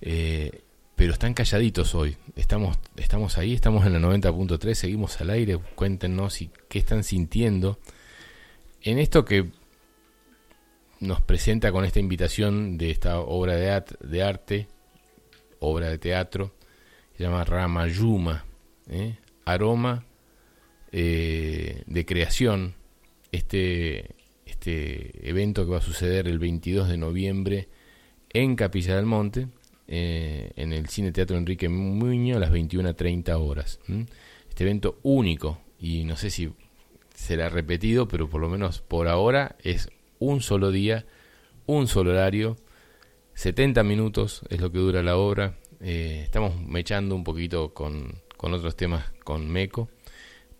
eh, 0.00 0.62
pero 0.94 1.12
están 1.12 1.34
calladitos 1.34 1.94
hoy. 1.94 2.16
Estamos, 2.34 2.78
estamos 2.96 3.36
ahí, 3.36 3.52
estamos 3.52 3.84
en 3.84 3.92
la 3.92 3.98
90.3, 4.00 4.74
seguimos 4.74 5.20
al 5.20 5.30
aire, 5.30 5.58
cuéntenos 5.74 6.40
y 6.40 6.50
qué 6.68 6.78
están 6.78 7.04
sintiendo 7.04 7.78
en 8.82 8.98
esto 8.98 9.24
que 9.24 9.50
nos 11.00 11.20
presenta 11.20 11.72
con 11.72 11.84
esta 11.84 12.00
invitación 12.00 12.78
de 12.78 12.90
esta 12.90 13.20
obra 13.20 13.54
de, 13.54 13.84
de 14.00 14.22
arte, 14.22 14.68
obra 15.60 15.90
de 15.90 15.98
teatro, 15.98 16.54
se 17.16 17.24
llama 17.24 17.44
Ramayuma, 17.44 18.44
¿eh? 18.88 19.16
aroma 19.44 20.04
eh, 20.92 21.82
de 21.86 22.04
creación, 22.04 22.74
este, 23.32 24.14
este 24.44 25.28
evento 25.28 25.64
que 25.64 25.72
va 25.72 25.78
a 25.78 25.82
suceder 25.82 26.28
el 26.28 26.38
22 26.38 26.88
de 26.88 26.98
noviembre 26.98 27.68
en 28.30 28.54
Capilla 28.54 28.96
del 28.96 29.06
Monte, 29.06 29.48
eh, 29.88 30.50
en 30.56 30.72
el 30.72 30.88
Cine 30.88 31.12
Teatro 31.12 31.38
Enrique 31.38 31.68
Muño 31.68 32.36
a 32.36 32.40
las 32.40 32.52
21.30 32.52 33.34
horas. 33.40 33.80
Este 34.48 34.64
evento 34.64 34.98
único, 35.02 35.60
y 35.78 36.04
no 36.04 36.16
sé 36.16 36.30
si 36.30 36.52
será 37.14 37.48
repetido, 37.48 38.08
pero 38.08 38.28
por 38.28 38.42
lo 38.42 38.48
menos 38.48 38.82
por 38.82 39.08
ahora 39.08 39.56
es 39.62 39.88
un 40.18 40.42
solo 40.42 40.70
día, 40.70 41.06
un 41.64 41.88
solo 41.88 42.10
horario, 42.10 42.56
70 43.34 43.82
minutos 43.84 44.42
es 44.50 44.60
lo 44.60 44.72
que 44.72 44.78
dura 44.78 45.02
la 45.02 45.16
obra. 45.16 45.56
Eh, 45.80 46.20
estamos 46.24 46.60
mechando 46.60 47.14
un 47.14 47.24
poquito 47.24 47.74
con, 47.74 48.14
con 48.36 48.54
otros 48.54 48.76
temas 48.76 49.10
con 49.24 49.50
Meco, 49.50 49.88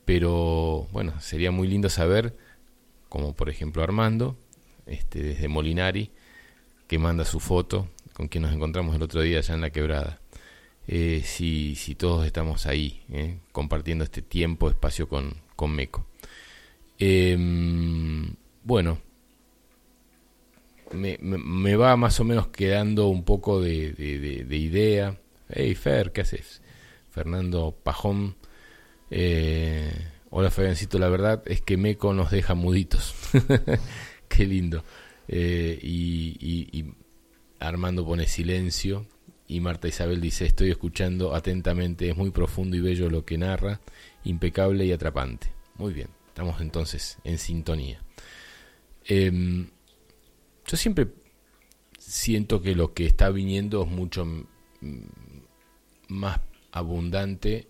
pero 0.04 0.88
bueno, 0.92 1.20
sería 1.20 1.50
muy 1.50 1.68
lindo 1.68 1.88
saber, 1.88 2.36
como 3.08 3.34
por 3.34 3.48
ejemplo 3.48 3.82
Armando, 3.82 4.36
este, 4.86 5.22
desde 5.22 5.48
Molinari, 5.48 6.10
que 6.86 6.98
manda 6.98 7.24
su 7.24 7.40
foto, 7.40 7.88
con 8.12 8.28
quien 8.28 8.42
nos 8.42 8.52
encontramos 8.52 8.94
el 8.94 9.02
otro 9.02 9.20
día 9.20 9.38
allá 9.38 9.54
en 9.54 9.60
la 9.60 9.70
quebrada. 9.70 10.20
Eh, 10.88 11.22
si, 11.24 11.74
si 11.74 11.94
todos 11.96 12.24
estamos 12.24 12.66
ahí, 12.66 13.02
eh, 13.10 13.38
compartiendo 13.52 14.04
este 14.04 14.22
tiempo, 14.22 14.70
espacio 14.70 15.08
con, 15.08 15.34
con 15.56 15.72
Meco. 15.72 16.06
Em, 16.98 18.34
bueno, 18.62 18.98
me, 20.92 21.18
me, 21.20 21.76
va 21.76 21.96
más 21.96 22.20
o 22.20 22.24
menos 22.24 22.48
quedando 22.48 23.08
un 23.08 23.24
poco 23.24 23.60
de, 23.60 23.92
de, 23.92 24.56
idea. 24.56 25.18
Hey 25.48 25.74
Fer, 25.74 26.12
¿qué 26.12 26.22
haces? 26.22 26.62
Fernando 27.10 27.76
Pajón. 27.82 28.36
Eh, 29.10 29.90
hola 30.30 30.50
Fabiancito, 30.50 30.98
la 30.98 31.08
verdad 31.08 31.42
es 31.46 31.60
que 31.60 31.76
Meco 31.76 32.12
nos 32.14 32.30
deja 32.30 32.54
muditos. 32.54 33.14
Qué 34.28 34.46
lindo. 34.46 34.84
Eh, 35.28 35.78
y, 35.82 36.36
y, 36.72 36.94
Armando 37.58 38.04
pone 38.04 38.26
silencio. 38.26 39.06
Y 39.48 39.60
Marta 39.60 39.86
Isabel 39.86 40.20
dice, 40.20 40.44
estoy 40.44 40.70
escuchando 40.70 41.32
atentamente, 41.32 42.10
es 42.10 42.16
muy 42.16 42.30
profundo 42.30 42.76
y 42.76 42.80
bello 42.80 43.08
lo 43.08 43.24
que 43.24 43.38
narra, 43.38 43.80
impecable 44.24 44.84
y 44.84 44.90
atrapante. 44.90 45.52
Muy 45.76 45.92
bien, 45.92 46.08
estamos 46.26 46.60
entonces 46.60 47.18
en 47.22 47.38
sintonía. 47.38 48.02
Eh, 49.04 49.68
yo 50.66 50.76
siempre 50.76 51.08
siento 51.98 52.60
que 52.60 52.74
lo 52.74 52.92
que 52.94 53.06
está 53.06 53.30
viniendo 53.30 53.82
es 53.84 53.88
mucho 53.88 54.26
más 56.08 56.40
abundante 56.72 57.68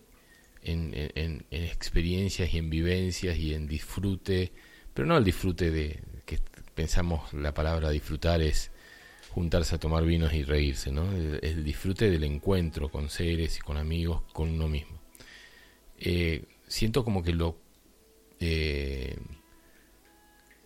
en, 0.63 1.45
experiencias 1.51 2.53
y 2.53 2.57
en 2.57 2.69
vivencias 2.69 3.37
y 3.37 3.53
en 3.53 3.67
disfrute, 3.67 4.51
pero 4.93 5.07
no 5.07 5.17
el 5.17 5.23
disfrute 5.23 5.71
de 5.71 6.01
que 6.25 6.39
pensamos 6.75 7.33
la 7.33 7.53
palabra 7.53 7.89
disfrutar 7.89 8.41
es 8.41 8.71
juntarse 9.29 9.75
a 9.75 9.79
tomar 9.79 10.03
vinos 10.03 10.33
y 10.33 10.43
reírse, 10.43 10.91
¿no? 10.91 11.11
El, 11.11 11.63
disfrute 11.63 12.09
del 12.09 12.23
encuentro 12.23 12.89
con 12.89 13.09
seres 13.09 13.57
y 13.57 13.61
con 13.61 13.77
amigos, 13.77 14.23
con 14.33 14.49
uno 14.49 14.67
mismo. 14.67 14.99
Eh, 15.99 16.45
siento 16.67 17.03
como 17.03 17.23
que 17.23 17.33
lo... 17.33 17.57
Eh, 18.39 19.17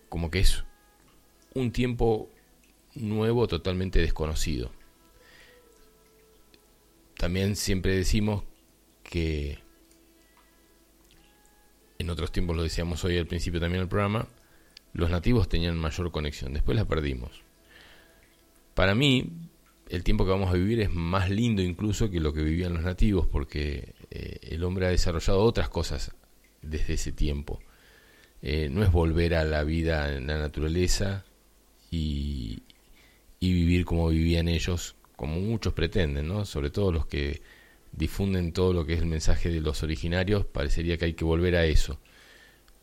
como 0.08 0.30
que 0.30 0.40
es 0.40 0.64
un 1.54 1.72
tiempo 1.72 2.28
nuevo 2.94 3.46
totalmente 3.48 4.00
desconocido. 4.00 4.70
También 7.16 7.56
siempre 7.56 7.94
decimos 7.94 8.44
que 9.02 9.58
en 11.98 12.10
otros 12.10 12.32
tiempos 12.32 12.56
lo 12.56 12.62
decíamos 12.62 13.04
hoy 13.04 13.16
al 13.16 13.26
principio 13.26 13.60
también 13.60 13.82
del 13.82 13.88
programa, 13.88 14.26
los 14.92 15.10
nativos 15.10 15.48
tenían 15.48 15.78
mayor 15.78 16.10
conexión, 16.10 16.52
después 16.52 16.76
la 16.76 16.84
perdimos. 16.84 17.42
Para 18.74 18.94
mí, 18.94 19.30
el 19.88 20.02
tiempo 20.02 20.24
que 20.24 20.30
vamos 20.30 20.50
a 20.50 20.54
vivir 20.54 20.80
es 20.80 20.92
más 20.92 21.30
lindo 21.30 21.62
incluso 21.62 22.10
que 22.10 22.20
lo 22.20 22.32
que 22.32 22.42
vivían 22.42 22.74
los 22.74 22.82
nativos, 22.82 23.26
porque 23.26 23.94
eh, 24.10 24.38
el 24.42 24.64
hombre 24.64 24.86
ha 24.86 24.90
desarrollado 24.90 25.42
otras 25.42 25.68
cosas 25.68 26.12
desde 26.62 26.94
ese 26.94 27.12
tiempo. 27.12 27.60
Eh, 28.40 28.68
no 28.70 28.82
es 28.82 28.90
volver 28.90 29.34
a 29.34 29.44
la 29.44 29.62
vida 29.62 30.16
en 30.16 30.26
la 30.26 30.38
naturaleza, 30.38 31.24
y, 31.92 32.62
vivir 33.40 33.84
como 33.84 34.08
vivían 34.08 34.48
ellos, 34.48 34.96
como 35.14 35.38
muchos 35.38 35.74
pretenden, 35.74 36.26
¿no? 36.26 36.44
Sobre 36.46 36.70
todo 36.70 36.90
los 36.90 37.06
que 37.06 37.42
difunden 37.92 38.52
todo 38.52 38.72
lo 38.72 38.86
que 38.86 38.94
es 38.94 39.00
el 39.00 39.06
mensaje 39.06 39.50
de 39.50 39.60
los 39.60 39.82
originarios, 39.82 40.46
parecería 40.46 40.96
que 40.96 41.04
hay 41.04 41.12
que 41.12 41.24
volver 41.24 41.54
a 41.56 41.66
eso. 41.66 41.98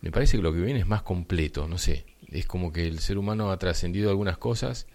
Me 0.01 0.11
parece 0.11 0.37
que 0.37 0.43
lo 0.43 0.53
que 0.53 0.61
viene 0.61 0.79
es 0.79 0.87
más 0.87 1.01
completo, 1.01 1.67
no 1.67 1.77
sé, 1.77 2.05
es 2.29 2.45
como 2.45 2.71
que 2.71 2.87
el 2.87 2.99
ser 2.99 3.17
humano 3.17 3.51
ha 3.51 3.57
trascendido 3.57 4.11
algunas 4.11 4.37
cosas 4.37 4.85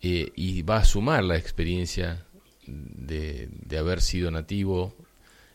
eh, 0.00 0.32
y 0.36 0.62
va 0.62 0.78
a 0.78 0.84
sumar 0.84 1.24
la 1.24 1.36
experiencia 1.36 2.24
de, 2.66 3.48
de 3.50 3.78
haber 3.78 4.00
sido 4.00 4.30
nativo 4.30 4.94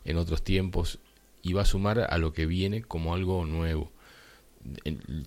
en 0.03 0.17
otros 0.17 0.43
tiempos 0.43 0.99
y 1.41 1.53
va 1.53 1.61
a 1.61 1.65
sumar 1.65 1.99
a 1.99 2.17
lo 2.17 2.33
que 2.33 2.45
viene 2.45 2.81
como 2.83 3.13
algo 3.13 3.45
nuevo. 3.45 3.92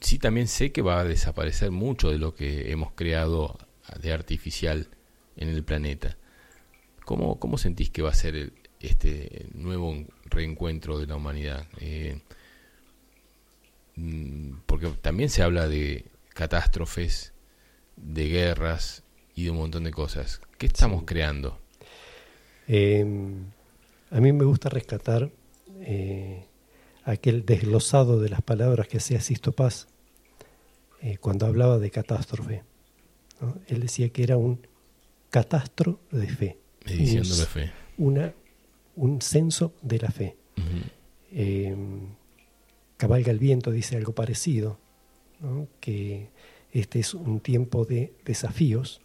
Sí 0.00 0.18
también 0.18 0.48
sé 0.48 0.72
que 0.72 0.82
va 0.82 1.00
a 1.00 1.04
desaparecer 1.04 1.70
mucho 1.70 2.10
de 2.10 2.18
lo 2.18 2.34
que 2.34 2.70
hemos 2.70 2.92
creado 2.92 3.58
de 4.00 4.12
artificial 4.12 4.88
en 5.36 5.48
el 5.48 5.62
planeta. 5.64 6.16
¿Cómo, 7.04 7.38
cómo 7.38 7.58
sentís 7.58 7.90
que 7.90 8.02
va 8.02 8.10
a 8.10 8.14
ser 8.14 8.52
este 8.80 9.46
nuevo 9.54 9.94
reencuentro 10.24 10.98
de 10.98 11.06
la 11.06 11.16
humanidad? 11.16 11.66
Eh, 11.80 12.20
mm, 13.96 14.58
porque 14.66 14.88
también 15.00 15.30
se 15.30 15.42
habla 15.42 15.68
de 15.68 16.06
catástrofes, 16.30 17.32
de 17.96 18.28
guerras 18.28 19.04
y 19.34 19.44
de 19.44 19.50
un 19.50 19.58
montón 19.58 19.84
de 19.84 19.92
cosas. 19.92 20.40
¿Qué 20.58 20.66
estamos 20.66 21.04
creando? 21.04 21.58
Em, 22.66 23.44
a 24.10 24.20
mí 24.20 24.32
me 24.32 24.44
gusta 24.44 24.68
rescatar 24.68 25.30
eh, 25.80 26.44
aquel 27.06 27.46
desglosado 27.46 28.20
de 28.20 28.28
las 28.28 28.42
palabras 28.42 28.88
que 28.88 28.98
hacía 28.98 29.20
Sisto 29.20 29.52
Paz 29.52 29.86
eh, 31.00 31.18
cuando 31.18 31.46
hablaba 31.46 31.78
de 31.78 31.90
catástrofe. 31.90 32.64
Él 33.68 33.80
decía 33.80 34.08
que 34.08 34.24
era 34.24 34.36
un 34.36 34.66
catastro 35.30 36.00
de 36.10 36.26
fe. 36.26 36.58
Medición 36.84 37.22
de 37.22 37.36
la 37.36 37.46
fe. 37.46 37.72
Una, 37.96 38.34
un 38.96 39.22
censo 39.22 39.72
de 39.82 39.98
la 39.98 40.10
fe. 40.10 40.36
Em, 41.30 42.08
Cabalga 42.96 43.30
el 43.30 43.38
viento 43.38 43.70
dice 43.70 43.96
algo 43.96 44.14
parecido, 44.14 44.78
que 45.80 46.30
este 46.72 46.98
es 46.98 47.12
un 47.14 47.40
tiempo 47.40 47.84
de 47.84 48.14
desafíos 48.24 49.02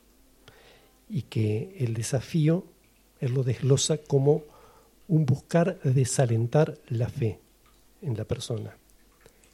y 1.10 1.23
que 1.23 1.76
el 1.78 1.94
desafío 1.94 2.65
él 3.19 3.34
lo 3.34 3.44
desglosa 3.44 3.98
como 3.98 4.44
un 5.10 5.26
buscar 5.26 5.80
desalentar 5.82 6.80
la 6.88 7.10
fe 7.10 7.41
en 8.02 8.18
la 8.18 8.26
persona. 8.26 8.78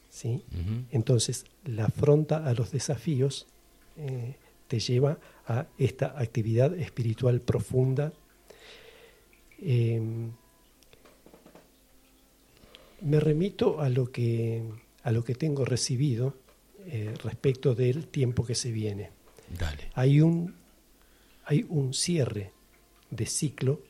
¿sí? 0.10 0.44
Entonces, 0.92 1.46
la 1.66 1.86
afronta 1.86 2.46
a 2.46 2.54
los 2.54 2.72
desafíos 2.72 3.48
eh, 3.98 4.36
te 4.68 4.80
lleva 4.80 5.20
a 5.46 5.68
esta 5.78 6.20
actividad 6.20 6.74
espiritual 6.76 7.42
profunda. 7.42 8.14
Em, 9.60 10.32
me 13.02 13.20
remito 13.20 13.80
a 13.80 13.90
lo 13.90 14.12
que, 14.12 14.64
a 15.04 15.12
lo 15.12 15.24
que 15.24 15.36
tengo 15.36 15.66
recibido 15.66 16.36
eh, 16.86 17.14
respecto 17.24 17.76
del 17.76 18.08
tiempo 18.08 18.46
que 18.46 18.56
se 18.56 18.72
viene. 18.72 19.12
Hay, 19.94 20.22
un, 20.22 20.56
hay 21.46 21.66
un 21.70 21.94
cierre 21.94 22.52
de 23.10 23.26
ciclo 23.26 23.82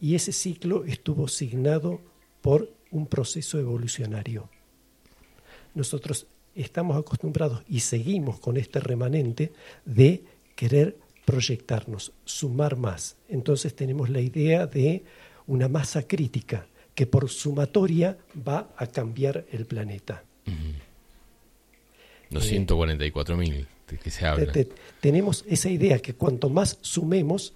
y 0.00 0.14
ese 0.14 0.32
ciclo 0.32 0.84
estuvo 0.84 1.28
signado 1.28 2.00
por 2.40 2.70
un 2.90 3.06
proceso 3.06 3.58
evolucionario. 3.58 4.48
Nosotros 5.74 6.26
estamos 6.54 6.96
acostumbrados 6.96 7.62
y 7.68 7.80
seguimos 7.80 8.40
con 8.40 8.56
este 8.56 8.80
remanente 8.80 9.52
de 9.84 10.22
querer 10.56 10.96
proyectarnos, 11.24 12.12
sumar 12.24 12.76
más. 12.76 13.16
Entonces 13.28 13.74
tenemos 13.76 14.08
la 14.10 14.20
idea 14.20 14.66
de 14.66 15.04
una 15.46 15.68
masa 15.68 16.02
crítica 16.02 16.66
que 16.94 17.06
por 17.06 17.28
sumatoria 17.28 18.18
va 18.46 18.70
a 18.76 18.86
cambiar 18.86 19.44
el 19.52 19.66
planeta. 19.66 20.24
Los 22.30 22.50
144.000 22.50 23.52
eh, 23.52 23.66
de 23.88 23.98
que 23.98 24.10
se 24.10 24.26
habla. 24.26 24.52
tenemos 25.00 25.44
esa 25.48 25.70
idea 25.70 26.00
que 26.00 26.14
cuanto 26.14 26.48
más 26.50 26.78
sumemos, 26.80 27.54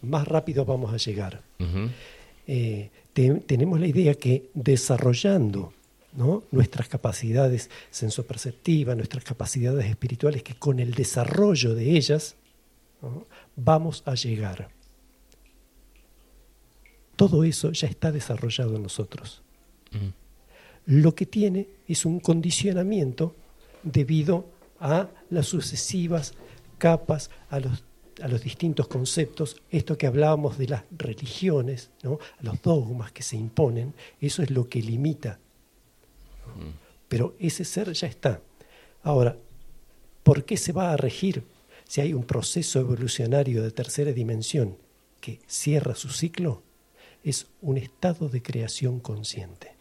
más 0.00 0.26
rápido 0.26 0.64
vamos 0.64 0.92
a 0.92 0.96
llegar. 0.96 1.42
Eh, 2.46 2.90
tenemos 3.12 3.78
la 3.78 3.86
idea 3.86 4.14
que 4.14 4.50
desarrollando 4.54 5.72
nuestras 6.50 6.88
capacidades 6.88 7.70
sensoperceptivas, 7.90 8.96
nuestras 8.96 9.24
capacidades 9.24 9.86
espirituales, 9.86 10.42
que 10.42 10.54
con 10.54 10.78
el 10.78 10.92
desarrollo 10.92 11.74
de 11.74 11.96
ellas 11.96 12.36
vamos 13.56 14.02
a 14.06 14.14
llegar. 14.14 14.70
Todo 17.16 17.44
eso 17.44 17.72
ya 17.72 17.88
está 17.88 18.12
desarrollado 18.12 18.76
en 18.76 18.82
nosotros. 18.82 19.42
Lo 20.86 21.14
que 21.14 21.26
tiene 21.26 21.68
es 21.86 22.04
un 22.04 22.20
condicionamiento 22.20 23.34
debido 23.82 24.46
a 24.80 25.08
las 25.30 25.46
sucesivas 25.46 26.34
capas, 26.78 27.30
a 27.48 27.60
los 27.60 27.84
a 28.20 28.28
los 28.28 28.42
distintos 28.42 28.88
conceptos, 28.88 29.60
esto 29.70 29.96
que 29.96 30.06
hablábamos 30.06 30.58
de 30.58 30.68
las 30.68 30.84
religiones, 30.96 31.90
¿no? 32.02 32.18
a 32.38 32.42
los 32.42 32.60
dogmas 32.60 33.12
que 33.12 33.22
se 33.22 33.36
imponen, 33.36 33.94
eso 34.20 34.42
es 34.42 34.50
lo 34.50 34.68
que 34.68 34.82
limita. 34.82 35.38
Pero 37.08 37.34
ese 37.38 37.64
ser 37.64 37.92
ya 37.92 38.06
está. 38.06 38.40
Ahora, 39.02 39.36
¿por 40.22 40.44
qué 40.44 40.56
se 40.56 40.72
va 40.72 40.92
a 40.92 40.96
regir 40.96 41.44
si 41.86 42.00
hay 42.00 42.12
un 42.14 42.24
proceso 42.24 42.80
evolucionario 42.80 43.62
de 43.62 43.70
tercera 43.70 44.12
dimensión 44.12 44.76
que 45.20 45.40
cierra 45.46 45.94
su 45.94 46.10
ciclo? 46.10 46.62
Es 47.24 47.46
un 47.60 47.78
estado 47.78 48.28
de 48.28 48.42
creación 48.42 49.00
consciente. 49.00 49.72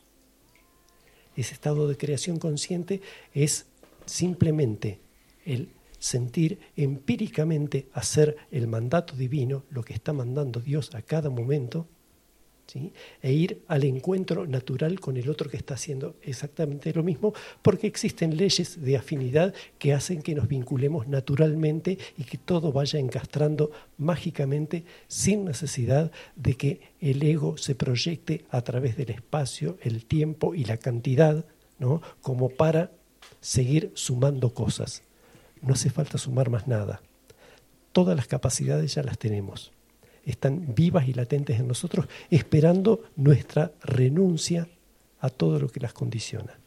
Ese 1.35 1.53
estado 1.53 1.87
de 1.87 1.97
creación 1.97 2.37
consciente 2.37 3.01
es 3.33 3.65
simplemente 4.05 4.99
el 5.45 5.69
sentir 6.01 6.59
empíricamente 6.75 7.87
hacer 7.93 8.35
el 8.49 8.67
mandato 8.67 9.15
divino, 9.15 9.63
lo 9.69 9.83
que 9.83 9.93
está 9.93 10.13
mandando 10.13 10.59
Dios 10.59 10.95
a 10.95 11.03
cada 11.03 11.29
momento, 11.29 11.87
¿sí? 12.65 12.91
e 13.21 13.31
ir 13.33 13.61
al 13.67 13.83
encuentro 13.83 14.47
natural 14.47 14.99
con 14.99 15.15
el 15.15 15.29
otro 15.29 15.47
que 15.47 15.57
está 15.57 15.75
haciendo 15.75 16.15
exactamente 16.23 16.91
lo 16.91 17.03
mismo, 17.03 17.35
porque 17.61 17.85
existen 17.85 18.35
leyes 18.35 18.81
de 18.81 18.97
afinidad 18.97 19.53
que 19.77 19.93
hacen 19.93 20.23
que 20.23 20.33
nos 20.33 20.47
vinculemos 20.47 21.07
naturalmente 21.07 21.99
y 22.17 22.23
que 22.23 22.39
todo 22.39 22.71
vaya 22.71 22.99
encastrando 22.99 23.69
mágicamente 23.99 24.85
sin 25.07 25.45
necesidad 25.45 26.11
de 26.35 26.55
que 26.55 26.81
el 26.99 27.21
ego 27.21 27.57
se 27.57 27.75
proyecte 27.75 28.45
a 28.49 28.63
través 28.63 28.97
del 28.97 29.11
espacio, 29.11 29.77
el 29.83 30.03
tiempo 30.05 30.55
y 30.55 30.65
la 30.65 30.77
cantidad, 30.77 31.45
¿no? 31.77 32.01
como 32.23 32.49
para 32.49 32.91
seguir 33.39 33.91
sumando 33.93 34.55
cosas. 34.55 35.03
No 35.61 35.73
hace 35.73 35.89
falta 35.89 36.17
sumar 36.17 36.49
más 36.49 36.67
nada. 36.67 37.01
Todas 37.91 38.15
las 38.15 38.27
capacidades 38.27 38.95
ya 38.95 39.03
las 39.03 39.17
tenemos. 39.17 39.71
Están 40.25 40.73
vivas 40.75 41.07
y 41.07 41.13
latentes 41.13 41.59
en 41.59 41.67
nosotros, 41.67 42.07
esperando 42.29 43.03
nuestra 43.15 43.71
renuncia 43.83 44.67
a 45.19 45.29
todo 45.29 45.59
lo 45.59 45.69
que 45.69 45.79
las 45.79 45.93
condiciona. 45.93 46.59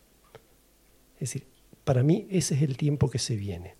Es 1.15 1.21
decir, 1.21 1.47
para 1.85 2.03
mí 2.03 2.27
ese 2.31 2.55
es 2.55 2.63
el 2.63 2.77
tiempo 2.77 3.11
que 3.11 3.19
se 3.19 3.37
viene. 3.37 3.77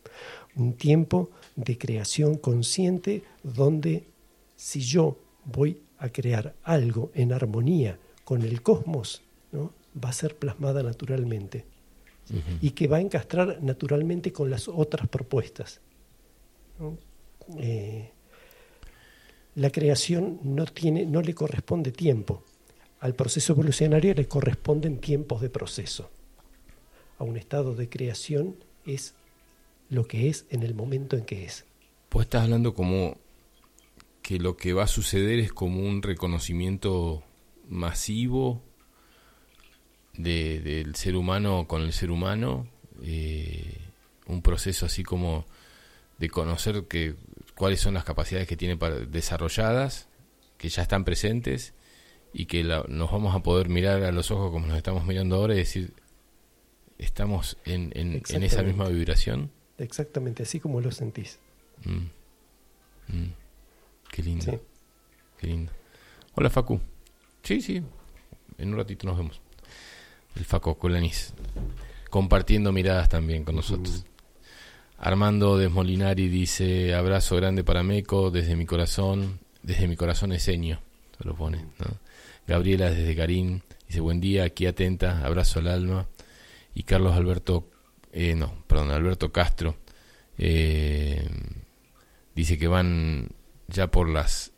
Un 0.57 0.75
tiempo 0.75 1.31
de 1.57 1.79
creación 1.79 2.37
consciente 2.37 3.23
donde 3.43 4.05
si 4.57 4.81
yo 4.81 5.19
voy 5.45 5.81
a 5.99 6.09
crear 6.11 6.55
algo 6.63 7.11
en 7.15 7.33
armonía 7.33 7.99
con 8.25 8.43
el 8.43 8.63
cosmos, 8.63 9.23
¿no? 9.53 9.73
va 10.03 10.11
a 10.11 10.13
ser 10.13 10.37
plasmada 10.37 10.83
naturalmente 10.83 11.67
y 12.61 12.71
que 12.71 12.89
va 12.89 12.99
a 12.99 13.01
encastrar 13.01 13.63
naturalmente 13.63 14.33
con 14.33 14.51
las 14.51 14.69
otras 14.69 15.09
propuestas. 15.09 15.81
Eh, 17.59 18.11
la 19.55 19.71
creación 19.71 20.41
no, 20.43 20.65
tiene, 20.67 21.07
no 21.07 21.23
le 21.23 21.35
corresponde 21.35 21.93
tiempo. 21.93 22.43
Al 23.01 23.15
proceso 23.15 23.53
evolucionario 23.53 24.15
le 24.15 24.27
corresponden 24.27 24.99
tiempos 24.99 25.41
de 25.41 25.51
proceso. 25.51 26.11
A 27.19 27.25
un 27.25 27.37
estado 27.37 27.75
de 27.75 27.89
creación 27.89 28.57
es 28.87 29.15
lo 29.91 30.07
que 30.07 30.29
es 30.29 30.47
en 30.51 30.63
el 30.63 30.75
momento 30.75 31.17
en 31.17 31.25
que 31.25 31.45
es. 31.45 31.65
Pues 32.09 32.27
estás 32.27 32.45
hablando 32.45 32.75
como 32.75 33.19
que 34.23 34.39
lo 34.39 34.57
que 34.57 34.73
va 34.73 34.85
a 34.85 34.89
suceder 34.89 35.39
es 35.39 35.53
como 35.53 35.81
un 35.81 36.03
reconocimiento 36.03 37.23
masivo 37.69 38.63
de, 40.17 40.61
del 40.61 40.95
ser 40.95 41.17
humano 41.17 41.67
con 41.67 41.83
el 41.83 41.93
ser 41.93 42.11
humano, 42.11 42.67
eh, 43.03 43.81
un 44.27 44.43
proceso 44.43 44.87
así 44.87 45.03
como 45.03 45.45
de 46.19 46.31
conocer 46.31 46.85
que, 46.85 47.15
cuáles 47.55 47.81
son 47.81 47.95
las 47.95 48.05
capacidades 48.05 48.49
que 48.49 48.57
tiene 48.57 48.77
para, 48.77 48.97
desarrolladas, 48.97 50.09
que 50.59 50.69
ya 50.69 50.83
están 50.83 51.05
presentes 51.05 51.75
y 52.33 52.47
que 52.47 52.65
nos 52.65 53.13
vamos 53.13 53.35
a 53.35 53.41
poder 53.41 53.69
mirar 53.69 54.03
a 54.03 54.13
los 54.13 54.31
ojos 54.31 54.51
como 54.51 54.67
nos 54.67 54.77
estamos 54.77 55.05
mirando 55.05 55.37
ahora 55.37 55.55
y 55.55 55.59
decir, 55.59 55.93
estamos 56.99 57.57
en, 57.65 57.93
en, 57.95 58.23
esa 58.43 58.63
misma 58.63 58.89
vibración. 58.89 59.51
Exactamente, 59.79 60.45
así 60.45 60.61
como 60.61 60.81
lo 60.81 60.91
sentís. 60.91 61.39
Mm. 61.85 63.17
Mm. 63.17 63.33
Qué 64.11 64.23
lindo. 64.23 64.65
Qué 65.39 65.47
lindo. 65.49 65.73
Hola 66.35 66.51
Facu. 66.51 66.81
Sí, 67.43 67.61
sí. 67.61 67.83
En 68.59 68.71
un 68.71 68.77
ratito 68.77 69.07
nos 69.07 69.19
vemos 69.19 69.44
el 70.37 70.45
Faco 70.45 70.77
Colanis, 70.77 71.35
compartiendo 72.11 72.73
miradas 72.73 73.09
también 73.09 73.45
con 73.45 73.57
nosotros. 73.57 74.05
Armando 74.99 75.59
Desmolinari 75.59 76.29
dice, 76.29 76.95
abrazo 76.95 77.37
grande 77.37 77.65
para 77.65 77.83
Meco, 77.83 78.31
desde 78.31 78.57
mi 78.57 78.67
corazón, 78.67 79.41
desde 79.63 79.89
mi 79.89 79.97
corazón 79.97 80.33
eseño, 80.33 80.81
se 81.19 81.25
lo 81.25 81.35
pone. 81.35 81.65
Gabriela 82.47 82.91
desde 82.91 83.15
Garín 83.15 83.63
dice, 83.87 84.01
buen 84.01 84.21
día, 84.21 84.45
aquí 84.45 84.67
atenta, 84.67 85.25
abrazo 85.25 85.59
al 85.59 85.69
alma. 85.69 86.07
Y 86.75 86.85
Carlos 86.85 87.15
Alberto, 87.15 87.69
eh, 88.13 88.35
no, 88.35 88.65
perdón, 88.67 88.91
Alberto 88.91 89.31
Castro, 89.31 89.77
eh, 90.39 91.29
dice 92.35 92.59
que 92.59 92.67
van 92.67 93.29
ya 93.69 93.89
por 93.89 94.09
las 94.09 94.53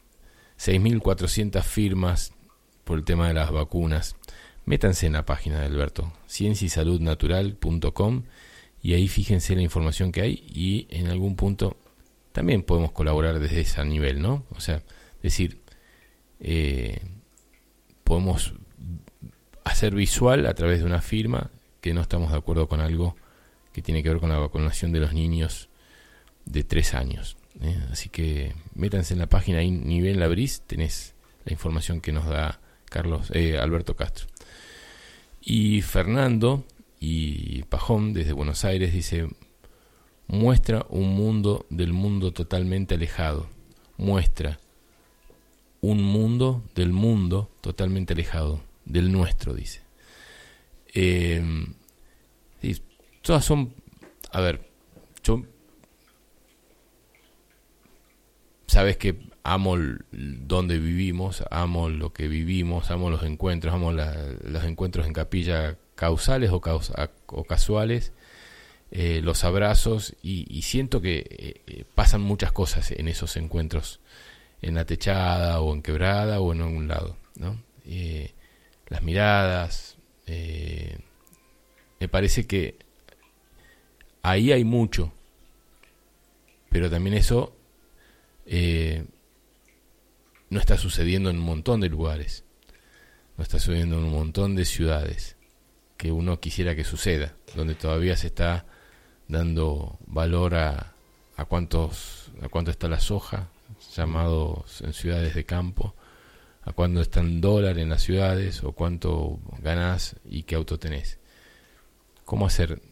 6.400 0.59 1.63
firmas 1.63 2.33
por 2.85 2.99
el 2.99 3.05
tema 3.05 3.29
de 3.29 3.35
las 3.35 3.51
vacunas. 3.51 4.17
Métanse 4.67 5.07
en 5.07 5.13
la 5.13 5.25
página 5.25 5.61
de 5.61 5.67
Alberto, 5.67 6.13
cienciasaludnatural.com 6.29 8.25
y 8.83 8.95
ahí 8.95 9.07
fíjense 9.07 9.55
la 9.55 9.63
información 9.63 10.11
que 10.11 10.23
hay 10.23 10.45
y 10.49 10.89
en 10.91 11.07
algún 11.07 11.37
punto 11.37 11.77
también 12.33 12.65
podemos 12.65 12.91
colaborar 12.91 13.39
desde 13.39 13.61
ese 13.61 13.85
nivel, 13.85 14.21
¿no? 14.21 14.45
O 14.51 14.61
sea, 14.61 14.83
decir, 15.23 15.63
eh, 16.41 17.01
podemos 18.03 18.55
hacer 19.63 19.95
visual 19.95 20.47
a 20.47 20.55
través 20.55 20.81
de 20.81 20.85
una 20.85 21.01
firma 21.01 21.51
que 21.81 21.95
no 21.95 22.01
estamos 22.01 22.33
de 22.33 22.39
acuerdo 22.39 22.69
con 22.69 22.81
algo 22.81 23.17
que 23.73 23.83
tiene 23.83 24.03
que 24.03 24.09
ver 24.09 24.19
con 24.19 24.31
la 24.31 24.39
vacunación 24.39 24.91
de 24.91 24.99
los 25.01 25.13
niños 25.13 25.69
de 26.45 26.65
tres 26.65 26.93
años. 26.95 27.37
¿eh? 27.63 27.79
Así 27.93 28.09
que 28.09 28.53
métanse 28.75 29.15
en 29.15 29.21
la 29.21 29.29
página 29.29 29.61
ahí, 29.61 29.71
nivel 29.71 30.19
Labris, 30.19 30.63
tenés 30.67 31.15
la 31.45 31.53
información 31.53 32.01
que 32.01 32.11
nos 32.11 32.27
da 32.27 32.61
Carlos 32.87 33.31
eh, 33.33 33.59
Alberto 33.59 33.95
Castro. 33.95 34.27
Y 35.49 35.81
Fernando 35.83 36.65
y 36.99 37.63
Pajón 37.63 38.13
desde 38.13 38.33
Buenos 38.33 38.65
Aires 38.65 38.93
dice, 38.93 39.29
muestra 40.27 40.85
un 40.89 41.15
mundo 41.15 41.67
del 41.71 41.93
mundo 41.93 42.33
totalmente 42.33 42.97
alejado, 42.97 43.49
muestra 43.97 44.59
un 45.81 46.03
mundo 46.03 46.65
del 46.75 46.91
mundo 46.93 47.49
totalmente 47.61 48.15
alejado, 48.15 48.61
del 48.87 49.13
nuestro, 49.13 49.55
dice. 49.55 49.83
Eh, 50.93 51.41
todas 53.23 53.45
son, 53.45 53.73
a 54.33 54.41
ver, 54.41 54.69
yo, 55.23 55.45
sabes 58.67 58.97
que 58.97 59.17
amo 59.47 59.77
donde 60.11 60.79
vivimos, 60.79 61.45
amo 61.51 61.89
lo 61.89 62.13
que 62.13 62.27
vivimos, 62.27 62.91
amo 62.91 63.11
los 63.11 63.23
encuentros, 63.23 63.73
amo 63.73 63.93
los 63.93 64.65
encuentros 64.65 65.07
en 65.07 65.13
capilla 65.13 65.77
causales 65.95 66.51
o, 66.51 66.61
o 67.27 67.45
casuales, 67.45 68.13
eh, 68.91 69.21
los 69.23 69.45
abrazos 69.45 70.17
y, 70.23 70.63
siento 70.63 71.01
que 71.01 71.19
eh, 71.19 71.63
eh, 71.67 71.85
pasan 71.95 72.23
muchas 72.23 72.51
cosas 72.53 72.91
en 72.91 73.07
esos 73.09 73.37
encuentros, 73.37 74.01
en 74.63 74.75
la 74.75 74.85
techada 74.85 75.61
o 75.61 75.73
en 75.73 75.83
quebrada 75.83 76.41
o 76.41 76.53
en 76.53 76.63
algún 76.63 76.89
lado. 76.89 77.17
¿no? 77.37 77.65
las 78.89 79.03
miradas, 79.03 79.97
me 80.27 82.09
parece 82.09 82.47
que 82.49 82.77
ahí 84.23 84.51
hay 84.51 84.65
mucho, 84.65 85.13
pero 86.69 86.91
también 86.91 87.17
eso 87.17 87.55
no 90.51 90.61
está 90.61 90.77
sucediendo 90.77 91.31
en 91.31 91.37
un 91.37 91.45
montón 91.45 91.81
de 91.81 91.89
lugares, 91.89 92.45
no 93.37 93.43
está 93.43 93.59
sucediendo 93.59 93.99
en 93.99 94.05
un 94.05 94.13
montón 94.13 94.57
de 94.57 94.65
ciudades 94.65 95.37
que 95.97 96.13
uno 96.13 96.41
quisiera 96.41 96.75
que 96.77 96.85
suceda, 96.85 97.35
donde 97.55 97.75
todavía 97.75 98.17
se 98.17 98.29
está 98.29 98.67
dando 99.29 99.99
valor 100.07 100.55
a, 100.55 100.95
a 101.37 101.45
cuántos 101.45 102.31
a 102.43 102.49
cuánto 102.49 102.71
está 102.71 102.89
la 102.89 103.01
soja, 103.01 103.49
llamados 103.95 104.83
en 104.83 104.93
ciudades 104.93 105.35
de 105.35 105.45
campo, 105.45 105.95
a 106.63 106.73
cuánto 106.73 107.01
está 107.01 107.21
el 107.21 107.41
dólar 107.41 107.79
en 107.79 107.89
las 107.89 108.03
ciudades 108.03 108.63
o 108.63 108.73
cuánto 108.73 109.41
ganás 109.63 110.17
y 110.25 110.43
qué 110.43 110.55
auto 110.55 110.79
tenés. 110.79 111.19
¿Cómo 112.25 112.47
hacer 112.47 112.83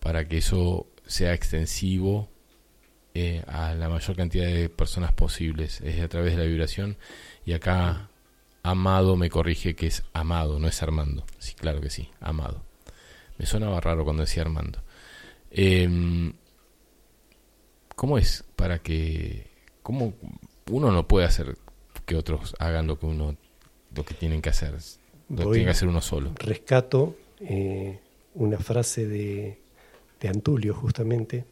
para 0.00 0.26
que 0.26 0.38
eso 0.38 0.86
sea 1.06 1.32
extensivo 1.32 2.30
eh, 3.18 3.44
a 3.46 3.74
la 3.74 3.88
mayor 3.88 4.16
cantidad 4.16 4.46
de 4.46 4.68
personas 4.68 5.12
posibles? 5.12 5.80
Es 5.80 6.00
a 6.00 6.08
través 6.08 6.36
de 6.36 6.42
la 6.42 6.48
vibración 6.48 6.96
y 7.44 7.52
acá 7.52 8.10
Amado 8.62 9.16
me 9.16 9.30
corrige 9.30 9.74
que 9.74 9.86
es 9.86 10.04
Amado, 10.12 10.58
no 10.58 10.68
es 10.68 10.82
Armando. 10.82 11.24
Sí, 11.38 11.54
claro 11.54 11.80
que 11.80 11.90
sí, 11.90 12.10
Amado. 12.20 12.62
Me 13.38 13.46
sonaba 13.46 13.80
raro 13.80 14.04
cuando 14.04 14.22
decía 14.22 14.42
Armando. 14.42 14.82
Em, 15.50 16.32
¿Cómo 17.96 18.18
es 18.18 18.44
para 18.56 18.78
que... 18.80 19.50
¿Cómo 19.82 20.14
uno 20.70 20.92
no 20.92 21.08
puede 21.08 21.26
hacer 21.26 21.56
que 22.04 22.14
otros 22.14 22.54
hagan 22.58 22.86
lo 22.86 22.98
que 22.98 23.06
uno 23.06 23.36
lo 23.96 24.04
que 24.04 24.14
tienen 24.14 24.42
que 24.42 24.50
hacer? 24.50 24.74
Lo 25.28 25.50
tiene 25.50 25.64
que 25.64 25.70
hacer 25.70 25.88
uno 25.88 26.00
solo. 26.00 26.32
Rescato 26.36 27.16
eh, 27.40 28.00
una 28.34 28.58
frase 28.58 29.06
de, 29.06 29.58
de 30.20 30.28
Antulio 30.28 30.74
justamente 30.74 31.44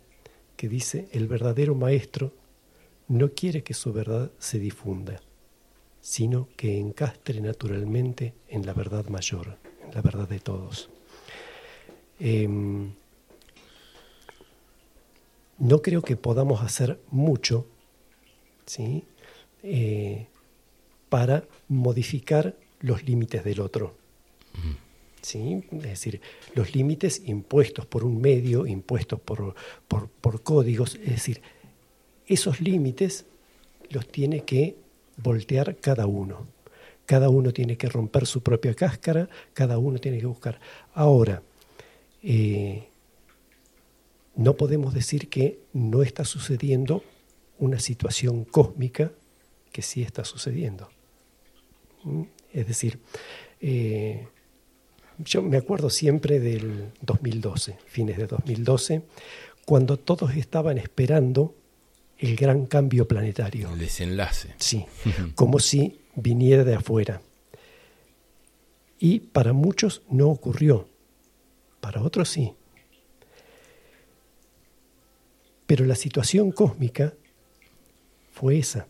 que 0.56 0.68
dice, 0.68 1.08
el 1.12 1.28
verdadero 1.28 1.74
maestro 1.74 2.32
no 3.08 3.30
quiere 3.32 3.62
que 3.62 3.74
su 3.74 3.92
verdad 3.92 4.30
se 4.38 4.58
difunda, 4.58 5.20
sino 6.00 6.48
que 6.56 6.78
encastre 6.78 7.40
naturalmente 7.40 8.34
en 8.48 8.66
la 8.66 8.72
verdad 8.72 9.06
mayor, 9.08 9.58
en 9.84 9.94
la 9.94 10.02
verdad 10.02 10.28
de 10.28 10.40
todos. 10.40 10.90
Em, 12.18 12.92
no 15.58 15.82
creo 15.82 16.02
que 16.02 16.16
podamos 16.16 16.62
hacer 16.62 16.98
mucho 17.10 17.66
¿sí? 18.66 19.04
Eh, 19.62 20.26
para 21.08 21.44
modificar 21.68 22.56
los 22.80 23.04
límites 23.04 23.44
del 23.44 23.60
otro. 23.60 23.96
Es 25.34 25.82
decir, 25.82 26.20
los 26.54 26.74
límites 26.74 27.22
impuestos 27.26 27.86
por 27.86 28.04
un 28.04 28.20
medio, 28.20 28.66
impuestos 28.66 29.20
por, 29.20 29.54
por, 29.88 30.08
por 30.08 30.42
códigos, 30.42 30.94
es 30.96 31.10
decir, 31.10 31.42
esos 32.26 32.60
límites 32.60 33.24
los 33.90 34.08
tiene 34.08 34.44
que 34.44 34.76
voltear 35.16 35.76
cada 35.76 36.06
uno. 36.06 36.46
Cada 37.06 37.28
uno 37.28 37.52
tiene 37.52 37.76
que 37.76 37.88
romper 37.88 38.26
su 38.26 38.42
propia 38.42 38.74
cáscara, 38.74 39.28
cada 39.52 39.78
uno 39.78 39.98
tiene 39.98 40.18
que 40.18 40.26
buscar. 40.26 40.60
Ahora, 40.92 41.42
eh, 42.22 42.88
no 44.34 44.54
podemos 44.54 44.92
decir 44.92 45.28
que 45.28 45.60
no 45.72 46.02
está 46.02 46.24
sucediendo 46.24 47.02
una 47.58 47.78
situación 47.78 48.44
cósmica 48.44 49.12
que 49.72 49.82
sí 49.82 50.02
está 50.02 50.24
sucediendo. 50.24 50.88
¿Mm? 52.02 52.22
Es 52.52 52.66
decir, 52.66 52.98
eh, 53.60 54.26
yo 55.18 55.42
me 55.42 55.56
acuerdo 55.56 55.90
siempre 55.90 56.40
del 56.40 56.92
2012, 57.00 57.78
fines 57.86 58.16
de 58.16 58.26
2012, 58.26 59.02
cuando 59.64 59.98
todos 59.98 60.34
estaban 60.36 60.78
esperando 60.78 61.54
el 62.18 62.36
gran 62.36 62.66
cambio 62.66 63.06
planetario. 63.08 63.72
El 63.72 63.78
desenlace. 63.78 64.54
Sí, 64.58 64.86
como 65.34 65.58
si 65.58 66.00
viniera 66.14 66.64
de 66.64 66.74
afuera. 66.74 67.20
Y 68.98 69.20
para 69.20 69.52
muchos 69.52 70.02
no 70.08 70.28
ocurrió, 70.28 70.88
para 71.80 72.02
otros 72.02 72.28
sí. 72.28 72.52
Pero 75.66 75.84
la 75.84 75.96
situación 75.96 76.52
cósmica 76.52 77.12
fue 78.32 78.58
esa. 78.58 78.86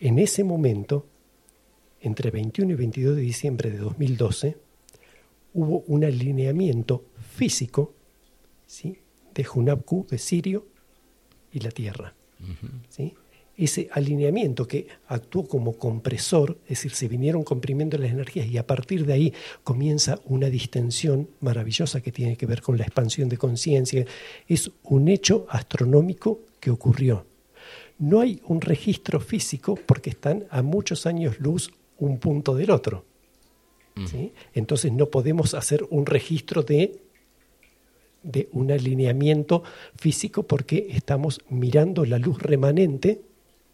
En 0.00 0.18
ese 0.18 0.44
momento, 0.44 1.06
entre 2.00 2.30
21 2.30 2.72
y 2.72 2.74
22 2.74 3.16
de 3.16 3.22
diciembre 3.22 3.70
de 3.70 3.78
2012, 3.78 4.56
hubo 5.54 5.80
un 5.86 6.04
alineamiento 6.04 7.04
físico 7.34 7.94
¿sí? 8.66 8.98
de 9.34 9.46
Hunabku, 9.52 10.06
de 10.08 10.18
Sirio, 10.18 10.66
y 11.52 11.60
la 11.60 11.70
Tierra. 11.70 12.14
¿sí? 12.88 13.14
Ese 13.56 13.88
alineamiento 13.92 14.66
que 14.66 14.86
actuó 15.08 15.46
como 15.46 15.74
compresor, 15.74 16.56
es 16.64 16.78
decir, 16.78 16.92
se 16.92 17.08
vinieron 17.08 17.42
comprimiendo 17.42 17.98
las 17.98 18.10
energías 18.10 18.46
y 18.46 18.56
a 18.56 18.66
partir 18.66 19.04
de 19.04 19.12
ahí 19.12 19.34
comienza 19.64 20.20
una 20.24 20.48
distensión 20.48 21.28
maravillosa 21.40 22.00
que 22.00 22.12
tiene 22.12 22.36
que 22.36 22.46
ver 22.46 22.62
con 22.62 22.78
la 22.78 22.84
expansión 22.84 23.28
de 23.28 23.36
conciencia. 23.36 24.06
Es 24.48 24.70
un 24.84 25.08
hecho 25.08 25.46
astronómico 25.50 26.40
que 26.58 26.70
ocurrió. 26.70 27.26
No 27.98 28.20
hay 28.20 28.40
un 28.46 28.62
registro 28.62 29.20
físico 29.20 29.78
porque 29.84 30.10
están 30.10 30.46
a 30.50 30.62
muchos 30.62 31.04
años 31.04 31.38
luz 31.38 31.70
un 31.98 32.18
punto 32.18 32.54
del 32.54 32.70
otro. 32.70 33.04
¿Sí? 34.06 34.32
Entonces 34.54 34.92
no 34.92 35.06
podemos 35.06 35.54
hacer 35.54 35.86
un 35.90 36.06
registro 36.06 36.62
de 36.62 37.00
de 38.22 38.48
un 38.52 38.70
alineamiento 38.70 39.62
físico 39.96 40.42
porque 40.42 40.88
estamos 40.90 41.40
mirando 41.48 42.04
la 42.04 42.18
luz 42.18 42.40
remanente, 42.42 43.22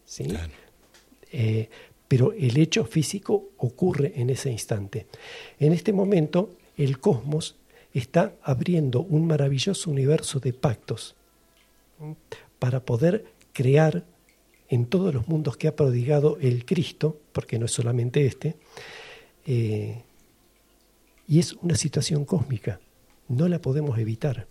¿sí? 0.04 0.28
Eh, 1.32 1.68
pero 2.08 2.32
el 2.32 2.56
hecho 2.56 2.84
físico 2.84 3.50
ocurre 3.56 4.12
en 4.16 4.30
ese 4.30 4.50
instante. 4.50 5.06
En 5.58 5.72
este 5.72 5.92
momento, 5.92 6.50
el 6.76 7.00
cosmos 7.00 7.56
está 7.92 8.34
abriendo 8.42 9.00
un 9.00 9.26
maravilloso 9.26 9.90
universo 9.90 10.38
de 10.38 10.52
pactos 10.52 11.16
para 12.58 12.84
poder 12.84 13.24
crear 13.52 14.04
en 14.68 14.86
todos 14.86 15.14
los 15.14 15.26
mundos 15.26 15.56
que 15.56 15.68
ha 15.68 15.74
prodigado 15.74 16.38
el 16.40 16.64
Cristo, 16.64 17.18
porque 17.32 17.58
no 17.58 17.66
es 17.66 17.72
solamente 17.72 18.26
este, 18.26 18.56
eh, 19.46 20.02
y 21.26 21.38
es 21.38 21.54
una 21.54 21.76
situación 21.76 22.24
cósmica, 22.24 22.80
no 23.28 23.48
la 23.48 23.60
podemos 23.60 23.98
evitar. 23.98 24.46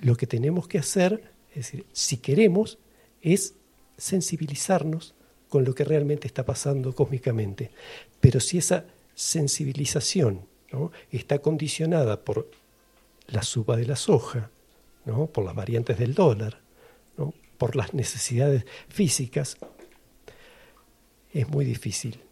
Lo 0.00 0.16
que 0.16 0.26
tenemos 0.26 0.68
que 0.68 0.78
hacer, 0.78 1.32
es 1.50 1.56
decir, 1.56 1.86
si 1.92 2.18
queremos, 2.18 2.78
es 3.22 3.54
sensibilizarnos 3.96 5.14
con 5.48 5.64
lo 5.64 5.74
que 5.74 5.84
realmente 5.84 6.26
está 6.26 6.44
pasando 6.44 6.94
cósmicamente. 6.94 7.70
Pero 8.20 8.40
si 8.40 8.58
esa 8.58 8.86
sensibilización 9.14 10.46
está 11.10 11.38
condicionada 11.38 12.24
por 12.24 12.50
la 13.28 13.42
suba 13.42 13.76
de 13.76 13.86
la 13.86 13.96
soja, 13.96 14.50
¿no? 15.04 15.26
por 15.26 15.44
las 15.44 15.54
variantes 15.54 15.98
del 15.98 16.14
dólar, 16.14 16.60
¿no? 17.16 17.32
por 17.58 17.76
las 17.76 17.94
necesidades 17.94 18.66
físicas, 18.88 19.56
es 21.32 21.48
muy 21.48 21.64
difícil. 21.64 22.23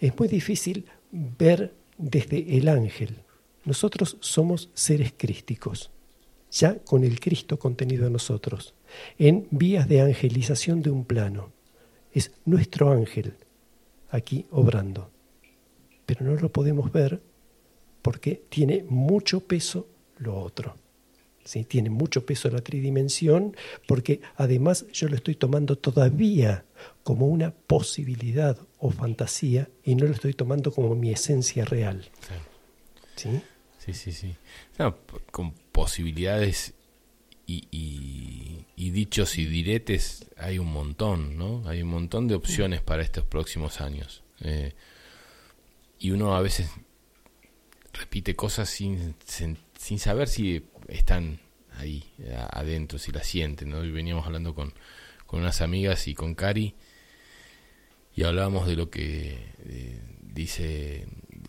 Es 0.00 0.18
muy 0.18 0.28
difícil 0.28 0.86
ver 1.12 1.74
desde 1.98 2.56
el 2.56 2.68
ángel. 2.68 3.22
Nosotros 3.66 4.16
somos 4.20 4.70
seres 4.72 5.12
crísticos, 5.14 5.90
ya 6.50 6.78
con 6.78 7.04
el 7.04 7.20
Cristo 7.20 7.58
contenido 7.58 8.06
en 8.06 8.14
nosotros, 8.14 8.74
en 9.18 9.46
vías 9.50 9.86
de 9.88 10.00
angelización 10.00 10.80
de 10.80 10.90
un 10.90 11.04
plano. 11.04 11.52
Es 12.12 12.32
nuestro 12.46 12.90
ángel 12.90 13.34
aquí 14.10 14.46
obrando. 14.50 15.10
Pero 16.06 16.24
no 16.24 16.34
lo 16.34 16.50
podemos 16.50 16.90
ver 16.90 17.20
porque 18.00 18.42
tiene 18.48 18.84
mucho 18.88 19.40
peso 19.40 19.86
lo 20.16 20.40
otro. 20.40 20.74
¿Sí? 21.50 21.64
Tiene 21.64 21.90
mucho 21.90 22.24
peso 22.24 22.48
la 22.48 22.60
tridimensión 22.60 23.56
porque 23.88 24.20
además 24.36 24.86
yo 24.92 25.08
lo 25.08 25.16
estoy 25.16 25.34
tomando 25.34 25.76
todavía 25.76 26.64
como 27.02 27.26
una 27.26 27.50
posibilidad 27.50 28.56
o 28.78 28.90
fantasía 28.90 29.68
y 29.84 29.96
no 29.96 30.06
lo 30.06 30.12
estoy 30.12 30.34
tomando 30.34 30.70
como 30.70 30.94
mi 30.94 31.10
esencia 31.10 31.64
real. 31.64 32.08
¿Sí? 33.16 33.42
Sí, 33.78 33.94
sí, 33.94 34.12
sí. 34.12 34.36
con 35.32 35.52
posibilidades 35.72 36.74
y, 37.46 38.64
dichos 38.76 39.38
y 39.38 39.46
diretes 39.46 40.26
hay 40.36 40.58
un 40.60 40.72
montón, 40.72 41.36
¿no? 41.36 41.68
Hay 41.68 41.82
un 41.82 41.88
montón 41.88 42.28
de 42.28 42.34
opciones 42.36 42.80
para 42.80 43.02
estos 43.02 43.24
próximos 43.24 43.80
años. 43.80 44.22
Eh, 44.40 44.72
y 45.98 46.12
uno 46.12 46.36
a 46.36 46.40
veces 46.40 46.70
repite 47.92 48.36
cosas 48.36 48.70
sin, 48.70 49.16
sin 49.26 49.98
saber 49.98 50.28
si 50.28 50.64
están 50.90 51.40
ahí 51.78 52.04
adentro, 52.50 52.98
si 52.98 53.12
las 53.12 53.26
sienten. 53.26 53.72
Hoy 53.72 53.90
veníamos 53.90 54.26
hablando 54.26 54.54
con, 54.54 54.74
con 55.26 55.40
unas 55.40 55.60
amigas 55.60 56.08
y 56.08 56.14
con 56.14 56.34
Cari 56.34 56.74
y 58.14 58.24
hablábamos 58.24 58.66
de 58.66 58.76
lo 58.76 58.90
que 58.90 59.54
eh, 59.60 60.02
dice 60.20 61.06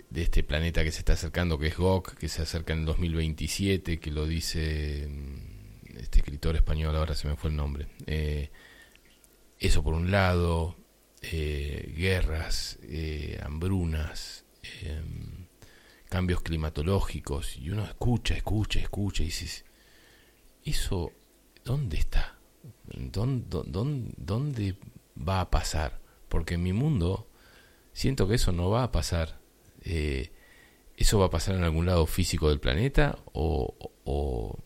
de 0.09 0.21
este 0.21 0.43
planeta 0.43 0.83
que 0.83 0.91
se 0.91 0.99
está 0.99 1.13
acercando, 1.13 1.57
que 1.57 1.67
es 1.67 1.77
Gok, 1.77 2.15
que 2.15 2.29
se 2.29 2.41
acerca 2.43 2.73
en 2.73 2.79
el 2.79 2.85
2027, 2.85 3.99
que 3.99 4.11
lo 4.11 4.25
dice 4.25 5.07
mm, 5.09 5.97
este 5.97 6.19
escritor 6.19 6.55
español, 6.55 6.95
ahora 6.95 7.15
se 7.15 7.27
me 7.27 7.35
fue 7.35 7.49
el 7.49 7.55
nombre. 7.55 7.87
Eh, 8.05 8.51
eso 9.59 9.83
por 9.83 9.93
un 9.93 10.11
lado, 10.11 10.77
eh, 11.21 11.93
guerras, 11.95 12.79
hambrunas, 13.43 14.45
em, 14.81 15.30
cambios 16.11 16.41
climatológicos, 16.41 17.55
y 17.55 17.69
uno 17.69 17.85
escucha, 17.85 18.35
escucha, 18.35 18.81
escucha, 18.81 19.23
y 19.23 19.27
dices, 19.27 19.63
¿eso 20.65 21.13
dónde 21.63 21.97
está? 21.97 22.37
¿Dónde, 22.83 23.61
dónde, 24.17 24.75
va 25.17 25.39
a 25.39 25.49
pasar? 25.49 26.01
Porque 26.27 26.55
en 26.55 26.63
mi 26.63 26.73
mundo 26.73 27.29
siento 27.93 28.27
que 28.27 28.35
eso 28.35 28.51
no 28.51 28.69
va 28.69 28.83
a 28.83 28.91
pasar. 28.91 29.39
Eh, 29.85 30.33
¿Eso 30.97 31.17
va 31.17 31.27
a 31.27 31.29
pasar 31.29 31.55
en 31.55 31.63
algún 31.63 31.85
lado 31.85 32.05
físico 32.05 32.49
del 32.49 32.59
planeta 32.59 33.17
o, 33.31 33.73
o, 34.03 34.57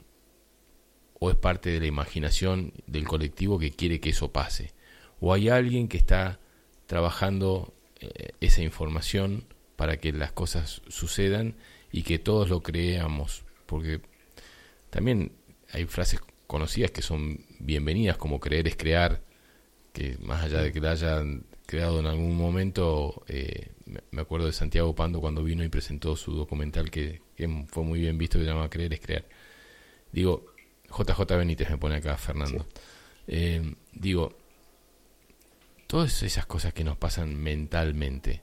es 1.29 1.35
parte 1.35 1.69
de 1.69 1.79
la 1.79 1.85
imaginación 1.85 2.73
del 2.87 3.07
colectivo 3.07 3.59
que 3.59 3.69
quiere 3.69 3.99
que 3.99 4.09
eso 4.09 4.31
pase? 4.31 4.73
¿O 5.19 5.31
hay 5.31 5.49
alguien 5.49 5.89
que 5.89 5.97
está 5.97 6.39
trabajando 6.87 7.75
eh, 7.99 8.31
esa 8.41 8.63
información 8.63 9.45
para 9.75 9.97
que 9.97 10.11
las 10.11 10.31
cosas 10.31 10.81
sucedan 10.87 11.55
y 11.91 12.03
que 12.03 12.19
todos 12.19 12.49
lo 12.49 12.61
creamos, 12.61 13.43
porque 13.65 14.01
también 14.89 15.31
hay 15.71 15.85
frases 15.85 16.21
conocidas 16.47 16.91
que 16.91 17.01
son 17.01 17.45
bienvenidas, 17.59 18.17
como 18.17 18.39
creer 18.39 18.67
es 18.67 18.75
crear, 18.75 19.21
que 19.93 20.17
más 20.19 20.43
allá 20.43 20.61
de 20.61 20.71
que 20.71 20.81
la 20.81 20.91
hayan 20.91 21.45
creado 21.65 21.99
en 21.99 22.05
algún 22.05 22.35
momento, 22.35 23.23
eh, 23.27 23.71
me 24.11 24.21
acuerdo 24.21 24.47
de 24.47 24.53
Santiago 24.53 24.93
Pando 24.93 25.19
cuando 25.19 25.43
vino 25.43 25.63
y 25.63 25.69
presentó 25.69 26.15
su 26.15 26.33
documental 26.33 26.91
que, 26.91 27.21
fue 27.67 27.83
muy 27.83 27.99
bien 27.99 28.17
visto, 28.17 28.37
que 28.37 28.45
se 28.45 28.51
llama 28.51 28.69
Creer 28.69 28.93
es 28.93 28.99
crear. 28.99 29.25
Digo, 30.11 30.53
JJ 30.89 31.37
Benítez 31.37 31.69
me 31.69 31.77
pone 31.77 31.95
acá, 31.95 32.15
Fernando. 32.17 32.65
Eh, 33.27 33.75
digo, 33.91 34.37
todas 35.87 36.23
esas 36.23 36.45
cosas 36.45 36.73
que 36.73 36.83
nos 36.83 36.97
pasan 36.97 37.35
mentalmente, 37.35 38.41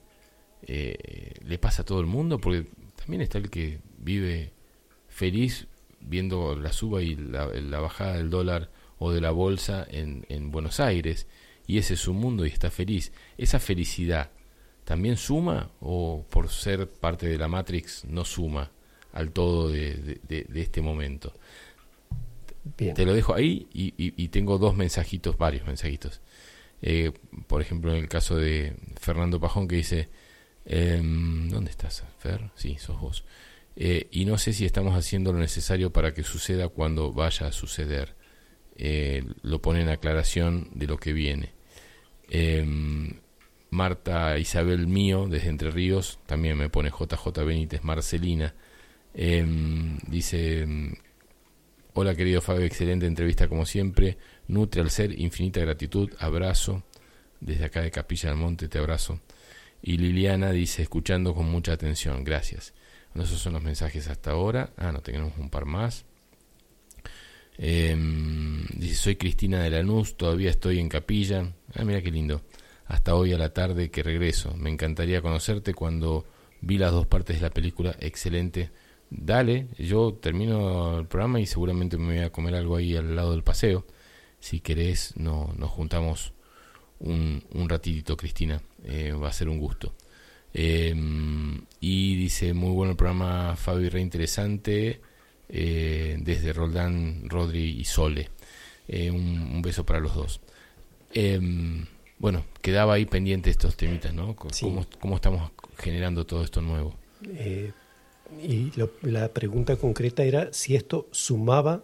eh, 0.67 1.33
le 1.45 1.57
pasa 1.57 1.81
a 1.81 1.85
todo 1.85 1.99
el 1.99 2.05
mundo, 2.05 2.39
porque 2.39 2.67
también 2.95 3.21
está 3.21 3.37
el 3.37 3.49
que 3.49 3.79
vive 3.97 4.51
feliz 5.07 5.67
viendo 5.99 6.55
la 6.55 6.73
suba 6.73 7.01
y 7.01 7.15
la, 7.15 7.79
bajada 7.79 8.17
del 8.17 8.29
dólar 8.29 8.69
o 8.99 9.11
de 9.11 9.21
la 9.21 9.31
bolsa 9.31 9.85
en, 9.89 10.25
en, 10.29 10.51
Buenos 10.51 10.79
Aires, 10.79 11.27
y 11.67 11.77
ese 11.77 11.93
es 11.93 12.01
su 12.01 12.13
mundo 12.13 12.45
y 12.45 12.49
está 12.49 12.69
feliz. 12.69 13.11
¿Esa 13.37 13.59
felicidad 13.59 14.31
también 14.83 15.17
suma 15.17 15.71
o 15.79 16.25
por 16.29 16.49
ser 16.49 16.89
parte 16.89 17.27
de 17.27 17.37
la 17.37 17.47
Matrix 17.47 18.05
no 18.05 18.25
suma 18.25 18.71
al 19.13 19.31
todo 19.31 19.69
de, 19.69 20.19
este 20.55 20.81
momento? 20.81 21.33
Te 22.75 23.05
lo 23.05 23.13
dejo 23.13 23.33
ahí 23.33 23.67
y, 23.73 24.27
tengo 24.29 24.57
dos 24.57 24.75
mensajitos, 24.75 25.37
varios 25.37 25.65
mensajitos. 25.65 26.21
Eh, 26.81 27.11
por 27.47 27.61
ejemplo, 27.61 27.91
en 27.91 27.97
el 27.97 28.09
caso 28.09 28.35
de 28.35 28.75
Fernando 28.99 29.39
Pajón 29.39 29.67
que 29.67 29.77
dice, 29.77 30.09
Em, 30.65 31.49
¿Dónde 31.49 31.71
estás, 31.71 32.03
Fer? 32.19 32.51
Sí, 32.55 32.77
sos 32.79 32.99
vos. 32.99 33.25
Eh, 33.75 34.07
y 34.11 34.25
no 34.25 34.37
sé 34.37 34.53
si 34.53 34.65
estamos 34.65 34.95
haciendo 34.95 35.33
lo 35.33 35.39
necesario 35.39 35.91
para 35.91 36.13
que 36.13 36.23
suceda 36.23 36.69
cuando 36.69 37.11
vaya 37.11 37.47
a 37.47 37.51
suceder. 37.51 38.15
Eh, 38.75 39.23
lo 39.41 39.61
pone 39.61 39.81
en 39.81 39.89
aclaración 39.89 40.69
de 40.73 40.87
lo 40.87 40.97
que 40.97 41.13
viene. 41.13 41.53
Em, 42.29 43.19
Marta 43.69 44.37
Isabel 44.37 44.87
Mío, 44.87 45.27
desde 45.29 45.49
Entre 45.49 45.71
Ríos, 45.71 46.19
también 46.25 46.57
me 46.57 46.69
pone 46.69 46.89
JJ 46.91 47.43
Benítez, 47.45 47.83
Marcelina. 47.83 48.53
Em, 49.13 49.97
dice, 50.07 50.67
hola 51.93 52.15
querido 52.15 52.41
Fabio, 52.41 52.65
excelente 52.65 53.05
entrevista 53.05 53.47
como 53.47 53.65
siempre. 53.65 54.17
Nutre 54.47 54.81
al 54.81 54.91
ser, 54.91 55.19
infinita 55.19 55.61
gratitud, 55.61 56.11
abrazo. 56.19 56.83
Desde 57.39 57.65
acá 57.65 57.81
de 57.81 57.91
Capilla 57.91 58.29
del 58.29 58.37
Monte 58.37 58.67
te 58.67 58.79
abrazo. 58.79 59.19
Y 59.85 59.97
Liliana 59.97 60.51
dice, 60.51 60.81
escuchando 60.81 61.35
con 61.35 61.51
mucha 61.51 61.73
atención, 61.73 62.23
gracias. 62.23 62.73
esos 63.15 63.39
son 63.39 63.51
los 63.51 63.61
mensajes 63.61 64.07
hasta 64.07 64.31
ahora. 64.31 64.71
Ah, 64.77 64.93
no, 64.93 65.01
tenemos 65.01 65.33
un 65.37 65.49
par 65.49 65.65
más. 65.65 66.05
Em, 67.57 68.65
dice, 68.77 68.95
soy 68.95 69.15
Cristina 69.17 69.61
de 69.61 69.69
Lanús, 69.69 70.15
todavía 70.15 70.49
estoy 70.49 70.79
en 70.79 70.87
capilla. 70.87 71.53
Ah, 71.75 71.83
mira 71.83 72.01
qué 72.01 72.11
lindo. 72.11 72.43
Hasta 72.85 73.15
hoy 73.15 73.33
a 73.33 73.37
la 73.37 73.53
tarde 73.53 73.91
que 73.91 74.03
regreso. 74.03 74.55
Me 74.55 74.69
encantaría 74.69 75.21
conocerte 75.21 75.73
cuando 75.73 76.25
vi 76.61 76.77
las 76.77 76.93
dos 76.93 77.05
partes 77.05 77.35
de 77.35 77.41
la 77.41 77.49
película. 77.49 77.93
Excelente. 77.99 78.71
Dale, 79.09 79.67
yo 79.77 80.13
termino 80.13 80.99
el 80.99 81.07
programa 81.07 81.41
y 81.41 81.45
seguramente 81.45 81.97
me 81.97 82.15
voy 82.15 82.23
a 82.23 82.31
comer 82.31 82.55
algo 82.55 82.77
ahí 82.77 82.95
al 82.95 83.17
lado 83.17 83.31
del 83.31 83.43
paseo. 83.43 83.85
Si 84.39 84.61
querés, 84.61 85.13
no, 85.17 85.53
nos 85.57 85.71
juntamos 85.71 86.33
un, 86.99 87.43
un 87.51 87.67
ratito, 87.67 88.15
Cristina. 88.15 88.61
Eh, 88.85 89.13
va 89.13 89.29
a 89.29 89.33
ser 89.33 89.49
un 89.49 89.59
gusto. 89.59 89.93
Eh, 90.53 90.93
y 91.79 92.15
dice, 92.15 92.53
muy 92.53 92.71
bueno 92.71 92.91
el 92.91 92.97
programa, 92.97 93.55
Fabi, 93.55 93.89
re 93.89 94.01
interesante, 94.01 95.01
eh, 95.49 96.17
desde 96.19 96.53
Roldán, 96.53 97.29
Rodri 97.29 97.79
y 97.79 97.85
Sole. 97.85 98.29
Un, 98.87 99.61
beso 99.61 99.85
para 99.85 99.99
los 99.99 100.13
dos. 100.13 100.41
bueno, 102.19 102.45
quedaba 102.61 102.93
ahí 102.93 103.05
pendiente 103.05 103.49
estos 103.49 103.75
temitas, 103.77 104.13
¿no? 104.13 104.35
¿Cómo, 104.35 105.15
estamos 105.15 105.51
generando 105.77 106.25
todo 106.25 106.43
esto 106.43 106.61
nuevo? 106.61 106.95
y 108.41 108.71
la 109.03 109.29
pregunta 109.29 109.75
concreta 109.75 110.23
era 110.23 110.51
si 110.51 110.75
esto 110.75 111.07
sumaba 111.11 111.83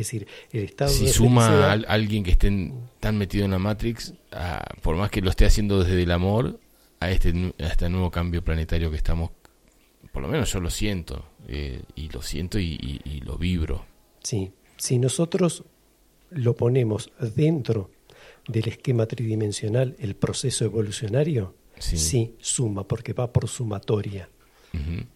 es 0.00 0.06
decir, 0.06 0.28
el 0.52 0.64
estado 0.64 0.90
si 0.90 1.08
suma 1.08 1.66
a 1.66 1.72
alguien 1.72 2.22
que 2.22 2.30
esté 2.30 2.72
tan 3.00 3.18
metido 3.18 3.44
en 3.44 3.50
la 3.50 3.58
Matrix, 3.58 4.14
por 4.80 4.96
más 4.96 5.10
que 5.10 5.20
lo 5.20 5.30
esté 5.30 5.44
haciendo 5.44 5.82
desde 5.82 6.02
el 6.02 6.10
amor, 6.12 6.60
a 7.00 7.10
este, 7.10 7.52
este 7.58 7.88
nuevo 7.88 8.10
cambio 8.10 8.42
planetario 8.42 8.90
que 8.90 8.96
estamos, 8.96 9.30
por 10.12 10.22
lo 10.22 10.28
menos 10.28 10.52
yo 10.52 10.60
lo 10.60 10.70
siento, 10.70 11.24
eh, 11.48 11.82
y 11.96 12.08
lo 12.10 12.22
siento 12.22 12.60
y, 12.60 13.00
lo 13.24 13.38
vibro. 13.38 13.84
Sí, 14.22 14.52
si 14.76 14.98
nosotros 14.98 15.64
lo 16.30 16.54
ponemos 16.54 17.10
dentro 17.34 17.90
del 18.46 18.68
esquema 18.68 19.06
tridimensional, 19.06 19.96
el 19.98 20.14
proceso 20.14 20.64
evolucionario, 20.64 21.54
sí, 21.78 22.34
suma, 22.38 22.86
porque 22.86 23.12
va 23.12 23.32
por 23.32 23.48
sumatoria. 23.48 24.28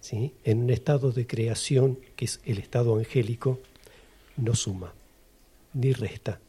¿sí? 0.00 0.32
En 0.44 0.62
un 0.62 0.70
estado 0.70 1.12
de 1.12 1.26
creación, 1.26 2.00
que 2.16 2.24
es 2.24 2.40
el 2.44 2.58
estado 2.58 2.96
angélico, 2.96 3.60
no 4.36 4.54
suma, 4.54 4.92
ni 5.74 5.92
resta. 5.92 6.40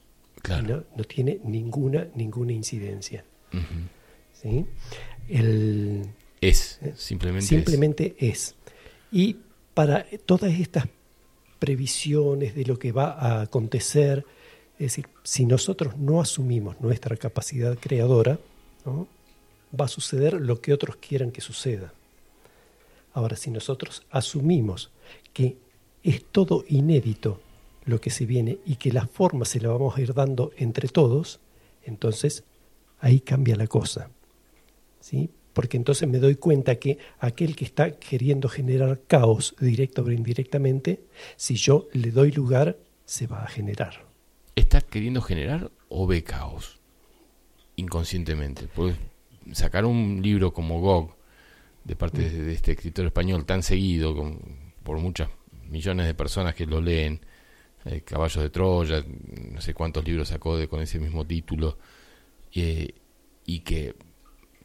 No, 0.49 0.84
no, 0.95 1.03
tiene 1.05 1.39
ninguna, 1.43 2.07
ninguna 2.15 2.51
incidencia. 2.51 3.23
¿sí? 4.34 4.65
El, 5.30 6.05
es, 6.41 6.80
eh, 6.81 6.93
simplemente, 6.97 7.47
simplemente 7.47 8.15
es. 8.19 8.55
Y 9.11 9.38
para 9.73 10.05
todas 10.26 10.53
estas 10.60 10.85
previsiones 11.60 12.55
de 12.55 12.65
lo 12.65 12.77
que 12.77 12.91
va 12.91 13.11
a 13.11 13.41
acontecer, 13.41 14.26
es 14.73 14.80
decir, 14.80 15.07
si 15.23 15.45
nosotros 15.45 15.97
no 15.97 16.19
asumimos 16.19 16.81
nuestra 16.81 17.15
capacidad 17.15 17.77
creadora, 17.80 18.38
va 18.85 19.85
a 19.85 19.88
suceder 19.88 20.34
lo 20.34 20.60
que 20.60 20.73
otros 20.73 20.97
quieran 20.97 21.31
que 21.31 21.39
suceda. 21.39 21.93
Ahora, 23.14 23.38
si 23.38 23.49
nosotros 23.49 24.03
asumimos 24.11 24.91
que 25.31 25.55
es 26.03 26.26
todo 26.26 26.65
inédito 26.68 27.39
lo 27.85 27.99
que 27.99 28.10
se 28.10 28.26
viene 28.26 28.60
y 28.65 28.76
que 28.76 28.91
la 28.91 29.07
forma 29.07 29.45
se 29.45 29.60
la 29.60 29.69
vamos 29.69 29.97
a 29.97 30.01
ir 30.01 30.14
dando 30.14 30.51
entre 30.57 30.88
todos, 30.88 31.39
entonces 31.84 32.43
ahí 32.99 33.19
cambia 33.19 33.55
la 33.55 33.68
cosa. 33.68 34.10
¿sí? 34.99 35.30
Porque 35.53 35.77
entonces 35.77 36.07
me 36.07 36.19
doy 36.19 36.35
cuenta 36.35 36.76
que 36.76 36.97
aquel 37.19 37.55
que 37.55 37.65
está 37.65 37.91
queriendo 37.91 38.49
generar 38.49 39.01
caos 39.05 39.55
directo 39.60 40.03
o 40.03 40.11
indirectamente, 40.11 41.03
si 41.35 41.55
yo 41.55 41.88
le 41.93 42.11
doy 42.11 42.31
lugar, 42.31 42.77
se 43.05 43.27
va 43.27 43.43
a 43.43 43.47
generar. 43.47 44.05
¿Está 44.55 44.81
queriendo 44.81 45.22
generar 45.22 45.72
o 45.89 46.07
ve 46.07 46.23
caos? 46.23 46.80
Inconscientemente. 47.76 48.68
Pues 48.73 48.95
sacar 49.51 49.85
un 49.85 50.22
libro 50.23 50.53
como 50.53 50.80
Gog, 50.80 51.15
de 51.84 51.95
parte 51.95 52.30
de, 52.30 52.53
este 52.53 52.72
escritor 52.72 53.05
español 53.05 53.45
tan 53.45 53.61
seguido 53.61 54.15
por 54.84 54.99
muchas 54.99 55.30
millones 55.69 56.05
de 56.05 56.14
personas 56.14 56.55
que 56.55 56.65
lo 56.65 56.80
leen, 56.81 57.19
eh, 57.85 58.01
Caballos 58.01 58.41
de 58.41 58.49
Troya, 58.49 59.03
no 59.51 59.61
sé 59.61 59.73
cuántos 59.73 60.05
libros 60.05 60.30
sacó 60.30 60.57
de, 60.57 60.68
con 60.68 60.81
ese 60.81 60.99
mismo 60.99 61.26
título, 61.26 61.77
eh, 62.53 62.93
y 63.45 63.60
que 63.60 63.95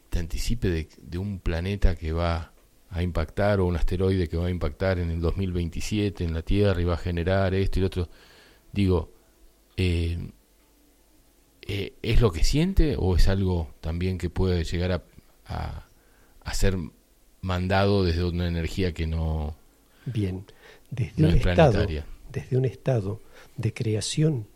te 0.09 0.19
anticipe 0.19 0.69
de, 0.69 0.89
de, 1.01 1.17
un 1.17 1.39
planeta 1.39 1.95
que 1.95 2.11
va 2.11 2.53
a 2.89 3.03
impactar 3.03 3.59
o 3.59 3.65
un 3.65 3.75
asteroide 3.75 4.27
que 4.27 4.37
va 4.37 4.47
a 4.47 4.49
impactar 4.49 4.99
en 4.99 5.11
el 5.11 5.21
2027 5.21 6.23
en 6.23 6.33
la 6.33 6.41
Tierra 6.41 6.81
y 6.81 6.85
va 6.85 6.95
a 6.95 6.97
generar 6.97 7.53
esto 7.53 7.79
y 7.79 7.81
lo 7.81 7.87
otro. 7.87 8.09
Digo, 8.71 9.11
eh, 9.77 10.31
eh, 11.61 11.93
¿es 12.01 12.21
lo 12.21 12.31
que 12.31 12.43
siente 12.43 12.95
o 12.97 13.15
es 13.15 13.27
algo 13.27 13.73
también 13.81 14.17
que 14.17 14.29
puede 14.29 14.63
llegar 14.63 15.03
a, 15.45 15.85
a, 16.43 16.53
ser 16.53 16.77
mandado 17.41 18.03
desde 18.03 18.23
una 18.23 18.47
energía 18.47 18.91
que 18.91 19.07
no, 19.07 19.55
Bien, 20.05 20.45
desde 20.89 21.23
un 21.23 21.29
estado, 21.35 21.85
desde 22.31 22.57
un 22.57 22.65
estado 22.65 23.21
de 23.57 23.73
creación, 23.73 24.47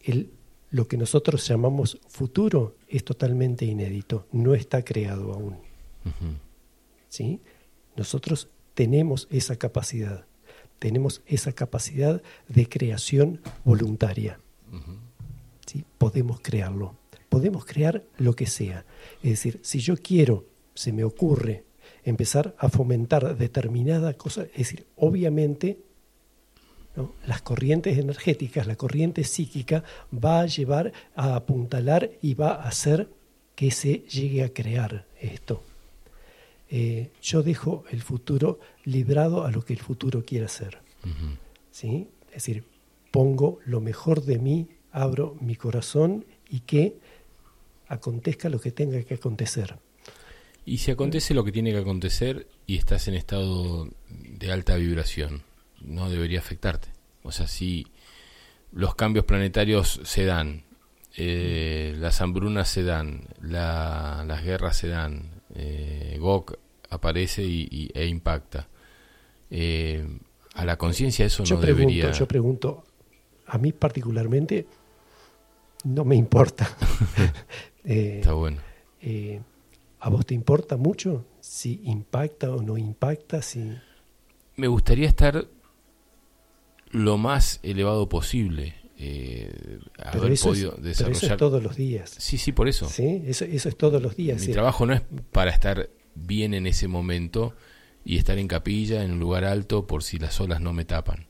el, 0.00 0.30
lo 0.70 0.86
que 0.88 0.96
nosotros 0.96 1.46
llamamos 1.46 1.98
futuro 2.08 2.76
es 2.88 3.04
totalmente 3.04 3.64
inédito, 3.64 4.26
no 4.32 4.54
está 4.54 4.84
creado 4.84 5.32
aún. 5.32 5.56
¿Sí? 7.08 7.40
Nosotros 7.96 8.48
tenemos 8.74 9.26
esa 9.30 9.56
capacidad, 9.56 10.26
tenemos 10.78 11.22
esa 11.26 11.52
capacidad 11.52 12.22
de 12.48 12.68
creación 12.68 13.40
voluntaria. 13.64 14.40
¿Sí? 15.66 15.84
Podemos 15.98 16.40
crearlo, 16.40 16.96
podemos 17.28 17.64
crear 17.64 18.04
lo 18.16 18.34
que 18.34 18.46
sea. 18.46 18.84
Es 19.22 19.30
decir, 19.30 19.60
si 19.62 19.80
yo 19.80 19.96
quiero, 19.96 20.46
se 20.74 20.92
me 20.92 21.04
ocurre 21.04 21.64
empezar 22.04 22.54
a 22.58 22.68
fomentar 22.68 23.36
determinada 23.36 24.14
cosa, 24.14 24.44
es 24.44 24.58
decir, 24.58 24.86
obviamente 24.96 25.78
las 27.26 27.42
corrientes 27.42 27.98
energéticas, 27.98 28.66
la 28.66 28.76
corriente 28.76 29.24
psíquica 29.24 29.84
va 30.12 30.40
a 30.40 30.46
llevar 30.46 30.92
a 31.14 31.36
apuntalar 31.36 32.10
y 32.22 32.34
va 32.34 32.52
a 32.52 32.68
hacer 32.68 33.08
que 33.54 33.70
se 33.70 34.04
llegue 34.08 34.44
a 34.44 34.52
crear 34.52 35.06
esto. 35.20 35.62
Eh, 36.70 37.10
yo 37.22 37.42
dejo 37.42 37.84
el 37.90 38.02
futuro 38.02 38.60
librado 38.84 39.44
a 39.44 39.50
lo 39.50 39.64
que 39.64 39.72
el 39.72 39.78
futuro 39.80 40.24
quiera 40.24 40.46
hacer. 40.46 40.78
¿sí? 41.70 42.08
Es 42.28 42.44
decir, 42.44 42.64
pongo 43.10 43.58
lo 43.64 43.80
mejor 43.80 44.22
de 44.22 44.38
mí, 44.38 44.68
abro 44.92 45.36
mi 45.40 45.56
corazón 45.56 46.24
y 46.48 46.60
que 46.60 46.96
acontezca 47.88 48.48
lo 48.48 48.60
que 48.60 48.70
tenga 48.70 49.02
que 49.02 49.14
acontecer. 49.14 49.76
Y 50.64 50.78
si 50.78 50.90
acontece 50.90 51.32
lo 51.32 51.44
que 51.44 51.52
tiene 51.52 51.72
que 51.72 51.78
acontecer 51.78 52.46
y 52.66 52.76
estás 52.76 53.08
en 53.08 53.14
estado 53.14 53.88
de 54.10 54.52
alta 54.52 54.76
vibración, 54.76 55.42
no 55.80 56.10
debería 56.10 56.38
afectarte. 56.38 56.88
O 57.22 57.32
sea, 57.32 57.46
si 57.46 57.86
los 58.72 58.94
cambios 58.94 59.24
planetarios 59.24 60.00
se 60.04 60.24
dan, 60.24 60.64
eh, 61.16 61.94
las 61.98 62.20
hambrunas 62.20 62.68
se 62.68 62.82
dan, 62.82 63.26
las 63.40 64.42
guerras 64.44 64.76
se 64.76 64.88
dan, 64.88 65.42
eh, 65.54 66.16
Gok 66.20 66.58
aparece 66.90 67.42
y, 67.44 67.90
e 67.94 68.06
impacta. 68.06 68.68
Eh, 69.50 70.06
a 70.54 70.64
la 70.64 70.76
conciencia 70.76 71.26
eso 71.26 71.44
no 71.48 71.60
debería. 71.60 72.10
Yo 72.12 72.26
pregunto, 72.26 72.84
a 73.46 73.58
mí 73.58 73.72
particularmente 73.72 74.66
no 75.84 76.04
me 76.04 76.16
importa. 76.16 76.68
Eh, 77.84 78.18
Está 78.20 78.34
bueno. 78.34 78.58
¿A 80.00 80.10
vos 80.10 80.26
te 80.26 80.34
importa 80.34 80.76
mucho 80.76 81.24
si 81.40 81.80
impacta 81.84 82.50
o 82.50 82.60
no 82.60 82.76
impacta? 82.76 83.40
Si... 83.40 83.78
Me 84.56 84.66
gustaría 84.66 85.08
estar 85.08 85.48
lo 86.90 87.18
más 87.18 87.60
elevado 87.62 88.08
posible. 88.08 88.74
Eh, 89.00 89.78
haber 89.98 90.36
podido 90.40 90.72
desarrollar. 90.72 91.16
eso 91.16 91.26
es 91.26 91.36
todos 91.36 91.62
los 91.62 91.76
días. 91.76 92.10
Sí, 92.18 92.36
sí, 92.36 92.52
por 92.52 92.68
eso. 92.68 92.88
Sí, 92.88 93.22
eso, 93.26 93.44
eso 93.44 93.68
es 93.68 93.76
todos 93.76 94.02
los 94.02 94.16
días. 94.16 94.44
Mi 94.44 94.52
trabajo 94.52 94.86
no 94.86 94.94
es 94.94 95.02
para 95.30 95.52
estar 95.52 95.88
bien 96.14 96.52
en 96.52 96.66
ese 96.66 96.88
momento 96.88 97.54
y 98.04 98.16
estar 98.16 98.38
en 98.38 98.48
capilla, 98.48 99.04
en 99.04 99.12
un 99.12 99.20
lugar 99.20 99.44
alto, 99.44 99.86
por 99.86 100.02
si 100.02 100.18
las 100.18 100.40
olas 100.40 100.60
no 100.60 100.72
me 100.72 100.84
tapan. 100.84 101.26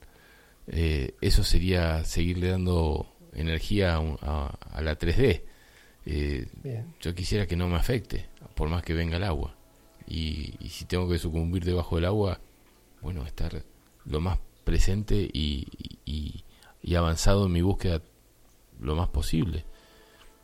Eh, 0.67 1.15
eso 1.21 1.45
sería 1.45 2.05
seguirle 2.05 2.49
dando 2.49 3.15
energía 3.35 3.97
a, 3.97 4.81
la 4.81 4.99
3D. 4.99 5.43
Eh, 6.07 6.47
yo 7.01 7.15
quisiera 7.15 7.47
que 7.47 7.57
no 7.57 7.69
me 7.69 7.77
afecte, 7.77 8.27
por 8.55 8.69
más 8.69 8.83
que 8.83 8.95
venga 8.95 9.17
el 9.17 9.25
agua. 9.25 9.57
Y, 10.07 10.55
y 10.61 10.71
si 10.71 10.87
tengo 10.87 11.09
que 11.09 11.19
sucumbir 11.19 11.65
debajo 11.65 11.97
del 11.97 12.07
agua, 12.07 12.41
bueno, 13.03 13.27
estar 13.27 13.63
lo 14.07 14.21
más 14.21 14.39
presente 14.69 15.31
y, 15.33 15.67
y, 16.05 16.95
avanzado 16.95 17.47
en 17.47 17.53
mi 17.53 17.63
búsqueda 17.63 18.03
lo 18.81 18.95
más 18.97 19.09
posible. 19.09 19.65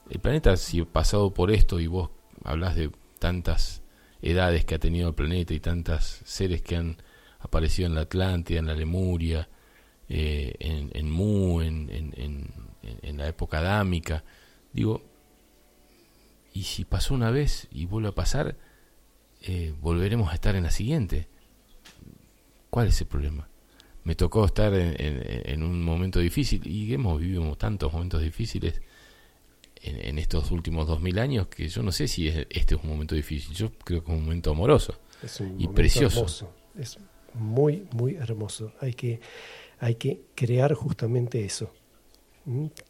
El 0.09 0.19
planeta, 0.19 0.57
si 0.57 0.81
he 0.81 0.87
pasado 0.87 1.35
por 1.35 1.51
esto 1.51 1.79
y 1.79 1.89
vos 1.89 2.09
hablas 2.43 2.75
de 2.75 2.91
tantas 3.19 3.83
edades 4.23 4.65
que 4.65 4.77
ha 4.77 4.79
tenido 4.79 5.09
el 5.11 5.15
planeta 5.15 5.53
y 5.53 5.61
tantas 5.61 6.23
seres 6.25 6.63
que 6.63 6.77
han 6.77 6.97
aparecido 7.41 7.87
en 7.87 7.95
la 7.95 8.03
Atlántida, 8.03 8.61
en 8.61 8.67
la 8.67 8.75
Lemuria, 8.75 9.47
eh, 10.09 10.55
en, 10.59 10.91
en, 10.95 11.11
Mu, 11.11 11.61
en, 11.61 11.91
en, 11.91 12.51
en, 13.03 13.17
la 13.19 13.29
época 13.29 13.59
adámica, 13.59 14.25
digo, 14.73 15.03
y 16.55 16.63
si 16.63 16.87
pasó 16.87 17.13
una 17.13 17.31
vez 17.31 17.69
y 17.71 17.85
vuelve 17.85 18.09
a 18.09 18.15
pasar, 18.15 18.57
eh, 19.43 19.75
volveremos 19.83 20.31
a 20.31 20.35
estar 20.35 20.57
en 20.57 20.65
la 20.65 20.71
siguiente. 20.71 21.29
¿Cuál 22.71 22.89
es 22.89 23.01
el 23.03 23.07
problema? 23.07 23.49
Me 24.05 24.15
tocó 24.15 24.45
estar 24.45 24.73
en, 24.75 25.63
un 25.63 25.83
momento 25.83 26.21
difícil 26.21 26.67
y 26.67 26.93
hemos 26.93 27.21
vivido 27.21 27.57
tantos 27.57 27.93
momentos 27.93 28.23
difíciles 28.23 28.81
en, 29.83 30.19
estos 30.19 30.51
últimos 30.51 30.87
dos 30.87 31.01
mil 31.01 31.19
años 31.19 31.49
que 31.49 31.69
yo 31.69 31.83
no 31.83 31.91
sé 31.91 32.07
si 32.09 32.29
este 32.29 32.75
es 32.75 32.83
un 32.83 32.91
momento 32.91 33.15
difícil. 33.15 33.55
Yo 33.55 33.73
creo 33.73 34.05
que 34.05 34.13
es 34.13 34.19
un 34.19 34.25
momento 34.25 34.51
amoroso 34.51 34.95
y 35.59 35.69
precioso. 35.69 36.53
Es 36.79 36.99
muy, 37.35 37.87
muy 37.93 38.17
hermoso. 38.17 38.73
Hay 38.81 38.95
que, 38.95 39.21
hay 39.81 39.95
que 39.97 40.21
crear 40.35 40.75
justamente 40.75 41.45
eso. 41.45 41.73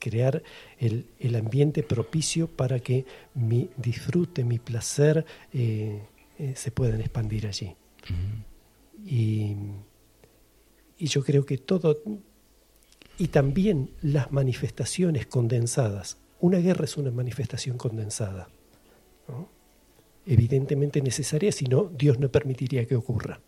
crear 0.01 0.43
el, 0.78 1.07
el, 1.20 1.36
ambiente 1.36 1.85
propicio 1.85 2.49
para 2.49 2.81
que 2.81 3.07
mi 3.35 3.70
disfrute, 3.77 4.43
mi 4.43 4.59
placer 4.59 5.24
eh, 5.53 6.03
eh, 6.39 6.53
se 6.57 6.70
puedan 6.73 7.01
expandir 7.01 7.47
allí. 7.47 7.77
Y 9.07 9.55
y 10.99 11.07
yo 11.07 11.23
creo 11.23 11.45
que 11.45 11.59
todo, 11.59 12.01
y 13.19 13.29
también 13.29 13.91
las 14.03 14.33
manifestaciones 14.33 15.27
condensadas. 15.27 16.19
Una 16.41 16.59
guerra 16.59 16.85
es 16.85 16.97
una 16.97 17.11
manifestación 17.11 17.79
condensada, 17.79 18.49
evidentemente 20.27 21.01
necesaria, 21.01 21.53
si 21.53 21.66
no, 21.66 21.85
Dios 21.85 22.19
no 22.19 22.31
permitiría 22.31 22.87
que 22.87 22.97
ocurra. 22.97 23.41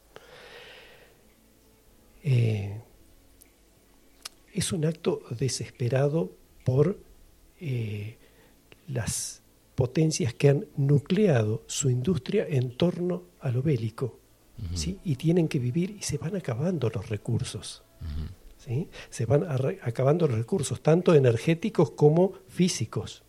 Eh, 2.23 2.81
es 4.53 4.73
un 4.73 4.85
acto 4.85 5.23
desesperado 5.39 6.33
por 6.65 6.99
eh, 7.61 8.17
las 8.89 9.43
potencias 9.75 10.35
que 10.35 10.49
han 10.49 10.67
nucleado 10.77 11.63
su 11.67 11.91
industria 11.91 12.47
en 12.49 12.77
torno 12.77 13.25
a 13.41 13.51
lo 13.51 13.63
bélico. 13.63 14.19
¿Sí? 14.75 14.99
Y 15.05 15.17
tienen 15.17 15.49
que 15.49 15.59
vivir 15.59 15.91
y 15.91 16.03
se 16.03 16.19
van 16.19 16.37
acabando 16.37 16.91
los 16.91 17.09
recursos. 17.09 17.83
¿sí? 18.59 18.89
Se 19.11 19.27
van 19.27 19.45
acabando 19.83 20.27
los 20.27 20.39
recursos, 20.39 20.83
tanto 20.83 21.15
energéticos 21.15 21.91
como 21.91 22.35
físicos. 22.49 23.23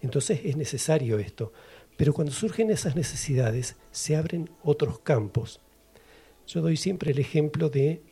Entonces 0.00 0.40
es 0.44 0.56
necesario 0.56 1.18
esto. 1.18 1.52
Pero 1.96 2.14
cuando 2.14 2.32
surgen 2.32 2.70
esas 2.70 2.94
necesidades, 2.94 3.76
se 3.90 4.16
abren 4.16 4.50
otros 4.62 5.00
campos. 5.00 5.60
Yo 6.46 6.62
doy 6.62 6.76
siempre 6.76 7.10
el 7.10 7.18
ejemplo 7.18 7.68
de 7.68 8.02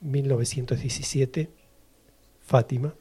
1917, 0.00 1.50
Fátima, 2.40 2.94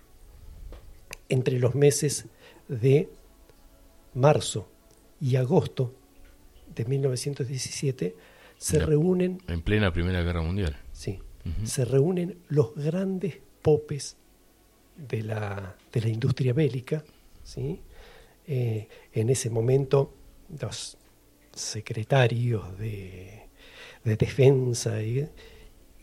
entre 1.29 1.59
los 1.59 1.75
meses 1.75 2.25
de 2.67 3.09
marzo 4.13 4.67
y 5.21 5.35
agosto 5.37 5.93
de 6.75 6.85
1917 6.85 8.15
se 8.57 8.79
reúnen... 8.79 9.41
En 9.47 9.61
plena 9.61 9.93
Primera 9.93 10.21
Guerra 10.21 10.41
Mundial. 10.41 10.75
Sí, 10.91 11.19
se 11.63 11.85
reúnen 11.85 12.39
los 12.49 12.75
grandes 12.75 13.39
popes 13.61 14.17
de 14.97 15.23
la, 15.23 15.75
de 15.91 16.01
la 16.01 16.09
industria 16.09 16.53
bélica, 16.53 17.03
¿sí? 17.43 17.81
Eh, 18.45 18.87
en 19.13 19.29
ese 19.29 19.49
momento 19.49 20.13
los 20.59 20.97
secretarios 21.53 22.77
de, 22.77 23.47
de 24.03 24.15
defensa 24.15 25.01
y, 25.01 25.27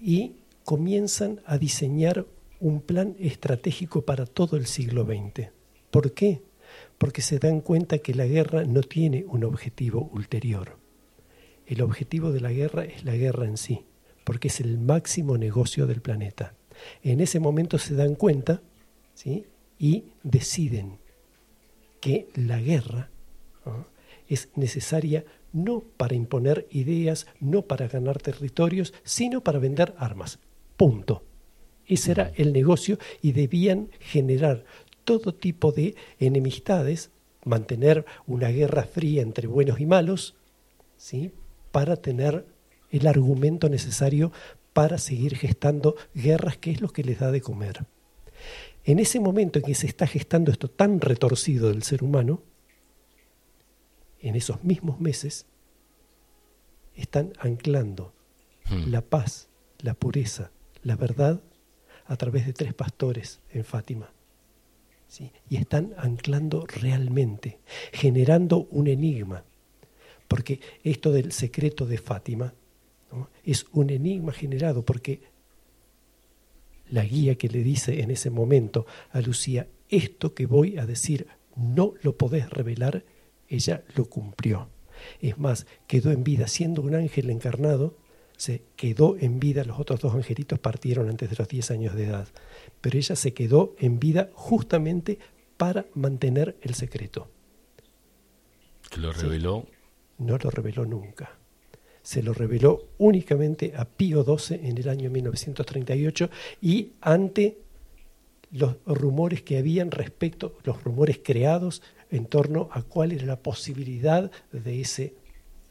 y 0.01 0.37
comienzan 0.65 1.41
a 1.47 1.59
diseñar 1.59 2.27
un 2.61 2.81
plan 2.81 3.17
estratégico 3.19 4.03
para 4.03 4.27
todo 4.27 4.57
el 4.57 4.67
siglo 4.67 5.05
XX. 5.05 5.49
¿Por 5.91 6.13
qué? 6.13 6.43
Porque 6.99 7.23
se 7.23 7.39
dan 7.39 7.61
cuenta 7.61 7.99
que 7.99 8.15
la 8.15 8.27
guerra 8.27 8.65
no 8.65 8.83
tiene 8.83 9.25
un 9.27 9.45
objetivo 9.45 10.11
ulterior. 10.13 10.84
El 11.67 11.83
objetivo 11.83 12.33
de 12.33 12.41
la 12.41 12.53
guerra 12.53 12.85
es 12.85 13.05
la 13.05 13.15
guerra 13.15 13.47
en 13.47 13.57
sí, 13.57 13.85
porque 14.25 14.49
es 14.49 14.61
el 14.61 14.79
máximo 14.79 15.39
negocio 15.39 15.87
del 15.87 16.03
planeta. 16.03 16.55
En 17.03 17.21
ese 17.21 17.41
momento 17.41 17.79
se 17.79 17.95
dan 17.95 18.15
cuenta 18.15 18.61
¿sí? 19.15 19.47
y 19.79 20.05
deciden 20.23 20.99
que 22.01 22.29
la 22.35 22.61
guerra 22.61 23.11
es 24.29 24.49
necesaria 24.57 25.25
no 25.53 25.85
para 25.97 26.15
imponer 26.15 26.67
ideas, 26.71 27.27
no 27.41 27.63
para 27.63 27.89
ganar 27.89 28.19
territorios, 28.21 28.93
sino 29.05 29.43
para 29.43 29.59
vender 29.59 29.95
armas. 29.99 30.41
Punto. 30.77 31.25
Ese 31.87 32.13
era 32.13 32.33
el 32.37 32.53
negocio 32.53 32.99
y 33.23 33.33
debían 33.33 33.91
generar 34.01 34.65
todo 35.05 35.35
tipo 35.35 35.71
de 35.71 35.95
enemistades, 36.19 37.11
mantener 37.45 38.05
una 38.27 38.49
guerra 38.49 38.85
fría 38.85 39.23
entre 39.23 39.47
buenos 39.47 39.81
y 39.81 39.87
malos, 39.87 40.35
¿sí? 40.97 41.33
Para 41.75 41.97
tener 41.97 42.47
el 42.93 43.09
argumento 43.09 43.69
necesario 43.69 44.31
para 44.73 44.97
seguir 44.97 45.37
gestando 45.37 45.97
guerras, 46.15 46.57
que 46.57 46.71
es 46.71 46.81
lo 46.81 46.91
que 46.91 47.03
les 47.03 47.19
da 47.19 47.33
de 47.33 47.41
comer. 47.41 47.85
En 48.85 49.01
ese 49.01 49.19
momento 49.19 49.59
en 49.59 49.65
que 49.65 49.75
se 49.75 49.89
está 49.89 50.07
gestando 50.07 50.53
esto 50.53 50.71
tan 50.71 51.01
retorcido 51.01 51.71
del 51.71 51.83
ser 51.83 52.05
humano, 52.05 52.45
en 54.21 54.37
esos 54.37 54.63
mismos 54.63 55.01
meses, 55.01 55.47
están 56.95 57.33
anclando 57.41 58.15
hmm. 58.71 58.93
la 58.93 59.01
paz, 59.01 59.49
la 59.81 59.95
pureza, 59.95 60.53
la 60.85 60.95
verdad 60.95 61.43
a 62.07 62.17
través 62.17 62.47
de 62.47 62.53
tres 62.53 62.73
pastores 62.73 63.41
en 63.51 63.65
Fátima. 63.65 64.13
¿sí? 65.09 65.33
Y 65.49 65.57
están 65.57 65.93
anclando 65.97 66.67
realmente, 66.69 67.59
generando 67.93 68.69
un 68.71 68.87
enigma. 68.87 69.43
Porque 70.29 70.61
esto 70.83 71.13
del 71.13 71.33
secreto 71.33 71.87
de 71.87 71.99
Fátima 71.99 72.55
es 73.45 73.67
un 73.73 73.91
enigma 73.91 74.33
generado 74.33 74.85
porque 74.85 75.21
la 76.91 77.05
guía 77.05 77.37
que 77.37 77.49
le 77.49 77.63
dice 77.63 78.03
en 78.03 78.11
ese 78.11 78.31
momento 78.31 78.87
a 79.11 79.21
Lucía, 79.21 79.69
esto 79.89 80.35
que 80.35 80.47
voy 80.47 80.79
a 80.79 80.87
decir 80.87 81.27
no 81.57 81.95
lo 82.03 82.17
podés 82.17 82.51
revelar, 82.51 83.05
ella 83.49 83.85
lo 83.95 84.07
cumplió. 84.07 84.69
Es 85.21 85.39
más, 85.39 85.67
quedó 85.87 86.11
en 86.11 86.25
vida 86.25 86.49
siendo 86.49 86.83
un 86.83 86.95
ángel 86.95 87.31
encarnado, 87.31 87.97
se 88.37 88.63
quedó 88.77 89.17
en 89.19 89.39
vida, 89.39 89.65
los 89.65 89.79
otros 89.79 90.01
dos 90.01 90.15
angelitos 90.15 90.59
partieron 90.59 91.09
antes 91.09 91.31
de 91.31 91.37
los 91.37 91.49
10 91.49 91.71
años 91.71 91.95
de 91.95 92.05
edad, 92.05 92.29
pero 92.81 92.99
ella 92.99 93.15
se 93.15 93.33
quedó 93.33 93.75
en 93.79 94.01
vida 94.01 94.31
justamente 94.35 95.19
para 95.57 95.87
mantener 95.95 96.57
el 96.63 96.75
secreto. 96.75 97.29
¿Lo 98.97 99.13
reveló? 99.13 99.67
No 100.19 100.39
lo 100.39 100.51
reveló 100.51 100.85
nunca. 100.85 101.39
Se 102.03 102.23
lo 102.23 102.35
reveló 102.35 102.89
únicamente 102.99 103.73
a 103.77 103.85
Pío 103.85 104.25
XII 104.25 104.69
en 104.69 104.79
el 104.79 104.89
año 104.89 105.11
1938 105.11 106.31
y 106.61 106.93
ante 107.01 107.59
los 108.51 108.77
rumores 108.85 109.43
que 109.43 109.59
habían 109.59 109.91
respecto, 109.91 110.59
los 110.65 110.83
rumores 110.85 111.21
creados 111.23 111.83
en 112.11 112.27
torno 112.27 112.69
a 112.73 112.83
cuál 112.83 113.13
era 113.13 113.27
la 113.27 113.41
posibilidad 113.41 114.31
de 114.53 114.81
ese, 114.81 115.15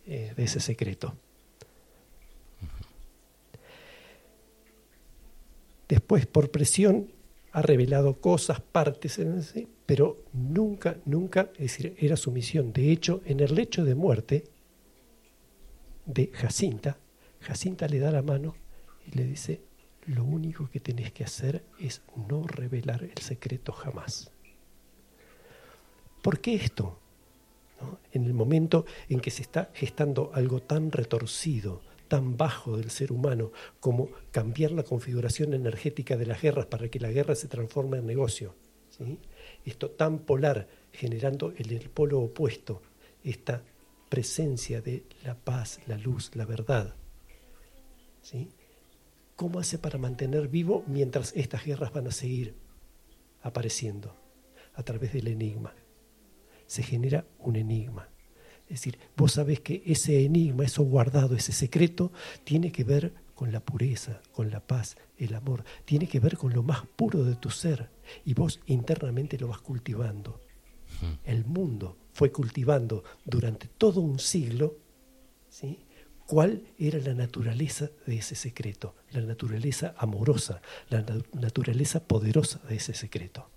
eh, 0.06 0.34
de 0.36 0.44
ese 0.44 0.60
secreto. 0.60 1.16
Después, 5.88 6.26
por 6.26 6.50
presión, 6.50 7.10
ha 7.52 7.62
revelado 7.62 8.20
cosas, 8.20 8.60
partes, 8.60 9.20
pero 9.86 10.24
nunca, 10.34 10.98
nunca, 11.06 11.50
es 11.54 11.78
decir, 11.78 11.96
era 12.00 12.16
su 12.16 12.32
misión. 12.32 12.72
De 12.74 12.92
hecho, 12.92 13.22
en 13.26 13.40
el 13.40 13.54
lecho 13.54 13.84
de 13.84 13.96
muerte 13.96 14.46
de 16.06 16.28
Jacinta, 16.34 16.98
Jacinta 17.42 17.88
le 17.88 18.00
da 18.00 18.12
la 18.12 18.22
mano 18.22 18.56
y 19.06 19.18
le 19.18 19.26
dice, 19.26 19.62
lo 20.06 20.24
único 20.24 20.70
que 20.70 20.80
tenés 20.80 21.12
que 21.12 21.24
hacer 21.24 21.64
es 21.80 22.02
no 22.30 22.44
revelar 22.48 23.04
el 23.04 23.18
secreto 23.18 23.72
jamás. 23.72 24.32
¿Por 26.22 26.40
qué 26.40 26.56
esto? 26.56 27.00
En 28.14 28.26
el 28.26 28.34
momento 28.34 28.86
en 29.10 29.20
que 29.20 29.32
se 29.32 29.42
está 29.42 29.70
gestando 29.74 30.32
algo 30.34 30.62
tan 30.62 30.92
retorcido, 30.92 31.82
tan 32.08 32.38
bajo 32.38 32.78
del 32.78 32.92
ser 32.92 33.12
humano 33.12 33.52
como 33.82 34.10
cambiar 34.32 34.72
la 34.72 34.84
configuración 34.84 35.54
energética 35.54 36.16
de 36.16 36.26
las 36.26 36.42
guerras 36.42 36.68
para 36.68 36.88
que 36.88 37.00
la 37.00 37.12
guerra 37.12 37.36
se 37.36 37.50
transforme 37.50 37.98
en 37.98 38.06
negocio. 38.06 38.56
Esto 39.66 39.92
tan 39.92 40.20
polar, 40.20 40.68
generando 40.92 41.54
en 41.58 41.70
el 41.72 41.90
polo 41.90 42.20
opuesto 42.22 42.82
esta 43.24 43.64
presencia 44.10 44.82
de 44.82 45.06
la 45.24 45.36
paz, 45.36 45.80
la 45.88 45.98
luz, 45.98 46.32
la 46.36 46.46
verdad. 46.46 46.96
¿sí? 48.22 48.50
¿Cómo 49.36 49.60
hace 49.60 49.78
para 49.78 49.98
mantener 49.98 50.48
vivo 50.48 50.84
mientras 50.88 51.34
estas 51.36 51.66
guerras 51.66 51.92
van 51.94 52.08
a 52.08 52.12
seguir 52.12 52.56
apareciendo? 53.42 54.16
A 54.76 54.84
través 54.84 55.14
del 55.14 55.28
enigma. 55.28 55.74
Se 56.66 56.84
genera 56.84 57.26
un 57.40 57.56
enigma. 57.56 58.10
Es 58.66 58.80
decir, 58.80 58.98
vos 59.16 59.34
sabés 59.34 59.60
que 59.60 59.84
ese 59.86 60.24
enigma, 60.24 60.64
eso 60.64 60.84
guardado, 60.84 61.36
ese 61.36 61.52
secreto, 61.52 62.12
tiene 62.44 62.72
que 62.72 62.84
ver 62.84 63.14
con 63.36 63.52
la 63.52 63.60
pureza, 63.60 64.22
con 64.32 64.50
la 64.52 64.60
paz, 64.60 64.96
el 65.18 65.34
amor, 65.36 65.64
tiene 65.86 66.08
que 66.08 66.20
ver 66.20 66.38
con 66.38 66.54
lo 66.54 66.64
más 66.64 66.86
puro 66.96 67.24
de 67.24 67.36
tu 67.36 67.50
ser 67.50 67.90
y 68.26 68.34
vos 68.34 68.60
internamente 68.66 69.38
lo 69.38 69.48
vas 69.48 69.60
cultivando. 69.60 70.42
El 71.26 71.44
mundo 71.46 71.98
fue 72.14 72.32
cultivando 72.32 73.04
durante 73.26 73.68
todo 73.68 74.00
un 74.00 74.20
siglo 74.20 74.78
¿sí? 75.50 75.80
cuál 76.28 76.64
era 76.78 77.00
la 77.00 77.14
naturaleza 77.14 77.90
de 78.06 78.18
ese 78.18 78.36
secreto, 78.36 78.96
la 79.12 79.22
naturaleza 79.22 79.96
amorosa, 79.98 80.62
la 80.90 81.04
naturaleza 81.34 82.04
poderosa 82.06 82.60
de 82.70 82.76
ese 82.76 82.94
secreto. 82.94 83.50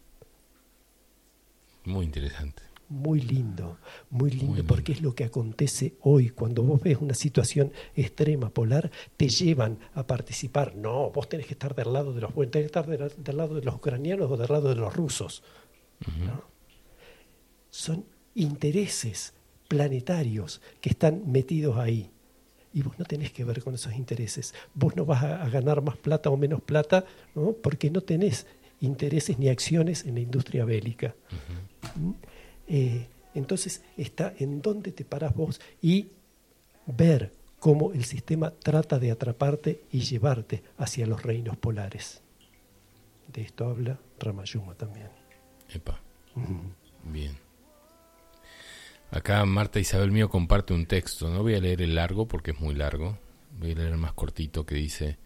Muy 1.85 2.05
interesante 2.05 2.76
muy 2.89 3.21
lindo, 3.21 3.79
muy 4.11 4.31
lindo, 4.31 4.65
porque 4.65 4.93
es 4.93 5.03
lo 5.03 5.15
que 5.15 5.25
acontece 5.25 5.95
hoy. 6.03 6.31
Cuando 6.31 6.63
vos 6.63 6.81
ves 6.81 6.99
una 7.01 7.15
situación 7.15 7.73
extrema, 7.95 8.51
polar, 8.51 8.91
te 9.17 9.29
llevan 9.29 9.79
a 9.95 10.07
participar. 10.07 10.77
No, 10.77 11.11
vos 11.11 11.29
tenés 11.29 11.47
que 11.47 11.55
estar 11.55 11.75
del 11.75 11.93
lado 11.93 12.13
de 12.13 12.21
los 12.21 12.33
tenés 12.35 12.51
que 12.51 12.61
estar 12.67 12.87
del, 12.87 13.37
lado 13.37 13.55
de 13.55 13.63
los 13.63 13.75
ucranianos 13.75 14.31
o 14.31 14.37
del 14.37 14.49
lado 14.49 14.69
de 14.69 14.77
los 14.77 14.95
rusos. 14.95 15.43
Son 17.71 18.05
intereses 18.35 19.35
planetarios 19.69 20.61
que 20.81 20.91
están 20.91 21.31
metidos 21.31 21.77
ahí. 21.77 22.11
Y 22.73 22.83
vos 22.83 22.99
no 22.99 23.05
tenés 23.05 23.33
que 23.33 23.43
ver 23.43 23.63
con 23.63 23.75
esos 23.75 23.95
intereses. 23.95 24.55
Vos 24.75 24.95
no 24.97 25.07
vas 25.07 25.25
a, 25.25 25.49
ganar 25.49 25.83
más 25.83 25.97
plata 25.97 26.31
o 26.31 26.37
menos 26.37 26.61
plata, 26.61 27.05
¿no? 27.35 27.53
porque 27.53 27.91
no 27.91 28.03
tenés 28.03 28.47
intereses 28.81 29.39
ni 29.39 29.49
acciones 29.49 30.05
en 30.05 30.15
la 30.15 30.21
industria 30.21 30.65
bélica. 30.65 31.15
Eh, 32.69 33.07
entonces 33.35 33.83
está 33.97 34.35
en 34.39 34.63
dónde 34.63 34.93
te 34.93 35.05
paras 35.05 35.35
vos 35.35 35.61
y 35.83 36.11
ver 36.87 37.33
cómo 37.59 37.93
el 37.93 38.05
sistema 38.05 38.51
trata 38.51 38.99
de 38.99 39.11
atraparte 39.11 39.83
y 39.91 40.01
llevarte 40.01 40.63
hacia 40.79 41.07
los 41.07 41.23
reinos 41.23 41.57
polares. 41.57 42.23
De 43.33 43.43
esto 43.43 43.69
habla 43.69 43.99
Ramayuma 44.19 44.75
también. 44.75 45.09
Epa. 45.69 46.01
Bien. 47.05 47.37
Acá 49.11 49.45
Marta 49.45 49.79
Isabel 49.79 50.11
mío 50.11 50.29
comparte 50.29 50.75
un 50.75 50.87
texto. 50.87 51.31
No 51.31 51.43
voy 51.43 51.55
a 51.55 51.61
leer 51.61 51.83
el 51.83 51.95
largo 51.95 52.27
porque 52.27 52.53
es 52.53 52.61
muy 52.61 52.75
largo. 52.75 53.19
Voy 53.59 53.73
a 53.73 53.75
leer 53.75 53.93
el 53.93 53.99
más 53.99 54.13
cortito 54.13 54.67
que 54.67 54.75
dice, 54.75 55.19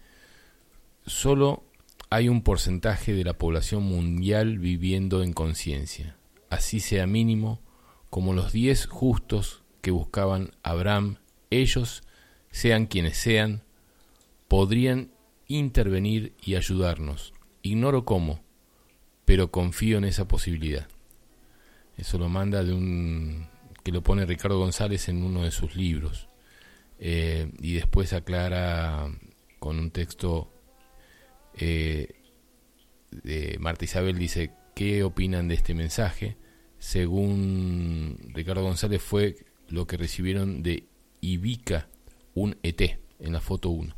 solo 1.05 1.65
hay 2.11 2.29
un 2.29 2.43
porcentaje 2.43 3.13
de 3.13 3.25
la 3.25 3.35
población 3.35 3.83
mundial 3.83 4.59
viviendo 4.59 5.23
en 5.23 5.33
conciencia, 5.33 6.17
así 6.51 6.81
sea 6.81 7.07
mínimo, 7.07 7.61
como 8.11 8.35
los 8.35 8.53
diez 8.53 8.87
justos 8.87 9.63
que 9.81 9.91
buscaban 9.91 10.51
Abraham, 10.63 11.17
ellos, 11.49 12.03
sean 12.51 12.87
quienes 12.87 13.17
sean, 13.17 13.63
podrían 14.49 15.13
intervenir 15.47 16.35
y 16.45 16.57
ayudarnos. 16.57 17.33
Ignoro 17.63 18.05
cómo, 18.05 18.43
pero 19.25 19.51
confío 19.51 19.99
en 19.99 20.05
esa 20.05 20.29
posibilidad. 20.29 20.89
Eso 21.97 22.19
lo 22.19 22.29
manda 22.29 22.65
de 22.65 22.73
un 22.73 23.49
que 23.83 23.93
lo 23.93 24.03
pone 24.03 24.27
Ricardo 24.27 24.59
González 24.59 25.09
en 25.09 25.23
uno 25.23 25.43
de 25.45 25.51
sus 25.51 25.75
libros. 25.75 26.29
Eh, 26.99 27.51
y 27.61 27.75
después 27.75 28.13
aclara 28.13 29.11
con 29.59 29.79
un 29.79 29.91
texto 29.91 30.53
eh, 31.55 32.15
de 33.11 33.57
Marta 33.59 33.85
Isabel, 33.85 34.19
dice, 34.19 34.53
¿qué 34.75 35.03
opinan 35.03 35.49
de 35.49 35.55
este 35.55 35.75
mensaje? 35.75 36.37
Según 36.81 38.19
Ricardo 38.35 38.65
González 38.65 39.01
fue 39.01 39.37
lo 39.69 39.87
que 39.87 39.97
recibieron 39.97 40.65
de 40.65 40.89
Ivica, 41.21 41.89
un 42.35 42.57
ET, 42.65 42.99
en 43.21 43.33
la 43.33 43.41
foto 43.41 43.71
1. 43.71 43.95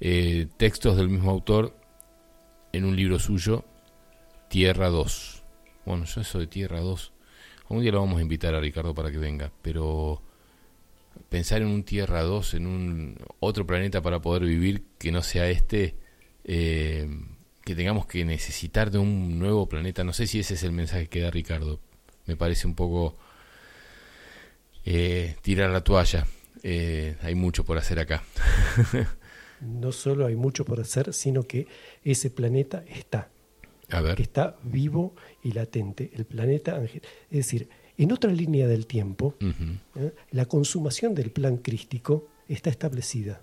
Eh, 0.00 0.48
textos 0.56 0.96
del 0.96 1.08
mismo 1.08 1.30
autor 1.30 1.78
en 2.72 2.84
un 2.84 2.96
libro 2.96 3.20
suyo, 3.20 3.64
Tierra 4.50 4.88
2. 4.88 5.44
Bueno, 5.84 6.04
yo 6.06 6.22
eso 6.22 6.40
de 6.40 6.48
Tierra 6.48 6.80
2 6.80 7.12
un 7.68 7.82
día 7.82 7.92
lo 7.92 8.00
vamos 8.00 8.18
a 8.18 8.22
invitar 8.22 8.54
a 8.54 8.60
Ricardo 8.60 8.94
para 8.94 9.10
que 9.10 9.18
venga, 9.18 9.52
pero 9.62 10.22
pensar 11.28 11.62
en 11.62 11.68
un 11.68 11.82
Tierra 11.82 12.22
2, 12.22 12.54
en 12.54 12.66
un 12.66 13.16
otro 13.40 13.66
planeta 13.66 14.02
para 14.02 14.20
poder 14.20 14.44
vivir 14.44 14.84
que 14.98 15.10
no 15.10 15.22
sea 15.22 15.48
este, 15.48 15.96
eh, 16.44 17.08
que 17.64 17.74
tengamos 17.74 18.06
que 18.06 18.24
necesitar 18.24 18.90
de 18.90 18.98
un 18.98 19.38
nuevo 19.38 19.68
planeta, 19.68 20.04
no 20.04 20.12
sé 20.12 20.26
si 20.26 20.40
ese 20.40 20.54
es 20.54 20.62
el 20.62 20.72
mensaje 20.72 21.08
que 21.08 21.20
da 21.20 21.30
Ricardo, 21.30 21.80
me 22.26 22.36
parece 22.36 22.66
un 22.66 22.74
poco 22.74 23.16
eh, 24.84 25.36
tirar 25.42 25.70
la 25.70 25.82
toalla, 25.82 26.26
eh, 26.62 27.16
hay 27.22 27.34
mucho 27.34 27.64
por 27.64 27.78
hacer 27.78 27.98
acá. 27.98 28.22
no 29.60 29.92
solo 29.92 30.26
hay 30.26 30.36
mucho 30.36 30.64
por 30.64 30.80
hacer, 30.80 31.12
sino 31.12 31.42
que 31.44 31.66
ese 32.04 32.30
planeta 32.30 32.84
está 32.88 33.30
que 34.16 34.22
está 34.22 34.56
vivo 34.64 35.14
y 35.42 35.52
latente, 35.52 36.10
el 36.14 36.24
planeta 36.24 36.76
ángel. 36.76 37.02
Es 37.30 37.38
decir, 37.38 37.68
en 37.96 38.12
otra 38.12 38.30
línea 38.32 38.66
del 38.66 38.86
tiempo, 38.86 39.34
¿eh? 39.94 40.12
la 40.32 40.46
consumación 40.46 41.14
del 41.14 41.30
plan 41.30 41.58
crístico 41.58 42.28
está 42.48 42.70
establecida. 42.70 43.40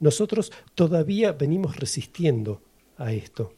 Nosotros 0.00 0.52
todavía 0.74 1.32
venimos 1.32 1.76
resistiendo 1.76 2.60
a 2.98 3.12
esto, 3.12 3.54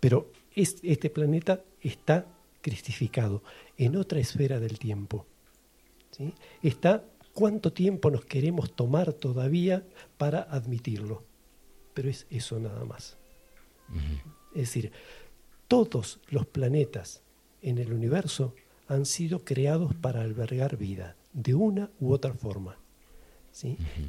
pero 0.00 0.32
este 0.54 1.10
planeta 1.10 1.62
está 1.82 2.26
cristificado 2.60 3.42
en 3.76 3.96
otra 3.96 4.20
esfera 4.20 4.60
del 4.60 4.78
tiempo. 4.78 5.26
Está 6.62 7.04
cuánto 7.34 7.72
tiempo 7.72 8.10
nos 8.10 8.24
queremos 8.24 8.72
tomar 8.72 9.12
todavía 9.12 9.84
para 10.18 10.42
admitirlo, 10.42 11.24
pero 11.94 12.08
es 12.08 12.26
eso 12.30 12.58
nada 12.58 12.84
más. 12.84 13.16
Es 14.54 14.62
decir, 14.62 14.92
todos 15.68 16.20
los 16.28 16.46
planetas 16.46 17.22
en 17.62 17.78
el 17.78 17.92
universo 17.92 18.54
han 18.88 19.06
sido 19.06 19.44
creados 19.44 19.94
para 19.94 20.22
albergar 20.22 20.76
vida, 20.76 21.16
de 21.32 21.54
una 21.54 21.90
u 22.00 22.12
otra 22.12 22.34
forma. 22.34 22.76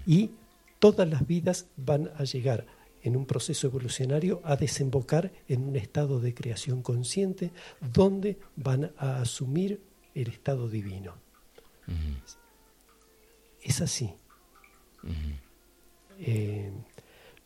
Y 0.05 0.31
todas 0.79 1.07
las 1.07 1.27
vidas 1.27 1.67
van 1.77 2.11
a 2.17 2.23
llegar 2.23 2.65
en 3.03 3.15
un 3.15 3.25
proceso 3.25 3.67
evolucionario 3.67 4.41
a 4.43 4.55
desembocar 4.55 5.31
en 5.47 5.63
un 5.63 5.75
estado 5.75 6.19
de 6.19 6.33
creación 6.33 6.81
consciente 6.81 7.51
donde 7.93 8.37
van 8.55 8.91
a 8.97 9.21
asumir 9.21 9.81
el 10.15 10.27
estado 10.29 10.69
divino. 10.69 11.15
Es 13.61 13.81
así. 13.81 14.13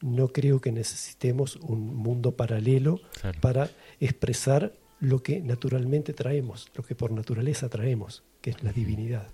No 0.02 0.28
creo 0.30 0.60
que 0.62 0.72
necesitemos 0.72 1.56
un 1.58 1.96
mundo 1.96 2.36
paralelo 2.36 3.00
para 3.42 3.70
expresar 4.00 4.74
lo 5.00 5.24
que 5.24 5.40
naturalmente 5.42 6.14
traemos, 6.14 6.70
lo 6.76 6.84
que 6.84 6.96
por 6.96 7.12
naturaleza 7.12 7.70
traemos, 7.70 8.24
que 8.42 8.52
es 8.52 8.64
la 8.64 8.72
divinidad. 8.72 9.28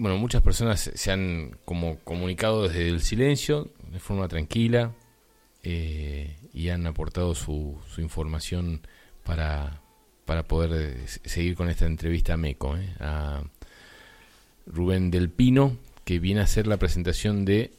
Bueno, 0.00 0.16
muchas 0.16 0.40
personas 0.40 0.90
se 0.94 1.12
han 1.12 1.58
como 1.66 1.98
comunicado 1.98 2.66
desde 2.66 2.88
el 2.88 3.02
silencio, 3.02 3.68
de 3.92 4.00
forma 4.00 4.28
tranquila, 4.28 4.94
eh, 5.62 6.38
y 6.54 6.70
han 6.70 6.86
aportado 6.86 7.34
su, 7.34 7.78
su 7.86 8.00
información 8.00 8.80
para, 9.24 9.82
para 10.24 10.44
poder 10.44 10.70
eh, 10.72 11.06
seguir 11.06 11.54
con 11.54 11.68
esta 11.68 11.84
entrevista 11.84 12.32
a 12.32 12.38
MECO, 12.38 12.78
eh, 12.78 12.94
a 12.98 13.42
Rubén 14.64 15.10
Del 15.10 15.28
Pino, 15.28 15.76
que 16.06 16.18
viene 16.18 16.40
a 16.40 16.46
ser 16.46 16.66
la 16.66 16.78
presentación 16.78 17.44
de 17.44 17.70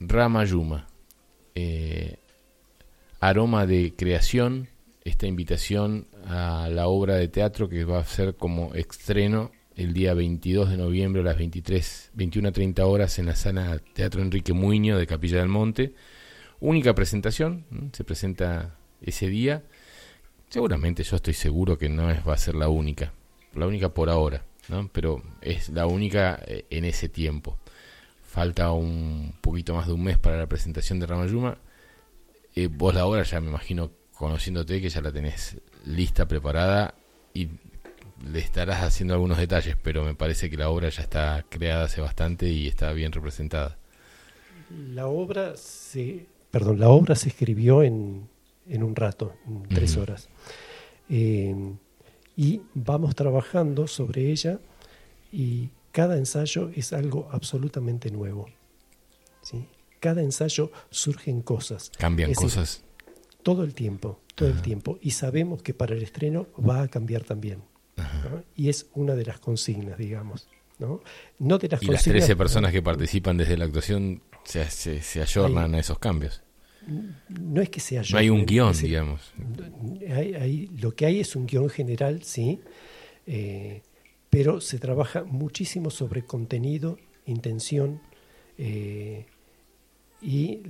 Ramayuma, 0.00 0.88
eh, 1.54 2.16
aroma 3.20 3.66
de 3.66 3.94
creación, 3.96 4.66
esta 5.04 5.28
invitación 5.28 6.08
a 6.26 6.68
la 6.72 6.88
obra 6.88 7.14
de 7.14 7.28
teatro 7.28 7.68
que 7.68 7.84
va 7.84 8.00
a 8.00 8.04
ser 8.04 8.34
como 8.34 8.74
estreno 8.74 9.52
el 9.76 9.92
día 9.92 10.14
22 10.14 10.70
de 10.70 10.76
noviembre 10.76 11.22
a 11.22 11.24
las 11.24 11.38
23, 11.38 12.10
21 12.14 12.48
a 12.48 12.52
30 12.52 12.86
horas 12.86 13.18
en 13.18 13.26
la 13.26 13.36
sala 13.36 13.80
Teatro 13.92 14.22
Enrique 14.22 14.52
Muño 14.52 14.98
de 14.98 15.06
Capilla 15.06 15.38
del 15.38 15.48
Monte. 15.48 15.94
Única 16.58 16.94
presentación, 16.94 17.64
se 17.92 18.02
presenta 18.02 18.78
ese 19.00 19.28
día. 19.28 19.62
Seguramente 20.48 21.04
yo 21.04 21.16
estoy 21.16 21.34
seguro 21.34 21.78
que 21.78 21.88
no 21.88 22.06
va 22.26 22.32
a 22.32 22.38
ser 22.38 22.54
la 22.54 22.68
única, 22.68 23.12
la 23.54 23.66
única 23.66 23.94
por 23.94 24.10
ahora 24.10 24.42
pero 24.92 25.22
es 25.40 25.68
la 25.68 25.86
única 25.86 26.40
eh, 26.46 26.66
en 26.70 26.84
ese 26.84 27.08
tiempo. 27.08 27.58
Falta 28.22 28.72
un 28.72 29.34
poquito 29.40 29.74
más 29.74 29.86
de 29.86 29.92
un 29.92 30.02
mes 30.02 30.18
para 30.18 30.36
la 30.36 30.46
presentación 30.46 30.98
de 30.98 31.06
Ramayuma. 31.06 31.58
Eh, 32.54 32.68
vos 32.68 32.94
la 32.94 33.06
obra 33.06 33.22
ya 33.22 33.40
me 33.40 33.48
imagino, 33.48 33.92
conociéndote, 34.14 34.80
que 34.80 34.88
ya 34.88 35.00
la 35.00 35.12
tenés 35.12 35.58
lista, 35.84 36.26
preparada 36.26 36.94
y 37.32 37.48
le 38.24 38.38
estarás 38.38 38.82
haciendo 38.82 39.14
algunos 39.14 39.38
detalles, 39.38 39.76
pero 39.82 40.04
me 40.04 40.14
parece 40.14 40.48
que 40.50 40.56
la 40.56 40.70
obra 40.70 40.88
ya 40.88 41.02
está 41.02 41.44
creada 41.48 41.84
hace 41.84 42.00
bastante 42.00 42.48
y 42.48 42.66
está 42.66 42.92
bien 42.92 43.12
representada. 43.12 43.76
La 44.70 45.06
obra 45.06 45.56
se, 45.56 46.26
perdón, 46.50 46.80
la 46.80 46.88
obra 46.88 47.14
se 47.14 47.28
escribió 47.28 47.82
en, 47.82 48.28
en 48.68 48.82
un 48.82 48.96
rato, 48.96 49.34
en 49.46 49.62
tres 49.68 49.96
horas. 49.96 50.28
Eh, 51.08 51.54
y 52.36 52.60
vamos 52.74 53.14
trabajando 53.14 53.86
sobre 53.86 54.30
ella 54.30 54.58
y 55.32 55.70
cada 55.92 56.16
ensayo 56.16 56.70
es 56.74 56.92
algo 56.92 57.28
absolutamente 57.32 58.10
nuevo. 58.10 58.48
¿sí? 59.42 59.66
Cada 60.00 60.22
ensayo 60.22 60.70
surgen 60.90 61.42
cosas. 61.42 61.90
Cambian 61.96 62.34
cosas. 62.34 62.82
todo 63.42 63.64
el 63.64 63.74
tiempo, 63.74 64.20
todo 64.34 64.48
el 64.48 64.60
tiempo. 64.60 64.98
Y 65.00 65.12
sabemos 65.12 65.62
que 65.62 65.72
para 65.72 65.94
el 65.94 66.02
estreno 66.02 66.48
va 66.58 66.82
a 66.82 66.88
cambiar 66.88 67.24
también. 67.24 67.62
Y 68.54 68.68
es 68.68 68.86
una 68.94 69.14
de 69.14 69.24
las 69.24 69.38
consignas, 69.38 69.98
digamos. 69.98 70.48
¿no? 70.78 71.00
No 71.38 71.58
de 71.58 71.68
las 71.68 71.82
y 71.82 71.86
las 71.86 72.04
13 72.04 72.36
personas 72.36 72.72
que 72.72 72.82
participan 72.82 73.36
desde 73.36 73.56
la 73.56 73.64
actuación 73.64 74.22
se, 74.44 74.68
se, 74.70 75.22
ayornan 75.22 75.74
a 75.74 75.78
esos 75.78 75.98
cambios 75.98 76.42
no 76.86 77.60
es 77.60 77.70
que 77.70 77.80
sea 77.80 78.02
yo. 78.02 78.14
No 78.14 78.20
hay 78.20 78.30
un 78.30 78.46
guion, 78.46 78.72
digamos. 78.72 79.32
lo 80.80 80.94
que 80.94 81.06
hay 81.06 81.20
es 81.20 81.34
un 81.36 81.46
guion 81.46 81.68
general, 81.68 82.22
sí, 82.22 82.60
eh, 83.26 83.82
pero 84.30 84.60
se 84.60 84.78
trabaja 84.78 85.24
muchísimo 85.24 85.90
sobre 85.90 86.24
contenido, 86.24 86.98
intención 87.26 88.00
eh, 88.58 89.26
y 90.22 90.60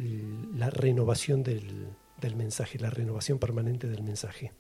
la 0.57 0.71
renovación 0.71 1.43
del, 1.43 1.89
mensaje, 2.35 2.79
la 2.79 2.91
renovación 2.91 3.39
permanente 3.39 3.89
del 3.89 4.03
mensaje. 4.03 4.53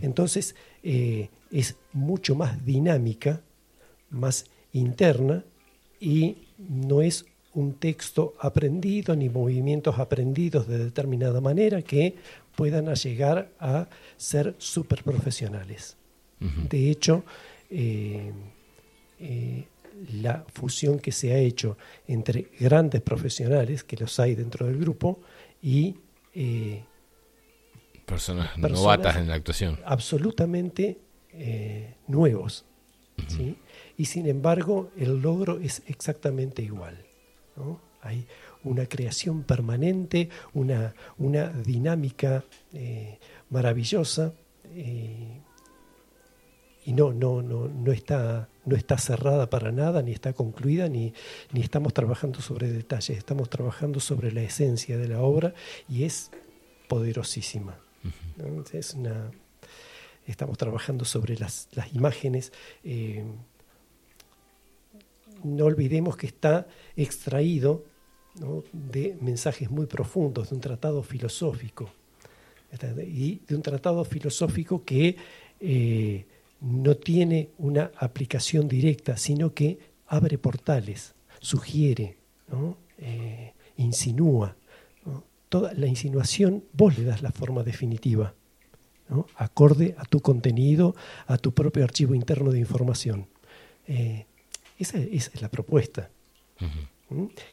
Entonces, 0.00 0.54
eh, 0.82 1.30
es 1.50 1.76
mucho 1.92 2.34
más 2.34 2.64
dinámica, 2.64 3.42
más 4.10 4.46
interna 4.72 5.44
y 6.00 6.36
no 6.58 7.02
es 7.02 7.26
un 7.54 7.74
texto 7.74 8.34
aprendido 8.40 9.14
ni 9.14 9.28
movimientos 9.28 9.98
aprendidos 9.98 10.66
de 10.66 10.78
determinada 10.78 11.40
manera 11.40 11.82
que 11.82 12.16
puedan 12.56 12.92
llegar 12.94 13.52
a 13.58 13.88
ser 14.16 14.54
súper 14.58 15.02
profesionales. 15.02 15.96
De 16.68 16.90
hecho, 16.90 17.24
eh, 17.70 18.32
eh, 19.20 19.64
la 20.20 20.44
fusión 20.52 20.98
que 20.98 21.12
se 21.12 21.32
ha 21.32 21.38
hecho 21.38 21.76
entre 22.08 22.48
grandes 22.58 23.00
profesionales, 23.02 23.84
que 23.84 23.96
los 23.96 24.18
hay 24.18 24.34
dentro 24.34 24.66
del 24.66 24.78
grupo, 24.78 25.20
y 25.62 25.94
eh, 26.34 26.82
personas, 28.06 28.56
novatas 28.58 29.16
en 29.16 29.28
la 29.28 29.34
actuación. 29.34 29.78
Absolutamente 29.84 30.98
eh, 31.32 31.94
nuevos. 32.08 32.64
Y 33.96 34.06
sin 34.06 34.26
embargo, 34.26 34.90
el 34.96 35.20
logro 35.20 35.60
es 35.60 35.82
exactamente 35.86 36.62
igual. 36.62 37.04
Hay 38.00 38.26
una 38.64 38.86
creación 38.86 39.44
permanente, 39.44 40.28
una, 40.54 40.94
una 41.18 41.48
dinámica 41.48 42.44
eh, 42.72 43.18
maravillosa 43.50 44.32
y 46.84 46.92
no, 46.92 47.12
no, 47.12 47.42
no, 47.42 47.68
no, 47.68 47.92
está, 47.92 48.48
no 48.64 48.76
está 48.76 48.98
cerrada 48.98 49.48
para 49.48 49.70
nada, 49.70 50.02
ni 50.02 50.12
está 50.12 50.32
concluida, 50.32 50.88
ni, 50.88 51.14
ni 51.52 51.60
estamos 51.60 51.94
trabajando 51.94 52.40
sobre 52.40 52.70
detalles, 52.72 53.16
estamos 53.16 53.48
trabajando 53.48 54.00
sobre 54.00 54.32
la 54.32 54.42
esencia 54.42 54.98
de 54.98 55.08
la 55.08 55.20
obra 55.20 55.54
y 55.88 56.04
es 56.04 56.30
poderosísima. 56.88 57.78
Una, 58.94 59.30
estamos 60.26 60.58
trabajando 60.58 61.04
sobre 61.04 61.36
las, 61.36 61.68
las 61.72 61.92
imágenes. 61.94 62.52
Eh, 62.84 63.24
no 65.44 65.64
olvidemos 65.64 66.16
que 66.16 66.26
está 66.26 66.66
extraído 66.96 67.84
de 68.72 69.16
mensajes 69.20 69.70
muy 69.70 69.86
profundos, 69.86 70.50
de 70.50 70.54
un 70.54 70.60
tratado 70.60 71.02
filosófico, 71.02 71.90
y 73.06 73.40
de 73.46 73.54
un 73.54 73.62
tratado 73.62 74.04
filosófico 74.04 74.84
que 74.84 75.16
eh, 75.60 76.24
no 76.60 76.96
tiene 76.96 77.50
una 77.58 77.90
aplicación 77.96 78.66
directa, 78.68 79.16
sino 79.16 79.52
que 79.52 79.78
abre 80.06 80.38
portales, 80.38 81.14
sugiere, 81.40 82.16
eh, 82.98 83.52
insinúa. 83.76 84.56
Toda 85.52 85.74
la 85.74 85.86
insinuación 85.86 86.64
vos 86.72 86.96
le 86.96 87.04
das 87.04 87.20
la 87.20 87.30
forma 87.30 87.62
definitiva, 87.62 88.32
acorde 89.36 89.94
a 89.98 90.04
tu 90.06 90.20
contenido, 90.20 90.96
a 91.26 91.36
tu 91.36 91.52
propio 91.52 91.84
archivo 91.84 92.14
interno 92.14 92.52
de 92.52 92.58
información. 92.58 93.26
Eh, 93.86 94.24
esa, 94.78 94.96
es 94.96 95.28
la 95.42 95.50
propuesta. 95.50 96.08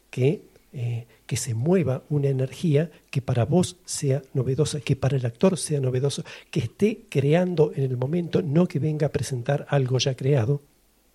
Que 0.08 0.40
eh, 0.72 1.06
que 1.26 1.36
se 1.36 1.52
mueva 1.52 2.04
una 2.08 2.28
energía 2.28 2.90
que 3.10 3.20
para 3.20 3.44
vos 3.44 3.76
sea 3.84 4.22
novedosa, 4.32 4.80
que 4.80 4.96
para 4.96 5.18
el 5.18 5.26
actor 5.26 5.58
sea 5.58 5.80
novedoso, 5.80 6.24
que 6.50 6.60
esté 6.60 7.00
creando 7.10 7.72
en 7.74 7.82
el 7.82 7.98
momento, 7.98 8.40
no 8.40 8.66
que 8.66 8.78
venga 8.78 9.08
a 9.08 9.12
presentar 9.12 9.66
algo 9.68 9.98
ya 9.98 10.14
creado, 10.14 10.62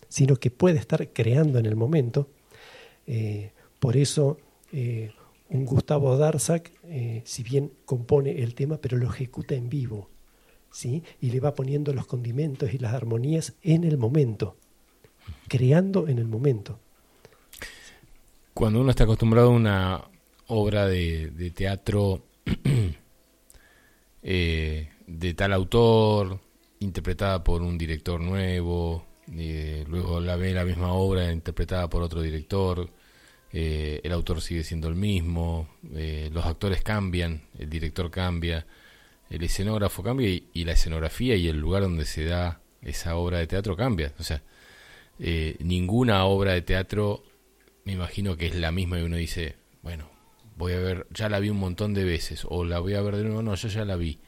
sino 0.07 0.36
que 0.36 0.52
puede 0.52 0.78
estar 0.78 1.07
creando 1.14 1.57
en 1.57 1.66
el 1.66 1.76
momento. 1.76 2.30
Eh, 3.07 3.53
por 3.80 3.98
eso 3.98 4.38
un 5.56 5.65
Gustavo 5.65 6.18
Darzac, 6.18 6.72
si 7.23 7.44
bien 7.44 7.72
compone 7.86 8.44
el 8.44 8.56
tema, 8.56 8.77
pero 8.77 8.98
lo 8.98 9.10
ejecuta 9.10 9.56
en 9.56 9.69
vivo, 9.69 10.10
¿sí? 10.72 11.03
y 11.22 11.32
le 11.32 11.40
va 11.40 11.56
poniendo 11.56 11.94
los 11.94 12.06
condimentos 12.06 12.73
y 12.73 12.77
las 12.77 12.94
armonías 12.94 13.53
en 13.61 13.84
el 13.84 13.98
momento, 13.98 14.56
creando 15.48 16.07
en 16.07 16.19
el 16.19 16.27
momento 16.27 16.80
cuando 18.56 18.80
uno 18.80 18.90
está 18.90 19.03
acostumbrado 19.03 19.49
a 19.49 19.52
una 19.52 20.02
obra 20.48 20.88
de, 20.88 21.52
teatro 21.53 22.22
eh, 24.23 24.90
de 25.06 25.34
tal 25.34 25.52
autor, 25.52 26.40
interpretada 26.80 27.44
por 27.44 27.61
un 27.61 27.77
director 27.77 28.22
nuevo, 28.22 29.06
eh, 29.30 29.84
luego 29.90 30.22
la 30.22 30.38
ve 30.38 30.53
la 30.53 30.64
misma 30.64 30.94
obra 30.94 31.34
interpretada 31.34 31.90
por 31.90 32.02
otro 32.02 32.22
director, 32.22 32.90
eh, 33.57 34.02
el 34.03 34.11
autor 34.11 34.41
sigue 34.41 34.64
siendo 34.64 34.88
el 34.88 34.95
mismo, 34.95 35.69
los 36.32 36.45
actores 36.45 36.84
cambian, 36.84 37.44
el 37.57 37.69
director 37.69 38.11
cambia, 38.11 38.65
el 39.30 39.44
escenógrafo 39.44 40.03
cambia 40.03 40.30
y, 40.30 40.65
la 40.65 40.73
escenografía 40.73 41.36
y 41.36 41.48
el 41.48 41.57
lugar 41.57 41.84
donde 41.84 42.06
se 42.06 42.26
da 42.26 42.61
esa 42.82 43.15
obra 43.15 43.40
de 43.40 43.48
teatro 43.48 43.76
cambia. 43.76 44.14
O 44.19 44.23
sea, 44.23 44.44
ninguna 45.60 46.26
obra 46.26 46.53
de 46.53 46.61
teatro 46.61 47.23
me 47.86 47.94
imagino 47.94 48.36
que 48.36 48.48
es 48.48 48.56
la 48.56 48.72
misma 48.72 48.99
y 48.99 49.03
uno 49.03 49.15
dice, 49.15 49.56
bueno, 49.84 50.10
voy 50.57 50.73
a 50.73 50.80
ver, 50.80 51.07
ya 51.11 51.30
la 51.30 51.40
vi 51.40 51.49
un 51.49 51.60
montón 51.60 51.94
de 51.94 52.03
veces, 52.03 52.45
o 52.49 52.65
la 52.65 52.80
voy 52.80 52.95
a 52.95 53.02
ver 53.02 53.15
de 53.15 53.23
nuevo, 53.23 53.41
no, 53.41 53.56
yo 53.56 53.68
ya 53.69 53.86
la 53.86 53.95
vi. 53.95 54.19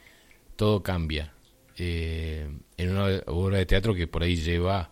Todo 0.56 0.84
cambia. 0.84 1.34
Eh, 1.78 2.50
en 2.78 2.90
una 2.90 3.22
obra 3.28 3.58
de 3.58 3.66
teatro 3.66 3.94
que 3.94 4.08
por 4.08 4.24
ahí 4.24 4.36
lleva 4.36 4.92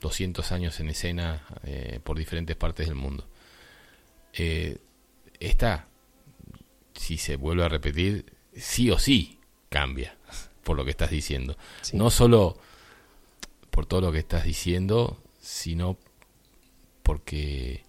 200 0.00 0.50
años 0.52 0.78
en 0.80 0.88
escena 0.88 1.44
eh, 1.64 2.00
por 2.02 2.18
diferentes 2.18 2.56
partes 2.56 2.86
del 2.86 2.96
mundo. 2.96 3.27
Eh, 4.32 4.78
esta, 5.40 5.88
si 6.94 7.18
se 7.18 7.36
vuelve 7.36 7.64
a 7.64 7.68
repetir, 7.68 8.32
sí 8.54 8.90
o 8.90 8.98
sí 8.98 9.38
cambia, 9.68 10.16
por 10.64 10.76
lo 10.76 10.84
que 10.84 10.90
estás 10.90 11.10
diciendo. 11.10 11.56
No 11.92 12.10
solo 12.10 12.56
por 13.70 13.86
todo 13.86 14.00
lo 14.00 14.12
que 14.12 14.18
estás 14.18 14.44
diciendo, 14.44 15.22
sino 15.40 15.98
porque 17.02 17.84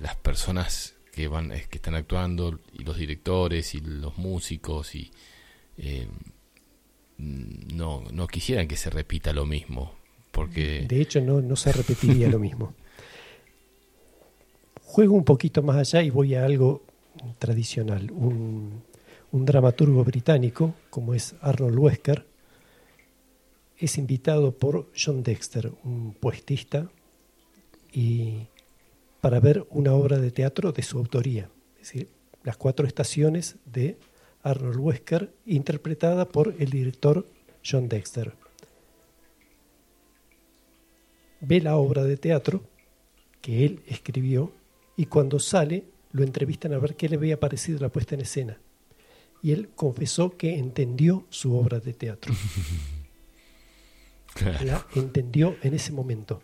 las 0.00 0.16
personas 0.16 0.96
que 1.12 1.28
van 1.28 1.48
que 1.48 1.78
están 1.78 1.94
actuando 1.94 2.60
y 2.72 2.84
los 2.84 2.96
directores 2.96 3.74
y 3.74 3.80
los 3.80 4.16
músicos 4.18 4.94
y 4.94 5.10
eh, 5.76 6.08
no, 7.18 8.04
no 8.12 8.26
quisieran 8.26 8.68
que 8.68 8.76
se 8.76 8.90
repita 8.90 9.32
lo 9.32 9.46
mismo 9.46 9.94
porque 10.30 10.86
de 10.88 11.00
hecho 11.00 11.20
no, 11.20 11.40
no 11.40 11.56
se 11.56 11.72
repetiría 11.72 12.28
lo 12.28 12.38
mismo 12.38 12.74
juego 14.90 15.14
un 15.14 15.22
poquito 15.24 15.62
más 15.62 15.76
allá 15.76 16.02
y 16.02 16.10
voy 16.10 16.34
a 16.34 16.44
algo 16.44 16.82
tradicional 17.38 18.10
un, 18.10 18.82
dramaturgo 19.30 20.02
británico 20.02 20.74
como 20.90 21.14
es 21.14 21.36
Arnold 21.40 21.78
Wesker 21.78 22.26
es 23.78 23.98
invitado 23.98 24.50
por 24.50 24.90
John 25.00 25.22
Dexter 25.22 25.70
un 25.84 26.12
poetista 26.14 26.90
y 27.92 28.48
para 29.20 29.38
ver 29.38 29.64
una 29.70 29.94
obra 29.94 30.18
de 30.18 30.32
teatro 30.32 30.72
de 30.72 30.82
su 30.82 30.98
autoría, 30.98 31.48
es 31.80 31.92
decir, 31.92 32.08
Las 32.42 32.56
cuatro 32.56 32.86
estaciones 32.86 33.56
de 33.66 33.96
Arnold 34.42 34.78
Wesker, 34.78 35.30
interpretada 35.44 36.26
por 36.26 36.54
el 36.58 36.70
director 36.70 37.26
John 37.64 37.88
Dexter. 37.88 38.32
Ve 41.42 41.60
la 41.60 41.76
obra 41.76 42.04
de 42.04 42.16
teatro 42.16 42.62
que 43.42 43.66
él 43.66 43.82
escribió 43.86 44.52
y 45.00 45.06
cuando 45.06 45.38
sale 45.38 45.86
lo 46.12 46.22
entrevistan 46.22 46.74
a 46.74 46.78
ver 46.78 46.94
qué 46.94 47.08
le 47.08 47.16
había 47.16 47.40
parecido 47.40 47.78
la 47.78 47.88
puesta 47.88 48.14
en 48.14 48.20
escena. 48.20 48.58
Y 49.40 49.52
él 49.52 49.70
confesó 49.74 50.36
que 50.36 50.58
entendió 50.58 51.24
su 51.30 51.56
obra 51.56 51.80
de 51.80 51.94
teatro. 51.94 52.34
La 54.62 54.86
entendió 54.94 55.56
en 55.62 55.72
ese 55.72 55.92
momento. 55.92 56.42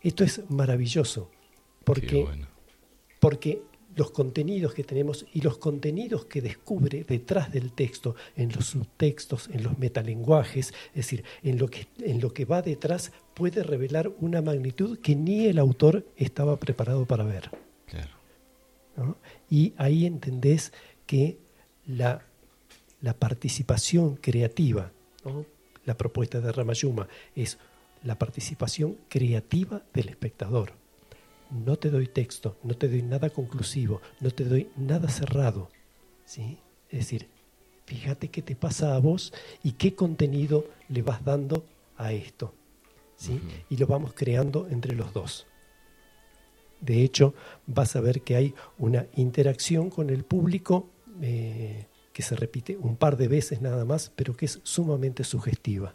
Esto 0.00 0.24
es 0.24 0.48
maravilloso, 0.48 1.30
porque, 1.84 2.26
porque 3.20 3.62
los 3.96 4.10
contenidos 4.10 4.74
que 4.74 4.84
tenemos 4.84 5.26
y 5.32 5.40
los 5.40 5.58
contenidos 5.58 6.26
que 6.26 6.42
descubre 6.42 7.04
detrás 7.04 7.50
del 7.50 7.72
texto, 7.72 8.14
en 8.36 8.52
los 8.52 8.66
subtextos, 8.66 9.48
en 9.52 9.64
los 9.64 9.78
metalenguajes, 9.78 10.72
es 10.90 10.94
decir, 10.94 11.24
en 11.42 11.58
lo 11.58 11.68
que, 11.68 11.88
en 12.00 12.20
lo 12.20 12.32
que 12.32 12.44
va 12.44 12.62
detrás, 12.62 13.10
puede 13.34 13.62
revelar 13.62 14.12
una 14.20 14.42
magnitud 14.42 14.98
que 14.98 15.16
ni 15.16 15.46
el 15.46 15.58
autor 15.58 16.06
estaba 16.16 16.58
preparado 16.58 17.06
para 17.06 17.24
ver. 17.24 17.50
Y 19.50 19.72
ahí 19.76 20.06
entendés 20.06 20.72
que 21.06 21.38
la, 21.86 22.22
la 23.00 23.14
participación 23.14 24.16
creativa, 24.16 24.92
la 25.84 25.96
propuesta 25.96 26.40
de 26.40 26.52
Ramayuma, 26.52 27.08
es 27.34 27.58
la 28.02 28.18
participación 28.18 28.96
creativa 29.08 29.82
del 29.92 30.10
espectador. 30.10 30.72
No 31.50 31.76
te 31.76 31.90
doy 31.90 32.08
texto, 32.08 32.56
no 32.62 32.74
te 32.74 32.88
doy 32.88 33.02
nada 33.02 33.30
conclusivo, 33.30 34.00
no 34.20 34.30
te 34.30 34.44
doy 34.44 34.70
nada 34.76 35.08
cerrado. 35.08 35.70
¿sí? 36.24 36.58
Es 36.90 37.00
decir, 37.00 37.28
fíjate 37.86 38.28
qué 38.28 38.42
te 38.42 38.56
pasa 38.56 38.94
a 38.94 38.98
vos 38.98 39.32
y 39.62 39.72
qué 39.72 39.94
contenido 39.94 40.66
le 40.88 41.02
vas 41.02 41.24
dando 41.24 41.64
a 41.96 42.12
esto. 42.12 42.54
¿sí? 43.16 43.40
Y 43.70 43.76
lo 43.76 43.86
vamos 43.86 44.12
creando 44.14 44.66
entre 44.70 44.94
los 44.94 45.12
dos. 45.12 45.46
De 46.80 47.02
hecho, 47.02 47.34
vas 47.66 47.96
a 47.96 48.00
ver 48.00 48.22
que 48.22 48.36
hay 48.36 48.54
una 48.78 49.06
interacción 49.14 49.88
con 49.88 50.10
el 50.10 50.24
público 50.24 50.90
eh, 51.22 51.86
que 52.12 52.22
se 52.22 52.36
repite 52.36 52.76
un 52.76 52.96
par 52.96 53.16
de 53.16 53.28
veces 53.28 53.62
nada 53.62 53.84
más, 53.84 54.12
pero 54.14 54.36
que 54.36 54.46
es 54.46 54.60
sumamente 54.62 55.24
sugestiva. 55.24 55.94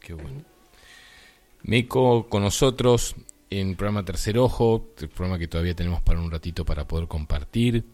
Qué 0.00 0.14
bueno. 0.14 0.42
Meco 1.62 2.28
con 2.28 2.42
nosotros 2.42 3.14
en 3.60 3.70
el 3.70 3.76
programa 3.76 4.04
Tercer 4.04 4.38
Ojo, 4.38 4.90
el 5.00 5.08
programa 5.08 5.38
que 5.38 5.48
todavía 5.48 5.74
tenemos 5.74 6.02
para 6.02 6.20
un 6.20 6.30
ratito 6.30 6.64
para 6.64 6.86
poder 6.86 7.08
compartir. 7.08 7.84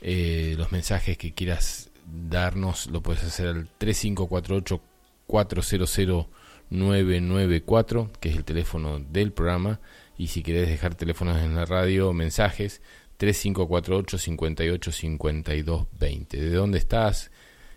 Eh, 0.00 0.54
los 0.56 0.72
mensajes 0.72 1.18
que 1.18 1.34
quieras 1.34 1.90
darnos 2.06 2.86
lo 2.86 3.02
puedes 3.02 3.22
hacer 3.24 3.48
al 3.48 3.68
3548 3.78 4.80
400 5.26 6.26
994, 6.70 8.10
que 8.20 8.30
es 8.30 8.36
el 8.36 8.44
teléfono 8.44 9.00
del 9.00 9.32
programa. 9.32 9.80
Y 10.16 10.28
si 10.28 10.42
quieres 10.42 10.68
dejar 10.68 10.94
teléfonos 10.94 11.38
en 11.38 11.54
la 11.54 11.64
radio, 11.64 12.12
mensajes, 12.12 12.80
3548 13.16 14.18
58 14.18 14.92
52 14.92 15.86
20. 15.98 16.36
¿De 16.36 16.54
dónde 16.54 16.78
estás? 16.78 17.30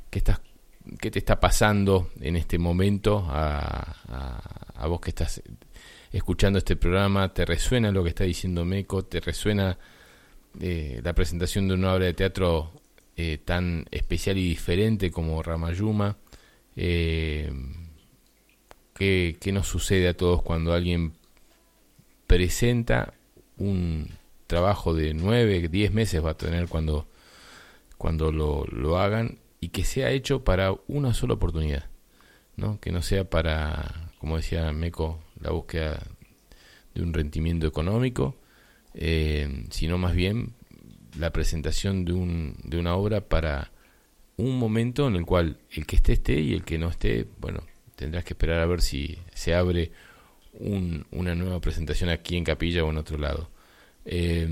¿Qué, 0.10 0.20
estás, 0.20 0.42
qué 1.00 1.10
te 1.10 1.20
está 1.20 1.40
pasando 1.40 2.12
en 2.22 2.36
este 2.36 2.60
momento 2.60 3.26
a, 3.28 3.96
a, 4.76 4.88
vos 4.88 5.02
que 5.02 5.10
estás 5.10 5.42
escuchando 6.14 6.60
este 6.60 6.76
programa? 6.76 7.34
¿Te 7.34 7.44
resuena 7.44 7.92
lo 7.92 8.04
que 8.04 8.10
está 8.10 8.24
diciendo 8.24 8.64
Meco? 8.64 9.04
¿Te 9.04 9.20
resuena 9.20 9.78
eh, 10.60 11.02
la 11.04 11.14
presentación 11.14 11.68
de 11.68 11.74
una 11.74 11.94
obra 11.94 12.06
de 12.06 12.14
teatro 12.14 12.72
eh, 13.18 13.40
tan 13.44 13.86
especial 13.92 14.38
y 14.38 14.48
diferente 14.48 15.12
como 15.12 15.42
Ramayuma? 15.42 16.18
Eh, 16.76 17.52
¿qué, 18.94 19.38
¿Qué 19.42 19.52
nos 19.52 19.68
sucede 19.68 20.08
a 20.08 20.16
todos 20.16 20.44
cuando 20.44 20.74
alguien 20.74 21.14
presenta 22.28 23.14
un 23.58 24.10
trabajo 24.48 24.94
de 24.94 25.14
nueve, 25.16 25.68
diez 25.68 25.92
meses 25.92 26.24
va 26.24 26.32
a 26.32 26.38
tener 26.38 26.68
cuando, 26.68 27.08
cuando 27.98 28.32
lo, 28.32 28.66
lo 28.66 29.00
hagan 29.00 29.40
y 29.60 29.70
que 29.70 29.84
sea 29.84 30.12
hecho 30.12 30.44
para 30.44 30.76
una 30.88 31.14
sola 31.14 31.36
oportunidad, 31.36 31.86
¿no? 32.56 32.80
que 32.80 32.92
no 32.92 33.02
sea 33.02 33.28
para, 33.30 34.12
como 34.20 34.38
decía 34.38 34.72
Meco, 34.74 35.23
la 35.44 35.52
búsqueda 35.52 36.02
de 36.94 37.04
un 37.04 37.14
rendimiento 37.14 37.68
económico, 37.68 38.36
eh, 38.94 39.66
sino 39.70 39.98
más 39.98 40.16
bien 40.16 40.54
la 41.18 41.32
presentación 41.32 42.06
de, 42.06 42.14
un, 42.14 42.56
de 42.64 42.80
una 42.80 42.96
obra 42.96 43.22
para 43.22 43.72
un 44.38 44.58
momento 44.58 45.08
en 45.08 45.16
el 45.16 45.26
cual 45.26 45.58
el 45.72 45.86
que 45.86 45.98
esté 45.98 46.14
esté 46.14 46.40
y 46.40 46.54
el 46.54 46.64
que 46.64 46.78
no 46.78 46.90
esté, 46.90 47.28
bueno, 47.40 47.64
tendrás 47.96 48.24
que 48.24 48.34
esperar 48.34 48.62
a 48.62 48.66
ver 48.66 48.82
si 48.82 49.18
se 49.34 49.54
abre 49.54 49.92
un, 50.54 51.06
una 51.12 51.36
nueva 51.36 51.60
presentación 51.60 52.10
aquí 52.10 52.38
en 52.38 52.44
Capilla 52.44 52.84
o 52.84 52.90
en 52.90 52.98
otro 52.98 53.18
lado. 53.18 53.50
Eh, 54.06 54.48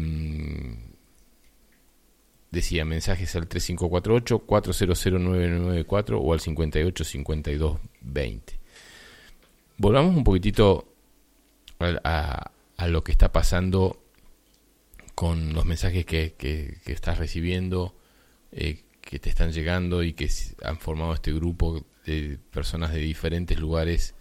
decía 2.51 2.85
mensajes 2.85 3.35
al 3.35 3.49
3548-4009994 3.49 6.19
o 6.21 6.33
al 6.33 6.39
585220. 6.39 8.60
Volvamos 9.81 10.15
un 10.15 10.23
poquitito 10.23 10.93
a, 11.79 12.51
a, 12.77 12.87
lo 12.87 13.03
que 13.03 13.11
está 13.11 13.31
pasando 13.31 13.99
con 15.15 15.53
los 15.53 15.65
mensajes 15.65 16.05
que, 16.05 16.35
que, 16.37 16.77
estás 16.85 17.17
recibiendo, 17.17 17.95
eh, 18.51 18.83
que 19.01 19.17
te 19.17 19.29
están 19.29 19.51
llegando 19.51 20.03
y 20.03 20.13
que 20.13 20.29
han 20.63 20.77
formado 20.77 21.15
este 21.15 21.33
grupo 21.33 21.83
de 22.05 22.37
personas 22.51 22.93
de 22.93 22.99
diferentes 22.99 23.59
lugares 23.59 24.13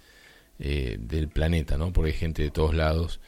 eh, 0.59 0.97
del 0.99 1.28
planeta, 1.28 1.77
¿no? 1.77 1.93
Porque 1.93 2.12
hay 2.12 2.16
gente 2.16 2.43
de 2.43 2.51
todos 2.51 2.74
lados. 2.74 3.20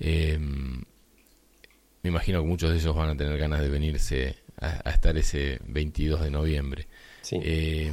Eh, 0.00 0.40
me 0.40 2.10
imagino 2.10 2.42
que 2.42 2.48
muchos 2.48 2.70
de 2.70 2.78
ellos 2.78 2.96
van 2.96 3.10
a 3.10 3.16
tener 3.16 3.38
ganas 3.38 3.60
de 3.60 3.68
venirse 3.68 4.34
a, 4.60 4.90
estar 4.90 5.16
ese 5.16 5.60
22 5.68 6.20
de 6.20 6.30
noviembre. 6.32 6.88
Eh, 7.30 7.92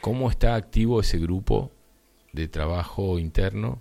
¿Cómo 0.00 0.30
está 0.30 0.54
activo 0.54 1.02
ese 1.02 1.18
grupo 1.18 1.70
de 2.32 2.48
trabajo 2.48 3.18
interno 3.18 3.80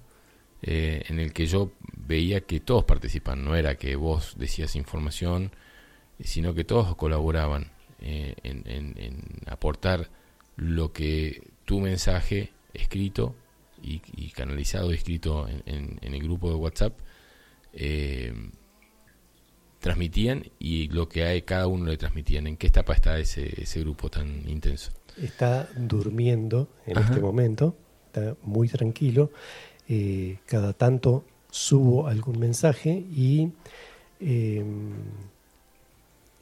eh, 0.62 1.04
en 1.08 1.20
el 1.20 1.34
que 1.34 1.46
yo 1.46 1.72
veía 1.96 2.42
que 2.42 2.60
todos 2.60 2.84
participan? 2.84 3.44
No 3.44 3.56
era 3.56 3.76
que 3.76 3.96
vos 3.96 4.36
decías 4.38 4.76
información, 4.76 5.52
sino 6.20 6.54
que 6.54 6.64
todos 6.64 6.96
colaboraban 6.96 7.72
eh, 8.02 8.36
en, 8.44 9.42
aportar 9.48 10.10
lo 10.56 10.92
que 10.92 11.44
tu 11.66 11.80
mensaje 11.80 12.52
escrito 12.74 13.36
y, 13.82 14.00
canalizado, 14.32 14.92
escrito 14.92 15.48
en, 15.66 16.00
el 16.02 16.22
grupo 16.22 16.50
de 16.50 16.56
WhatsApp, 16.56 17.00
eh, 17.74 18.34
transmitían 19.80 20.44
y 20.60 20.90
lo 20.90 21.08
que 21.08 21.24
hay, 21.24 21.44
cada 21.44 21.68
uno 21.68 21.86
le 21.86 21.98
transmitían. 21.98 22.48
¿En 22.48 22.58
qué 22.58 22.68
etapa 22.68 22.94
está 22.94 23.18
ese, 23.18 23.62
ese 23.62 23.80
grupo 23.80 24.10
tan 24.10 24.48
intenso? 24.50 24.92
Está 25.18 25.70
durmiendo 25.76 26.70
en 26.86 26.98
este 26.98 27.20
momento, 27.20 27.78
está 28.10 28.36
muy 28.44 28.68
tranquilo. 28.68 29.32
Eh, 29.88 30.38
cada 30.46 30.74
tanto 30.74 31.24
subo 31.50 32.08
algún 32.08 32.40
mensaje 32.40 32.92
y, 32.92 33.52
eh, 34.20 34.64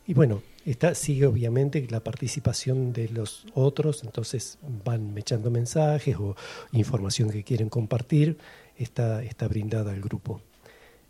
y 0.05 0.13
bueno, 0.13 0.41
está, 0.65 0.95
sigue 0.95 1.25
obviamente 1.25 1.85
la 1.89 2.01
participación 2.01 2.91
de 2.91 3.09
los 3.09 3.45
otros, 3.53 4.03
entonces 4.03 4.57
van 4.83 5.17
echando 5.17 5.49
mensajes 5.49 6.15
o 6.17 6.35
información 6.71 7.29
que 7.29 7.43
quieren 7.43 7.69
compartir, 7.69 8.37
está, 8.77 9.23
está 9.23 9.47
brindada 9.47 9.91
al 9.91 10.01
grupo. 10.01 10.41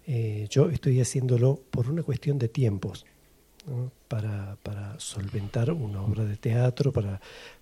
Eh, 0.06 0.48
yo 0.50 0.70
estoy 0.70 1.02
haciéndolo 1.02 1.60
por 1.70 1.90
una 1.90 2.04
cuestión 2.04 2.38
de 2.40 2.48
tiempos, 2.48 3.06
para, 4.08 4.56
para, 4.64 4.98
solventar 4.98 5.72
una 5.72 6.02
obra 6.02 6.24
de 6.24 6.38
teatro, 6.38 6.94
para, 6.94 7.20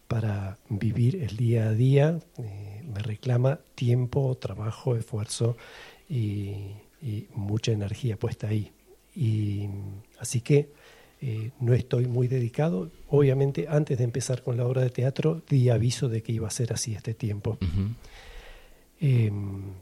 para 0.08 0.60
vivir 0.70 1.16
el 1.16 1.36
día 1.36 1.70
a 1.70 1.74
día. 1.74 2.20
Eh, 2.38 2.75
me 2.94 3.02
reclama 3.02 3.60
tiempo, 3.76 4.36
trabajo, 4.36 4.96
esfuerzo 4.96 5.58
y, 6.10 6.56
mucha 7.36 7.72
energía 7.72 8.18
puesta 8.18 8.48
ahí. 8.48 8.72
Y, 9.16 9.68
así 10.20 10.42
que 10.42 10.70
eh, 11.22 11.52
no 11.60 11.74
estoy 11.74 12.08
muy 12.08 12.28
dedicado. 12.28 12.92
Obviamente, 13.10 13.68
antes 13.70 13.98
de 14.00 14.04
empezar 14.04 14.42
con 14.42 14.58
la 14.58 14.66
obra 14.66 14.82
de 14.82 14.90
teatro, 14.90 15.44
di 15.48 15.70
aviso 15.70 16.10
de 16.10 16.24
que 16.24 16.32
iba 16.32 16.48
a 16.48 16.52
ser 16.52 16.74
así 16.74 16.96
este 16.96 17.14
tiempo. 17.14 17.58
Em, 19.00 19.74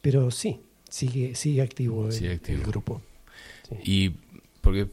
pero 0.00 0.30
sí, 0.30 0.60
sigue, 0.88 1.34
sigue 1.34 1.62
activo, 1.62 2.08
el, 2.08 2.62
grupo. 2.62 3.02
Y 3.82 4.10
porque 4.60 4.88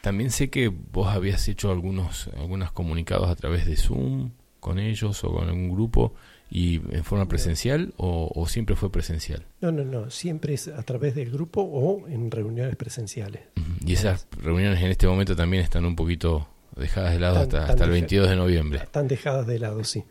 también 0.00 0.30
sé 0.30 0.50
que 0.50 0.68
vos 0.68 1.08
habías 1.08 1.48
hecho 1.48 1.72
algunos, 1.72 2.28
algunos 2.36 2.70
comunicados 2.70 3.28
a 3.28 3.34
través 3.34 3.66
de 3.66 3.76
Zoom 3.76 4.30
con 4.64 4.78
ellos 4.78 5.22
o 5.24 5.30
con 5.30 5.46
algún 5.46 5.68
grupo 5.68 6.14
y 6.50 6.76
en 6.90 7.04
forma 7.04 7.28
presencial 7.28 7.92
o, 7.98 8.46
siempre 8.48 8.76
fue 8.76 8.90
presencial? 8.90 9.44
No, 9.60 9.70
no, 9.70 9.84
no, 9.84 10.10
siempre 10.10 10.54
es 10.54 10.68
a 10.68 10.82
través 10.84 11.14
del 11.14 11.30
grupo 11.30 11.60
o 11.60 12.08
en 12.08 12.30
reuniones 12.30 12.74
presenciales. 12.76 13.42
Y 13.84 13.92
esas 13.92 14.26
reuniones 14.42 14.82
en 14.82 14.90
este 14.90 15.06
momento 15.06 15.36
también 15.36 15.62
están 15.62 15.84
un 15.84 15.94
poquito 15.94 16.48
dejadas 16.76 17.12
de 17.12 17.20
lado 17.20 17.40
hasta, 17.40 17.66
hasta 17.66 17.84
el 17.84 17.90
22 17.90 18.30
de 18.30 18.36
noviembre. 18.36 18.78
Están 18.78 19.06
dejadas 19.06 19.46
de 19.46 19.58
lado, 19.58 19.84
sí. 19.84 20.02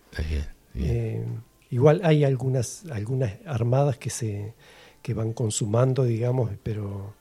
Eh, 0.75 1.25
igual 1.71 2.01
hay 2.03 2.23
algunas, 2.23 2.85
algunas 2.91 3.33
armadas 3.47 3.97
que 3.97 4.11
se 4.11 4.53
que 5.01 5.13
van 5.13 5.33
consumando, 5.33 6.03
digamos, 6.03 6.51
pero 6.61 7.15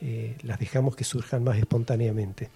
eh, 0.00 0.36
las 0.42 0.60
dejamos 0.60 0.94
que 0.94 1.04
surjan 1.04 1.42
más 1.42 1.58
espontáneamente. 1.58 2.50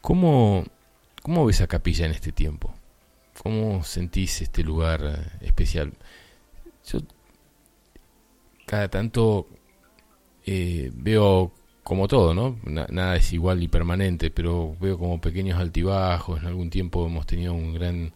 ¿Cómo, 0.00 0.64
¿Cómo 1.22 1.46
ves 1.46 1.60
a 1.60 1.68
Capilla 1.68 2.06
en 2.06 2.12
este 2.12 2.32
tiempo? 2.32 2.74
¿Cómo 3.42 3.84
sentís 3.84 4.42
este 4.42 4.62
lugar 4.64 5.02
eh, 5.04 5.46
especial? 5.46 5.92
Yo 6.86 7.00
cada 8.66 8.88
tanto 8.88 9.46
eh, 10.44 10.90
veo 10.94 11.52
como 11.84 12.08
todo, 12.08 12.34
¿no? 12.34 12.58
nada 12.64 13.16
es 13.16 13.32
igual 13.32 13.62
y 13.62 13.68
permanente, 13.68 14.30
pero 14.30 14.76
veo 14.80 14.98
como 14.98 15.20
pequeños 15.20 15.58
altibajos. 15.60 16.40
En 16.40 16.46
algún 16.46 16.70
tiempo 16.70 17.06
hemos 17.06 17.26
tenido 17.26 17.54
un 17.54 17.74
gran 17.74 18.12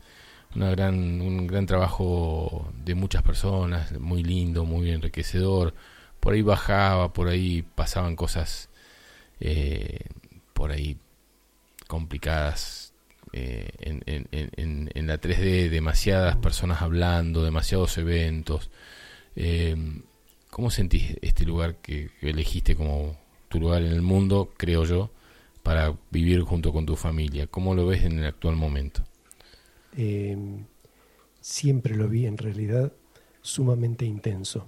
una 0.57 0.71
gran, 0.71 1.21
un 1.21 1.47
gran 1.47 1.67
trabajo 1.67 2.73
de 2.85 2.95
muchas 2.95 3.23
personas, 3.23 3.93
muy 4.01 4.23
lindo, 4.23 4.65
muy 4.65 4.91
enriquecedor. 4.91 5.75
Por 6.21 6.35
ahí 6.35 6.43
bajaba, 6.43 7.13
por 7.13 7.29
ahí 7.29 7.63
pasaban 7.63 8.17
cosas 8.17 8.71
eh, 9.41 10.01
por 10.55 10.73
ahí 10.73 10.99
complicadas 11.89 12.86
eh, 13.39 13.69
en, 13.81 14.03
en, 14.07 14.91
en, 14.95 15.07
la 15.07 15.21
3D, 15.21 15.69
demasiadas 15.69 16.37
personas 16.37 16.81
hablando, 16.81 17.45
demasiados 17.45 17.99
eventos. 17.99 18.71
Eh, 19.35 19.77
¿Cómo 20.49 20.71
sentís 20.71 21.19
este 21.21 21.45
lugar 21.45 21.77
que, 21.83 22.09
elegiste 22.23 22.75
como 22.75 23.15
tu 23.49 23.61
lugar 23.61 23.83
en 23.83 23.93
el 23.93 24.01
mundo, 24.01 24.55
creo 24.57 24.87
yo, 24.87 25.11
para 25.63 25.95
vivir 26.11 26.41
junto 26.41 26.73
con 26.73 26.87
tu 26.87 26.97
familia? 26.97 27.47
¿Cómo 27.47 27.75
lo 27.75 27.87
ves 27.87 28.05
en 28.05 28.21
el 28.21 28.25
actual 28.25 28.57
momento? 28.57 29.05
Em, 29.95 30.65
siempre 31.39 31.95
lo 31.95 32.09
vi 32.09 32.25
en 32.25 32.39
realidad 32.39 32.91
sumamente 33.43 34.07
intenso. 34.07 34.67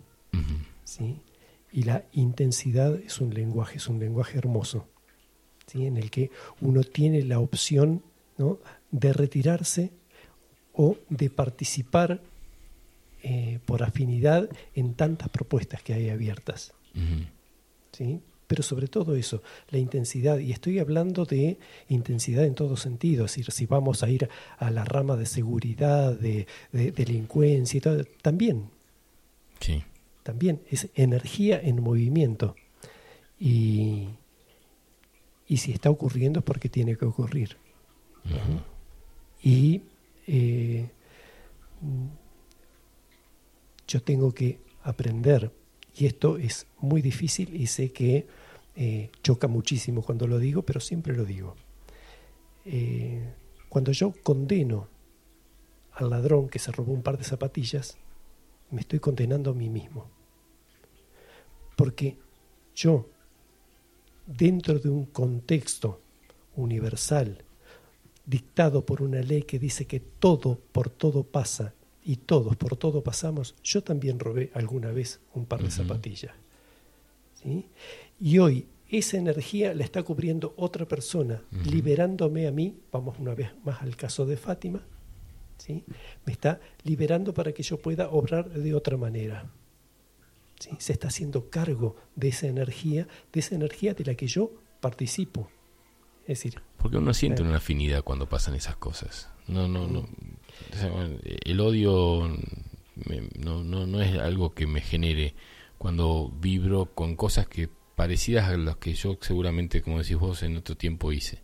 ¿sí? 0.85 1.23
Y 1.73 1.85
la 1.85 2.05
intensidad 2.12 2.97
es 2.97 3.19
un 3.23 3.32
lenguaje, 3.32 3.78
es 3.78 3.89
un 3.89 3.99
lenguaje 3.99 4.36
hermoso, 4.36 4.86
¿sí? 5.66 5.86
en 5.86 5.97
el 5.97 6.11
que 6.11 6.31
uno 6.61 6.82
tiene 6.82 7.23
la 7.23 7.40
opción 7.40 8.03
¿no? 8.39 8.59
de 8.90 9.12
retirarse 9.12 9.90
o 10.73 10.97
de 11.10 11.28
participar 11.28 12.23
eh, 13.23 13.59
por 13.66 13.82
afinidad 13.82 14.48
en 14.74 14.94
tantas 14.94 15.28
propuestas 15.28 15.82
que 15.82 15.93
hay 15.93 16.09
abiertas. 16.09 16.73
¿sí? 17.93 18.20
pero 18.48 18.62
sobre 18.62 18.89
todo 18.89 19.15
eso, 19.15 19.43
la 19.69 19.78
intensidad, 19.78 20.39
y 20.39 20.52
estoy 20.52 20.78
hablando 20.78 21.27
de 21.27 21.59
intensidad 21.89 22.44
en 22.44 22.55
todo 22.55 22.77
sentido, 22.77 23.27
es 23.27 23.32
decir, 23.32 23.52
si 23.52 23.66
vamos 23.66 24.02
a 24.02 24.09
ir 24.09 24.28
a 24.56 24.70
la 24.70 24.85
rama 24.85 25.16
de 25.16 25.27
seguridad, 25.27 26.19
de, 26.19 26.47
delincuencia 26.73 27.77
y 27.77 27.81
todo, 27.82 28.05
también. 28.23 28.70
Sí. 29.60 29.85
También 30.23 30.62
es 30.70 30.89
energía 30.94 31.60
en 31.62 31.82
movimiento. 31.82 32.56
Y, 33.39 34.09
y 35.47 35.59
si 35.59 35.73
está 35.73 35.90
ocurriendo 35.90 36.40
es 36.40 36.44
porque 36.44 36.70
tiene 36.70 36.97
que 36.97 37.05
ocurrir. 37.05 37.59
Y 39.43 39.83
eh, 40.27 40.89
yo 43.87 44.03
tengo 44.03 44.33
que 44.33 44.59
aprender, 44.83 45.51
y 45.97 46.07
esto 46.07 46.37
es 46.37 46.67
muy 46.79 47.03
difícil 47.03 47.55
y 47.55 47.67
sé 47.67 47.93
que 47.93 48.27
eh, 48.77 49.11
choca 49.23 49.49
muchísimo 49.49 50.03
cuando 50.03 50.27
lo 50.27 50.39
digo, 50.39 50.63
pero 50.63 50.81
siempre 50.81 51.17
lo 51.17 51.25
digo. 51.25 51.57
Eh, 52.65 53.35
cuando 53.69 53.93
yo 53.93 54.13
condeno 54.23 54.89
al 55.93 56.11
ladrón 56.11 56.49
que 56.49 56.59
se 56.59 56.71
robó 56.71 56.93
un 56.93 57.03
par 57.03 57.19
de 57.19 57.25
zapatillas, 57.25 57.97
me 58.71 58.81
estoy 58.81 59.01
condenando 59.01 59.51
a 59.51 59.55
mí 59.55 59.69
mismo. 59.69 60.11
Porque 61.77 62.19
yo, 62.75 63.09
dentro 64.27 64.79
de 64.79 64.91
un 64.91 65.07
contexto 65.07 66.01
universal, 66.55 67.45
dictado 68.29 68.85
por 68.85 69.03
una 69.03 69.23
ley 69.23 69.43
que 69.43 69.59
dice 69.59 69.87
que 69.87 70.01
todo 70.01 70.61
por 70.73 70.91
todo 70.91 71.25
pasa 71.25 71.73
y 72.05 72.17
todos 72.17 72.57
por 72.57 72.77
todo 72.77 73.03
pasamos, 73.03 73.55
yo 73.65 73.83
también 73.83 74.19
robé 74.19 74.51
alguna 74.53 74.93
vez 74.93 75.21
un 75.35 75.47
par 75.47 75.63
de 75.63 75.71
zapatillas. 75.71 76.33
Y 78.21 78.39
hoy 78.39 78.67
esa 78.91 79.17
energía 79.17 79.75
la 79.75 79.85
está 79.85 80.03
cubriendo 80.03 80.53
otra 80.57 80.87
persona, 80.87 81.43
liberándome 81.65 82.47
a 82.47 82.53
mí, 82.53 82.79
vamos 82.93 83.19
una 83.19 83.35
vez 83.35 83.51
más 83.65 83.81
al 83.81 83.97
caso 83.97 84.27
de 84.27 84.37
Fátima, 84.37 84.83
¿sí? 85.57 85.85
me 86.27 86.33
está 86.33 86.61
liberando 86.85 87.33
para 87.33 87.53
que 87.53 87.63
yo 87.63 87.79
pueda 87.79 88.11
obrar 88.11 88.51
de 88.51 88.75
otra 88.75 88.97
manera. 88.97 89.51
¿sí? 90.59 90.71
Se 90.79 90.93
está 90.93 91.09
haciendo 91.09 91.49
cargo 91.49 91.97
de 92.15 92.29
esa 92.29 92.47
energía, 92.47 93.09
de 93.33 93.41
esa 93.41 93.55
energía 93.55 93.95
de 93.95 94.05
la 94.05 94.15
que 94.15 94.27
yo 94.27 94.53
participo. 94.81 95.51
Es 96.29 96.43
decir, 96.43 96.61
porque 96.77 96.99
uno 96.99 97.15
siente 97.15 97.41
una 97.41 97.57
afinidad 97.57 98.05
cuando 98.05 98.29
pasan 98.29 98.55
esas 98.55 98.77
cosas. 98.77 99.31
No, 99.47 99.67
no, 99.67 99.89
no. 99.89 100.07
el 101.25 101.61
odio 101.61 102.31
no, 103.39 103.65
no, 103.65 103.87
no 103.87 104.03
es 104.03 104.19
algo 104.19 104.53
que 104.53 104.67
me 104.67 104.83
genere 104.83 105.35
cuando 105.79 106.31
vibro 106.39 106.87
con 106.95 107.17
cosas 107.17 107.49
que 107.49 107.71
parecidas 107.95 108.51
a 108.51 108.59
las 108.59 108.77
que 108.77 108.93
yo 108.93 109.17
seguramente, 109.23 109.81
como 109.81 110.01
decís 110.01 110.19
vos, 110.19 110.43
en 110.43 110.59
otro 110.59 110.77
tiempo 110.77 111.13
hice. 111.13 111.39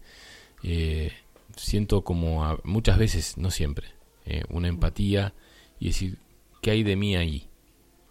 Eh, 0.63 1.13
siento 1.57 2.05
como 2.05 2.61
muchas 2.65 2.99
veces, 2.99 3.39
no 3.39 3.51
siempre, 3.51 3.87
eh, 4.27 4.43
una 4.51 4.69
empatía 4.69 5.33
y 5.81 5.87
decir, 5.87 6.19
¿qué 6.61 6.73
hay 6.73 6.83
de 6.83 6.97
mí 6.97 7.17
ahí? 7.17 7.49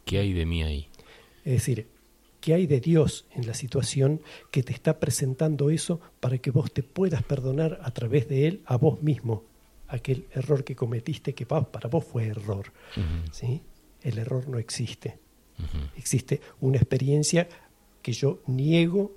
¿Qué 0.06 0.18
hay 0.18 0.34
de 0.34 0.48
mí 0.48 0.64
ahí? 0.64 0.90
Es 1.45 1.54
decir, 1.54 1.88
¿qué 2.44 2.53
hay 2.53 2.68
de 2.68 2.82
Dios 2.82 3.26
en 3.32 3.48
la 3.48 3.53
situación 3.53 4.22
que 4.52 4.64
te 4.64 4.74
está 4.74 4.99
presentando 4.99 5.70
eso 5.70 6.02
para 6.20 6.40
que 6.40 6.52
vos 6.52 6.74
te 6.74 6.84
puedas 6.84 7.24
perdonar 7.24 7.80
a 7.82 7.91
través 7.91 8.28
de 8.28 8.48
Él 8.48 8.64
a 8.65 8.76
vos 8.76 9.02
mismo? 9.02 9.45
Aquel 9.88 10.28
error 10.34 10.65
que 10.65 10.76
cometiste 10.76 11.34
que 11.34 11.45
para 11.45 11.88
vos 11.88 12.03
fue 12.03 12.28
error. 12.28 12.74
¿sí? 13.32 13.61
El 14.02 14.18
error 14.18 14.49
no 14.49 14.57
existe. 14.57 15.20
Existe 15.95 16.41
una 16.60 16.76
experiencia 16.76 17.48
que 18.02 18.11
yo 18.11 18.41
niego, 18.45 19.15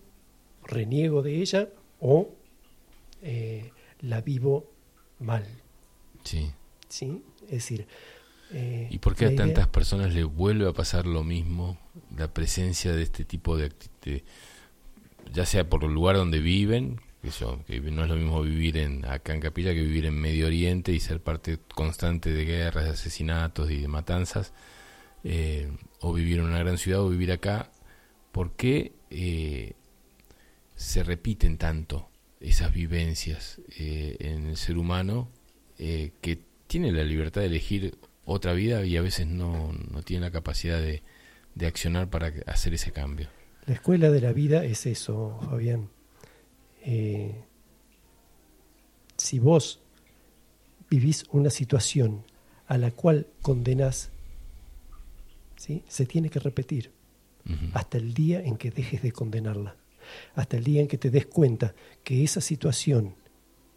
reniego 0.63 1.21
de 1.21 1.41
ella 1.41 1.69
o 1.99 2.31
eh, 3.23 3.73
la 4.03 4.21
vivo 4.21 4.71
mal. 5.19 5.45
Sí. 6.23 6.53
¿Sí? 6.89 7.25
Es 7.47 7.51
decir... 7.51 7.89
Eh, 8.53 8.89
¿Y 8.91 8.99
por 8.99 9.17
qué 9.17 9.27
a 9.27 9.35
tantas 9.35 9.67
personas 9.69 10.15
le 10.15 10.25
vuelve 10.25 10.69
a 10.69 10.73
pasar 10.73 11.07
lo 11.07 11.25
mismo 11.25 11.79
la 12.17 12.33
presencia 12.33 12.93
de 12.93 13.03
este 13.03 13.25
tipo 13.25 13.57
de? 13.57 13.73
Ya 15.33 15.45
sea 15.45 15.69
por 15.69 15.83
el 15.85 15.93
lugar 15.93 16.17
donde 16.17 16.39
viven, 16.39 17.01
que, 17.23 17.31
que 17.83 17.91
no 17.91 18.05
es 18.05 18.09
lo 18.09 18.17
mismo 18.17 18.43
vivir 18.43 18.77
en, 18.77 19.05
acá 19.05 19.35
en 19.35 19.41
Capilla 19.41 19.75
que 19.75 19.81
vivir 19.81 20.07
en 20.07 20.15
Medio 20.15 20.47
Oriente 20.47 20.93
y 20.93 21.01
ser 21.01 21.21
parte 21.21 21.59
constante 21.75 22.33
de 22.33 22.45
guerras, 22.45 22.85
de 22.85 22.91
asesinatos 22.91 23.71
y 23.71 23.81
de 23.81 23.89
matanzas, 23.89 24.53
eh, 25.25 25.71
o 26.01 26.13
vivir 26.13 26.39
en 26.39 26.45
una 26.45 26.59
gran 26.59 26.79
ciudad 26.79 27.01
o 27.01 27.09
vivir 27.09 27.33
acá, 27.33 27.71
¿por 28.33 28.53
qué 28.53 28.93
eh, 29.11 29.73
se 30.77 31.03
repiten 31.03 31.59
tanto 31.59 32.09
esas 32.41 32.73
vivencias 32.73 33.61
eh, 33.79 34.17
en 34.21 34.47
el 34.47 34.57
ser 34.57 34.79
humano 34.79 35.29
que 35.77 36.41
tiene 36.69 36.91
la 36.91 37.05
libertad 37.05 37.43
de 37.43 37.49
elegir 37.49 37.99
otra 38.27 38.53
vida 38.53 38.85
y 38.85 38.97
a 38.97 39.03
veces 39.03 39.27
no, 39.27 39.73
no 39.73 40.03
tiene 40.03 40.27
la 40.27 40.31
capacidad 40.31 40.79
de, 40.79 41.03
de, 41.55 41.67
accionar 41.67 42.11
para 42.11 42.33
hacer 42.47 42.75
ese 42.75 42.93
cambio? 42.93 43.29
La 43.67 43.75
escuela 43.75 44.11
de 44.11 44.21
la 44.21 44.33
vida 44.33 44.65
es 44.65 44.85
eso, 44.85 45.41
Fabián. 45.49 45.89
si 49.17 49.39
vos 49.39 49.81
vivís 50.91 51.25
una 51.31 51.51
situación 51.51 52.25
a 52.67 52.79
la 52.79 52.91
cual 52.91 53.27
condenás, 53.43 54.11
¿sí? 55.57 55.83
se 55.89 56.07
tiene 56.07 56.29
que 56.29 56.41
repetir 56.41 56.93
hasta 57.75 57.97
el 57.99 58.13
día 58.13 58.41
en 58.43 58.57
que 58.57 58.73
dejes 58.73 59.03
de 59.03 59.13
condenarla, 59.13 59.77
hasta 60.35 60.57
el 60.57 60.65
día 60.65 60.81
en 60.81 60.89
que 60.89 60.99
te 60.99 61.11
des 61.11 61.27
cuenta 61.27 61.75
que 62.03 62.25
esa 62.25 62.41
situación 62.41 63.15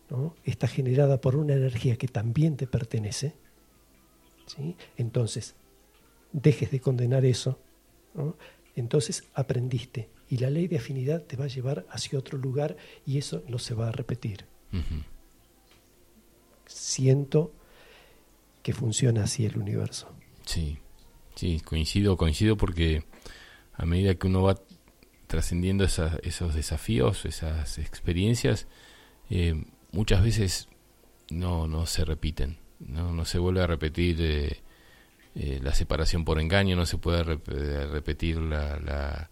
¿no? 0.09 0.35
está 0.43 0.67
generada 0.67 1.21
por 1.21 1.35
una 1.35 1.53
energía 1.53 1.95
que 1.95 2.07
también 2.07 2.57
te 2.57 2.65
pertenece, 2.65 3.35
¿sí? 4.55 4.75
entonces 4.97 5.55
dejes 6.31 6.71
de 6.71 6.79
condenar 6.79 7.25
eso, 7.25 7.59
entonces 8.75 9.23
aprendiste 9.33 10.09
y 10.29 10.37
la 10.37 10.49
ley 10.49 10.67
de 10.67 10.77
afinidad 10.77 11.23
te 11.23 11.35
va 11.35 11.45
a 11.45 11.47
llevar 11.47 11.85
hacia 11.89 12.19
otro 12.19 12.37
lugar 12.37 12.77
y 13.05 13.17
eso 13.17 13.43
no 13.47 13.57
se 13.57 13.73
va 13.73 13.89
a 13.89 13.91
repetir. 13.91 14.45
Siento 16.65 17.51
que 18.61 18.73
funciona 18.73 19.23
así 19.23 19.45
el 19.45 19.57
universo. 19.57 20.13
Sí, 20.45 20.77
sí, 21.35 21.59
coincido, 21.61 22.15
coincido 22.17 22.57
porque 22.57 23.03
a 23.73 23.85
medida 23.85 24.15
que 24.15 24.27
uno 24.27 24.43
va 24.43 24.61
trascendiendo 25.27 25.83
esos 25.83 26.53
desafíos, 26.55 27.25
esas 27.25 27.77
experiencias, 27.77 28.67
eh, 29.29 29.63
muchas 29.91 30.23
veces 30.23 30.69
no, 31.29 31.67
no 31.67 31.85
se 31.85 32.03
repiten, 32.05 32.57
no, 32.79 33.13
no 33.13 33.25
se 33.25 33.39
vuelve 33.39 33.61
a 33.61 33.67
repetir 33.67 34.17
eh, 34.19 34.57
eh, 35.35 35.59
la 35.61 35.73
separación 35.73 36.25
por 36.25 36.39
engaño, 36.39 36.75
no 36.75 36.85
se 36.85 36.97
puede 36.97 37.23
repetir 37.23 38.37
la, 38.37 38.79
la, 38.79 39.29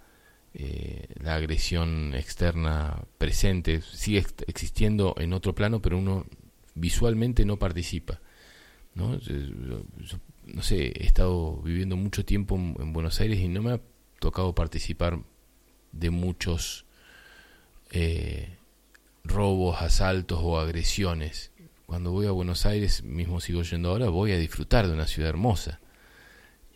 la, 1.20 1.36
agresión 1.36 2.14
externa 2.16 3.04
presente, 3.18 3.82
sigue 3.82 4.26
existiendo 4.48 5.16
en 5.18 5.34
otro 5.34 5.56
plano, 5.56 5.82
pero 5.82 5.98
uno 5.98 6.26
visualmente 6.76 7.46
no 7.46 7.58
participa. 7.58 8.20
¿no? 8.96 9.20
no 10.48 10.62
sé, 10.64 10.88
he 10.88 11.06
estado 11.06 11.58
viviendo 11.58 11.96
mucho 11.96 12.26
tiempo 12.26 12.56
en 12.56 12.94
Buenos 12.94 13.20
Aires 13.20 13.40
y 13.40 13.48
no 13.48 13.62
me 13.62 13.74
ha 13.74 13.82
tocado 14.20 14.56
participar 14.56 15.20
de 15.92 16.10
muchos 16.10 16.86
eh, 17.92 18.58
robos, 19.24 19.82
asaltos 19.82 20.40
o 20.42 20.60
agresiones. 20.60 21.52
Cuando 21.88 22.12
voy 22.12 22.28
a 22.28 22.32
Buenos 22.32 22.66
Aires, 22.66 23.02
mismo 23.04 23.40
sigo 23.40 23.62
yendo 23.64 23.90
ahora, 23.90 24.10
voy 24.10 24.34
a 24.34 24.38
disfrutar 24.38 24.88
de 24.88 24.94
una 24.94 25.08
ciudad 25.08 25.30
hermosa. 25.30 25.80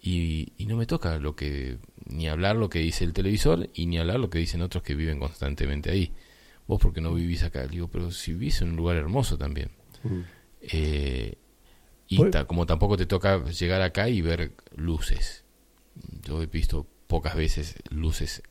Y, 0.01 0.53
no 0.59 0.77
me 0.77 0.85
toca 0.85 1.19
lo 1.19 1.35
que 1.35 1.79
ni 2.05 2.29
hablar 2.29 2.55
lo 2.55 2.69
que 2.69 2.79
dice 2.79 3.03
el 3.03 3.11
televisor 3.11 3.69
y 3.73 3.87
ni 3.87 3.99
hablar 3.99 4.21
lo 4.21 4.29
que 4.29 4.39
dicen 4.39 4.61
otros 4.61 4.83
que 4.83 4.95
viven 4.95 5.19
constantemente 5.19 5.91
ahí. 5.91 6.13
Vos 6.65 6.79
porque 6.81 7.01
no 7.01 7.13
vivís 7.13 7.43
acá, 7.43 7.67
digo, 7.67 7.89
pero 7.89 8.09
si 8.11 8.31
vivís 8.31 8.61
en 8.61 8.69
un 8.69 8.77
lugar 8.77 8.95
hermoso 8.95 9.37
también. 9.37 9.71
Mm. 10.03 10.21
Eh, 10.61 11.35
y 12.07 12.17
pues 12.17 12.45
como 12.45 12.65
tampoco 12.65 12.95
te 12.95 13.05
toca 13.05 13.43
llegar 13.49 13.81
acá 13.81 14.07
y 14.07 14.21
ver 14.21 14.53
luces. 14.77 15.43
Yo 16.21 16.41
he 16.41 16.45
visto 16.45 16.87
pocas 17.07 17.35
veces 17.35 17.75
luces 17.89 18.43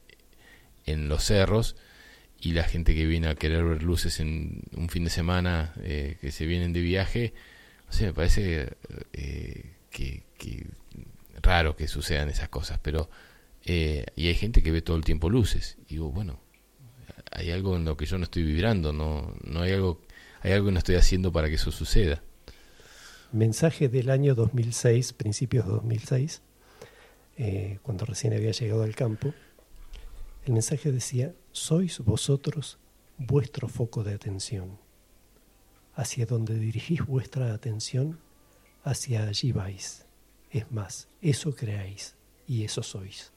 en 0.85 1.09
los 1.09 1.25
cerros 1.25 1.75
y 2.41 2.53
la 2.53 2.65
gente 2.65 2.95
que 2.95 3.07
viene 3.07 3.29
a 3.29 3.35
querer 3.35 3.65
ver 3.65 3.83
luces 3.83 4.21
en 4.21 4.63
un 4.77 4.89
fin 4.89 5.05
de 5.05 5.11
semana 5.11 5.75
eh, 5.83 6.17
que 6.21 6.33
se 6.33 6.47
vienen 6.47 6.73
de 6.73 6.81
viaje, 6.81 7.35
o 7.89 7.93
sea, 7.93 8.09
me 8.09 8.15
parece 8.15 8.69
eh, 9.13 9.75
que, 9.91 10.23
raro 11.43 11.77
que 11.77 11.89
sucedan 11.89 12.29
esas 12.29 12.49
cosas, 12.49 12.79
pero 12.83 13.11
eh, 13.65 14.07
y 14.17 14.29
hay 14.29 14.35
gente 14.35 14.63
que 14.63 14.71
ve 14.71 14.83
todo 14.83 14.97
el 14.97 15.05
tiempo 15.05 15.29
luces 15.29 15.77
y 15.87 15.95
digo, 15.95 16.11
bueno, 16.11 16.41
hay 17.31 17.51
algo 17.51 17.77
en 17.77 17.85
lo 17.85 17.97
que 17.97 18.07
yo 18.07 18.19
no 18.19 18.25
estoy 18.25 18.43
vibrando, 18.43 18.93
no, 18.93 19.35
no 19.45 19.63
hay 19.63 19.73
algo, 19.73 20.01
hay 20.43 20.53
algo 20.53 20.67
que 20.67 20.73
no 20.73 20.79
estoy 20.79 20.97
haciendo 20.97 21.33
para 21.33 21.49
que 21.49 21.55
eso 21.57 21.71
suceda. 21.71 22.23
Mensaje 23.33 23.89
del 23.89 24.11
año 24.11 24.35
2006, 24.35 25.13
principios 25.13 25.67
de 25.67 25.73
2006 25.73 26.43
eh, 27.43 27.79
cuando 27.83 28.05
recién 28.05 28.35
había 28.35 28.51
llegado 28.51 28.83
al 28.83 28.95
campo, 28.95 29.33
el 30.45 30.53
mensaje 30.53 30.93
decía, 30.93 31.33
sois 31.53 31.99
vosotros 32.01 32.79
vuestro 33.19 33.69
foco 33.69 34.03
de 34.05 34.15
atención. 34.15 34.79
Hacia 35.95 36.27
donde 36.27 36.59
dirigís 36.59 37.05
vuestra 37.05 37.53
atención, 37.53 38.19
hacia 38.85 39.25
allí 39.27 39.53
vais. 39.53 40.07
Es 40.51 40.71
más, 40.71 41.09
eso 41.21 41.55
creáis 41.55 42.17
y 42.47 42.65
eso 42.65 42.83
sois. 42.83 43.33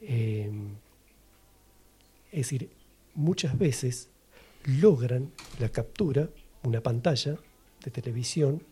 Em, 0.00 0.76
Es 2.32 2.50
decir, 2.50 2.70
muchas 3.14 3.56
veces 3.56 4.10
logran 4.64 5.32
la 5.58 5.68
captura, 5.70 6.28
una 6.64 6.82
pantalla 6.82 7.38
de 7.84 7.90
televisión, 7.90 8.62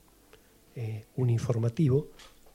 eh, 0.76 1.04
un 1.16 1.30
informativo, 1.30 2.08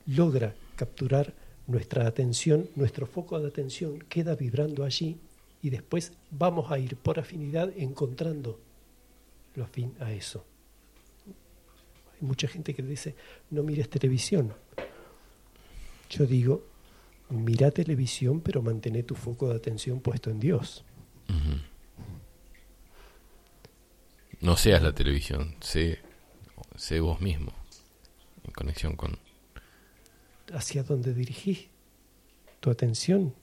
logra 0.06 0.54
capturar 0.76 1.34
nuestra 1.70 2.06
atención, 2.06 2.68
nuestro 2.74 3.06
foco 3.06 3.38
de 3.40 3.48
atención 3.48 4.00
queda 4.08 4.34
vibrando 4.34 4.84
allí 4.84 5.18
y 5.62 5.70
después 5.70 6.12
vamos 6.30 6.70
a 6.72 6.78
ir 6.78 6.96
por 6.96 7.18
afinidad 7.18 7.72
encontrando 7.76 8.58
lo 9.54 9.64
afín 9.64 9.94
a 10.00 10.12
eso. 10.12 10.44
Hay 11.26 12.26
mucha 12.26 12.48
gente 12.48 12.74
que 12.74 12.82
dice, 12.82 13.14
no 13.50 13.62
mires 13.62 13.88
televisión. 13.88 14.52
Yo 16.10 16.26
digo, 16.26 16.64
mira 17.28 17.70
televisión, 17.70 18.40
pero 18.40 18.62
mantén 18.62 19.02
tu 19.04 19.14
foco 19.14 19.48
de 19.48 19.56
atención 19.56 20.00
puesto 20.00 20.30
en 20.30 20.40
Dios. 20.40 20.84
No 24.40 24.56
seas 24.56 24.82
la 24.82 24.92
televisión, 24.92 25.54
sé, 25.60 26.00
sé 26.74 27.00
vos 27.00 27.20
mismo, 27.20 27.52
en 28.44 28.52
conexión 28.52 28.96
con... 28.96 29.18
Hacia 30.52 30.82
donde 30.82 31.14
dirigís 31.14 31.68
tu 32.60 32.70
atención, 32.70 33.34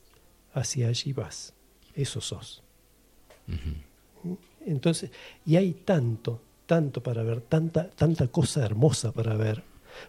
hacia 0.53 0.87
allí 0.87 1.13
vas, 1.13 1.53
eso 1.95 2.21
sos. 2.21 2.63
Entonces, 4.65 5.11
y 5.45 5.55
hay 5.55 5.73
tanto, 5.73 6.41
tanto 6.65 7.01
para 7.01 7.23
ver, 7.23 7.41
tanta, 7.41 7.89
tanta 7.89 8.27
cosa 8.27 8.65
hermosa 8.65 9.11
para 9.11 9.35
ver, 9.35 9.63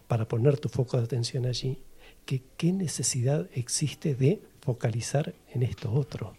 para 0.07 0.27
poner 0.27 0.57
tu 0.57 0.69
foco 0.69 0.97
de 0.97 1.03
atención 1.03 1.45
allí, 1.45 1.77
que 2.25 2.43
qué 2.57 2.73
necesidad 2.73 3.49
existe 3.53 4.15
de 4.15 4.41
focalizar 4.61 5.33
en 5.53 5.63
esto 5.63 5.91
otro. 5.91 6.35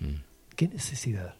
Mm. 0.00 0.16
¿Qué 0.56 0.68
necesidad? 0.68 1.34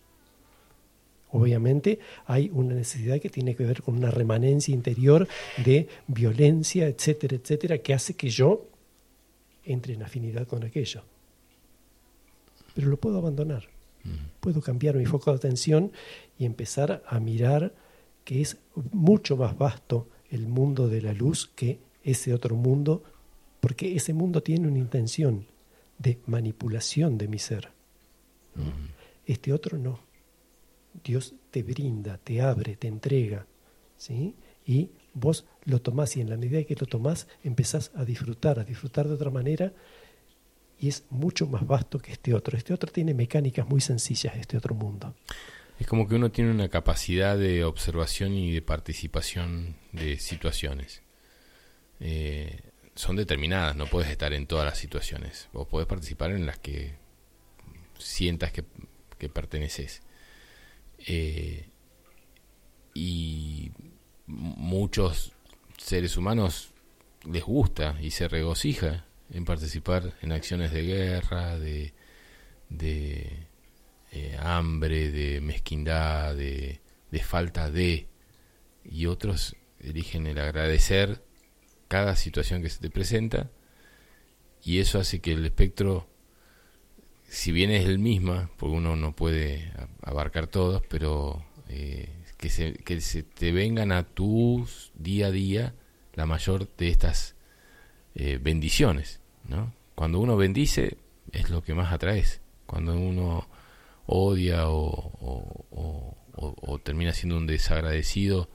Obviamente 1.32 2.00
hay 2.26 2.50
una 2.52 2.74
necesidad 2.74 3.20
que 3.20 3.30
tiene 3.30 3.54
que 3.54 3.64
ver 3.64 3.82
con 3.82 3.96
una 3.96 4.10
remanencia 4.10 4.74
interior 4.74 5.28
de 5.64 5.88
violencia, 6.06 6.88
etcétera, 6.88 7.36
etcétera, 7.36 7.78
que 7.78 7.94
hace 7.94 8.14
que 8.14 8.30
yo 8.30 8.66
entre 9.64 9.94
en 9.94 10.02
afinidad 10.02 10.46
con 10.46 10.64
aquello. 10.64 11.02
Pero 12.74 12.88
lo 12.88 12.96
puedo 12.98 13.18
abandonar. 13.18 13.68
Puedo 14.40 14.60
cambiar 14.62 14.96
mi 14.96 15.04
foco 15.04 15.30
de 15.30 15.36
atención 15.36 15.92
y 16.38 16.46
empezar 16.46 17.02
a 17.06 17.20
mirar 17.20 17.74
que 18.24 18.40
es 18.40 18.56
mucho 18.92 19.36
más 19.36 19.56
vasto 19.58 20.08
el 20.30 20.46
mundo 20.46 20.88
de 20.88 21.02
la 21.02 21.12
luz 21.12 21.50
que 21.54 21.78
ese 22.02 22.32
otro 22.32 22.56
mundo, 22.56 23.02
porque 23.60 23.94
ese 23.94 24.14
mundo 24.14 24.42
tiene 24.42 24.68
una 24.68 24.78
intención 24.78 25.46
de 25.98 26.18
manipulación 26.26 27.18
de 27.18 27.28
mi 27.28 27.38
ser. 27.38 27.68
Este 29.26 29.52
otro 29.52 29.76
no. 29.76 30.00
Dios 31.04 31.34
te 31.50 31.62
brinda, 31.62 32.18
te 32.18 32.40
abre, 32.40 32.76
te 32.76 32.88
entrega, 32.88 33.46
¿sí? 33.96 34.34
Y 34.66 34.90
vos 35.14 35.46
lo 35.64 35.80
tomás 35.80 36.16
y 36.16 36.20
en 36.20 36.30
la 36.30 36.36
medida 36.36 36.62
que 36.64 36.76
lo 36.76 36.86
tomás 36.86 37.26
empezás 37.42 37.90
a 37.94 38.04
disfrutar, 38.04 38.58
a 38.58 38.64
disfrutar 38.64 39.08
de 39.08 39.14
otra 39.14 39.30
manera 39.30 39.72
y 40.78 40.88
es 40.88 41.04
mucho 41.10 41.46
más 41.46 41.66
vasto 41.66 41.98
que 41.98 42.12
este 42.12 42.34
otro. 42.34 42.56
Este 42.56 42.72
otro 42.72 42.90
tiene 42.90 43.12
mecánicas 43.14 43.68
muy 43.68 43.80
sencillas, 43.80 44.34
este 44.36 44.56
otro 44.56 44.74
mundo. 44.74 45.14
Es 45.78 45.86
como 45.86 46.08
que 46.08 46.14
uno 46.14 46.30
tiene 46.30 46.50
una 46.50 46.68
capacidad 46.68 47.38
de 47.38 47.64
observación 47.64 48.32
y 48.34 48.52
de 48.52 48.62
participación 48.62 49.76
de 49.92 50.18
situaciones. 50.18 51.02
Eh, 52.00 52.60
son 52.94 53.16
determinadas, 53.16 53.76
no 53.76 53.86
puedes 53.86 54.10
estar 54.10 54.32
en 54.32 54.46
todas 54.46 54.64
las 54.64 54.78
situaciones. 54.78 55.48
Vos 55.52 55.66
podés 55.68 55.86
participar 55.86 56.32
en 56.32 56.46
las 56.46 56.58
que 56.58 56.94
sientas 57.98 58.52
que, 58.52 58.64
que 59.18 59.28
perteneces. 59.28 60.02
Eh, 61.06 61.66
y 62.94 63.72
muchos 64.26 65.32
seres 65.78 66.16
humanos 66.16 66.70
les 67.24 67.42
gusta 67.42 67.96
y 68.00 68.10
se 68.10 68.28
regocija 68.28 69.06
en 69.32 69.44
participar 69.44 70.14
en 70.22 70.32
acciones 70.32 70.72
de 70.72 70.82
guerra, 70.82 71.58
de, 71.58 71.94
de 72.68 73.46
eh, 74.12 74.36
hambre, 74.40 75.10
de 75.10 75.40
mezquindad, 75.40 76.34
de, 76.34 76.80
de 77.10 77.18
falta 77.20 77.70
de, 77.70 78.08
y 78.84 79.06
otros 79.06 79.56
eligen 79.78 80.26
el 80.26 80.38
agradecer 80.38 81.22
cada 81.88 82.16
situación 82.16 82.62
que 82.62 82.70
se 82.70 82.80
te 82.80 82.90
presenta, 82.90 83.50
y 84.62 84.78
eso 84.78 84.98
hace 84.98 85.20
que 85.20 85.32
el 85.32 85.44
espectro, 85.44 86.08
si 87.30 87.52
bien 87.52 87.70
es 87.70 87.86
el 87.86 88.00
mismo, 88.00 88.48
porque 88.56 88.76
uno 88.76 88.96
no 88.96 89.12
puede 89.12 89.72
abarcar 90.02 90.48
todos, 90.48 90.82
pero 90.88 91.44
eh, 91.68 92.08
que, 92.36 92.50
se, 92.50 92.74
que 92.74 93.00
se 93.00 93.22
te 93.22 93.52
vengan 93.52 93.92
a 93.92 94.02
tu 94.02 94.66
día 94.94 95.28
a 95.28 95.30
día 95.30 95.74
la 96.14 96.26
mayor 96.26 96.68
de 96.76 96.88
estas 96.88 97.36
eh, 98.16 98.40
bendiciones. 98.42 99.20
¿no? 99.48 99.72
Cuando 99.94 100.18
uno 100.18 100.36
bendice 100.36 100.98
es 101.30 101.50
lo 101.50 101.62
que 101.62 101.72
más 101.72 101.92
atraes. 101.92 102.40
Cuando 102.66 102.98
uno 102.98 103.46
odia 104.06 104.68
o, 104.68 106.16
o, 106.40 106.78
termina 106.82 107.12
siendo 107.12 107.36
un 107.36 107.46
desagradecido 107.46 108.48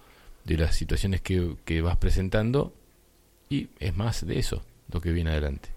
de 0.43 0.57
las 0.57 0.75
situaciones 0.75 1.21
que, 1.21 1.55
que, 1.63 1.81
vas 1.81 1.95
presentando, 1.95 2.75
y 3.49 3.69
es 3.79 3.95
más 3.95 4.25
de 4.25 4.37
eso 4.37 4.65
lo 4.91 4.99
que 4.99 5.13
viene 5.13 5.31
adelante. 5.31 5.74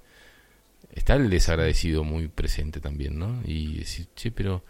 Está 0.98 1.14
el 1.14 1.30
desagradecido 1.30 2.02
muy 2.02 2.26
presente 2.26 2.80
también, 2.80 3.20
¿no? 3.20 3.40
Y 3.44 3.78
decir, 3.78 4.08
che, 4.16 4.32
pero 4.32 4.64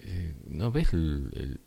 eh, 0.00 0.34
¿no 0.46 0.70
ves 0.70 0.92
el, 0.92 1.58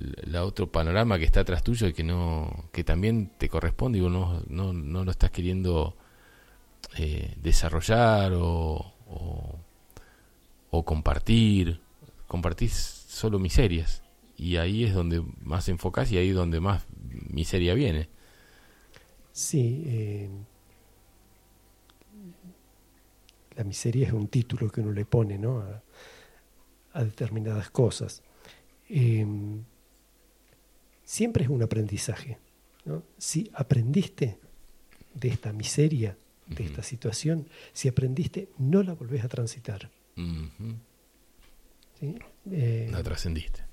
otro 0.42 0.72
panorama 0.72 1.20
que 1.20 1.26
está 1.26 1.42
atrás 1.42 1.62
tuyo 1.62 1.88
y 1.88 1.92
que 1.92 2.02
no 2.02 2.70
que 2.72 2.86
también 2.86 3.34
te 3.38 3.50
corresponde 3.50 4.00
y 4.00 4.02
no, 4.02 4.42
no, 4.48 4.72
no 4.72 5.04
lo 5.04 5.12
estás 5.12 5.30
queriendo 5.30 5.98
eh, 6.98 7.36
desarrollar 7.42 8.32
o, 8.36 8.94
o, 10.72 10.86
compartir 10.86 11.82
compartís 12.28 12.74
solo 12.74 13.40
miserias 13.40 14.04
y 14.38 14.56
ahí 14.56 14.86
es 14.86 14.94
donde 14.94 15.22
más 15.44 15.68
enfocas 15.68 16.14
y 16.14 16.18
ahí 16.18 16.30
es 16.30 16.36
donde 16.36 16.62
más 16.62 16.86
miseria 17.30 17.74
viene 17.74 18.08
sí 19.34 19.84
eh, 19.88 20.30
la 23.56 23.64
miseria 23.64 24.08
es 24.08 24.14
un 24.14 24.28
título 24.28 24.72
que 24.72 24.82
uno 24.82 24.92
le 24.92 25.06
pone 25.06 25.38
¿no? 25.38 25.64
a 26.94 27.04
determinadas 27.04 27.70
cosas. 27.70 28.24
Em, 28.90 29.64
siempre 31.04 31.44
es 31.44 31.50
un 31.50 31.62
aprendizaje. 31.64 32.38
Si 33.18 33.50
aprendiste 33.54 34.40
de 35.14 35.28
esta 35.30 35.52
miseria, 35.52 36.18
de 36.48 36.64
esta 36.64 36.84
situación, 36.84 37.48
si 37.74 37.88
aprendiste, 37.88 38.50
no 38.60 38.84
la 38.84 38.94
volvés 38.94 39.24
a 39.24 39.28
transitar. 39.28 39.90
Eh, 42.52 42.88
la 42.92 43.02
trascendiste. 43.02 43.64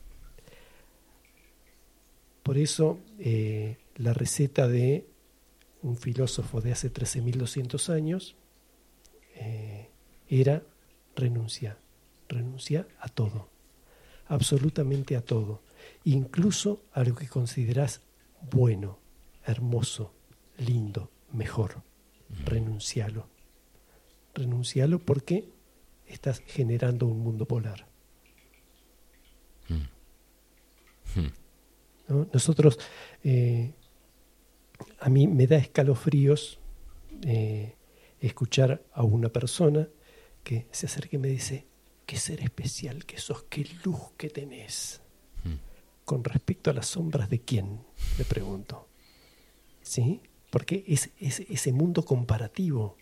Por 2.42 2.56
eso 2.58 3.00
eh, 3.18 3.76
la 3.96 4.14
receta 4.14 4.66
de 4.66 5.06
un 5.82 5.96
filósofo 5.96 6.60
de 6.60 6.72
hace 6.72 6.92
13.200 6.92 7.92
años 7.92 8.36
eh, 9.42 9.90
era 10.28 10.62
renunciar 11.16 11.82
renuncia 12.32 12.88
a 12.98 13.08
todo, 13.08 13.48
absolutamente 14.26 15.16
a 15.16 15.20
todo, 15.20 15.62
incluso 16.04 16.82
a 16.92 17.04
lo 17.04 17.14
que 17.14 17.28
consideras 17.28 18.00
bueno, 18.50 18.98
hermoso, 19.44 20.12
lindo, 20.58 21.10
mejor. 21.32 21.82
Renuncialo. 22.44 23.26
Renuncialo 24.34 24.98
porque 24.98 25.50
estás 26.06 26.40
generando 26.46 27.06
un 27.06 27.20
mundo 27.20 27.46
polar. 27.46 27.86
Nosotros, 32.32 32.78
eh, 33.22 33.72
a 34.98 35.08
mí 35.08 35.26
me 35.26 35.46
da 35.46 35.56
escalofríos 35.56 36.58
eh, 37.22 37.74
escuchar 38.26 38.82
a 38.92 39.02
una 39.02 39.28
persona 39.28 39.88
que 40.42 40.66
se 40.70 40.86
acerca 40.86 41.16
y 41.16 41.18
me 41.18 41.28
dice, 41.28 41.66
qué 42.06 42.16
ser 42.16 42.40
especial 42.40 43.04
que 43.04 43.18
sos, 43.18 43.44
qué 43.44 43.66
luz 43.84 44.12
que 44.16 44.30
tenés. 44.30 45.00
Hmm. 45.44 45.56
Con 46.04 46.24
respecto 46.24 46.70
a 46.70 46.74
las 46.74 46.86
sombras 46.86 47.28
de 47.30 47.40
quién, 47.40 47.80
le 48.18 48.24
pregunto. 48.24 48.88
¿Sí? 49.82 50.20
Porque 50.50 50.84
es, 50.86 51.10
ese 51.18 51.72
mundo 51.72 52.04
comparativo. 52.04 52.96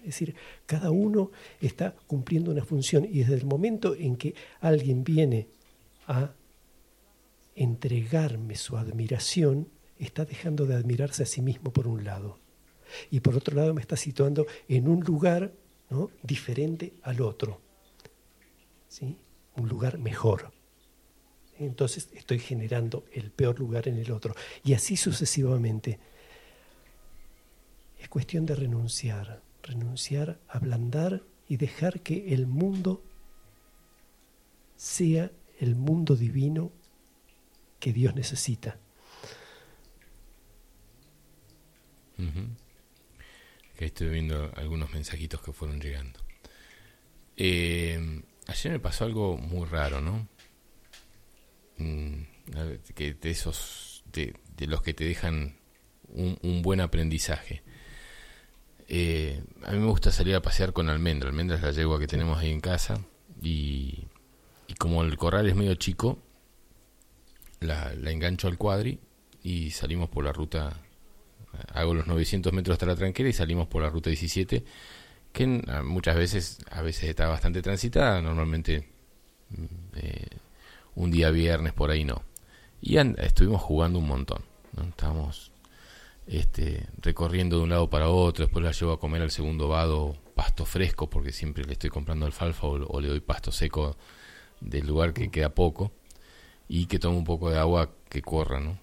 Es 0.00 0.06
decir, 0.06 0.34
cada 0.66 0.90
uno 0.90 1.30
está 1.60 1.94
cumpliendo 2.06 2.50
una 2.50 2.64
función 2.64 3.06
y 3.06 3.20
desde 3.20 3.36
el 3.36 3.46
momento 3.46 3.94
en 3.94 4.16
que 4.16 4.34
alguien 4.60 5.02
viene 5.02 5.48
a 6.06 6.34
entregarme 7.54 8.56
su 8.56 8.76
admiración, 8.76 9.68
está 9.98 10.24
dejando 10.24 10.66
de 10.66 10.74
admirarse 10.74 11.22
a 11.22 11.26
sí 11.26 11.40
mismo 11.40 11.72
por 11.72 11.86
un 11.86 12.04
lado. 12.04 12.41
Y 13.10 13.20
por 13.20 13.36
otro 13.36 13.56
lado 13.56 13.74
me 13.74 13.80
está 13.80 13.96
situando 13.96 14.46
en 14.68 14.88
un 14.88 15.00
lugar 15.00 15.52
¿no? 15.90 16.10
diferente 16.22 16.94
al 17.02 17.20
otro. 17.20 17.60
¿sí? 18.88 19.16
un 19.56 19.68
lugar 19.68 19.98
mejor. 19.98 20.52
Entonces 21.58 22.08
estoy 22.14 22.38
generando 22.38 23.04
el 23.12 23.30
peor 23.30 23.58
lugar 23.58 23.88
en 23.88 23.98
el 23.98 24.10
otro. 24.10 24.34
Y 24.64 24.74
así 24.74 24.96
sucesivamente. 24.96 25.98
Es 28.00 28.08
cuestión 28.08 28.46
de 28.46 28.56
renunciar, 28.56 29.42
renunciar, 29.62 30.40
ablandar 30.48 31.22
y 31.48 31.56
dejar 31.56 32.00
que 32.00 32.34
el 32.34 32.46
mundo 32.46 33.02
sea 34.76 35.30
el 35.60 35.76
mundo 35.76 36.16
divino 36.16 36.72
que 37.78 37.92
Dios 37.92 38.14
necesita. 38.14 38.78
Estoy 43.86 44.08
viendo 44.08 44.52
algunos 44.56 44.92
mensajitos 44.92 45.40
que 45.40 45.52
fueron 45.52 45.80
llegando. 45.80 46.20
Eh, 47.36 48.22
ayer 48.46 48.72
me 48.72 48.78
pasó 48.80 49.04
algo 49.04 49.36
muy 49.36 49.66
raro, 49.66 50.00
¿no? 50.00 50.28
Mm, 51.78 52.22
que 52.94 53.14
de 53.14 53.30
esos, 53.30 54.04
de, 54.12 54.34
los 54.66 54.82
que 54.82 54.94
te 54.94 55.04
dejan 55.04 55.56
un, 56.08 56.62
buen 56.62 56.80
aprendizaje. 56.80 57.62
Eh, 58.88 59.42
a 59.64 59.72
mí 59.72 59.78
me 59.78 59.86
gusta 59.86 60.12
salir 60.12 60.34
a 60.34 60.42
pasear 60.42 60.72
con 60.72 60.88
Almendra. 60.88 61.28
Almendra 61.30 61.56
es 61.56 61.62
la 61.62 61.70
yegua 61.70 61.98
que 61.98 62.06
tenemos 62.06 62.38
ahí 62.38 62.50
en 62.50 62.60
casa. 62.60 63.00
Y, 63.40 64.06
como 64.78 65.02
el 65.02 65.16
corral 65.16 65.48
es 65.48 65.54
medio 65.54 65.74
chico, 65.76 66.18
la 67.60 67.92
engancho 68.10 68.48
al 68.48 68.58
cuadri 68.58 68.98
y 69.42 69.70
salimos 69.70 70.08
por 70.08 70.24
la 70.24 70.32
ruta 70.32 70.80
hago 71.72 71.94
los 71.94 72.06
900 72.06 72.52
metros 72.52 72.74
hasta 72.74 72.86
la 72.86 72.96
tranquera 72.96 73.28
y 73.28 73.32
salimos 73.32 73.68
por 73.68 73.82
la 73.82 73.90
ruta 73.90 74.10
17, 74.10 74.64
que 75.32 75.46
muchas 75.84 76.16
veces, 76.16 76.58
a 76.70 76.82
veces 76.82 77.08
está 77.08 77.28
bastante 77.28 77.62
transitada, 77.62 78.20
normalmente 78.20 78.88
mm, 79.50 79.64
eh, 79.96 80.26
un 80.94 81.10
día 81.10 81.30
viernes 81.30 81.72
por 81.72 81.90
ahí 81.90 82.04
no. 82.04 82.22
Y 82.80 82.96
estuvimos 82.96 83.62
jugando 83.62 83.98
un 83.98 84.08
montón, 84.08 84.42
¿no? 84.76 84.82
estábamos 84.84 85.52
este, 86.26 86.86
recorriendo 86.98 87.58
de 87.58 87.62
un 87.62 87.70
lado 87.70 87.88
para 87.88 88.08
otro, 88.08 88.44
después 88.44 88.64
la 88.64 88.72
llevo 88.72 88.92
a 88.92 89.00
comer 89.00 89.22
al 89.22 89.30
segundo 89.30 89.68
vado 89.68 90.16
pasto 90.34 90.64
fresco, 90.64 91.08
porque 91.08 91.32
siempre 91.32 91.64
le 91.64 91.74
estoy 91.74 91.90
comprando 91.90 92.26
alfalfa 92.26 92.66
o, 92.66 92.86
o 92.86 93.00
le 93.00 93.08
doy 93.08 93.20
pasto 93.20 93.52
seco 93.52 93.96
del 94.60 94.86
lugar 94.86 95.12
que 95.12 95.30
queda 95.30 95.54
poco, 95.54 95.92
y 96.68 96.86
que 96.86 96.98
tome 96.98 97.18
un 97.18 97.24
poco 97.24 97.50
de 97.50 97.58
agua 97.58 97.90
que 98.08 98.22
corra, 98.22 98.60
¿no? 98.60 98.78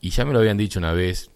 Y 0.00 0.10
ya 0.10 0.24
me 0.24 0.32
lo 0.32 0.38
habían 0.38 0.56
dicho 0.56 0.78
una 0.78 0.92
vez 0.92 1.30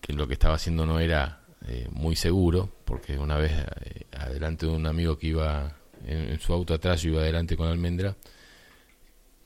que 0.00 0.12
lo 0.12 0.26
que 0.26 0.34
estaba 0.34 0.54
haciendo 0.54 0.86
no 0.86 1.00
era 1.00 1.40
eh, 1.66 1.88
muy 1.90 2.16
seguro, 2.16 2.70
porque 2.84 3.18
una 3.18 3.36
vez 3.36 3.52
eh, 3.52 4.06
adelante 4.12 4.66
de 4.66 4.72
un 4.72 4.86
amigo 4.86 5.18
que 5.18 5.28
iba 5.28 5.76
en, 6.06 6.38
su 6.40 6.52
auto 6.52 6.74
atrás, 6.74 7.02
yo 7.02 7.10
iba 7.10 7.22
adelante 7.22 7.56
con 7.56 7.68
almendra 7.68 8.16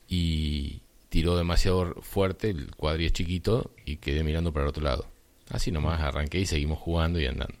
y 0.07 0.81
tiró 1.09 1.37
demasiado 1.37 1.95
fuerte, 2.01 2.49
el 2.49 2.75
cuadri 2.75 3.05
es 3.05 3.13
chiquito 3.13 3.71
y 3.85 3.97
quedé 3.97 4.23
mirando 4.23 4.51
para 4.51 4.65
el 4.65 4.69
otro 4.69 4.83
lado. 4.83 5.07
Así 5.49 5.71
nomás 5.71 6.01
arranqué 6.01 6.39
y 6.39 6.45
seguimos 6.45 6.79
jugando 6.79 7.19
y 7.19 7.25
andando. 7.25 7.55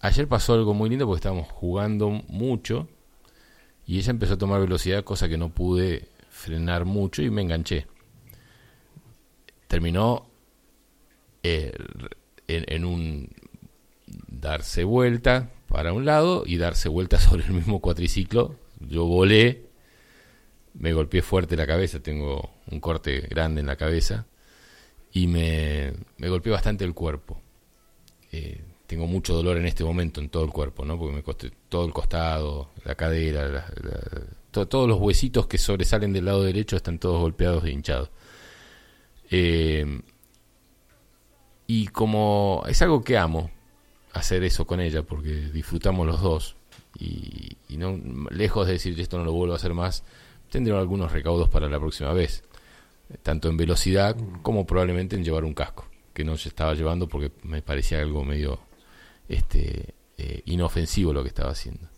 Ayer 0.00 0.28
pasó 0.28 0.54
algo 0.54 0.74
muy 0.74 0.90
lindo 0.90 1.06
porque 1.06 1.18
estábamos 1.18 1.48
jugando 1.48 2.10
mucho 2.10 2.88
y 3.86 3.98
ella 3.98 4.10
empezó 4.10 4.34
a 4.34 4.38
tomar 4.38 4.60
velocidad, 4.60 5.04
cosa 5.04 5.28
que 5.28 5.38
no 5.38 5.48
pude 5.50 6.08
frenar 6.28 6.84
mucho 6.84 7.22
y 7.22 7.30
me 7.30 7.42
enganché 7.42 7.86
terminó 9.68 10.26
eh, 11.42 11.72
en, 12.48 12.84
un 12.84 13.28
darse 14.28 14.84
vuelta 14.84 15.50
para 15.68 15.92
un 15.92 16.04
lado 16.04 16.44
y 16.46 16.56
darse 16.56 16.88
vuelta 16.88 17.18
sobre 17.20 17.44
el 17.44 17.52
mismo 17.52 17.80
cuatriciclo. 17.80 18.56
Yo 18.80 19.06
volé, 19.06 19.66
me 20.74 20.92
golpeé 20.92 21.22
fuerte 21.22 21.56
la 21.56 21.66
cabeza, 21.66 22.00
tengo 22.00 22.50
un 22.70 22.80
corte 22.80 23.20
grande 23.22 23.60
en 23.60 23.66
la 23.66 23.76
cabeza 23.76 24.26
y 25.12 25.26
me, 25.26 25.92
me 26.18 26.28
golpeé 26.28 26.52
bastante 26.52 26.84
el 26.84 26.94
cuerpo. 26.94 27.40
Eh, 28.32 28.62
tengo 28.86 29.06
mucho 29.06 29.34
dolor 29.34 29.56
en 29.56 29.66
este 29.66 29.84
momento 29.84 30.20
en 30.20 30.28
todo 30.28 30.44
el 30.44 30.50
cuerpo, 30.50 30.84
¿no? 30.84 30.98
Porque 30.98 31.14
me 31.14 31.22
costé 31.22 31.50
todo 31.68 31.86
el 31.86 31.92
costado, 31.92 32.70
la 32.84 32.94
cadera, 32.94 33.66
todos 34.50 34.88
los 34.88 35.00
huesitos 35.00 35.46
que 35.46 35.58
sobresalen 35.58 36.12
del 36.12 36.26
lado 36.26 36.42
derecho 36.42 36.76
están 36.76 36.98
todos 36.98 37.20
golpeados 37.20 37.64
e 37.64 37.70
hinchados. 37.70 38.10
Eh, 39.30 40.02
y 41.66 41.86
como 41.88 42.62
es 42.68 42.82
algo 42.82 43.02
que 43.02 43.16
amo, 43.16 43.50
hacer 44.12 44.44
eso 44.44 44.66
con 44.66 44.80
ella, 44.80 45.02
porque 45.02 45.48
disfrutamos 45.50 46.06
los 46.06 46.20
dos, 46.20 46.56
y, 46.98 47.56
no 47.76 47.98
lejos 48.30 48.66
de 48.66 48.74
decir 48.74 48.98
esto 49.00 49.18
no 49.18 49.24
lo 49.24 49.32
vuelvo 49.32 49.54
a 49.54 49.56
hacer 49.56 49.74
más, 49.74 50.04
tendré 50.50 50.76
algunos 50.76 51.10
recaudos 51.10 51.48
para 51.48 51.68
la 51.68 51.80
próxima 51.80 52.12
vez, 52.12 52.44
tanto 53.22 53.48
en 53.48 53.56
velocidad 53.56 54.16
como 54.42 54.66
probablemente 54.66 55.16
en 55.16 55.24
llevar 55.24 55.44
un 55.44 55.54
casco, 55.54 55.86
que 56.12 56.24
no 56.24 56.36
se 56.36 56.48
estaba 56.48 56.74
llevando 56.74 57.08
porque 57.08 57.32
me 57.42 57.62
parecía 57.62 57.98
algo 58.00 58.24
medio 58.24 58.60
este, 59.28 59.94
eh, 60.16 60.42
inofensivo 60.44 61.12
lo 61.12 61.22
que 61.22 61.28
estaba 61.28 61.50
haciendo. 61.50 61.88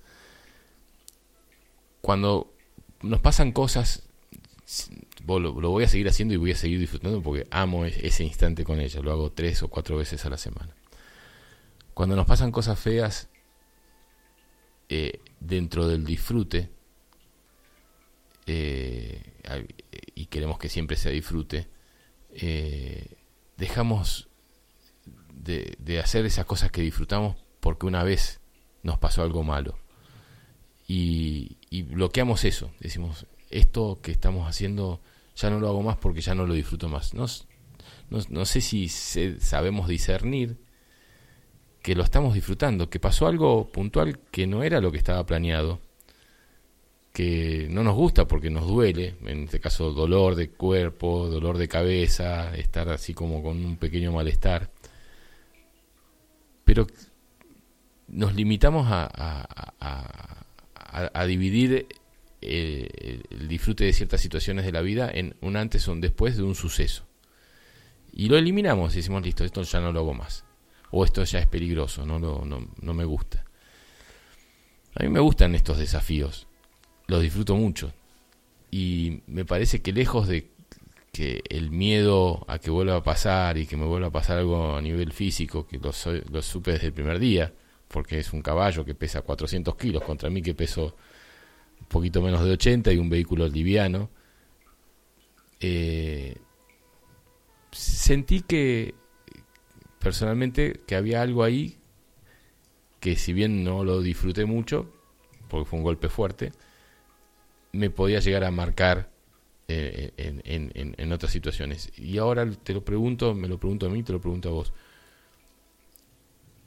Cuando 2.01 2.55
nos 3.03 3.21
pasan 3.21 3.53
cosas 3.53 4.05
lo, 5.27 5.53
voy 5.53 5.85
a 5.85 5.89
seguir 5.89 6.09
haciendo 6.09 6.35
y 6.35 6.37
voy 6.37 6.53
a 6.53 6.57
seguir 6.57 6.79
disfrutando 6.79 7.21
porque 7.23 7.47
amo 7.51 7.85
ese 7.85 8.25
instante 8.25 8.65
con 8.65 8.81
ella. 8.81 9.01
Lo 9.01 9.13
hago 9.13 9.33
tres 9.33 9.63
o 9.63 9.69
cuatro 9.69 9.97
veces 9.97 10.25
a 10.25 10.31
la 10.31 10.39
semana. 10.39 10.75
Cuando 11.95 12.15
nos 12.15 12.27
pasan 12.27 12.53
cosas 12.53 12.79
feas, 12.79 13.29
eh, 14.89 15.21
dentro 15.41 15.89
del 15.89 16.05
disfrute, 16.05 16.71
eh, 18.47 19.33
y 20.15 20.27
queremos 20.27 20.59
que 20.59 20.69
siempre 20.69 20.97
se 20.97 21.11
disfrute, 21.11 21.69
eh, 22.31 23.17
dejamos 23.57 24.29
de, 25.35 25.77
de, 25.79 25.99
hacer 25.99 26.25
esas 26.27 26.45
cosas 26.45 26.71
que 26.71 26.83
disfrutamos 26.83 27.37
porque 27.61 27.87
una 27.87 28.05
vez 28.05 28.41
nos 28.83 28.99
pasó 28.99 29.23
algo 29.23 29.43
malo. 29.43 29.79
Y, 30.87 31.57
y 31.69 31.83
bloqueamos 31.83 32.45
eso. 32.45 32.71
Decimos, 32.79 33.27
esto 33.51 33.99
que 34.03 34.13
estamos 34.13 34.49
haciendo 34.49 35.01
ya 35.37 35.51
no 35.51 35.61
lo 35.61 35.69
hago 35.69 35.83
más 35.83 35.97
porque 35.99 36.21
ya 36.21 36.35
no 36.35 36.47
lo 36.47 36.55
disfruto 36.55 36.89
más. 36.89 37.15
No, 37.15 37.27
no, 38.09 38.45
sé 38.47 38.61
si 38.61 38.89
sabemos 38.89 39.87
discernir 39.87 40.57
que 41.83 41.95
lo 41.95 42.03
estamos 42.03 42.35
disfrutando, 42.35 42.89
que 42.89 42.99
pasó 42.99 43.27
algo 43.27 43.71
puntual 43.71 44.19
que 44.31 44.47
no 44.47 44.63
era 44.63 44.81
lo 44.81 44.91
que 44.91 44.99
estaba 44.99 45.25
planeado, 45.27 45.81
que 47.13 47.69
no 47.71 47.85
nos 47.85 47.95
gusta 47.95 48.27
porque 48.27 48.51
nos 48.51 48.67
duele, 48.67 49.17
en 49.25 49.45
este 49.45 49.61
caso 49.61 49.93
dolor 49.93 50.35
de 50.35 50.51
cuerpo, 50.51 51.29
dolor 51.29 51.59
de 51.59 51.69
cabeza, 51.69 52.57
estar 52.57 52.89
así 52.89 53.15
como 53.15 53.43
con 53.43 53.65
un 53.65 53.77
pequeño 53.77 54.13
malestar, 54.13 54.71
pero 56.65 56.87
nos 58.09 58.35
limitamos 58.35 58.87
a, 58.91 59.09
a, 59.81 61.11
a 61.13 61.27
dividir 61.27 61.87
eh, 62.43 63.23
el 63.31 63.49
disfrute 63.49 63.85
de 63.85 63.93
ciertas 63.93 64.21
situaciones 64.21 64.65
de 64.65 64.73
la 64.73 64.83
vida 64.83 65.11
en 65.13 65.37
un 65.41 65.57
antes 65.57 65.87
o 65.89 65.93
un 65.93 66.01
después 66.01 66.37
de 66.37 66.43
un 66.43 66.55
suceso. 66.55 67.07
Y 68.13 68.29
lo 68.29 68.39
eliminamos 68.39 68.95
y 68.95 68.97
decimos, 68.97 69.23
listo, 69.23 69.45
esto 69.45 69.63
ya 69.63 69.81
no 69.81 69.93
lo 69.93 70.01
hago 70.01 70.15
más. 70.15 70.45
O 70.91 71.05
esto 71.05 71.25
ya 71.25 71.39
es 71.39 71.47
peligroso, 71.47 72.07
no, 72.07 72.19
no, 72.19 72.45
no 72.45 72.95
me 72.95 73.05
gusta. 73.05 73.45
A 74.95 75.03
mí 75.03 75.11
me 75.11 75.21
gustan 75.21 75.55
estos 75.55 75.79
desafíos, 75.79 76.47
los 77.07 77.21
disfruto 77.21 77.55
mucho. 77.55 77.93
Y 78.71 79.21
me 79.27 79.45
parece 79.45 79.83
que 79.83 79.93
lejos 79.93 80.27
de 80.27 80.49
que 81.13 81.43
el 81.49 81.71
miedo 81.71 82.45
a 82.49 82.59
que 82.59 82.71
vuelva 82.71 82.97
a 82.97 83.03
pasar 83.03 83.59
y 83.59 83.67
que 83.67 83.77
me 83.77 83.87
vuelva 83.87 84.09
a 84.09 84.13
pasar 84.13 84.39
algo 84.39 84.77
a 84.77 84.83
nivel 84.83 85.13
físico, 85.13 85.67
que 85.67 85.79
lo, 85.79 85.93
lo 86.31 86.43
supe 86.43 86.73
desde 86.73 86.89
el 86.89 86.93
primer 86.93 87.19
día, 87.19 87.53
porque 87.89 88.19
es 88.19 88.33
un 88.33 88.43
caballo 88.43 88.85
que 88.85 88.95
pesa 88.95 89.23
400 89.23 89.77
kilos 89.77 90.03
contra 90.03 90.31
mí 90.31 90.43
que 90.43 90.55
peso 90.55 90.97
un 91.87 91.89
poquito 91.89 92.21
menos 92.21 92.45
de 92.45 92.51
80 92.51 92.93
y 92.93 92.99
un 92.99 93.09
vehículo 93.09 93.47
liviano. 93.47 94.11
Eh, 95.61 96.37
sentí 97.71 98.43
que 98.43 98.95
personalmente 100.01 100.81
que 100.87 100.97
había 100.97 101.23
algo 101.23 101.45
ahí 101.45 101.79
que 103.01 103.15
si 103.15 103.33
bien 103.33 103.63
no 103.63 103.85
lo 103.85 104.01
disfruté 104.01 104.47
mucho, 104.47 104.93
porque 105.49 105.65
fue 105.65 105.79
un 105.79 105.85
golpe 105.85 106.09
fuerte, 106.09 106.51
me 107.71 107.89
podía 107.89 108.19
llegar 108.19 108.43
a 108.43 108.51
marcar 108.51 109.11
eh, 109.69 110.13
en, 110.17 110.73
en, 110.75 111.13
otras 111.13 111.31
situaciones. 111.31 111.93
Y 111.97 112.19
ahora 112.19 112.51
te 112.51 112.73
lo 112.73 112.85
pregunto, 112.85 113.33
me 113.35 113.47
lo 113.47 113.61
pregunto 113.61 113.87
a 113.87 113.91
mí, 113.91 114.03
te 114.03 114.13
lo 114.13 114.21
pregunto 114.21 114.49
a 114.49 114.53
vos. 114.53 114.73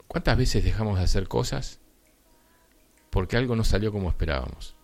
¿Cuántas 0.06 0.38
veces 0.38 0.64
dejamos 0.64 0.96
de 0.96 1.04
hacer 1.04 1.28
cosas 1.28 1.78
porque 3.10 3.36
algo 3.36 3.54
no 3.54 3.64
salió 3.64 3.92
como 3.92 4.08
esperábamos? 4.08 4.76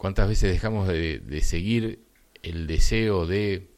¿Cuántas 0.00 0.30
veces 0.30 0.50
dejamos 0.50 0.88
de, 0.88 1.40
seguir 1.42 2.02
el 2.42 2.66
deseo 2.66 3.26
de 3.26 3.68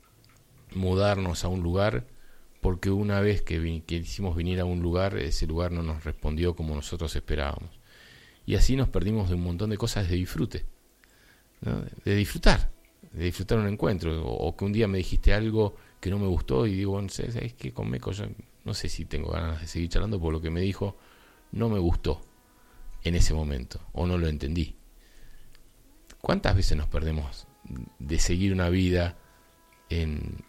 mudarnos 0.72 1.42
a 1.42 1.48
un 1.48 1.64
lugar 1.64 2.06
porque 2.60 2.90
una 2.90 3.18
vez 3.20 3.42
que, 3.42 3.56
hicimos 3.88 4.36
venir 4.36 4.60
a 4.60 4.64
un 4.64 4.82
lugar, 4.82 5.18
ese 5.18 5.48
lugar 5.48 5.72
no 5.72 5.82
nos 5.82 6.04
respondió 6.04 6.54
como 6.54 6.76
nosotros 6.76 7.16
esperábamos? 7.16 7.70
Y 8.46 8.54
así 8.54 8.76
nos 8.76 8.88
perdimos 8.88 9.30
de 9.30 9.34
un 9.34 9.42
montón 9.42 9.70
de 9.70 9.76
cosas 9.76 10.08
de 10.08 10.14
disfrute, 10.14 10.64
de 12.04 12.14
disfrutar, 12.14 12.70
de 13.10 13.24
disfrutar 13.24 13.58
un 13.58 13.66
encuentro. 13.66 14.24
O, 14.24 14.56
que 14.56 14.64
un 14.64 14.72
día 14.72 14.86
me 14.86 14.98
dijiste 14.98 15.34
algo 15.34 15.74
que 15.98 16.10
no 16.10 16.20
me 16.20 16.28
gustó 16.28 16.68
y 16.68 16.76
digo, 16.76 17.04
¿sabes 17.08 17.54
qué? 17.54 17.72
Con 17.72 17.90
Meco 17.90 18.12
yo 18.12 18.26
no 18.64 18.74
sé 18.74 18.88
si 18.88 19.06
tengo 19.06 19.32
ganas 19.32 19.60
de 19.60 19.66
seguir 19.66 19.88
charlando 19.88 20.20
por 20.20 20.32
lo 20.32 20.40
que 20.40 20.50
me 20.50 20.60
dijo, 20.60 20.96
no 21.50 21.68
me 21.68 21.80
gustó 21.80 22.20
en 23.02 23.16
ese 23.16 23.34
momento 23.34 23.80
o 23.92 24.06
no 24.06 24.18
lo 24.18 24.28
entendí. 24.28 24.76
¿Cuántas 26.22 26.54
veces 26.54 26.78
nos 26.78 26.86
perdemos 26.86 27.48
de 27.98 28.20
seguir 28.20 28.52
una 28.52 28.68
vida 28.68 29.18
en, 29.90 30.44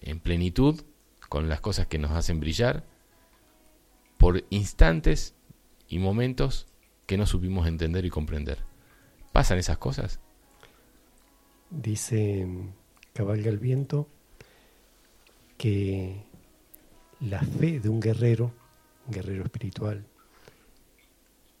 en, 0.00 0.20
plenitud 0.20 0.82
con 1.28 1.48
las 1.48 1.60
cosas 1.60 1.86
que 1.86 1.98
nos 1.98 2.10
hacen 2.10 2.40
brillar 2.40 2.84
por 4.18 4.44
instantes 4.50 5.36
y 5.88 6.00
momentos 6.00 6.66
que 7.06 7.16
no 7.16 7.26
supimos 7.26 7.68
entender 7.68 8.04
y 8.06 8.10
comprender? 8.10 8.64
¿Pasan 9.32 9.58
esas 9.58 9.78
cosas? 9.78 10.18
Dice 11.70 12.48
Cabalga 13.12 13.50
el 13.50 13.60
Viento 13.60 14.08
que 15.58 16.24
la 17.20 17.40
fe 17.40 17.78
de 17.78 17.88
un 17.88 18.00
guerrero, 18.00 18.52
un 19.06 19.12
guerrero 19.12 19.44
espiritual, 19.44 20.04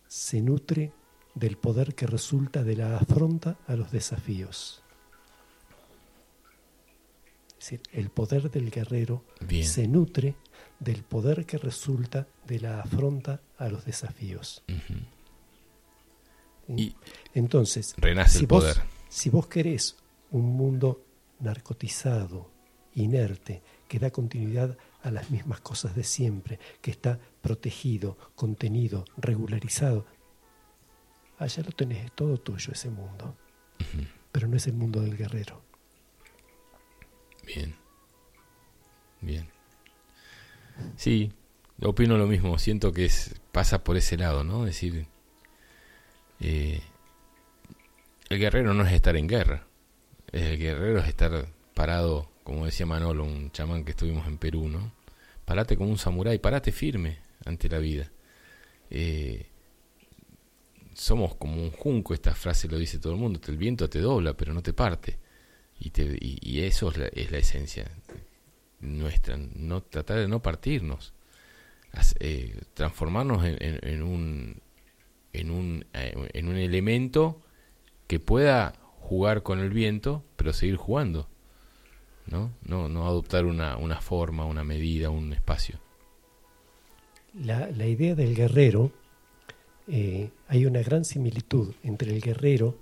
se 0.08 0.40
nutre 0.40 0.92
del 1.36 1.56
poder 1.58 1.94
que 1.94 2.06
resulta 2.06 2.64
de 2.64 2.76
la 2.76 2.96
afronta 2.96 3.58
a 3.68 3.76
los 3.76 3.92
desafíos. 3.92 4.82
Es 7.58 7.70
decir, 7.70 7.82
el 7.92 8.10
poder 8.10 8.50
del 8.50 8.70
guerrero 8.70 9.24
se 9.62 9.86
nutre 9.86 10.34
del 10.80 11.02
poder 11.02 11.46
que 11.46 11.58
resulta 11.58 12.26
de 12.46 12.60
la 12.60 12.80
afronta 12.80 13.40
a 13.58 13.68
los 13.68 13.84
desafíos. 13.84 14.62
Y 16.68 16.96
Entonces, 17.34 17.94
renace 17.98 18.40
el 18.40 18.48
poder. 18.48 18.76
si 19.08 19.30
vos 19.30 19.46
querés 19.46 19.96
un 20.30 20.56
mundo 20.56 21.04
narcotizado, 21.40 22.50
inerte, 22.94 23.62
que 23.88 23.98
da 23.98 24.10
continuidad 24.10 24.76
a 25.02 25.10
las 25.10 25.30
mismas 25.30 25.60
cosas 25.60 25.94
de 25.94 26.02
siempre, 26.02 26.58
que 26.80 26.90
está 26.90 27.20
protegido, 27.42 28.16
contenido, 28.34 29.04
regularizado. 29.16 30.06
Allá 31.38 31.62
lo 31.62 31.72
tenés, 31.72 32.04
es 32.06 32.12
todo 32.12 32.38
tuyo 32.38 32.72
ese 32.72 32.90
mundo. 32.90 33.36
Pero 34.32 34.48
no 34.48 34.56
es 34.56 34.66
el 34.66 34.72
mundo 34.74 35.00
del 35.00 35.16
guerrero. 35.16 35.62
Bien. 37.46 37.74
Bien. 39.20 39.48
Sí, 40.96 41.32
opino 41.82 42.16
lo 42.16 42.26
mismo. 42.26 42.58
Siento 42.58 42.92
que 42.92 43.04
es, 43.04 43.40
pasa 43.52 43.84
por 43.84 43.96
ese 43.96 44.16
lado, 44.16 44.44
¿no? 44.44 44.66
Es 44.66 44.74
decir, 44.74 45.06
eh, 46.40 46.80
el 48.28 48.38
guerrero 48.38 48.74
no 48.74 48.84
es 48.84 48.92
estar 48.92 49.16
en 49.16 49.26
guerra. 49.26 49.66
El 50.32 50.58
guerrero 50.58 51.00
es 51.00 51.08
estar 51.08 51.46
parado, 51.74 52.28
como 52.42 52.66
decía 52.66 52.86
Manolo, 52.86 53.24
un 53.24 53.50
chamán 53.52 53.84
que 53.84 53.92
estuvimos 53.92 54.26
en 54.26 54.38
Perú, 54.38 54.68
¿no? 54.68 54.92
Parate 55.44 55.76
como 55.76 55.90
un 55.90 55.98
samurái, 55.98 56.38
parate 56.38 56.72
firme 56.72 57.18
ante 57.44 57.68
la 57.68 57.78
vida. 57.78 58.10
Eh, 58.90 59.46
somos 60.96 61.34
como 61.34 61.62
un 61.62 61.70
junco, 61.70 62.14
esta 62.14 62.34
frase 62.34 62.68
lo 62.68 62.78
dice 62.78 62.98
todo 62.98 63.12
el 63.12 63.18
mundo, 63.18 63.38
el 63.46 63.58
viento 63.58 63.88
te 63.88 64.00
dobla, 64.00 64.34
pero 64.34 64.54
no 64.54 64.62
te 64.62 64.72
parte. 64.72 65.18
Y, 65.78 65.90
te, 65.90 66.16
y, 66.18 66.60
eso 66.60 66.90
es 66.90 66.96
la, 66.96 67.06
es 67.08 67.30
la, 67.30 67.36
esencia 67.36 67.90
nuestra, 68.80 69.36
no 69.36 69.82
tratar 69.82 70.20
de 70.20 70.28
no 70.28 70.40
partirnos, 70.40 71.12
eh, 72.18 72.58
transformarnos 72.72 73.44
en, 73.44 73.58
en, 73.60 74.02
un, 74.02 74.62
en, 75.34 75.50
un, 75.50 75.84
eh, 75.92 76.14
en 76.32 76.48
un 76.48 76.56
elemento 76.56 77.42
que 78.06 78.18
pueda 78.18 78.72
jugar 79.00 79.42
con 79.42 79.58
el 79.58 79.70
viento, 79.70 80.24
pero 80.36 80.54
seguir 80.54 80.76
jugando. 80.76 81.28
¿no? 82.26 82.52
No, 82.64 82.88
no 82.88 83.06
adoptar 83.06 83.44
una, 83.44 83.76
una 83.76 84.00
forma, 84.00 84.46
una 84.46 84.64
medida, 84.64 85.10
un 85.10 85.34
espacio. 85.34 85.78
La, 87.34 87.70
la 87.70 87.86
idea 87.86 88.14
del 88.14 88.34
guerrero, 88.34 88.92
eh, 89.88 90.30
hay 90.48 90.66
una 90.66 90.82
gran 90.82 91.04
similitud 91.04 91.74
entre 91.82 92.12
el 92.12 92.20
guerrero, 92.20 92.76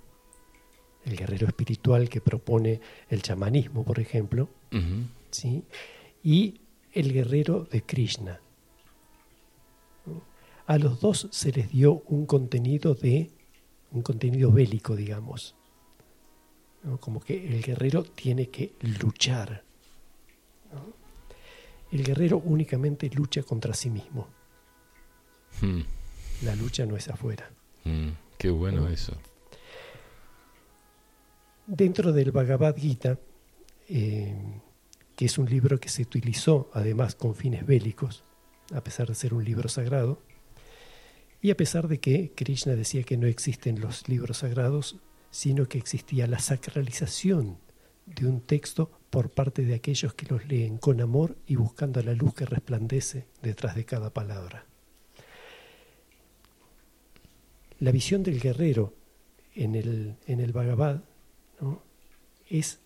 el 1.05 1.15
guerrero 1.15 1.47
espiritual 1.47 2.09
que 2.09 2.21
propone 2.21 2.81
el 3.09 3.21
chamanismo, 3.21 3.83
por 3.83 3.99
ejemplo, 3.99 4.49
¿sí? 5.29 5.63
y 6.23 6.61
el 6.93 7.13
guerrero 7.13 7.65
de 7.65 7.81
Krishna. 7.83 8.39
A 10.65 10.77
los 10.79 10.99
dos 10.99 11.27
se 11.31 11.51
les 11.51 11.69
dio 11.71 12.01
un 12.07 12.25
contenido 12.25 12.95
de 12.95 13.29
un 13.91 14.01
contenido 14.01 14.51
bélico, 14.51 14.95
digamos 14.95 15.55
como 16.99 17.19
que 17.19 17.47
el 17.47 17.61
guerrero 17.61 18.03
tiene 18.03 18.49
que 18.49 18.73
luchar. 19.01 19.63
El 21.91 22.03
guerrero 22.03 22.37
únicamente 22.37 23.09
lucha 23.09 23.43
contra 23.43 23.73
sí 23.73 23.89
mismo. 23.89 24.27
Hmm. 25.61 25.81
La 26.43 26.55
lucha 26.55 26.85
no 26.85 26.95
es 26.95 27.07
afuera. 27.07 27.49
Hmm. 27.83 28.09
Qué 28.37 28.49
bueno 28.49 28.87
eso. 28.87 29.13
Dentro 31.67 32.11
del 32.11 32.31
Bhagavad 32.31 32.75
Gita, 32.75 33.17
eh, 33.89 34.35
que 35.15 35.25
es 35.25 35.37
un 35.37 35.49
libro 35.49 35.79
que 35.79 35.89
se 35.89 36.03
utilizó 36.03 36.69
además 36.73 37.15
con 37.15 37.35
fines 37.35 37.65
bélicos, 37.65 38.23
a 38.73 38.83
pesar 38.83 39.07
de 39.07 39.15
ser 39.15 39.33
un 39.33 39.43
libro 39.43 39.69
sagrado, 39.69 40.21
y 41.41 41.51
a 41.51 41.57
pesar 41.57 41.87
de 41.87 41.99
que 41.99 42.31
Krishna 42.35 42.75
decía 42.75 43.03
que 43.03 43.17
no 43.17 43.27
existen 43.27 43.79
los 43.79 44.09
libros 44.09 44.39
sagrados, 44.39 44.97
sino 45.31 45.67
que 45.67 45.77
existía 45.77 46.27
la 46.27 46.39
sacralización 46.39 47.57
de 48.05 48.27
un 48.27 48.41
texto 48.41 48.91
por 49.09 49.29
parte 49.29 49.63
de 49.63 49.75
aquellos 49.75 50.13
que 50.13 50.27
los 50.27 50.45
leen 50.47 50.77
con 50.77 51.01
amor 51.01 51.37
y 51.47 51.55
buscando 51.55 52.01
la 52.01 52.13
luz 52.13 52.33
que 52.33 52.45
resplandece 52.45 53.27
detrás 53.41 53.75
de 53.75 53.85
cada 53.85 54.11
palabra. 54.11 54.65
La 57.79 57.91
visión 57.91 58.23
del 58.23 58.39
guerrero 58.39 58.93
en 59.55 59.75
el, 59.75 60.15
en 60.27 60.39
el 60.39 60.51
Bhagavad 60.51 61.01
es 62.49 62.79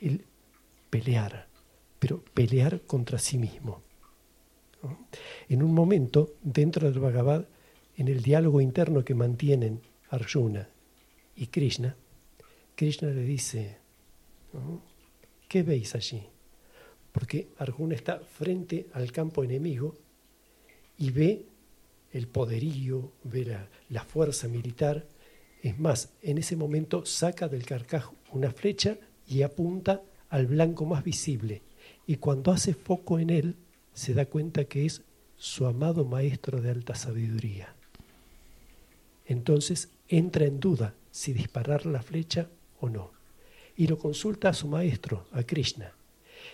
el 0.00 0.24
pelear, 0.90 1.46
pero 1.98 2.22
pelear 2.34 2.82
contra 2.82 3.18
sí 3.18 3.38
mismo. 3.38 3.82
En 5.48 5.62
un 5.62 5.74
momento, 5.74 6.34
dentro 6.42 6.90
del 6.90 7.00
Bhagavad, 7.00 7.44
en 7.96 8.08
el 8.08 8.22
diálogo 8.22 8.60
interno 8.60 9.04
que 9.04 9.14
mantienen 9.14 9.80
Arjuna 10.08 10.68
y 11.36 11.46
Krishna, 11.46 11.96
Krishna 12.74 13.10
le 13.10 13.22
dice, 13.22 13.76
¿qué 15.48 15.62
veis 15.62 15.94
allí? 15.94 16.22
Porque 17.12 17.48
Arjuna 17.58 17.94
está 17.94 18.20
frente 18.20 18.86
al 18.94 19.12
campo 19.12 19.44
enemigo 19.44 19.94
y 20.96 21.10
ve 21.10 21.44
el 22.12 22.26
poderío, 22.26 23.12
ve 23.24 23.58
la, 23.88 24.04
fuerza 24.04 24.48
militar. 24.48 25.06
Es 25.62 25.78
más, 25.78 26.10
en 26.22 26.38
ese 26.38 26.56
momento 26.56 27.06
saca 27.06 27.48
del 27.48 27.64
carcaj 27.64 28.10
una 28.32 28.50
flecha 28.50 28.96
y 29.26 29.42
apunta 29.42 30.02
al 30.28 30.46
blanco 30.46 30.84
más 30.84 31.04
visible. 31.04 31.62
Y 32.06 32.16
cuando 32.16 32.52
hace 32.52 32.74
foco 32.74 33.18
en 33.18 33.30
él, 33.30 33.56
se 33.92 34.14
da 34.14 34.26
cuenta 34.26 34.64
que 34.64 34.86
es 34.86 35.02
su 35.36 35.66
amado 35.66 36.04
maestro 36.04 36.60
de 36.60 36.70
alta 36.70 36.94
sabiduría. 36.94 37.74
Entonces 39.26 39.90
entra 40.08 40.46
en 40.46 40.58
duda 40.58 40.94
si 41.10 41.32
disparar 41.32 41.86
la 41.86 42.02
flecha 42.02 42.48
o 42.80 42.88
no. 42.88 43.12
Y 43.76 43.86
lo 43.86 43.98
consulta 43.98 44.48
a 44.48 44.54
su 44.54 44.66
maestro, 44.66 45.26
a 45.32 45.42
Krishna. 45.44 45.92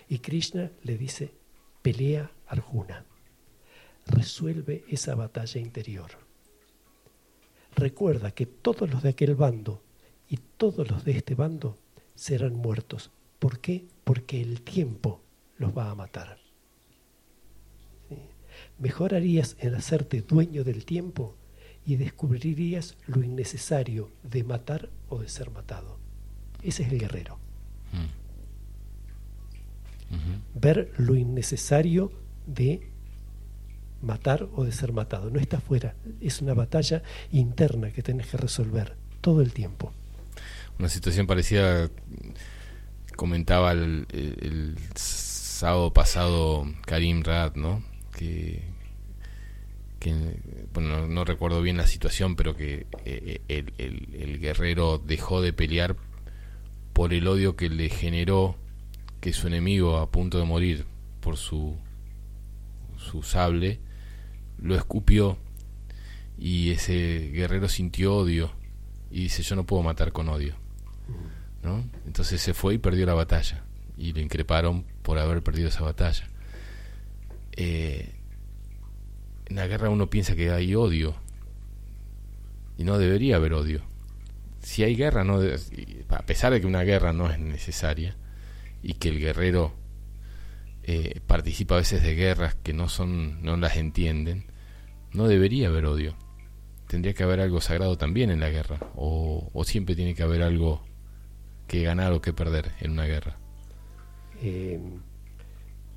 Y 0.07 0.19
Krishna 0.19 0.71
le 0.83 0.97
dice, 0.97 1.31
pelea 1.81 2.31
Arjuna. 2.47 3.05
Resuelve 4.07 4.83
esa 4.89 5.15
batalla 5.15 5.59
interior. 5.59 6.11
Recuerda 7.75 8.31
que 8.31 8.45
todos 8.45 8.89
los 8.89 9.03
de 9.03 9.09
aquel 9.09 9.35
bando 9.35 9.83
y 10.29 10.37
todos 10.57 10.89
los 10.89 11.05
de 11.05 11.11
este 11.11 11.35
bando 11.35 11.77
serán 12.15 12.55
muertos. 12.55 13.11
¿Por 13.39 13.59
qué? 13.59 13.85
Porque 14.03 14.41
el 14.41 14.61
tiempo 14.61 15.21
los 15.57 15.77
va 15.77 15.91
a 15.91 15.95
matar. 15.95 16.39
Mejor 18.79 19.13
harías 19.13 19.55
en 19.59 19.75
hacerte 19.75 20.21
dueño 20.21 20.63
del 20.63 20.85
tiempo 20.85 21.35
y 21.85 21.95
descubrirías 21.95 22.97
lo 23.05 23.23
innecesario 23.23 24.11
de 24.23 24.43
matar 24.43 24.89
o 25.09 25.19
de 25.19 25.29
ser 25.29 25.51
matado. 25.51 25.99
Ese 26.63 26.83
es 26.83 26.91
el 26.91 26.99
guerrero. 26.99 27.37
Mm. 27.93 28.07
Ver 30.59 30.93
lo 30.97 31.15
innecesario 31.15 32.11
de 32.45 32.89
matar 34.01 34.47
o 34.55 34.63
de 34.63 34.71
ser 34.71 34.93
matado. 34.93 35.29
No 35.29 35.39
está 35.39 35.57
afuera, 35.57 35.95
es 36.21 36.41
una 36.41 36.53
batalla 36.53 37.03
interna 37.31 37.91
que 37.91 38.03
tenés 38.03 38.27
que 38.27 38.37
resolver 38.37 38.95
todo 39.21 39.41
el 39.41 39.53
tiempo. 39.53 39.91
Una 40.79 40.89
situación 40.89 41.27
parecida 41.27 41.89
comentaba 43.15 43.71
el, 43.71 44.77
sábado 44.95 45.91
pasado 45.91 46.67
Karim 46.85 47.23
Rad, 47.23 47.55
¿no? 47.55 47.83
Que 48.15 48.77
bueno, 50.73 51.07
no, 51.07 51.25
recuerdo 51.25 51.61
bien 51.61 51.77
la 51.77 51.87
situación, 51.87 52.35
pero 52.35 52.55
que 52.55 52.85
eh, 53.03 53.41
el, 53.47 53.73
el, 53.77 54.39
guerrero 54.39 54.99
dejó 54.99 55.41
de 55.41 55.53
pelear 55.53 55.95
por 56.93 57.13
el 57.13 57.27
odio 57.27 57.55
que 57.55 57.69
le 57.69 57.89
generó 57.89 58.55
que 59.19 59.33
su 59.33 59.47
enemigo 59.47 59.97
a 59.97 60.09
punto 60.09 60.37
de 60.37 60.45
morir 60.45 60.85
por 61.19 61.37
su, 61.37 61.75
su 62.97 63.23
sable 63.23 63.79
lo 64.59 64.75
escupió 64.75 65.37
y 66.37 66.71
ese 66.71 67.31
guerrero 67.33 67.69
sintió 67.69 68.15
odio 68.15 68.51
y 69.09 69.23
dice 69.23 69.43
yo 69.43 69.55
no 69.55 69.65
puedo 69.65 69.83
matar 69.83 70.11
con 70.11 70.29
odio 70.29 70.55
¿no? 71.63 71.83
entonces 72.05 72.41
se 72.41 72.53
fue 72.53 72.75
y 72.75 72.77
perdió 72.77 73.05
la 73.05 73.13
batalla 73.13 73.63
y 73.97 74.13
le 74.13 74.21
increparon 74.21 74.85
por 75.01 75.17
haber 75.17 75.41
perdido 75.41 75.69
esa 75.69 75.81
batalla 75.81 76.27
eh, 77.53 78.13
en 79.47 79.55
la 79.55 79.67
guerra 79.67 79.89
uno 79.89 80.09
piensa 80.09 80.35
que 80.35 80.51
hay 80.51 80.75
odio 80.75 81.15
y 82.77 82.83
no 82.83 82.97
debería 82.97 83.37
haber 83.37 83.53
odio. 83.53 83.81
Si 84.61 84.83
hay 84.83 84.95
guerra, 84.95 85.23
no 85.23 85.39
a 86.09 86.25
pesar 86.25 86.53
de 86.53 86.61
que 86.61 86.67
una 86.67 86.83
guerra 86.83 87.13
no 87.13 87.29
es 87.29 87.39
necesaria 87.39 88.15
y 88.83 88.93
que 88.93 89.09
el 89.09 89.19
guerrero 89.19 89.73
eh, 90.89 91.19
participa 91.27 91.75
a 91.75 91.79
veces 91.79 92.01
de 92.01 92.15
guerras 92.15 92.55
que 92.55 92.71
no 92.71 92.87
son 92.87 93.41
no 93.43 93.57
las 93.57 93.75
entienden, 93.75 94.45
no 95.11 95.27
debería 95.27 95.67
haber 95.67 95.85
odio. 95.85 96.15
Tendría 96.87 97.13
que 97.13 97.23
haber 97.23 97.41
algo 97.41 97.59
sagrado 97.59 97.97
también 97.97 98.29
en 98.29 98.39
la 98.39 98.49
guerra 98.49 98.79
o, 98.95 99.51
siempre 99.65 99.97
tiene 99.97 100.15
que 100.15 100.23
haber 100.23 100.41
algo 100.41 100.81
que 101.67 101.83
ganar 101.83 102.13
o 102.13 102.21
que 102.21 102.31
perder 102.31 102.71
en 102.79 102.91
una 102.91 103.03
guerra. 103.03 103.37
Eh, 104.41 104.79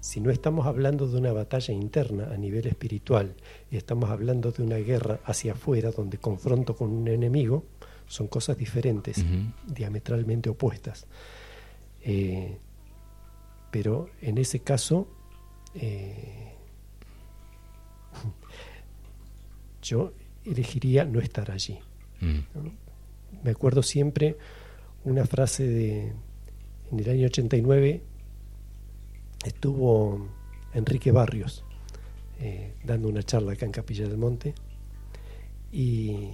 si 0.01 0.21
no 0.21 0.33
estamos 0.33 0.67
hablando 0.67 1.07
de 1.07 1.19
una 1.19 1.31
batalla 1.31 1.73
interna 1.73 2.33
a 2.33 2.37
nivel 2.37 2.67
espiritual 2.67 3.37
y 3.71 3.77
estamos 3.77 4.11
hablando 4.11 4.51
de 4.51 4.65
una 4.65 4.79
guerra 4.79 5.21
hacia 5.25 5.53
afuera 5.53 5.93
donde 5.93 6.19
confronto 6.19 6.75
con 6.75 6.91
un 6.91 7.07
enemigo, 7.07 7.65
son 8.09 8.27
cosas 8.27 8.59
diferentes, 8.59 9.25
diametralmente 9.69 10.51
opuestas. 10.51 11.07
Eh, 12.03 12.59
pero 13.71 14.11
en 14.21 14.39
ese 14.39 14.61
caso, 14.61 15.09
eh, 15.75 16.55
yo 19.83 20.13
elegiría 20.45 21.05
no 21.05 21.21
estar 21.21 21.51
allí. 21.51 21.79
Mm. 22.21 22.39
Me 23.43 23.51
acuerdo 23.51 23.83
siempre 23.83 24.37
una 25.05 25.25
frase 25.27 25.67
de, 25.67 26.13
en 26.91 27.01
el 27.01 27.09
año 27.09 27.27
89, 27.27 28.03
estuvo 29.45 30.29
Enrique 30.75 31.13
Barrios 31.13 31.65
eh, 32.41 32.75
dando 32.85 33.09
una 33.09 33.23
charla 33.23 33.53
acá 33.53 33.67
en 33.67 33.73
Capilla 33.73 34.07
del 34.07 34.19
Monte 34.19 34.55
y, 35.73 36.31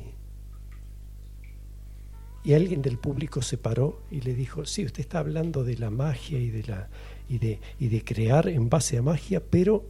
y 2.43 2.55
alguien 2.55 2.83
del 2.83 2.99
público 2.99 3.43
se 3.43 3.59
paró 3.59 4.03
y 4.11 4.21
le 4.23 4.35
dijo, 4.35 4.65
sí, 4.65 4.85
usted 4.85 5.01
está 5.01 5.19
hablando 5.19 5.65
de 5.65 5.77
la 5.77 5.91
magia 5.91 6.39
y 6.39 6.51
de, 6.51 6.63
la, 6.65 6.89
y 7.29 7.39
de, 7.39 7.61
y 7.79 7.89
de 7.89 8.05
crear 8.05 8.49
en 8.49 8.69
base 8.69 8.99
a 8.99 9.03
magia, 9.03 9.43
pero 9.43 9.85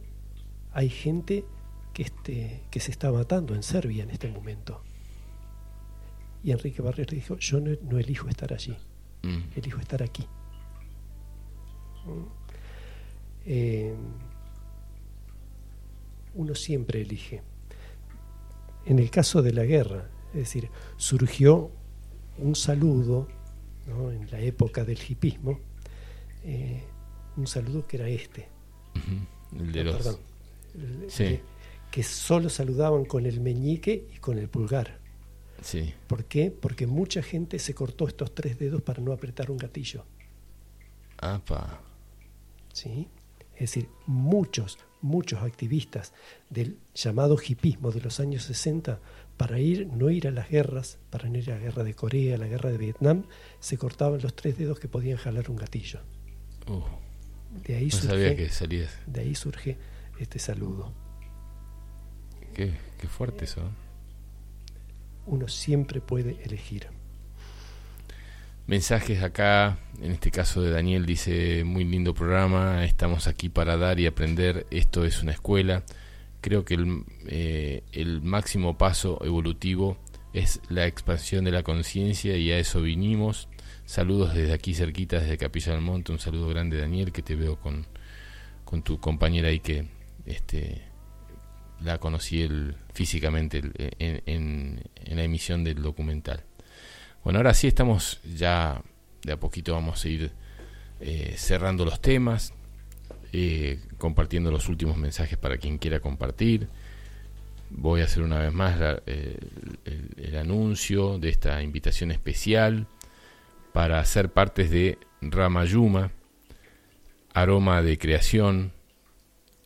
hay 0.71 0.89
gente 0.89 1.45
que, 1.93 2.03
este, 2.03 2.61
que 2.69 2.79
se 2.79 2.91
está 2.91 3.11
matando 3.11 3.55
en 3.55 3.63
Serbia 3.63 4.03
en 4.03 4.11
este 4.11 4.29
momento. 4.29 4.81
Y 6.43 6.51
Enrique 6.51 6.81
Barrios 6.81 7.11
le 7.11 7.17
dijo, 7.17 7.37
yo 7.37 7.59
no, 7.59 7.97
elijo 7.97 8.29
estar 8.29 8.53
allí, 8.53 8.77
mm. 9.23 9.57
elijo 9.57 9.79
estar 9.79 10.03
aquí. 10.03 10.27
¿Mm? 12.05 12.37
Eh, 13.45 13.95
uno 16.35 16.55
siempre 16.55 17.01
elige. 17.01 17.41
En 18.85 18.99
el 18.99 19.09
caso 19.09 19.41
de 19.41 19.51
la 19.51 19.63
guerra, 19.63 20.09
es 20.29 20.39
decir, 20.39 20.69
surgió 20.95 21.71
un 22.37 22.55
saludo 22.55 23.27
en 23.87 24.29
la 24.31 24.39
época 24.39 24.85
del 24.85 24.99
hipismo, 24.99 25.59
eh, 26.43 26.83
un 27.37 27.47
saludo 27.47 27.87
que 27.87 27.97
era 27.97 28.09
este. 28.09 28.49
El 29.55 29.71
de 29.71 29.83
los... 29.83 30.19
que 31.91 32.03
solo 32.03 32.49
saludaban 32.49 33.05
con 33.05 33.25
el 33.25 33.39
meñique 33.39 34.07
y 34.13 34.17
con 34.17 34.37
el 34.37 34.49
pulgar. 34.49 34.99
Sí. 35.61 35.93
¿Por 36.07 36.25
qué? 36.25 36.51
Porque 36.51 36.87
mucha 36.87 37.21
gente 37.21 37.59
se 37.59 37.73
cortó 37.73 38.07
estos 38.07 38.33
tres 38.33 38.59
dedos 38.59 38.81
para 38.81 39.01
no 39.01 39.11
apretar 39.11 39.49
un 39.49 39.57
gatillo. 39.57 40.03
Apa. 41.17 41.81
¿Sí? 42.73 43.07
Es 43.53 43.71
decir, 43.71 43.89
muchos, 44.05 44.77
muchos 45.01 45.41
activistas 45.41 46.13
del 46.49 46.77
llamado 46.93 47.37
hipismo 47.43 47.91
de 47.91 48.01
los 48.01 48.19
años 48.19 48.43
60, 48.43 48.99
para 49.35 49.59
ir, 49.59 49.87
no 49.87 50.09
ir 50.09 50.27
a 50.27 50.31
las 50.31 50.49
guerras, 50.49 50.99
para 51.09 51.29
no 51.29 51.37
ir 51.37 51.51
a 51.51 51.55
la 51.55 51.61
guerra 51.61 51.83
de 51.83 51.95
Corea, 51.95 52.35
a 52.35 52.37
la 52.37 52.47
guerra 52.47 52.69
de 52.69 52.77
Vietnam, 52.77 53.23
se 53.59 53.77
cortaban 53.77 54.21
los 54.21 54.35
tres 54.35 54.57
dedos 54.57 54.79
que 54.79 54.87
podían 54.87 55.17
jalar 55.17 55.49
un 55.49 55.57
gatillo. 55.57 56.01
Uh, 56.67 56.83
de 57.65 57.75
ahí 57.75 57.85
no 57.85 57.91
surge, 57.91 58.35
que 58.35 58.87
De 59.07 59.21
ahí 59.21 59.35
surge 59.35 59.77
este 60.19 60.39
saludo. 60.39 60.93
Qué, 62.53 62.73
qué 62.99 63.07
fuerte 63.07 63.45
eso. 63.45 63.61
¿eh? 63.61 63.69
Uno 65.25 65.47
siempre 65.47 66.01
puede 66.01 66.41
elegir 66.43 66.87
mensajes 68.67 69.23
acá, 69.23 69.79
en 70.01 70.11
este 70.11 70.29
caso 70.29 70.61
de 70.61 70.71
Daniel 70.71 71.05
dice, 71.05 71.63
muy 71.63 71.85
lindo 71.85 72.13
programa, 72.13 72.83
estamos 72.83 73.27
aquí 73.27 73.49
para 73.49 73.77
dar 73.77 73.99
y 73.99 74.05
aprender, 74.05 74.67
esto 74.69 75.05
es 75.05 75.23
una 75.23 75.31
escuela. 75.31 75.83
Creo 76.41 76.65
que 76.65 76.75
el, 76.75 77.03
eh, 77.27 77.83
el 77.93 78.21
máximo 78.21 78.77
paso 78.77 79.19
evolutivo 79.23 79.97
es 80.33 80.59
la 80.69 80.85
expansión 80.85 81.45
de 81.45 81.51
la 81.51 81.63
conciencia 81.63 82.37
y 82.37 82.51
a 82.51 82.59
eso 82.59 82.81
vinimos. 82.81 83.47
Saludos 83.87 84.33
desde 84.33 84.51
aquí 84.51 84.73
cerquita, 84.73 85.17
desde 85.17 85.37
Capilla 85.37 85.71
del 85.71 85.81
Monte, 85.81 86.11
un 86.11 86.19
saludo 86.19 86.49
grande 86.49 86.77
Daniel, 86.77 87.13
que 87.13 87.21
te 87.21 87.37
veo 87.37 87.55
con, 87.55 87.85
con 88.65 88.83
tu 88.83 88.99
compañera 88.99 89.47
ahí 89.47 89.61
que 89.61 89.87
este, 90.25 90.81
la 91.81 91.97
conocí 91.97 92.45
físicamente 92.93 93.61
en, 93.97 94.83
en 95.05 95.15
la 95.15 95.23
emisión 95.23 95.63
del 95.63 95.81
documental. 95.81 96.43
Bueno, 97.23 97.39
ahora 97.39 97.53
sí 97.53 97.67
estamos 97.67 98.19
ya 98.35 98.83
de 99.23 99.31
a 99.31 99.39
poquito 99.39 99.73
vamos 99.73 100.03
a 100.03 100.09
ir 100.09 100.31
eh, 100.99 101.35
cerrando 101.37 101.85
los 101.85 102.01
temas, 102.01 102.53
eh, 103.31 103.79
compartiendo 103.97 104.51
los 104.51 104.67
últimos 104.67 104.97
mensajes 104.97 105.37
para 105.37 105.57
quien 105.57 105.77
quiera 105.77 106.01
compartir. 106.01 106.67
Voy 107.69 108.01
a 108.01 108.03
hacer 108.03 108.21
una 108.21 108.39
vez 108.39 108.51
más 108.51 108.77
eh, 109.05 109.37
el, 110.17 110.35
anuncio 110.35 111.19
de 111.19 111.29
esta 111.29 111.63
invitación 111.63 112.11
especial 112.11 112.85
para 113.77 114.03
ser 114.05 114.31
partes 114.31 114.71
de 114.71 114.97
Ramayuma, 115.21 116.11
Aroma 117.31 117.83
de 117.83 117.99
Creación. 117.99 118.71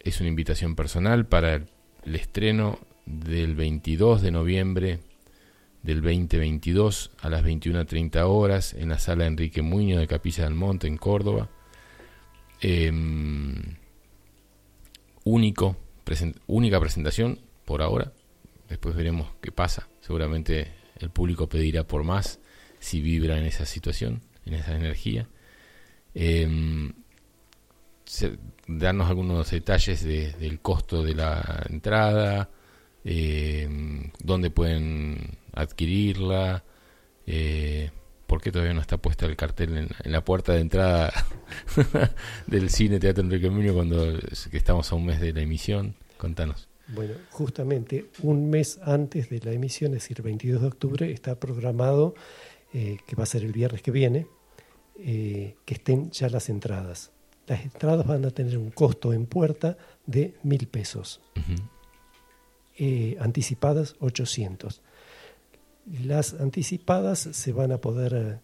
Es 0.02 0.20
una 0.20 0.28
invitación 0.28 0.76
personal 0.76 1.28
para 1.28 1.56
el 1.56 2.16
estreno 2.16 2.78
del 3.06 3.56
22 3.56 4.22
de 4.22 4.32
noviembre 4.32 5.00
del 5.82 6.02
2022 6.02 7.12
a 7.22 7.30
las 7.30 7.42
21.30 7.46 8.22
horas 8.28 8.74
en 8.74 8.90
la 8.90 9.00
sala 9.00 9.28
Enrique 9.28 9.62
Muñoz 9.62 10.02
de 10.02 10.08
Capilla 10.08 10.44
del 10.44 10.56
Monte 10.56 10.88
en 10.88 10.98
Córdoba. 10.98 11.50
Em, 12.60 13.78
único, 15.24 15.78
única 16.48 16.82
presentación 16.82 17.40
por 17.64 17.82
ahora. 17.82 18.12
Después 18.68 18.94
veremos 18.94 19.30
qué 19.40 19.54
pasa. 19.54 19.88
Seguramente 20.02 20.70
el 21.00 21.12
público 21.12 21.48
pedirá 21.48 21.86
por 21.88 22.04
más 22.04 22.41
si 22.82 23.00
vibra 23.00 23.38
en 23.38 23.46
esa 23.46 23.66
situación, 23.66 24.22
en 24.46 24.56
esa 24.56 24.76
energía. 24.76 25.30
Eh, 26.14 26.92
darnos 28.68 29.10
algunos 29.10 29.50
detalles 29.50 30.04
del 30.04 30.60
costo 30.60 31.04
de 31.04 31.16
la 31.16 31.66
entrada, 31.70 32.50
eh, 33.06 33.70
dónde 34.22 34.50
pueden 34.50 35.38
adquirirla, 35.54 36.64
eh, 37.26 37.92
por 38.28 38.42
qué 38.42 38.52
todavía 38.52 38.74
no 38.74 38.82
está 38.82 38.98
puesta 38.98 39.26
el 39.26 39.36
cartel 39.36 39.78
en, 39.78 40.12
la 40.12 40.24
puerta 40.24 40.54
de 40.54 40.62
entrada 40.62 41.12
del 42.48 42.70
cine 42.70 43.00
Teatro 43.00 43.24
Enrique 43.24 43.50
Muñoz 43.50 43.76
cuando 43.76 44.20
estamos 44.52 44.92
a 44.92 44.96
un 44.96 45.06
mes 45.06 45.20
de 45.20 45.34
la 45.34 45.42
emisión. 45.42 45.96
Contanos. 46.18 46.68
Bueno, 46.88 47.14
justamente 47.30 48.08
un 48.22 48.50
mes 48.50 48.80
antes 48.84 49.30
de 49.30 49.40
la 49.40 49.52
emisión, 49.54 49.94
es 49.94 50.04
decir, 50.04 50.22
22 50.22 50.62
de 50.62 50.68
octubre, 50.68 51.12
está 51.12 51.40
programado, 51.40 52.16
eh, 52.74 52.98
que 53.06 53.16
va 53.16 53.24
a 53.24 53.28
ser 53.28 53.44
el 53.44 53.52
viernes 53.52 53.82
que 53.82 53.92
viene, 53.92 54.28
eh, 54.98 55.56
que 55.66 55.74
estén 55.74 56.12
ya 56.12 56.30
las 56.30 56.50
entradas. 56.50 57.12
Las 57.48 57.64
entradas 57.64 58.06
van 58.08 58.24
a 58.26 58.32
tener 58.32 58.58
un 58.58 58.72
costo 58.72 59.14
en 59.14 59.26
puerta 59.26 59.78
de 60.06 60.36
mil 60.44 60.68
pesos. 60.68 61.22
Eh, 62.78 63.18
anticipadas 63.20 63.96
800. 64.00 64.82
Las 66.06 66.34
anticipadas 66.36 67.20
se 67.20 67.52
van 67.52 67.72
a 67.72 67.80
poder 67.80 68.40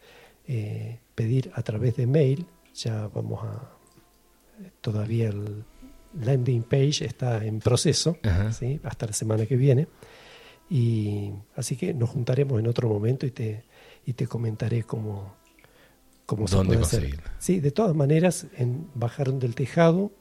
pedir 1.14 1.52
a 1.56 1.62
través 1.62 1.98
de 1.98 2.08
mail, 2.08 2.46
ya 2.74 3.08
vamos 3.10 3.44
a, 3.44 3.78
todavía 4.82 5.32
landing 6.14 6.64
page 6.64 7.06
está 7.06 7.44
en 7.46 7.60
proceso, 7.60 8.18
¿sí? 8.52 8.80
hasta 8.84 9.08
la 9.08 9.14
semana 9.14 9.46
que 9.46 9.56
viene. 9.56 9.88
Y 10.70 11.32
así 11.56 11.76
que 11.76 11.94
nos 11.94 12.10
juntaremos 12.10 12.60
en 12.60 12.68
otro 12.68 12.90
momento 12.90 13.26
y 13.26 13.32
te, 13.32 13.64
y 14.08 14.14
te 14.14 14.26
comentaré 14.26 14.84
cómo, 14.84 15.36
cómo 16.26 16.48
se 16.48 16.58
puede 16.64 16.82
hacer. 16.82 17.20
Sí, 17.38 17.60
de 17.60 17.72
todas 17.72 17.96
maneras, 17.96 18.48
en 18.56 18.88
Bajaron 18.96 19.38
del 19.38 19.54
Tejado, 19.54 20.12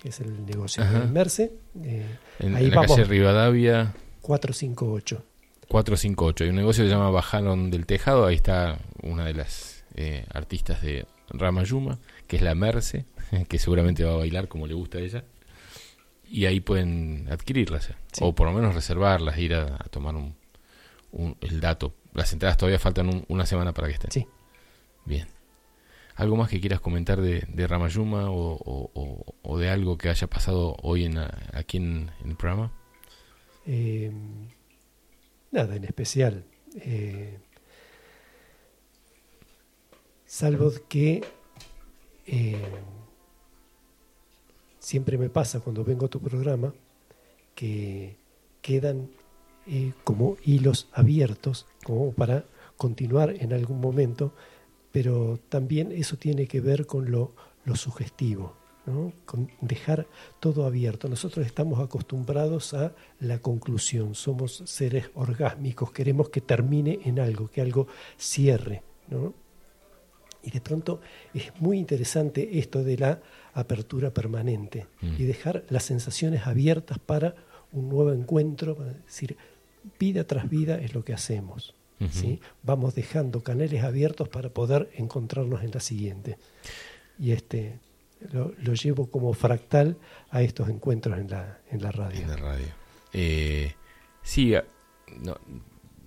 que 0.00 0.10
es 0.10 0.20
el 0.20 0.44
negocio 0.44 0.84
de 0.84 1.06
Merce, 1.06 1.52
eh, 1.82 2.04
en, 2.40 2.56
ahí 2.56 2.70
la 2.70 2.84
calle 2.84 3.04
Rivadavia 3.04 3.94
458. 4.20 5.24
458. 5.68 6.44
Hay 6.44 6.50
un 6.50 6.56
negocio 6.56 6.84
que 6.84 6.90
se 6.90 6.94
llama 6.94 7.10
Bajaron 7.10 7.70
del 7.70 7.86
Tejado, 7.86 8.26
ahí 8.26 8.34
está 8.34 8.78
una 9.02 9.24
de 9.24 9.34
las 9.34 9.84
eh, 9.94 10.26
artistas 10.34 10.82
de 10.82 11.06
Ramayuma, 11.30 12.00
que 12.26 12.36
es 12.36 12.42
la 12.42 12.56
Merce, 12.56 13.06
que 13.48 13.58
seguramente 13.58 14.04
va 14.04 14.14
a 14.14 14.16
bailar 14.16 14.48
como 14.48 14.66
le 14.66 14.74
gusta 14.74 14.98
a 14.98 15.00
ella 15.00 15.24
y 16.28 16.46
ahí 16.46 16.60
pueden 16.60 17.28
adquirirlas, 17.30 17.90
eh. 17.90 17.94
o 18.20 18.34
por 18.34 18.48
lo 18.48 18.54
menos 18.54 18.74
reservarlas, 18.74 19.36
ir 19.38 19.54
a, 19.54 19.76
tomar 19.90 20.14
un, 20.16 20.34
el 21.42 21.60
dato. 21.60 21.94
Las 22.14 22.32
entradas 22.32 22.56
todavía 22.56 22.78
faltan 22.78 23.24
una 23.28 23.46
semana 23.46 23.72
para 23.72 23.88
que 23.88 23.94
estén. 23.94 24.10
Sí. 24.10 24.26
Bien. 25.04 25.28
¿Algo 26.14 26.36
más 26.36 26.50
que 26.50 26.60
quieras 26.60 26.80
comentar 26.80 27.20
de, 27.20 27.44
de 27.48 27.66
Ramayuma 27.66 28.26
o, 28.30 29.58
de 29.58 29.70
algo 29.70 29.96
que 29.96 30.10
haya 30.10 30.26
pasado 30.26 30.76
hoy 30.82 31.06
en, 31.06 31.18
aquí 31.18 31.78
en, 31.78 32.10
el 32.24 32.36
programa? 32.36 32.72
Em, 33.64 34.48
nada 35.50 35.74
en 35.76 35.84
especial. 35.84 36.44
Eh, 36.76 37.38
salvo 40.26 40.70
que 40.88 41.24
eh, 42.26 42.56
siempre 44.78 45.16
me 45.16 45.30
pasa 45.30 45.60
cuando 45.60 45.82
vengo 45.82 46.06
a 46.06 46.10
tu 46.10 46.20
programa 46.20 46.74
que 47.54 48.16
quedan 48.60 49.10
eh, 49.66 49.92
como 50.04 50.36
hilos 50.44 50.88
abiertos 50.92 51.66
como 51.84 52.12
para 52.12 52.44
continuar 52.76 53.34
en 53.38 53.52
algún 53.52 53.80
momento, 53.80 54.32
pero 54.90 55.38
también 55.48 55.92
eso 55.92 56.16
tiene 56.16 56.46
que 56.46 56.60
ver 56.60 56.86
con 56.86 57.10
lo, 57.10 57.32
sugestivo, 57.74 58.56
con 59.24 59.50
dejar 59.60 60.06
todo 60.40 60.66
abierto. 60.66 61.08
Nosotros 61.08 61.46
estamos 61.46 61.78
acostumbrados 61.78 62.74
a 62.74 62.92
la 63.20 63.38
conclusión, 63.38 64.16
somos 64.16 64.62
seres 64.66 65.10
orgásmicos, 65.14 65.92
queremos 65.92 66.28
que 66.28 66.40
termine 66.40 66.98
en 67.04 67.20
algo, 67.20 67.48
que 67.48 67.60
algo 67.60 67.86
cierre. 68.18 68.82
Y 70.42 70.50
de 70.50 70.60
pronto 70.60 71.00
es 71.32 71.52
muy 71.60 71.78
interesante 71.78 72.58
esto 72.58 72.82
de 72.82 72.98
la 72.98 73.20
apertura 73.54 74.12
permanente 74.12 74.86
mm. 75.00 75.14
y 75.18 75.24
dejar 75.24 75.64
las 75.68 75.84
sensaciones 75.84 76.46
abiertas 76.46 76.98
para 76.98 77.36
un 77.70 77.88
nuevo 77.88 78.12
encuentro, 78.12 78.76
es 78.86 79.04
decir, 79.06 79.36
vida 79.98 80.24
tras 80.24 80.48
vida 80.48 80.78
es 80.78 80.94
lo 80.94 81.04
que 81.04 81.14
hacemos. 81.14 81.74
¿sí? 82.10 82.40
Vamos 82.64 82.96
dejando 82.96 83.44
canales 83.44 83.84
abiertos 83.84 84.28
para 84.28 84.48
poder 84.48 84.90
encontrarnos 84.94 85.62
en 85.62 85.70
la 85.70 85.80
siguiente. 85.80 86.36
Y 87.18 87.30
este 87.30 87.78
lo, 88.32 88.74
llevo 88.74 89.08
como 89.08 89.32
fractal 89.34 89.96
a 90.30 90.42
estos 90.42 90.68
encuentros 90.68 91.18
en 91.18 91.30
la, 91.30 91.60
en 91.70 91.82
la 91.82 91.92
radio. 91.92 92.20
En 92.20 92.28
la 92.28 92.36
radio. 92.36 92.66
Eh, 93.12 93.74
sí, 94.22 94.54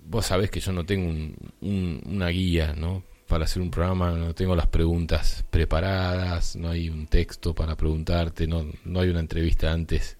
vos 0.06 0.26
sabés 0.26 0.50
que 0.50 0.60
yo 0.60 0.72
no 0.72 0.84
tengo 0.84 1.34
una 1.60 2.28
guía, 2.28 2.74
¿no? 2.74 3.02
para 3.26 3.44
hacer 3.44 3.60
un 3.60 3.70
programa, 3.70 4.12
no 4.12 4.34
tengo 4.34 4.54
las 4.54 4.68
preguntas 4.68 5.44
preparadas, 5.50 6.56
no 6.56 6.68
hay 6.70 6.88
un 6.88 7.06
texto 7.06 7.54
para 7.54 7.76
preguntarte, 7.76 8.46
no, 8.46 8.66
no 8.84 9.00
hay 9.00 9.08
una 9.08 9.20
entrevista 9.20 9.72
antes 9.72 10.16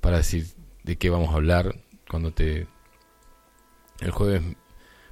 para 0.00 0.18
decir 0.18 0.46
de 0.84 0.96
qué 0.96 1.10
vamos 1.10 1.30
a 1.30 1.34
hablar. 1.34 1.74
Cuando 2.08 2.32
te... 2.32 2.66
El 4.00 4.10
jueves 4.10 4.42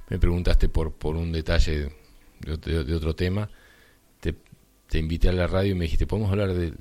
me 0.09 0.19
preguntaste 0.19 0.69
por, 0.69 0.93
por 0.93 1.15
un 1.15 1.31
detalle 1.31 1.91
de, 2.39 2.95
otro 2.95 3.15
tema, 3.15 3.49
te, 4.19 4.35
te, 4.87 4.99
invité 4.99 5.29
a 5.29 5.33
la 5.33 5.47
radio 5.47 5.71
y 5.71 5.75
me 5.75 5.85
dijiste, 5.85 6.07
¿podemos 6.07 6.31
hablar 6.31 6.53
de, 6.53 6.73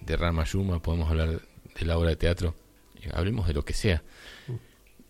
de 0.00 0.16
Ramayuma? 0.16 0.80
¿Podemos 0.80 1.10
hablar 1.10 1.40
de 1.78 1.86
la 1.86 1.98
obra 1.98 2.10
de 2.10 2.16
teatro? 2.16 2.54
hablemos 3.12 3.46
de 3.46 3.54
lo 3.54 3.64
que 3.64 3.74
sea. 3.74 4.02
Mm. 4.48 4.52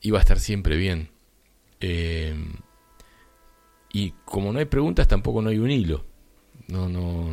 Iba 0.00 0.18
a 0.18 0.22
estar 0.22 0.40
siempre 0.40 0.76
bien. 0.76 1.10
Eh, 1.80 2.34
y 3.92 4.10
como 4.24 4.52
no 4.52 4.58
hay 4.58 4.64
preguntas, 4.64 5.06
tampoco 5.06 5.42
no 5.42 5.50
hay 5.50 5.58
un 5.58 5.70
hilo. 5.70 6.04
No, 6.68 6.88
no, 6.88 7.32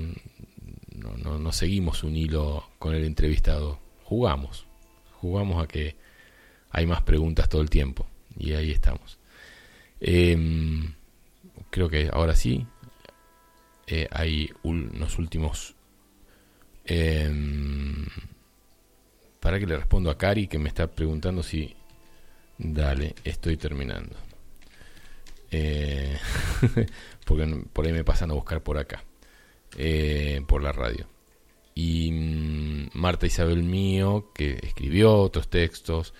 no, 0.95 1.39
no, 1.39 1.51
seguimos 1.51 2.03
un 2.03 2.15
hilo 2.15 2.69
con 2.77 2.93
el 2.93 3.03
entrevistado. 3.03 3.79
Jugamos. 4.03 4.67
Jugamos 5.19 5.63
a 5.63 5.67
que 5.67 5.95
hay 6.69 6.85
más 6.85 7.01
preguntas 7.01 7.49
todo 7.49 7.61
el 7.61 7.69
tiempo. 7.69 8.07
Y 8.41 8.53
ahí 8.53 8.71
estamos. 8.71 9.19
Em, 9.99 10.95
creo 11.69 11.87
que 11.87 12.09
ahora 12.11 12.35
sí. 12.35 12.65
Eh, 13.85 14.07
hay 14.11 14.49
unos 14.63 15.19
últimos... 15.19 15.75
Em, 16.85 18.07
para 19.39 19.59
que 19.59 19.67
le 19.67 19.77
respondo 19.77 20.09
a 20.09 20.17
Cari 20.17 20.47
que 20.47 20.57
me 20.57 20.69
está 20.69 20.87
preguntando 20.87 21.43
si... 21.43 21.75
Dale, 22.57 23.13
estoy 23.23 23.57
terminando. 23.57 24.15
Eh, 25.51 26.17
porque 27.25 27.45
por 27.71 27.85
ahí 27.85 27.93
me 27.93 28.03
pasan 28.03 28.31
a 28.31 28.35
buscar 28.35 28.63
por 28.63 28.77
acá, 28.79 29.03
eh, 29.77 30.41
por 30.47 30.63
la 30.63 30.71
radio. 30.71 31.07
Y 31.75 32.11
mm, 32.11 32.89
Marta 32.93 33.27
Isabel 33.27 33.63
Mío, 33.63 34.31
que 34.33 34.59
escribió 34.63 35.15
otros 35.15 35.49
textos, 35.49 36.13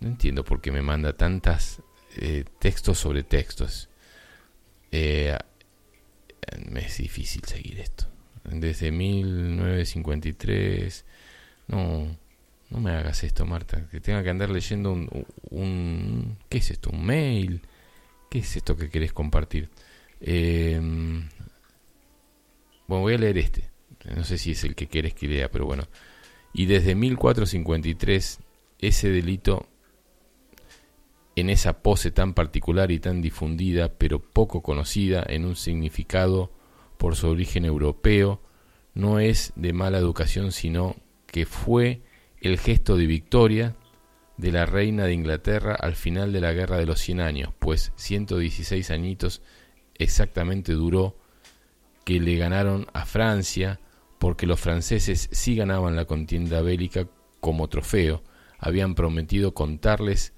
no 0.00 0.08
entiendo 0.08 0.44
por 0.44 0.60
qué 0.60 0.72
me 0.72 0.82
manda 0.82 1.12
tantas 1.12 1.80
eh, 2.16 2.44
textos 2.58 2.98
sobre 2.98 3.22
textos. 3.22 3.88
me 4.90 5.38
es 6.76 6.98
difícil 6.98 7.44
seguir 7.44 7.78
esto. 7.80 8.06
Desde 8.44 8.90
1953, 8.90 11.04
no, 11.68 12.16
no 12.70 12.80
me 12.80 12.92
hagas 12.92 13.22
esto, 13.22 13.44
Marta, 13.46 13.86
que 13.90 14.00
tenga 14.00 14.22
que 14.22 14.30
andar 14.30 14.48
leyendo 14.50 14.92
un, 14.92 16.38
¿qué 16.48 16.58
es 16.58 16.70
esto? 16.70 16.90
Un 16.90 17.04
mail 17.04 17.62
¿Qué 18.30 18.38
es 18.38 18.56
esto 18.56 18.76
que 18.76 18.88
querés 18.88 19.12
compartir? 19.12 19.68
Em, 20.20 21.28
bueno, 22.86 23.02
voy 23.02 23.14
a 23.14 23.18
leer 23.18 23.38
este. 23.38 23.68
No 24.14 24.22
sé 24.22 24.38
si 24.38 24.52
es 24.52 24.62
el 24.62 24.76
que 24.76 24.86
quieres 24.86 25.14
que 25.14 25.26
lea, 25.26 25.50
pero 25.50 25.66
bueno. 25.66 25.88
Y 26.54 26.66
desde 26.66 26.94
1453, 26.94 28.38
ese 28.78 29.10
delito, 29.10 29.68
en 31.36 31.50
esa 31.50 31.82
pose 31.82 32.10
tan 32.10 32.34
particular 32.34 32.90
y 32.90 32.98
tan 32.98 33.22
difundida, 33.22 33.94
pero 33.94 34.20
poco 34.20 34.62
conocida 34.62 35.24
en 35.26 35.44
un 35.44 35.56
significado 35.56 36.52
por 36.98 37.16
su 37.16 37.28
origen 37.28 37.64
europeo, 37.64 38.42
no 38.94 39.20
es 39.20 39.52
de 39.56 39.72
mala 39.72 39.98
educación, 39.98 40.52
sino 40.52 40.96
que 41.26 41.46
fue 41.46 42.02
el 42.40 42.58
gesto 42.58 42.96
de 42.96 43.06
victoria 43.06 43.76
de 44.36 44.52
la 44.52 44.66
reina 44.66 45.04
de 45.04 45.12
Inglaterra 45.12 45.74
al 45.74 45.94
final 45.94 46.32
de 46.32 46.40
la 46.40 46.52
Guerra 46.52 46.78
de 46.78 46.86
los 46.86 47.00
Cien 47.00 47.20
Años, 47.20 47.52
pues 47.58 47.92
116 47.96 48.90
añitos 48.90 49.42
exactamente 49.96 50.72
duró 50.72 51.16
que 52.04 52.20
le 52.20 52.36
ganaron 52.36 52.86
a 52.94 53.04
Francia, 53.04 53.80
porque 54.18 54.46
los 54.46 54.58
franceses 54.58 55.28
sí 55.32 55.56
ganaban 55.56 55.94
la 55.94 56.06
contienda 56.06 56.62
bélica 56.62 57.06
como 57.40 57.68
trofeo, 57.68 58.22
habían 58.58 58.94
prometido 58.94 59.54
contarles, 59.54 60.32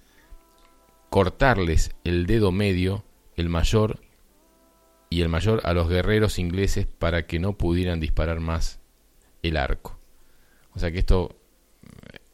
cortarles 1.12 1.94
el 2.04 2.24
dedo 2.24 2.52
medio, 2.52 3.04
el 3.36 3.50
mayor 3.50 4.00
y 5.10 5.20
el 5.20 5.28
mayor 5.28 5.60
a 5.64 5.74
los 5.74 5.90
guerreros 5.90 6.38
ingleses 6.38 6.86
para 6.86 7.26
que 7.26 7.38
no 7.38 7.52
pudieran 7.58 8.00
disparar 8.00 8.40
más 8.40 8.80
el 9.42 9.58
arco. 9.58 9.98
O 10.74 10.78
sea 10.78 10.90
que 10.90 11.00
esto 11.00 11.36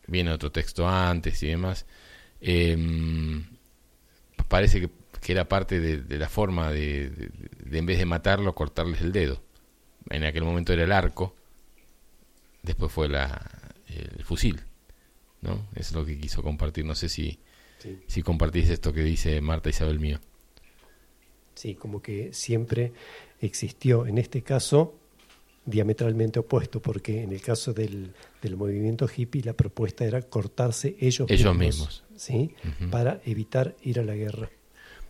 viene 0.07 0.31
otro 0.31 0.53
texto 0.53 0.89
antes 0.89 1.43
y 1.43 1.49
demás, 1.49 1.87
em, 2.41 3.47
parece 4.47 4.81
que, 4.81 5.33
era 5.33 5.49
parte 5.49 5.81
de, 5.81 6.17
la 6.17 6.29
forma 6.29 6.71
de, 6.71 7.33
en 7.73 7.85
vez 7.85 7.99
de 7.99 8.07
matarlo, 8.07 8.55
cortarles 8.55 9.01
el 9.01 9.11
dedo. 9.11 9.43
En 10.09 10.23
aquel 10.23 10.45
momento 10.45 10.73
era 10.73 10.85
el 10.85 10.93
arco, 10.93 11.35
después 12.63 12.93
fue 12.93 13.09
la, 13.09 13.45
el 13.89 14.25
fusil. 14.25 14.63
¿no? 15.41 15.67
es 15.75 15.93
lo 15.93 16.07
que 16.07 16.17
quiso 16.19 16.45
compartir. 16.45 16.85
No 16.85 16.95
sé 16.95 17.09
si, 17.09 17.41
si 18.07 18.23
compartís 18.23 18.71
esto 18.71 18.93
que 18.93 19.03
dice 19.03 19.41
Marta 19.41 19.69
Isabel 19.69 20.01
Mío. 20.01 20.19
Sí, 21.55 21.75
como 21.75 22.01
que 22.01 22.33
siempre 22.33 22.93
existió, 23.41 24.07
en 24.07 24.19
este 24.19 24.43
caso, 24.43 24.95
diametralmente 25.67 26.39
opuesto, 26.39 26.81
porque 26.81 27.23
en 27.23 27.33
el 27.33 27.41
caso 27.41 27.73
del, 27.73 28.13
del 28.41 28.57
movimiento 28.57 29.09
hippie 29.15 29.43
la 29.43 29.53
propuesta 29.53 30.05
era 30.05 30.23
cortarse 30.23 30.97
ellos, 31.01 31.31
ellos 31.31 31.57
mismos, 31.57 32.05
¿sí? 32.17 32.55
para 32.91 33.21
evitar 33.25 33.77
ir 33.83 34.01
a 34.01 34.05
la 34.05 34.15
guerra. 34.15 34.51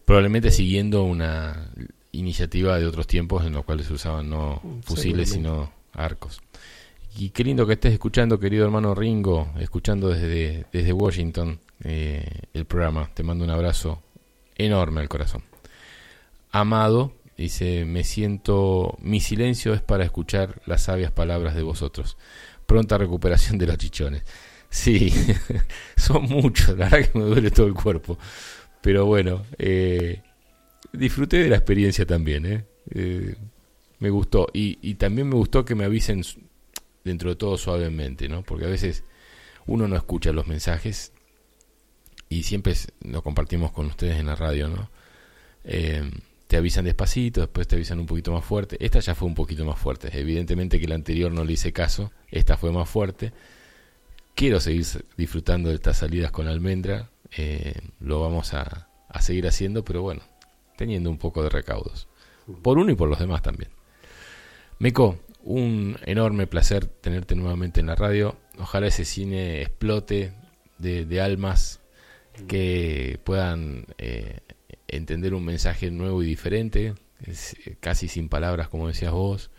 Probablemente 0.05 0.51
siguiendo 0.51 1.05
una 1.05 1.71
iniciativa 2.13 2.79
de 2.79 2.87
otros 2.87 3.07
tiempos 3.07 3.45
en 3.45 3.53
los 3.53 3.65
cuales 3.65 3.87
se 3.87 3.93
usaban 3.93 4.31
no 4.31 4.63
fusiles 4.83 5.31
sino 5.31 5.71
arcos. 5.93 6.41
Y 7.21 7.31
qué 7.31 7.43
lindo 7.43 7.67
que 7.67 7.73
estés 7.73 7.93
escuchando, 7.95 8.39
querido 8.39 8.65
hermano 8.65 8.95
Ringo, 8.95 9.49
escuchando 9.59 10.09
desde, 10.09 10.67
desde 10.73 10.93
Washington 10.93 11.59
eh, 11.83 12.25
el 12.55 12.65
programa. 12.65 13.11
Te 13.13 13.25
mando 13.25 13.45
un 13.45 13.51
abrazo 13.51 14.05
enorme 14.57 15.01
al 15.01 15.09
corazón. 15.09 15.43
Amado, 16.53 17.15
dice, 17.37 17.85
me 17.87 18.05
siento, 18.05 18.97
mi 19.01 19.19
silencio 19.19 19.75
es 19.75 19.83
para 19.83 20.05
escuchar 20.05 20.63
las 20.65 20.85
sabias 20.85 21.11
palabras 21.11 21.57
de 21.57 21.63
vosotros. 21.63 22.17
Pronta 22.67 22.97
recuperación 22.99 23.59
de 23.59 23.67
los 23.67 23.79
chichones. 23.79 24.23
Sí, 24.71 25.13
son 25.97 26.23
muchos, 26.23 26.79
la 26.79 26.89
verdad 26.89 27.11
que 27.11 27.19
me 27.19 27.25
duele 27.25 27.51
todo 27.51 27.67
el 27.67 27.75
cuerpo. 27.75 28.17
Pero 28.81 29.07
bueno, 29.07 29.43
eh, 29.59 30.23
disfruté 30.93 31.39
de 31.39 31.49
la 31.49 31.57
experiencia 31.57 32.07
también, 32.07 32.47
¿eh? 32.47 32.65
eh 32.95 33.35
me 33.99 34.11
gustó. 34.11 34.47
Y, 34.53 34.79
y, 34.83 34.95
también 34.95 35.29
me 35.29 35.35
gustó 35.35 35.65
que 35.65 35.75
me 35.75 35.85
avisen 35.85 36.23
dentro 37.05 37.31
de 37.31 37.37
todo 37.37 37.57
suavemente, 37.57 38.29
¿no? 38.29 38.43
Porque 38.43 38.67
a 38.67 38.69
veces 38.69 39.05
uno 39.67 39.89
no 39.89 39.97
escucha 39.97 40.33
los 40.33 40.47
mensajes 40.47 41.13
y 42.29 42.43
siempre 42.43 42.75
lo 43.01 43.23
compartimos 43.23 43.73
con 43.73 43.87
ustedes 43.87 44.19
en 44.19 44.27
la 44.27 44.37
radio, 44.37 44.69
¿no? 44.69 44.91
Eh, 45.65 46.11
te 46.47 46.57
avisan 46.57 46.87
despacito, 46.87 47.43
después 47.43 47.69
te 47.69 47.77
avisan 47.77 48.01
un 48.01 48.07
poquito 48.07 48.33
más 48.33 48.45
fuerte. 48.45 48.77
Esta 48.81 49.01
ya 49.01 49.15
fue 49.15 49.29
un 49.29 49.35
poquito 49.35 49.65
más 49.65 49.79
fuerte. 49.79 50.09
Evidentemente 50.19 50.81
que 50.81 50.89
la 50.89 50.95
anterior 50.95 51.31
no 51.31 51.45
le 51.45 51.53
hice 51.53 51.73
caso, 51.73 52.11
esta 52.29 52.57
fue 52.57 52.73
más 52.73 52.89
fuerte. 52.89 53.33
Quiero 54.35 54.61
seguir 54.61 54.87
disfrutando 55.17 55.69
de 55.69 55.75
estas 55.75 55.99
salidas 55.99 56.31
con 56.31 56.49
almendra, 56.49 57.11
eh, 57.37 57.75
lo 58.01 58.21
vamos 58.21 58.55
a, 58.55 58.89
a 59.09 59.21
seguir 59.21 59.47
haciendo, 59.47 59.85
pero 59.85 60.01
bueno, 60.01 60.23
teniendo 60.77 61.11
un 61.11 61.19
poco 61.19 61.43
de 61.43 61.51
recaudos. 61.51 62.09
Por 62.63 62.79
uno 62.79 62.91
y 62.93 62.95
por 62.95 63.09
los 63.09 63.19
demás 63.19 63.43
también. 63.43 63.71
Meco, 64.79 65.19
un 65.49 65.97
enorme 66.05 66.47
placer 66.47 66.85
tenerte 66.85 67.35
nuevamente 67.35 67.81
en 67.81 67.87
la 67.87 67.95
radio. 67.95 68.37
Ojalá 68.59 68.89
ese 68.89 69.07
cine 69.07 69.63
explote 69.63 70.35
de, 70.77 71.21
almas 71.23 71.81
que 72.47 73.19
puedan 73.25 73.87
eh, 73.97 74.41
entender 74.89 75.33
un 75.33 75.47
mensaje 75.47 75.91
nuevo 75.91 76.23
y 76.23 76.27
diferente, 76.27 76.95
eh, 77.25 77.77
casi 77.81 78.09
sin 78.09 78.29
palabras, 78.29 78.69
como 78.69 78.89
decías 78.89 79.13
vos, 79.13 79.51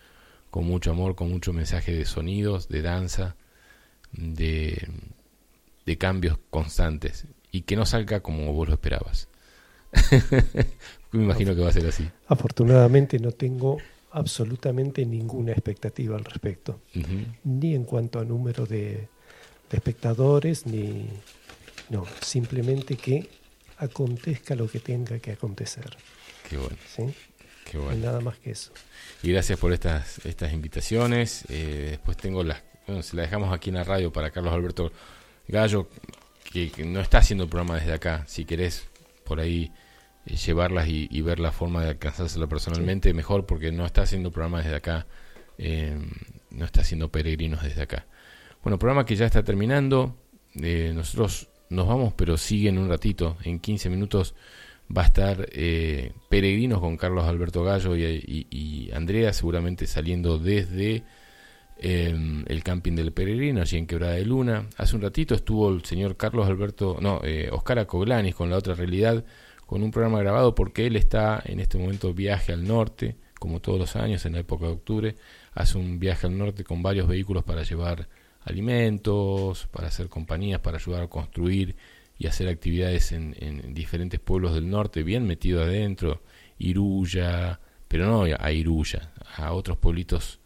con 0.52 0.64
mucho 0.66 0.92
amor, 0.92 1.16
con 1.16 1.32
mucho 1.32 1.54
mensaje 1.54 1.92
de 1.92 2.06
sonidos, 2.06 2.70
de 2.70 2.84
danza, 2.84 3.36
de, 4.12 4.88
de 5.88 5.98
cambios 5.98 6.38
constantes 6.52 7.26
y 7.52 7.62
que 7.62 7.76
no 7.76 7.88
salga 7.88 8.20
como 8.20 8.54
vos 8.54 8.68
lo 8.68 8.76
esperabas. 8.76 9.28
Me 11.14 11.24
imagino 11.24 11.56
que 11.56 11.62
va 11.62 11.70
a 11.70 11.74
ser 11.74 11.88
así. 11.88 12.08
Afortunadamente 12.28 13.18
no 13.18 13.32
tengo 13.32 13.80
absolutamente 14.12 15.06
ninguna 15.06 15.52
expectativa 15.52 16.18
al 16.18 16.26
respecto, 16.26 16.82
ni 17.44 17.76
en 17.76 17.84
cuanto 17.84 18.20
a 18.20 18.26
número 18.26 18.66
de, 18.66 19.08
espectadores, 19.72 20.66
ni... 20.66 21.08
No, 21.90 22.06
simplemente 22.22 22.96
que 22.96 23.28
acontezca 23.78 24.56
lo 24.56 24.68
que 24.68 24.80
tenga 24.80 25.18
que 25.20 25.32
acontecer. 25.32 25.98
Qué 26.48 26.58
bueno. 26.58 26.78
¿Sí? 26.96 27.04
Qué 27.70 27.78
bueno. 27.78 28.06
nada 28.06 28.20
más 28.20 28.38
que 28.38 28.52
eso. 28.52 28.72
Y 29.24 29.32
gracias 29.32 29.58
por 29.58 29.74
estas, 29.74 30.24
estas 30.26 30.54
invitaciones. 30.54 31.46
Eh, 31.50 31.88
después 31.92 32.18
tengo 32.18 32.44
las... 32.44 32.62
Bueno, 32.86 33.02
se 33.04 33.16
las 33.16 33.26
dejamos 33.26 33.54
aquí 33.54 33.70
en 33.70 33.76
la 33.76 33.84
radio 33.84 34.12
para 34.12 34.32
Carlos 34.32 34.54
Alberto 34.54 34.92
Gallo, 35.48 35.88
que, 36.52 36.72
que 36.72 36.86
no 36.86 37.00
está 37.02 37.20
haciendo 37.20 37.44
el 37.44 37.50
programa 37.50 37.76
desde 37.76 37.94
acá. 37.94 38.24
Si 38.28 38.46
querés, 38.46 38.88
por 39.24 39.40
ahí 39.40 39.72
llevarlas 40.36 40.88
y, 40.88 41.22
ver 41.22 41.40
la 41.40 41.52
forma 41.52 41.84
de 41.84 41.90
alcanzárselo 41.90 42.48
personalmente, 42.48 43.14
mejor 43.14 43.46
porque 43.46 43.72
no 43.72 43.86
está 43.86 44.04
haciendo 44.04 44.32
programas 44.32 44.64
desde 44.64 44.78
acá, 44.78 45.08
eh, 45.58 45.98
no 46.52 46.66
está 46.66 46.82
haciendo 46.82 47.10
peregrinos 47.10 47.64
desde 47.64 47.82
acá. 47.82 48.06
Bueno, 48.64 48.78
programa 48.78 49.06
que 49.06 49.16
ya 49.16 49.26
está 49.26 49.44
terminando, 49.44 50.16
eh, 50.56 50.92
nosotros 50.94 51.50
nos 51.70 51.88
vamos, 51.88 52.14
pero 52.14 52.38
sigue 52.38 52.70
en 52.70 52.78
un 52.78 52.90
ratito, 52.90 53.38
en 53.44 53.60
15 53.60 53.90
minutos 53.90 54.36
va 54.96 55.04
a 55.04 55.06
estar 55.06 55.48
Peregrinos 56.30 56.80
con 56.80 56.98
Carlos 56.98 57.26
Alberto 57.26 57.64
Gallo 57.64 57.96
y, 57.96 58.90
Andrea, 58.92 59.34
seguramente 59.34 59.86
saliendo 59.86 60.40
desde 60.40 61.04
el 61.78 62.64
camping 62.64 62.94
del 62.96 63.12
Peregrino, 63.12 63.62
allí 63.62 63.78
en 63.78 63.86
Quebrada 63.86 64.14
de 64.14 64.26
Luna. 64.26 64.68
Hace 64.78 64.96
un 64.96 65.04
ratito 65.04 65.36
estuvo 65.36 65.70
el 65.70 65.86
señor 65.86 66.18
Carlos 66.18 66.48
Alberto, 66.48 66.98
no, 67.00 67.22
Oscar 67.52 67.78
Acoglanis 67.78 68.34
con 68.34 68.50
la 68.50 68.58
otra 68.58 68.74
realidad 68.74 69.24
con 69.70 69.84
un 69.84 69.92
programa 69.92 70.18
grabado 70.20 70.56
porque 70.56 70.88
él 70.88 70.96
está 70.96 71.44
en 71.46 71.60
este 71.60 71.78
momento 71.78 72.12
viaje 72.12 72.52
al 72.52 72.68
norte, 72.68 73.18
como 73.40 73.60
todos 73.60 73.78
los 73.78 73.96
años 73.96 74.26
en 74.26 74.34
la 74.34 74.40
época 74.40 74.66
de 74.66 74.72
octubre, 74.72 75.16
hace 75.54 75.78
un 75.78 76.00
viaje 76.00 76.26
al 76.26 76.36
norte 76.36 76.64
con 76.64 76.82
varios 76.82 77.08
vehículos 77.08 77.44
para 77.44 77.62
llevar 77.62 78.10
alimentos, 78.42 79.68
para 79.68 79.90
hacer 79.90 80.10
compañías, 80.10 80.60
para 80.62 80.78
ayudar 80.78 81.04
a 81.04 81.08
construir 81.08 81.76
y 82.18 82.26
hacer 82.26 82.48
actividades 82.48 83.12
en, 83.12 83.36
diferentes 83.76 84.20
pueblos 84.20 84.56
del 84.56 84.72
norte, 84.72 85.04
bien 85.04 85.28
metido 85.28 85.62
adentro, 85.62 86.24
Iruya, 86.58 87.60
pero 87.88 88.08
no 88.08 88.24
a 88.24 88.52
Iruya, 88.52 89.14
a 89.36 89.54
otros 89.54 89.78
pueblitos 89.78 90.40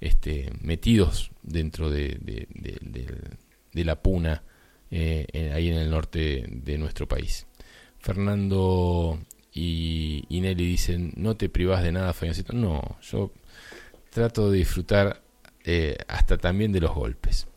este, 0.00 0.52
metidos 0.60 1.32
dentro 1.42 1.90
de, 1.90 2.16
de, 2.20 3.84
la 3.84 4.00
puna, 4.00 4.44
eh, 4.92 5.50
ahí 5.52 5.66
en 5.66 5.78
el 5.78 5.90
norte 5.90 6.44
de 6.48 6.78
nuestro 6.78 7.08
país. 7.08 7.47
Fernando 7.98 9.18
y, 9.52 10.24
Nelly 10.30 10.66
dicen, 10.66 11.12
no 11.16 11.36
te 11.36 11.48
privas 11.48 11.82
de 11.82 11.92
nada, 11.92 12.12
Fabiancito. 12.12 12.52
No, 12.52 12.98
yo 13.02 13.32
trato 14.10 14.50
de 14.50 14.58
disfrutar 14.58 15.22
eh, 15.64 15.96
hasta 16.06 16.38
también 16.38 16.72
de 16.72 16.80
los 16.80 16.94
golpes. 16.94 17.48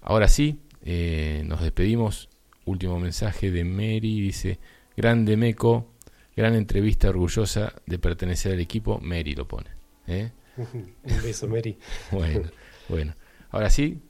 Ahora 0.00 0.28
sí, 0.28 0.60
eh, 0.82 1.42
nos 1.46 1.60
despedimos. 1.60 2.28
Último 2.66 2.98
mensaje 2.98 3.50
de 3.50 3.62
Mary, 3.62 4.20
dice, 4.22 4.58
grande 4.96 5.36
Meco, 5.36 5.92
gran 6.34 6.54
entrevista 6.54 7.10
orgullosa 7.10 7.74
de 7.84 7.98
pertenecer 7.98 8.52
al 8.52 8.60
equipo. 8.60 8.98
Mary 9.00 9.34
lo 9.34 9.46
pone. 9.46 9.68
¿eh? 10.06 10.30
Un 10.56 11.22
beso, 11.22 11.46
Mary. 11.46 11.76
bueno, 12.10 12.48
bueno. 12.88 13.14
Ahora 13.50 13.68
sí, 13.68 14.00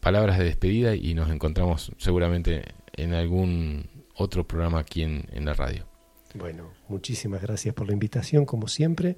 palabras 0.00 0.38
de 0.38 0.44
despedida 0.44 0.96
y 0.96 1.14
nos 1.14 1.30
encontramos 1.30 1.92
seguramente 1.98 2.64
en 2.94 3.14
algún 3.14 3.88
otro 4.22 4.46
programa 4.46 4.80
aquí 4.80 5.02
en, 5.02 5.44
la 5.44 5.54
radio. 5.54 5.86
Bueno, 6.34 6.72
muchísimas 6.88 7.42
gracias 7.42 7.74
por 7.74 7.86
la 7.86 7.92
invitación, 7.92 8.46
como 8.46 8.68
siempre, 8.68 9.16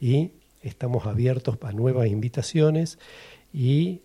y 0.00 0.32
estamos 0.62 1.06
abiertos 1.06 1.58
a 1.62 1.72
nuevas 1.72 2.08
invitaciones 2.08 2.98
y 3.52 4.02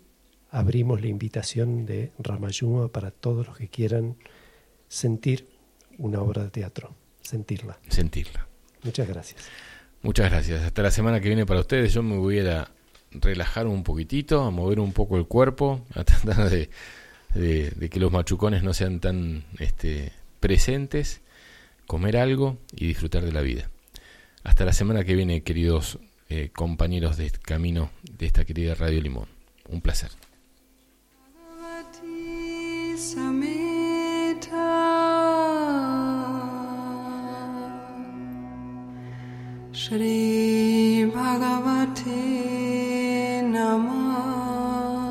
abrimos 0.50 1.00
la 1.00 1.06
invitación 1.06 1.86
de 1.86 2.12
Ramayuma 2.18 2.88
para 2.88 3.10
todos 3.10 3.46
los 3.46 3.56
que 3.56 3.68
quieran 3.68 4.16
sentir 4.88 5.48
una 5.96 6.20
obra 6.20 6.44
de 6.44 6.50
teatro, 6.50 6.94
sentirla. 7.22 7.78
Sentirla. 7.88 8.46
Muchas 8.82 9.08
gracias. 9.08 9.42
Muchas 10.02 10.30
gracias. 10.30 10.62
Hasta 10.62 10.82
la 10.82 10.90
semana 10.90 11.20
que 11.20 11.28
viene 11.28 11.46
para 11.46 11.60
ustedes. 11.60 11.92
Yo 11.92 12.02
me 12.02 12.16
voy 12.16 12.40
a 12.40 12.70
relajar 13.12 13.66
un 13.66 13.82
poquitito, 13.82 14.42
a 14.42 14.50
mover 14.50 14.80
un 14.80 14.92
poco 14.92 15.16
el 15.16 15.26
cuerpo, 15.26 15.84
a 15.94 16.04
tratar 16.04 16.50
de, 16.50 16.70
de 17.34 17.90
que 17.90 18.00
los 18.00 18.10
machucones 18.12 18.62
no 18.62 18.72
sean 18.74 19.00
tan 19.00 19.44
este, 19.58 20.12
presentes, 20.40 21.20
comer 21.86 22.16
algo 22.16 22.58
y 22.74 22.86
disfrutar 22.86 23.24
de 23.24 23.32
la 23.32 23.42
vida. 23.42 23.70
Hasta 24.42 24.64
la 24.64 24.72
semana 24.72 25.04
que 25.04 25.14
viene, 25.14 25.42
queridos 25.42 25.98
eh, 26.28 26.50
compañeros 26.52 27.16
de 27.16 27.30
camino 27.30 27.90
de 28.10 28.26
esta 28.26 28.44
querida 28.44 28.74
Radio 28.74 29.00
Limón. 29.00 29.28
Un 29.68 29.80
placer. 29.80 30.10